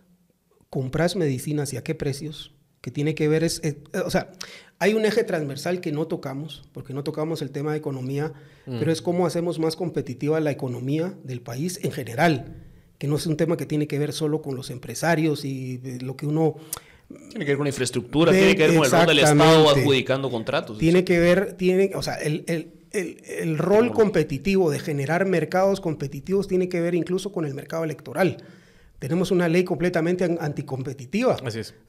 compras 0.70 1.16
medicinas 1.16 1.72
y 1.74 1.78
a 1.78 1.84
qué 1.84 1.96
precios, 1.96 2.54
que 2.82 2.92
tiene 2.92 3.16
que 3.16 3.28
ver 3.28 3.44
es, 3.44 3.62
o 4.06 4.12
sea, 4.12 4.32
hay 4.78 4.94
un 4.94 5.06
eje 5.06 5.24
transversal 5.24 5.80
que 5.82 5.92
no 5.92 6.06
tocamos, 6.06 6.70
porque 6.74 6.94
no 6.94 7.04
tocamos 7.04 7.42
el 7.42 7.50
tema 7.50 7.72
de 7.72 7.78
economía, 7.78 8.34
mm. 8.66 8.78
pero 8.78 8.92
es 8.92 9.02
cómo 9.02 9.26
hacemos 9.26 9.58
más 9.58 9.76
competitiva 9.76 10.40
la 10.40 10.52
economía 10.52 11.18
del 11.24 11.42
país 11.42 11.80
en 11.84 11.92
general, 11.92 12.58
que 12.98 13.08
no 13.08 13.16
es 13.16 13.26
un 13.26 13.38
tema 13.38 13.58
que 13.58 13.66
tiene 13.66 13.88
que 13.88 13.98
ver 13.98 14.14
solo 14.14 14.42
con 14.42 14.56
los 14.56 14.70
empresarios 14.70 15.46
y 15.46 15.80
lo 16.02 16.16
que 16.16 16.28
uno 16.28 16.58
tiene 17.30 17.46
que 17.46 17.52
ver 17.52 17.58
con 17.58 17.66
la 17.66 17.70
infraestructura, 17.70 18.32
tiene 18.32 18.56
que 18.56 18.68
ver 18.68 18.76
con 18.76 18.86
el 18.86 18.92
rol 18.92 19.06
del 19.06 19.20
Estado 19.20 19.70
adjudicando 19.70 20.30
contratos. 20.30 20.78
Tiene 20.78 21.04
que 21.04 21.20
ver, 21.20 21.54
tiene, 21.54 21.92
o 21.96 22.02
sea, 22.02 22.16
el, 22.16 22.44
el, 22.48 22.72
el, 22.96 23.58
rol 23.58 23.92
competitivo 23.92 24.72
de 24.72 24.80
generar 24.80 25.26
mercados 25.26 25.82
competitivos 25.82 26.48
tiene 26.48 26.70
que 26.70 26.82
ver 26.82 26.96
incluso 26.96 27.32
con 27.32 27.46
el 27.46 27.54
mercado 27.54 27.84
electoral. 27.84 28.38
Tenemos 29.00 29.30
una 29.30 29.50
ley 29.50 29.66
completamente 29.66 30.24
anticompetitiva, 30.40 31.38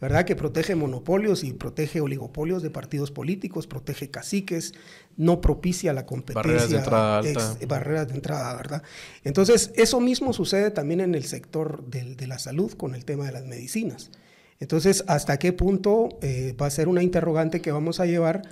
¿verdad? 0.01 0.25
Que 0.25 0.35
protege 0.35 0.75
monopolios 0.75 1.45
y 1.45 1.53
protege 1.53 2.01
oligopolios 2.01 2.63
de 2.63 2.71
partidos 2.71 3.13
políticos, 3.13 3.69
protege 3.69 4.11
caciques, 4.11 4.75
no 5.17 5.41
propicia 5.41 5.93
la 5.93 6.05
competencia. 6.05 6.43
Barreras 6.43 6.71
de 6.71 6.77
entrada 6.77 7.19
alta. 7.19 7.57
barreras 7.69 8.09
de 8.09 8.15
entrada, 8.15 8.57
¿verdad? 8.57 8.83
Entonces, 9.23 9.71
eso 9.77 10.01
mismo 10.01 10.33
sucede 10.33 10.73
también 10.73 11.01
en 11.01 11.15
el 11.15 11.25
sector 11.25 11.85
de, 11.87 12.27
la 12.27 12.41
salud 12.41 12.73
con 12.73 12.97
el 12.97 13.05
tema 13.05 13.25
de 13.27 13.33
las 13.33 13.47
medicinas. 13.47 14.11
Entonces, 14.59 15.05
¿hasta 15.07 15.39
qué 15.39 15.53
punto 15.53 16.09
eh, 16.23 16.57
va 16.61 16.67
a 16.67 16.71
ser 16.71 16.89
una 16.89 17.05
interrogante 17.05 17.61
que 17.61 17.71
vamos 17.71 18.01
a 18.01 18.07
llevar? 18.07 18.43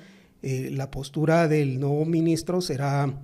Eh, 0.46 0.68
la 0.70 0.90
postura 0.90 1.48
del 1.48 1.80
nuevo 1.80 2.04
ministro 2.04 2.60
será, 2.60 3.18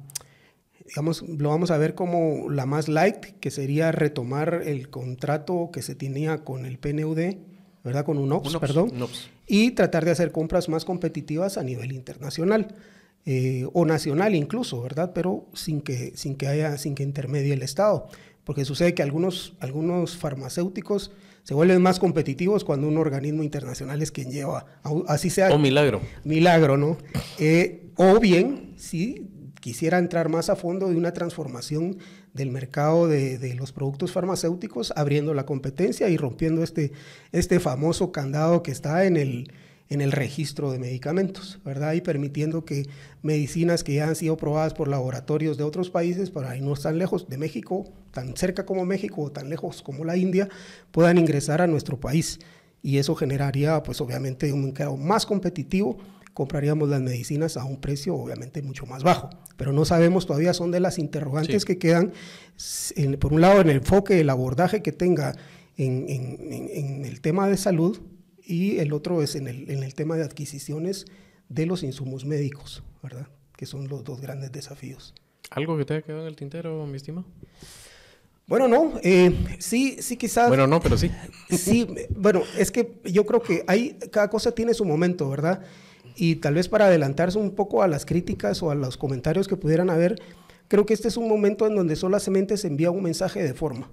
digamos, 0.86 1.20
lo 1.20 1.50
vamos 1.50 1.70
a 1.70 1.76
ver 1.76 1.94
como 1.94 2.48
la 2.48 2.64
más 2.64 2.88
light, 2.88 3.18
que 3.40 3.50
sería 3.50 3.92
retomar 3.92 4.62
el 4.64 4.88
contrato 4.88 5.68
que 5.70 5.82
se 5.82 5.94
tenía 5.94 6.44
con 6.44 6.64
el 6.64 6.78
PNUD, 6.78 7.36
¿verdad? 7.84 8.06
Con 8.06 8.16
un 8.16 8.32
OPS, 8.32 8.56
perdón, 8.56 8.92
y 9.46 9.72
tratar 9.72 10.06
de 10.06 10.12
hacer 10.12 10.32
compras 10.32 10.70
más 10.70 10.86
competitivas 10.86 11.58
a 11.58 11.62
nivel 11.62 11.92
internacional. 11.92 12.74
Eh, 13.26 13.66
o 13.74 13.84
nacional 13.84 14.34
incluso, 14.34 14.80
¿verdad? 14.80 15.12
Pero 15.14 15.44
sin 15.52 15.82
que, 15.82 16.16
sin 16.16 16.36
que 16.36 16.48
haya, 16.48 16.78
sin 16.78 16.94
que 16.94 17.02
intermedie 17.02 17.52
el 17.52 17.62
Estado. 17.62 18.08
Porque 18.44 18.64
sucede 18.64 18.94
que 18.94 19.02
algunos, 19.02 19.52
algunos 19.60 20.16
farmacéuticos 20.16 21.10
se 21.50 21.54
vuelven 21.54 21.82
más 21.82 21.98
competitivos 21.98 22.62
cuando 22.62 22.86
un 22.86 22.96
organismo 22.96 23.42
internacional 23.42 24.00
es 24.02 24.12
quien 24.12 24.30
lleva, 24.30 24.66
así 25.08 25.30
sea. 25.30 25.52
O 25.52 25.58
milagro. 25.58 26.00
Milagro, 26.22 26.76
¿no? 26.76 26.96
Eh, 27.40 27.90
o 27.96 28.20
bien, 28.20 28.74
si 28.76 29.26
quisiera 29.58 29.98
entrar 29.98 30.28
más 30.28 30.48
a 30.48 30.54
fondo 30.54 30.88
de 30.88 30.94
una 30.94 31.12
transformación 31.12 31.98
del 32.34 32.52
mercado 32.52 33.08
de, 33.08 33.52
los 33.56 33.72
productos 33.72 34.12
farmacéuticos, 34.12 34.92
abriendo 34.94 35.34
la 35.34 35.44
competencia 35.44 36.08
y 36.08 36.16
rompiendo 36.16 36.62
este, 36.62 36.92
este 37.32 37.58
famoso 37.58 38.12
candado 38.12 38.62
que 38.62 38.70
está 38.70 39.04
en 39.04 39.16
el, 39.16 39.52
en 39.90 40.00
el 40.00 40.12
registro 40.12 40.70
de 40.70 40.78
medicamentos, 40.78 41.58
¿verdad? 41.64 41.94
Y 41.94 42.00
permitiendo 42.00 42.64
que 42.64 42.88
medicinas 43.22 43.82
que 43.82 43.94
ya 43.94 44.06
han 44.06 44.14
sido 44.14 44.36
probadas 44.36 44.72
por 44.72 44.86
laboratorios 44.86 45.58
de 45.58 45.64
otros 45.64 45.90
países, 45.90 46.30
para 46.30 46.50
ahí 46.50 46.60
no 46.60 46.74
tan 46.74 46.96
lejos 46.96 47.28
de 47.28 47.36
México, 47.36 47.92
tan 48.12 48.36
cerca 48.36 48.64
como 48.64 48.84
México 48.84 49.22
o 49.22 49.32
tan 49.32 49.50
lejos 49.50 49.82
como 49.82 50.04
la 50.04 50.16
India, 50.16 50.48
puedan 50.92 51.18
ingresar 51.18 51.60
a 51.60 51.66
nuestro 51.66 51.98
país. 51.98 52.38
Y 52.82 52.98
eso 52.98 53.16
generaría, 53.16 53.82
pues 53.82 54.00
obviamente, 54.00 54.52
un 54.52 54.66
mercado 54.66 54.96
más 54.96 55.26
competitivo. 55.26 55.98
Compraríamos 56.34 56.88
las 56.88 57.00
medicinas 57.00 57.56
a 57.56 57.64
un 57.64 57.80
precio, 57.80 58.14
obviamente, 58.14 58.62
mucho 58.62 58.86
más 58.86 59.02
bajo. 59.02 59.28
Pero 59.56 59.72
no 59.72 59.84
sabemos 59.84 60.24
todavía, 60.24 60.54
son 60.54 60.70
de 60.70 60.78
las 60.78 60.98
interrogantes 60.98 61.64
que 61.64 61.78
quedan, 61.78 62.12
por 63.18 63.32
un 63.32 63.40
lado, 63.40 63.60
en 63.60 63.68
el 63.68 63.78
enfoque, 63.78 64.20
el 64.20 64.30
abordaje 64.30 64.82
que 64.82 64.92
tenga 64.92 65.34
en, 65.76 66.06
en 66.08 67.04
el 67.04 67.20
tema 67.20 67.48
de 67.48 67.56
salud, 67.56 68.00
y 68.50 68.80
el 68.80 68.92
otro 68.92 69.22
es 69.22 69.36
en 69.36 69.46
el, 69.46 69.70
en 69.70 69.84
el 69.84 69.94
tema 69.94 70.16
de 70.16 70.24
adquisiciones 70.24 71.06
de 71.48 71.66
los 71.66 71.84
insumos 71.84 72.24
médicos, 72.24 72.82
¿verdad? 73.00 73.28
Que 73.56 73.64
son 73.64 73.88
los 73.88 74.02
dos 74.02 74.20
grandes 74.20 74.50
desafíos. 74.50 75.14
¿Algo 75.50 75.78
que 75.78 75.84
te 75.84 75.94
haya 75.94 76.02
quedado 76.02 76.22
en 76.22 76.28
el 76.28 76.36
tintero, 76.36 76.84
mi 76.86 76.96
estimado? 76.96 77.26
Bueno, 78.48 78.66
no, 78.66 78.94
eh, 79.04 79.32
sí, 79.60 79.98
sí 80.00 80.16
quizás. 80.16 80.48
Bueno, 80.48 80.66
no, 80.66 80.80
pero 80.80 80.98
sí. 80.98 81.12
Sí, 81.48 81.86
bueno, 82.10 82.42
es 82.58 82.72
que 82.72 83.00
yo 83.04 83.24
creo 83.24 83.40
que 83.40 83.62
hay, 83.68 83.96
cada 84.10 84.28
cosa 84.28 84.52
tiene 84.52 84.74
su 84.74 84.84
momento, 84.84 85.30
¿verdad? 85.30 85.62
Y 86.16 86.36
tal 86.36 86.54
vez 86.54 86.68
para 86.68 86.86
adelantarse 86.86 87.38
un 87.38 87.54
poco 87.54 87.84
a 87.84 87.88
las 87.88 88.04
críticas 88.04 88.60
o 88.64 88.72
a 88.72 88.74
los 88.74 88.96
comentarios 88.96 89.46
que 89.46 89.56
pudieran 89.56 89.90
haber, 89.90 90.20
creo 90.66 90.84
que 90.84 90.94
este 90.94 91.06
es 91.06 91.16
un 91.16 91.28
momento 91.28 91.68
en 91.68 91.76
donde 91.76 91.94
solamente 91.94 92.56
se 92.56 92.66
envía 92.66 92.90
un 92.90 93.04
mensaje 93.04 93.40
de 93.40 93.54
forma. 93.54 93.92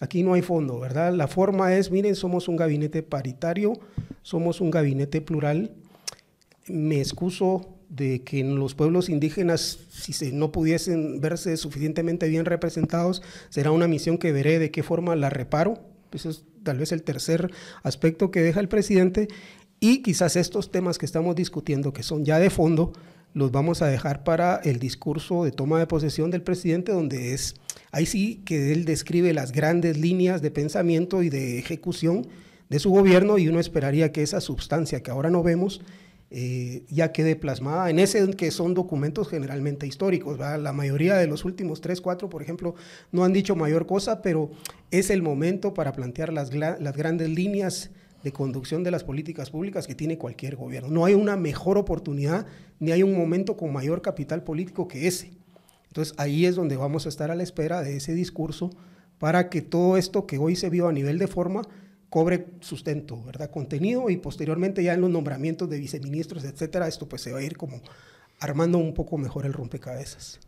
Aquí 0.00 0.22
no 0.22 0.32
hay 0.32 0.40
fondo, 0.40 0.80
¿verdad? 0.80 1.12
La 1.12 1.28
forma 1.28 1.74
es, 1.76 1.90
miren, 1.90 2.16
somos 2.16 2.48
un 2.48 2.56
gabinete 2.56 3.02
paritario, 3.02 3.74
somos 4.22 4.62
un 4.62 4.70
gabinete 4.70 5.20
plural. 5.20 5.72
Me 6.66 7.00
excuso 7.00 7.76
de 7.90 8.22
que 8.22 8.40
en 8.40 8.56
los 8.56 8.74
pueblos 8.74 9.10
indígenas, 9.10 9.78
si 9.90 10.32
no 10.32 10.52
pudiesen 10.52 11.20
verse 11.20 11.56
suficientemente 11.58 12.28
bien 12.28 12.46
representados, 12.46 13.20
será 13.50 13.72
una 13.72 13.88
misión 13.88 14.16
que 14.16 14.32
veré 14.32 14.58
de 14.58 14.70
qué 14.70 14.82
forma 14.82 15.14
la 15.16 15.28
reparo. 15.28 15.78
Eso 16.12 16.30
es 16.30 16.44
tal 16.62 16.78
vez 16.78 16.92
el 16.92 17.02
tercer 17.02 17.50
aspecto 17.82 18.30
que 18.30 18.40
deja 18.40 18.60
el 18.60 18.68
presidente. 18.68 19.28
Y 19.80 20.02
quizás 20.02 20.36
estos 20.36 20.70
temas 20.70 20.96
que 20.96 21.06
estamos 21.06 21.36
discutiendo, 21.36 21.92
que 21.92 22.02
son 22.02 22.24
ya 22.24 22.38
de 22.38 22.48
fondo, 22.48 22.92
los 23.34 23.52
vamos 23.52 23.82
a 23.82 23.86
dejar 23.86 24.24
para 24.24 24.56
el 24.56 24.78
discurso 24.78 25.44
de 25.44 25.52
toma 25.52 25.78
de 25.78 25.86
posesión 25.86 26.30
del 26.30 26.42
presidente, 26.42 26.92
donde 26.92 27.34
es, 27.34 27.54
ahí 27.92 28.06
sí 28.06 28.42
que 28.44 28.72
él 28.72 28.84
describe 28.84 29.32
las 29.32 29.52
grandes 29.52 29.98
líneas 29.98 30.42
de 30.42 30.50
pensamiento 30.50 31.22
y 31.22 31.30
de 31.30 31.58
ejecución 31.58 32.26
de 32.68 32.78
su 32.78 32.90
gobierno 32.90 33.38
y 33.38 33.48
uno 33.48 33.60
esperaría 33.60 34.12
que 34.12 34.22
esa 34.22 34.40
sustancia 34.40 35.02
que 35.02 35.10
ahora 35.10 35.30
no 35.30 35.42
vemos 35.42 35.80
eh, 36.32 36.84
ya 36.88 37.10
quede 37.10 37.34
plasmada 37.34 37.90
en 37.90 37.98
ese 37.98 38.30
que 38.36 38.52
son 38.52 38.72
documentos 38.72 39.28
generalmente 39.28 39.88
históricos. 39.88 40.38
La 40.38 40.72
mayoría 40.72 41.16
de 41.16 41.26
los 41.26 41.44
últimos 41.44 41.80
tres, 41.80 42.00
cuatro, 42.00 42.28
por 42.28 42.40
ejemplo, 42.40 42.76
no 43.10 43.24
han 43.24 43.32
dicho 43.32 43.56
mayor 43.56 43.86
cosa, 43.86 44.22
pero 44.22 44.50
es 44.92 45.10
el 45.10 45.22
momento 45.22 45.74
para 45.74 45.92
plantear 45.92 46.32
las, 46.32 46.54
las 46.54 46.96
grandes 46.96 47.28
líneas 47.28 47.90
de 48.22 48.32
conducción 48.32 48.84
de 48.84 48.90
las 48.90 49.04
políticas 49.04 49.50
públicas 49.50 49.86
que 49.86 49.94
tiene 49.94 50.18
cualquier 50.18 50.56
gobierno. 50.56 50.90
No 50.90 51.04
hay 51.04 51.14
una 51.14 51.36
mejor 51.36 51.78
oportunidad 51.78 52.46
ni 52.78 52.92
hay 52.92 53.02
un 53.02 53.16
momento 53.16 53.56
con 53.56 53.72
mayor 53.72 54.02
capital 54.02 54.42
político 54.42 54.88
que 54.88 55.06
ese. 55.06 55.32
Entonces 55.88 56.14
ahí 56.18 56.46
es 56.46 56.54
donde 56.54 56.76
vamos 56.76 57.06
a 57.06 57.08
estar 57.08 57.30
a 57.30 57.34
la 57.34 57.42
espera 57.42 57.82
de 57.82 57.96
ese 57.96 58.14
discurso 58.14 58.70
para 59.18 59.50
que 59.50 59.60
todo 59.60 59.96
esto 59.96 60.26
que 60.26 60.38
hoy 60.38 60.56
se 60.56 60.70
vio 60.70 60.88
a 60.88 60.92
nivel 60.92 61.18
de 61.18 61.26
forma 61.26 61.62
cobre 62.08 62.46
sustento, 62.60 63.22
¿verdad? 63.22 63.50
Contenido 63.50 64.10
y 64.10 64.16
posteriormente 64.16 64.82
ya 64.82 64.94
en 64.94 65.00
los 65.00 65.10
nombramientos 65.10 65.70
de 65.70 65.78
viceministros, 65.78 66.44
etcétera, 66.44 66.88
esto 66.88 67.08
pues 67.08 67.22
se 67.22 67.32
va 67.32 67.38
a 67.38 67.42
ir 67.42 67.56
como 67.56 67.80
armando 68.40 68.78
un 68.78 68.94
poco 68.94 69.16
mejor 69.18 69.46
el 69.46 69.52
rompecabezas. 69.52 70.40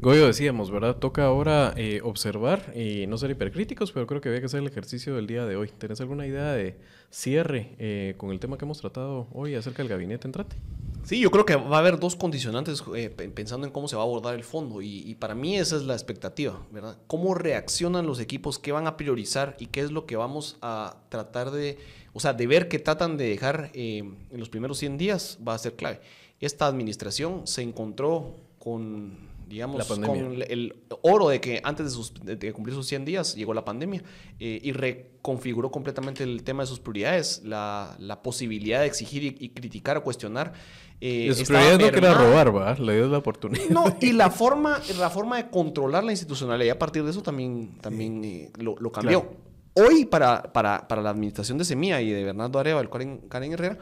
Goyo, 0.00 0.26
decíamos, 0.26 0.70
¿verdad? 0.70 0.96
Toca 0.96 1.24
ahora 1.24 1.74
eh, 1.76 2.00
observar 2.02 2.72
y 2.76 3.06
no 3.06 3.18
ser 3.18 3.30
hipercríticos, 3.30 3.92
pero 3.92 4.06
creo 4.06 4.20
que 4.20 4.28
había 4.28 4.40
que 4.40 4.46
hacer 4.46 4.60
el 4.60 4.66
ejercicio 4.66 5.14
del 5.14 5.26
día 5.26 5.44
de 5.44 5.56
hoy. 5.56 5.70
¿Tenés 5.78 6.00
alguna 6.00 6.26
idea 6.26 6.52
de 6.52 6.78
cierre 7.10 7.74
eh, 7.78 8.14
con 8.16 8.30
el 8.30 8.40
tema 8.40 8.56
que 8.56 8.64
hemos 8.64 8.78
tratado 8.78 9.28
hoy 9.32 9.54
acerca 9.54 9.82
del 9.82 9.88
gabinete 9.88 10.28
Entrate? 10.28 10.56
Sí, 11.04 11.18
yo 11.18 11.30
creo 11.30 11.46
que 11.46 11.56
va 11.56 11.76
a 11.76 11.80
haber 11.80 11.98
dos 11.98 12.14
condicionantes 12.14 12.84
eh, 12.94 13.10
pensando 13.10 13.66
en 13.66 13.72
cómo 13.72 13.88
se 13.88 13.96
va 13.96 14.02
a 14.02 14.04
abordar 14.04 14.34
el 14.34 14.44
fondo 14.44 14.82
y, 14.82 15.14
para 15.14 15.34
mí 15.34 15.56
esa 15.56 15.76
es 15.76 15.82
la 15.82 15.94
expectativa, 15.94 16.60
¿verdad? 16.70 16.98
¿Cómo 17.06 17.34
reaccionan 17.34 18.06
los 18.06 18.20
equipos? 18.20 18.58
¿Qué 18.58 18.72
van 18.72 18.86
a 18.86 18.96
priorizar? 18.96 19.56
¿Y 19.58 19.66
qué 19.66 19.80
es 19.80 19.90
lo 19.90 20.06
que 20.06 20.16
vamos 20.16 20.58
a 20.60 20.98
tratar 21.08 21.50
de, 21.50 21.78
o 22.12 22.20
sea, 22.20 22.34
de 22.34 22.46
ver 22.46 22.68
qué 22.68 22.78
tratan 22.78 23.16
de 23.16 23.28
dejar 23.28 23.70
en 23.72 24.16
los 24.30 24.50
primeros 24.50 24.78
100 24.78 24.98
días 24.98 25.38
va 25.46 25.54
a 25.54 25.58
ser 25.58 25.74
clave. 25.74 26.00
Esta 26.38 26.66
administración 26.66 27.46
se 27.46 27.62
encontró 27.62 28.36
con 28.58 29.29
digamos, 29.50 29.84
con 29.86 30.42
el 30.48 30.76
oro 31.02 31.28
de 31.28 31.40
que 31.40 31.60
antes 31.64 31.98
de, 32.22 32.52
cumplir 32.52 32.74
sus 32.74 32.86
100 32.86 33.04
días 33.04 33.34
llegó 33.34 33.52
la 33.52 33.64
pandemia 33.64 34.00
eh, 34.38 34.60
y 34.62 34.70
reconfiguró 34.70 35.72
completamente 35.72 36.22
el 36.22 36.44
tema 36.44 36.62
de 36.62 36.68
sus 36.68 36.78
prioridades, 36.78 37.42
la, 37.44 37.96
la 37.98 38.22
posibilidad 38.22 38.80
de 38.80 38.86
exigir 38.86 39.24
y, 39.24 39.48
criticar 39.48 39.96
o 39.96 40.04
cuestionar. 40.04 40.52
Eh, 41.00 41.32
sus 41.34 41.48
prioridades 41.48 41.80
no 41.80 41.90
quería 41.90 42.14
robar, 42.14 42.56
¿va? 42.56 42.74
Le 42.74 42.94
dio 42.94 43.08
la 43.08 43.18
oportunidad. 43.18 43.68
No, 43.70 43.96
y 44.00 44.12
la 44.12 44.30
forma, 44.30 44.80
la 44.98 45.10
forma 45.10 45.38
de 45.38 45.50
controlar 45.50 46.04
la 46.04 46.12
institucionalidad 46.12 46.76
a 46.76 46.78
partir 46.78 47.02
de 47.02 47.10
eso 47.10 47.22
también, 47.22 47.76
también 47.80 48.24
eh, 48.24 48.52
lo, 48.56 48.76
cambió. 48.92 49.34
Hoy, 49.74 50.04
para, 50.04 50.44
para, 50.52 50.86
para, 50.86 51.02
la 51.02 51.10
administración 51.10 51.58
de 51.58 51.64
Semilla 51.64 52.00
y 52.00 52.10
de 52.10 52.22
Bernardo 52.22 52.60
Areva, 52.60 52.80
el 52.80 52.88
Karen, 52.88 53.18
Karen 53.28 53.52
Herrera, 53.52 53.78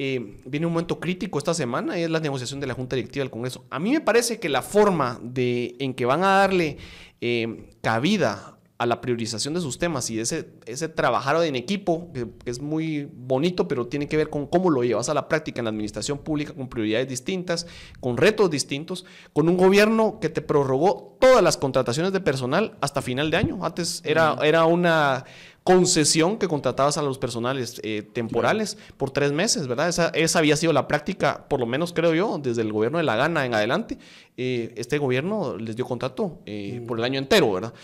eh, 0.00 0.40
viene 0.44 0.64
un 0.64 0.72
momento 0.72 1.00
crítico 1.00 1.38
esta 1.38 1.54
semana 1.54 1.98
y 1.98 2.04
es 2.04 2.10
la 2.10 2.20
negociación 2.20 2.60
de 2.60 2.68
la 2.68 2.74
Junta 2.74 2.94
Directiva 2.94 3.24
del 3.24 3.32
Congreso. 3.32 3.64
A 3.68 3.80
mí 3.80 3.90
me 3.90 4.00
parece 4.00 4.38
que 4.38 4.48
la 4.48 4.62
forma 4.62 5.18
de, 5.24 5.74
en 5.80 5.92
que 5.92 6.06
van 6.06 6.22
a 6.22 6.38
darle 6.38 6.76
eh, 7.20 7.70
cabida 7.82 8.58
a 8.78 8.86
la 8.86 9.00
priorización 9.00 9.54
de 9.54 9.60
sus 9.60 9.76
temas 9.76 10.08
y 10.08 10.20
ese, 10.20 10.50
ese 10.66 10.88
trabajar 10.88 11.42
en 11.42 11.56
equipo, 11.56 12.12
que, 12.12 12.28
es 12.44 12.62
muy 12.62 13.10
bonito, 13.12 13.66
pero 13.66 13.88
tiene 13.88 14.06
que 14.06 14.16
ver 14.16 14.30
con 14.30 14.46
cómo 14.46 14.70
lo 14.70 14.84
llevas 14.84 15.08
a 15.08 15.14
la 15.14 15.26
práctica 15.26 15.60
en 15.60 15.64
la 15.64 15.70
administración 15.70 16.18
pública, 16.18 16.52
con 16.52 16.68
prioridades 16.68 17.08
distintas, 17.08 17.66
con 17.98 18.16
retos 18.16 18.50
distintos, 18.50 19.04
con 19.32 19.48
un 19.48 19.56
gobierno 19.56 20.20
que 20.20 20.28
te 20.28 20.42
prorrogó 20.42 21.16
todas 21.20 21.42
las 21.42 21.56
contrataciones 21.56 22.12
de 22.12 22.20
personal 22.20 22.76
hasta 22.80 23.02
final 23.02 23.32
de 23.32 23.36
año. 23.36 23.64
Antes 23.64 24.00
era, 24.04 24.36
era 24.44 24.64
una 24.64 25.24
concesión 25.64 26.38
que 26.38 26.48
contratabas 26.48 26.96
a 26.96 27.02
los 27.02 27.18
personales 27.18 27.80
eh, 27.82 28.02
temporales 28.02 28.78
por 28.96 29.10
tres 29.10 29.32
meses, 29.32 29.66
¿verdad? 29.66 29.88
Esa, 29.88 30.08
esa, 30.08 30.38
había 30.38 30.56
sido 30.56 30.72
la 30.72 30.88
práctica, 30.88 31.46
por 31.48 31.60
lo 31.60 31.66
menos 31.66 31.92
creo 31.92 32.14
yo, 32.14 32.38
desde 32.38 32.62
el 32.62 32.72
gobierno 32.72 32.98
de 32.98 33.04
La 33.04 33.16
Gana 33.16 33.44
en 33.44 33.54
adelante. 33.54 33.98
Eh, 34.36 34.72
este 34.76 34.98
gobierno 34.98 35.56
les 35.58 35.76
dio 35.76 35.84
contrato 35.84 36.40
eh, 36.46 36.82
por 36.86 36.98
el 36.98 37.04
año 37.04 37.18
entero, 37.18 37.52
¿verdad? 37.52 37.74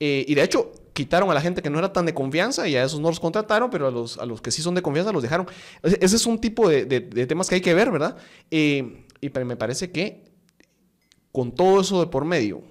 y 0.00 0.34
de 0.34 0.42
hecho, 0.42 0.70
quitaron 0.92 1.30
a 1.30 1.34
la 1.34 1.40
gente 1.40 1.62
que 1.62 1.70
no 1.70 1.78
era 1.78 1.90
tan 1.90 2.04
de 2.04 2.12
confianza 2.12 2.68
y 2.68 2.76
a 2.76 2.84
esos 2.84 3.00
no 3.00 3.08
los 3.08 3.20
contrataron, 3.20 3.70
pero 3.70 3.86
a 3.86 3.90
los, 3.90 4.18
a 4.18 4.26
los 4.26 4.42
que 4.42 4.50
sí 4.50 4.60
son 4.60 4.74
de 4.74 4.82
confianza 4.82 5.12
los 5.12 5.22
dejaron. 5.22 5.46
Ese 5.82 6.16
es 6.16 6.26
un 6.26 6.38
tipo 6.38 6.68
de, 6.68 6.84
de, 6.84 7.00
de 7.00 7.26
temas 7.26 7.48
que 7.48 7.54
hay 7.54 7.60
que 7.62 7.72
ver, 7.72 7.90
¿verdad? 7.90 8.16
y 8.50 8.82
me 9.22 9.56
parece 9.56 9.90
que 9.90 10.24
con 11.32 11.52
todo 11.52 11.80
eso 11.80 12.00
de 12.00 12.06
por 12.08 12.26
medio, 12.26 12.62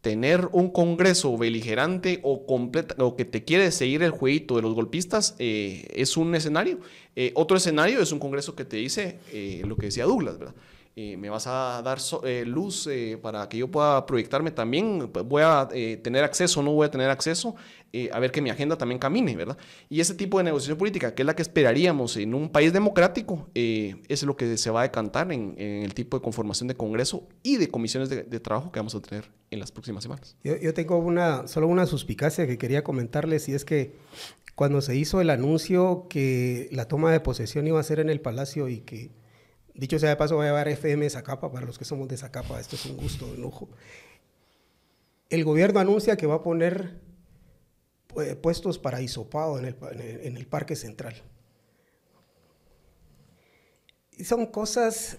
tener 0.00 0.48
un 0.52 0.70
Congreso 0.70 1.36
beligerante 1.36 2.20
o, 2.22 2.46
completa, 2.46 2.94
o 2.98 3.16
que 3.16 3.24
te 3.24 3.44
quiere 3.44 3.70
seguir 3.70 4.02
el 4.02 4.10
jueguito 4.10 4.56
de 4.56 4.62
los 4.62 4.74
golpistas 4.74 5.34
eh, 5.38 5.86
es 5.94 6.16
un 6.16 6.34
escenario. 6.34 6.80
Eh, 7.16 7.32
otro 7.34 7.56
escenario 7.56 8.00
es 8.00 8.12
un 8.12 8.18
Congreso 8.18 8.54
que 8.54 8.64
te 8.64 8.76
dice 8.76 9.18
eh, 9.32 9.62
lo 9.66 9.76
que 9.76 9.86
decía 9.86 10.04
Douglas, 10.04 10.38
¿verdad? 10.38 10.54
Me 11.18 11.30
vas 11.30 11.46
a 11.46 11.82
dar 11.82 11.98
luz 12.46 12.88
para 13.22 13.48
que 13.48 13.58
yo 13.58 13.70
pueda 13.70 14.04
proyectarme 14.06 14.50
también, 14.50 15.10
voy 15.12 15.42
a 15.44 15.68
tener 16.02 16.24
acceso, 16.24 16.62
no 16.62 16.72
voy 16.72 16.86
a 16.86 16.90
tener 16.90 17.10
acceso, 17.10 17.54
eh, 17.92 18.08
a 18.12 18.20
ver 18.20 18.30
que 18.30 18.40
mi 18.40 18.50
agenda 18.50 18.78
también 18.78 19.00
camine, 19.00 19.34
¿verdad? 19.34 19.58
Y 19.88 20.00
ese 20.00 20.14
tipo 20.14 20.38
de 20.38 20.44
negociación 20.44 20.78
política, 20.78 21.12
que 21.12 21.22
es 21.22 21.26
la 21.26 21.34
que 21.34 21.42
esperaríamos 21.42 22.16
en 22.16 22.34
un 22.34 22.48
país 22.48 22.72
democrático, 22.72 23.48
eh, 23.54 23.96
es 24.08 24.22
lo 24.22 24.36
que 24.36 24.56
se 24.56 24.70
va 24.70 24.80
a 24.80 24.82
decantar 24.84 25.32
en, 25.32 25.56
el 25.58 25.92
tipo 25.92 26.16
de 26.16 26.22
conformación 26.22 26.68
de 26.68 26.76
Congreso 26.76 27.26
y 27.42 27.56
de 27.56 27.68
comisiones 27.68 28.08
de, 28.08 28.40
trabajo 28.40 28.70
que 28.70 28.78
vamos 28.78 28.94
a 28.94 29.00
tener 29.00 29.30
en 29.50 29.58
las 29.58 29.72
próximas 29.72 30.04
semanas. 30.04 30.36
Yo, 30.44 30.72
tengo 30.72 31.04
solo 31.46 31.66
una 31.66 31.86
suspicacia 31.86 32.46
que 32.46 32.58
quería 32.58 32.84
comentarles 32.84 33.48
y 33.48 33.54
es 33.54 33.64
que 33.64 33.96
cuando 34.54 34.80
se 34.80 34.94
hizo 34.96 35.20
el 35.20 35.30
anuncio 35.30 36.06
que 36.08 36.68
la 36.70 36.86
toma 36.86 37.10
de 37.12 37.20
posesión 37.20 37.66
iba 37.66 37.80
a 37.80 37.82
ser 37.82 37.98
en 37.98 38.08
el 38.08 38.20
Palacio 38.20 38.68
y 38.68 38.80
que, 38.80 39.10
dicho 39.80 39.98
sea 39.98 40.10
de 40.10 40.16
paso, 40.16 40.36
voy 40.36 40.44
a 40.44 40.50
llevar 40.50 40.68
FM 40.68 41.08
Zacapa, 41.08 41.50
para 41.50 41.66
los 41.66 41.78
que 41.78 41.86
somos 41.86 42.06
de 42.06 42.16
Zacapa, 42.16 42.60
esto 42.60 42.76
es 42.76 42.84
un 42.84 42.98
gusto, 42.98 43.26
un 43.26 43.40
lujo. 43.40 43.68
El 45.30 45.42
gobierno 45.42 45.80
anuncia 45.80 46.16
que 46.16 46.26
va 46.26 46.36
a 46.36 46.42
poner 46.42 47.00
puestos 48.42 48.78
para 48.78 49.00
hisopado 49.00 49.58
en 49.58 49.64
el, 49.64 49.76
en 50.22 50.36
el, 50.36 50.46
Parque 50.46 50.76
Central. 50.76 51.14
Y 54.18 54.24
son 54.24 54.46
cosas 54.46 55.16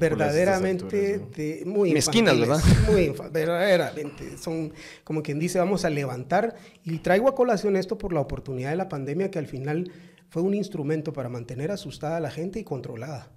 verdaderamente 0.00 1.18
de, 1.18 1.62
muy 1.66 1.92
mezquinas, 1.92 2.40
¿verdad? 2.40 2.60
Muy 2.90 3.14
verdaderamente. 3.30 4.38
Son 4.38 4.72
como 5.04 5.22
quien 5.22 5.38
dice, 5.38 5.58
vamos 5.60 5.84
a 5.84 5.90
levantar. 5.90 6.56
Y 6.82 6.98
traigo 6.98 7.28
a 7.28 7.36
colación 7.36 7.76
esto 7.76 7.96
por 7.96 8.12
la 8.12 8.20
oportunidad 8.20 8.70
de 8.70 8.76
la 8.76 8.88
pandemia 8.88 9.30
que 9.30 9.38
al 9.38 9.46
final 9.46 9.92
fue 10.30 10.42
un 10.42 10.54
instrumento 10.54 11.12
para 11.12 11.28
mantener 11.28 11.70
asustada 11.70 12.16
a 12.16 12.20
la 12.20 12.30
gente 12.30 12.58
y 12.58 12.64
controlada. 12.64 13.30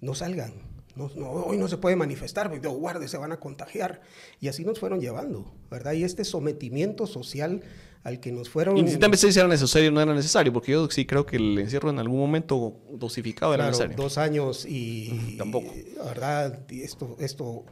No 0.00 0.14
salgan. 0.14 0.52
No, 0.96 1.06
hoy 1.06 1.58
no 1.58 1.68
se 1.68 1.76
puede 1.76 1.94
manifestar, 1.94 2.50
porque 2.50 2.66
guarde, 2.66 3.06
se 3.06 3.18
van 3.18 3.30
a 3.30 3.38
contagiar. 3.38 4.00
Y 4.40 4.48
así 4.48 4.64
nos 4.64 4.80
fueron 4.80 5.00
llevando, 5.00 5.54
¿verdad? 5.70 5.92
Y 5.92 6.02
este 6.02 6.24
sometimiento 6.24 7.06
social 7.06 7.62
al 8.02 8.20
que 8.20 8.32
nos 8.32 8.48
fueron... 8.48 8.76
Y 8.76 8.96
también 8.96 9.18
si 9.18 9.38
era 9.38 9.48
necesario 9.48 9.90
no 9.90 10.00
era 10.00 10.14
necesario, 10.14 10.52
porque 10.52 10.72
yo 10.72 10.88
sí 10.90 11.04
creo 11.04 11.26
que 11.26 11.36
el 11.36 11.58
encierro 11.58 11.90
en 11.90 11.98
algún 11.98 12.18
momento 12.18 12.80
dosificado 12.90 13.54
era 13.54 13.66
necesario. 13.66 13.96
dos 13.96 14.18
años 14.18 14.66
y... 14.68 15.36
Tampoco. 15.36 15.72
¿Verdad? 16.04 16.64
Y 16.70 16.82
esto, 16.82 17.16
esto 17.20 17.64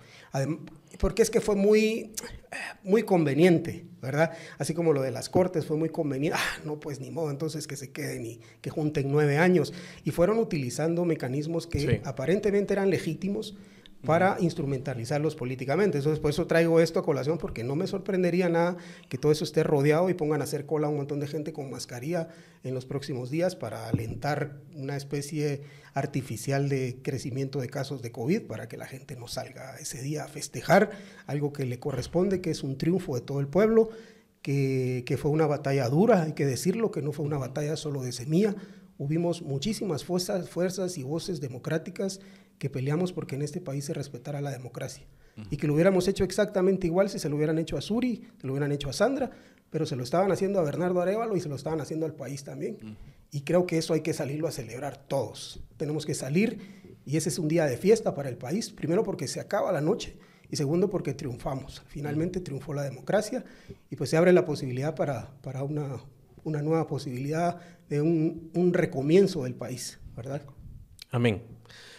porque 0.99 1.23
es 1.23 1.31
que 1.31 1.41
fue 1.41 1.57
muy, 1.57 2.13
muy 2.83 3.03
conveniente, 3.03 3.87
¿verdad? 4.01 4.33
Así 4.59 4.75
como 4.75 4.93
lo 4.93 5.03
de 5.03 5.11
las 5.11 5.29
cortes 5.29 5.67
fue 5.67 5.77
muy 5.77 5.89
conveniente. 5.89 6.39
Ah, 6.41 6.61
no, 6.65 6.81
pues 6.81 7.01
ni 7.01 7.11
modo, 7.11 7.31
entonces 7.31 7.67
que 7.67 7.77
se 7.77 7.93
queden 7.93 8.25
y 8.25 8.41
que 8.61 8.71
junten 8.71 9.11
nueve 9.11 9.39
años. 9.39 9.73
Y 10.05 10.11
fueron 10.11 10.39
utilizando 10.39 11.05
mecanismos 11.05 11.67
que 11.67 12.01
aparentemente 12.05 12.73
eran 12.73 12.91
legítimos, 12.91 13.57
para 14.07 14.39
instrumentalizarlos 14.41 15.37
políticamente. 15.37 15.99
Entonces, 15.99 16.21
por 16.21 16.31
eso 16.31 16.47
traigo 16.47 16.81
esto 16.81 16.99
a 16.99 17.05
colación, 17.05 17.37
porque 17.37 17.65
no 17.65 17.77
me 17.77 17.87
sorprendería 17.87 18.49
nada 18.49 18.77
que 19.11 19.19
todo 19.19 19.33
eso 19.33 19.45
esté 19.45 19.63
rodeado 19.63 20.09
y 20.09 20.15
pongan 20.15 20.41
a 20.41 20.45
hacer 20.45 20.65
cola 20.65 20.87
a 20.87 20.91
un 20.91 20.97
montón 20.97 21.21
de 21.21 21.27
gente 21.27 21.53
con 21.53 21.71
mascarilla 21.71 22.29
en 22.65 22.73
los 22.73 22.87
próximos 22.87 23.31
días 23.31 23.57
para 23.57 23.89
alentar 23.89 24.61
una 24.75 24.97
especie 24.97 25.63
artificial 25.93 26.69
de 26.69 27.01
crecimiento 27.03 27.61
de 27.61 27.69
casos 27.69 28.01
de 28.01 28.13
COVID 28.13 28.43
para 28.43 28.69
que 28.69 28.77
la 28.77 28.87
gente 28.87 29.17
no 29.17 29.29
salga 29.29 29.77
ese 29.77 30.01
día 30.01 30.25
a 30.25 30.29
festejar 30.29 30.91
algo 31.27 31.53
que 31.53 31.67
le 31.67 31.79
corresponde, 31.79 32.41
que 32.41 32.51
es 32.51 32.63
un 32.63 32.79
triunfo 32.79 33.17
de 33.17 33.23
todo 33.23 33.41
el 33.41 33.49
pueblo, 33.49 33.91
que, 34.41 35.03
que 35.05 35.17
fue 35.17 35.33
una 35.33 35.47
batalla 35.47 35.89
dura, 35.89 36.23
hay 36.23 36.33
que 36.33 36.47
decirlo, 36.47 36.93
que 36.93 37.03
no 37.03 37.13
fue 37.13 37.27
una 37.27 37.39
batalla 37.39 37.77
solo 37.77 38.03
de 38.03 38.13
semilla, 38.13 38.55
hubimos 38.99 39.43
muchísimas 39.43 40.05
fuerzas, 40.05 40.49
fuerzas 40.49 40.97
y 40.99 41.03
voces 41.03 41.41
democráticas 41.41 42.21
que 42.59 42.71
peleamos 42.71 43.13
porque 43.13 43.35
en 43.35 43.43
este 43.43 43.61
país 43.61 43.85
se 43.85 43.95
respetara 43.95 44.41
la 44.41 44.51
democracia. 44.51 45.07
Y 45.51 45.59
que 45.59 45.67
lo 45.67 45.75
hubiéramos 45.75 46.09
hecho 46.09 46.25
exactamente 46.25 46.87
igual 46.87 47.11
si 47.11 47.19
se 47.19 47.29
lo 47.29 47.37
hubieran 47.37 47.59
hecho 47.59 47.77
a 47.77 47.83
Suri, 47.83 48.23
se 48.41 48.47
lo 48.47 48.55
hubieran 48.55 48.73
hecho 48.73 48.89
a 48.89 48.95
Sandra, 48.95 49.31
pero 49.69 49.85
se 49.85 49.95
lo 49.95 50.03
estaban 50.03 50.33
haciendo 50.33 50.59
a 50.59 50.63
Bernardo 50.63 51.03
Arevalo 51.03 51.37
y 51.37 51.41
se 51.41 51.51
lo 51.51 51.57
estaban 51.57 51.81
haciendo 51.81 52.07
al 52.07 52.15
país 52.15 52.43
también. 52.43 52.97
Y 53.31 53.43
creo 53.43 53.67
que 53.67 53.77
eso 53.77 53.93
hay 53.93 54.01
que 54.01 54.15
salirlo 54.15 54.49
a 54.49 54.51
celebrar 54.51 54.97
todos. 54.97 55.61
Tenemos 55.77 56.07
que 56.07 56.15
salir 56.15 56.97
y 57.05 57.19
ese 57.19 57.29
es 57.29 57.39
un 57.39 57.49
día 57.49 57.67
de 57.67 57.77
fiesta 57.77 58.15
para 58.15 58.31
el 58.31 58.39
país, 58.39 58.71
primero 58.71 59.03
porque 59.05 59.29
se 59.29 59.39
acaba 59.39 59.73
la 59.73 59.83
noche 59.83 60.17
y 60.51 60.57
segundo 60.57 60.89
porque 60.89 61.13
triunfamos. 61.13 61.83
Finalmente 61.87 62.41
triunfó 62.41 62.73
la 62.73 62.83
democracia 62.83 63.45
y 63.91 63.97
pues 63.97 64.11
se 64.11 64.17
abre 64.17 64.33
la 64.33 64.47
posibilidad 64.47 64.95
para, 64.95 65.35
para 65.43 65.63
una, 65.63 66.01
una 66.45 66.63
nueva 66.63 66.87
posibilidad 66.87 67.61
de 67.89 68.01
un, 68.01 68.51
un 68.55 68.73
recomienzo 68.73 69.45
del 69.45 69.55
país, 69.55 69.99
¿verdad? 70.17 70.43
Amén. 71.11 71.43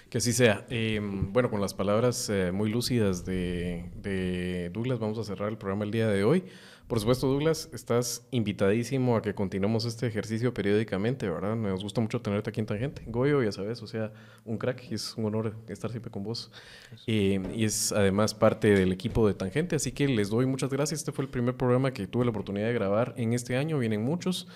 Que 0.09 0.19
así 0.19 0.31
sea. 0.31 0.65
Em, 0.69 1.33
bueno, 1.33 1.49
con 1.49 1.59
las 1.59 1.73
palabras 1.73 2.29
eh, 2.29 2.51
muy 2.53 2.69
lúcidas 2.69 3.25
de, 3.25 4.69
Douglas, 4.73 4.99
vamos 4.99 5.17
a 5.17 5.23
cerrar 5.23 5.49
el 5.49 5.57
programa 5.57 5.83
el 5.83 5.91
día 5.91 6.07
de 6.07 6.23
hoy. 6.23 6.45
Por 6.87 7.01
supuesto, 7.01 7.27
Douglas, 7.27 7.69
estás 7.73 8.25
invitadísimo 8.31 9.17
a 9.17 9.21
que 9.21 9.35
continuemos 9.35 9.83
este 9.83 10.07
ejercicio 10.07 10.53
periódicamente, 10.53 11.29
¿verdad? 11.29 11.57
Nos 11.57 11.83
gusta 11.83 11.99
mucho 11.99 12.21
tenerte 12.21 12.49
aquí 12.49 12.61
en 12.61 12.65
Tangente. 12.65 13.03
Goyo, 13.07 13.43
ya 13.43 13.51
sabes, 13.51 13.83
o 13.83 13.87
sea, 13.87 14.13
un 14.45 14.57
crack 14.57 14.89
y 14.89 14.93
es 14.93 15.13
un 15.17 15.25
honor 15.25 15.53
estar 15.67 15.91
siempre 15.91 16.09
con 16.09 16.23
vos. 16.23 16.49
Eh, 17.05 17.41
y 17.53 17.65
es 17.65 17.91
además 17.91 18.33
parte 18.33 18.69
del 18.69 18.93
equipo 18.93 19.27
de 19.27 19.33
Tangente, 19.33 19.75
así 19.75 19.91
que 19.91 20.07
les 20.07 20.29
doy 20.29 20.45
muchas 20.45 20.69
gracias. 20.69 21.01
Este 21.01 21.11
fue 21.11 21.25
el 21.25 21.29
primer 21.29 21.57
programa 21.57 21.91
que 21.91 22.07
tuve 22.07 22.23
la 22.23 22.31
oportunidad 22.31 22.67
de 22.67 22.73
grabar 22.73 23.13
en 23.17 23.33
este 23.33 23.57
año, 23.57 23.77
vienen 23.77 24.05
muchos. 24.05 24.47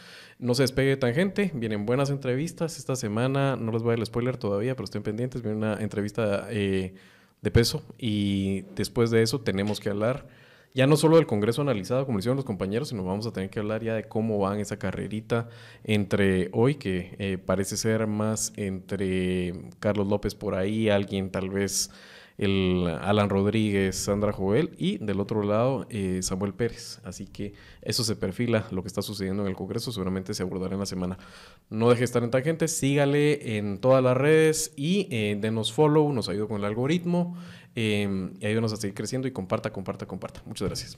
No 0.42 0.56
se 0.56 0.64
despegue 0.64 0.90
de 0.90 0.98
Tangente, 0.98 1.52
vienen 1.54 1.86
buenas 1.86 2.10
entrevistas. 2.10 2.80
Esta 2.80 2.96
semana, 2.96 3.56
no 3.56 3.72
les 3.72 3.84
voy 3.84 3.90
a 3.90 3.92
dar 3.92 4.00
el 4.00 4.06
spoiler 4.08 4.38
todavía, 4.38 4.76
pero 4.76 4.86
estén 4.86 5.04
pendientes, 5.04 5.44
viene 5.44 5.56
una 5.56 5.80
entrevista 5.80 6.48
eh, 6.50 6.96
de 7.44 7.52
peso 7.52 7.84
y 8.00 8.62
después 8.76 9.12
de 9.12 9.22
eso 9.22 9.42
tenemos 9.42 9.80
que 9.80 9.92
hablar 9.92 10.28
ya 10.74 10.88
no 10.88 10.98
solo 10.98 11.18
del 11.18 11.28
Congreso 11.28 11.62
analizado, 11.62 12.08
como 12.08 12.18
hicieron 12.18 12.38
los 12.38 12.46
compañeros, 12.46 12.90
sino 12.90 13.04
vamos 13.04 13.28
a 13.28 13.32
tener 13.32 13.52
que 13.52 13.60
hablar 13.60 13.84
ya 13.84 13.94
de 13.94 14.06
cómo 14.06 14.40
van 14.40 14.60
esa 14.60 14.80
carrerita 14.80 15.48
entre 15.84 16.50
hoy, 16.54 16.74
que 16.76 17.16
eh, 17.20 17.38
parece 17.38 17.78
ser 17.78 18.08
más 18.08 18.52
entre 18.56 19.54
Carlos 19.80 20.08
López 20.08 20.34
por 20.34 20.56
ahí, 20.56 20.90
alguien 20.90 21.30
tal 21.30 21.52
vez 21.52 21.92
el 22.38 22.88
Alan 23.02 23.30
Rodríguez, 23.30 23.96
Sandra 23.96 24.32
Joel 24.32 24.72
y 24.78 24.98
del 24.98 25.20
otro 25.20 25.44
lado 25.44 25.86
eh, 25.90 26.20
Samuel 26.22 26.54
Pérez. 26.54 27.00
Así 27.04 27.28
que 27.28 27.54
eso 27.82 28.04
se 28.04 28.16
perfila, 28.16 28.68
lo 28.72 28.82
que 28.82 28.88
está 28.88 29.02
sucediendo 29.02 29.44
en 29.44 29.50
el 29.50 29.56
Congreso, 29.56 29.92
seguramente 29.92 30.34
se 30.34 30.44
abordará 30.44 30.74
en 30.74 30.80
la 30.80 30.86
semana. 30.86 31.18
No 31.70 31.90
deje 31.90 32.00
de 32.00 32.06
estar 32.06 32.24
en 32.24 32.32
tangente, 32.32 32.68
sígale 32.68 33.58
en 33.58 33.80
todas 33.80 34.04
las 34.04 34.18
redes 34.18 34.74
y 34.76 35.08
eh, 35.12 35.38
denos 35.40 35.72
follow, 35.74 36.12
nos 36.14 36.30
ayuda 36.30 36.48
con 36.48 36.58
el 36.58 36.66
algoritmo 36.66 37.38
eh, 37.76 38.30
y 38.40 38.46
ayúdanos 38.46 38.74
a 38.74 38.78
seguir 38.78 38.96
creciendo 38.96 39.28
y 39.28 39.32
comparta, 39.32 39.72
comparta, 39.72 40.06
comparta. 40.06 40.42
Muchas 40.46 40.68
gracias. 40.68 40.98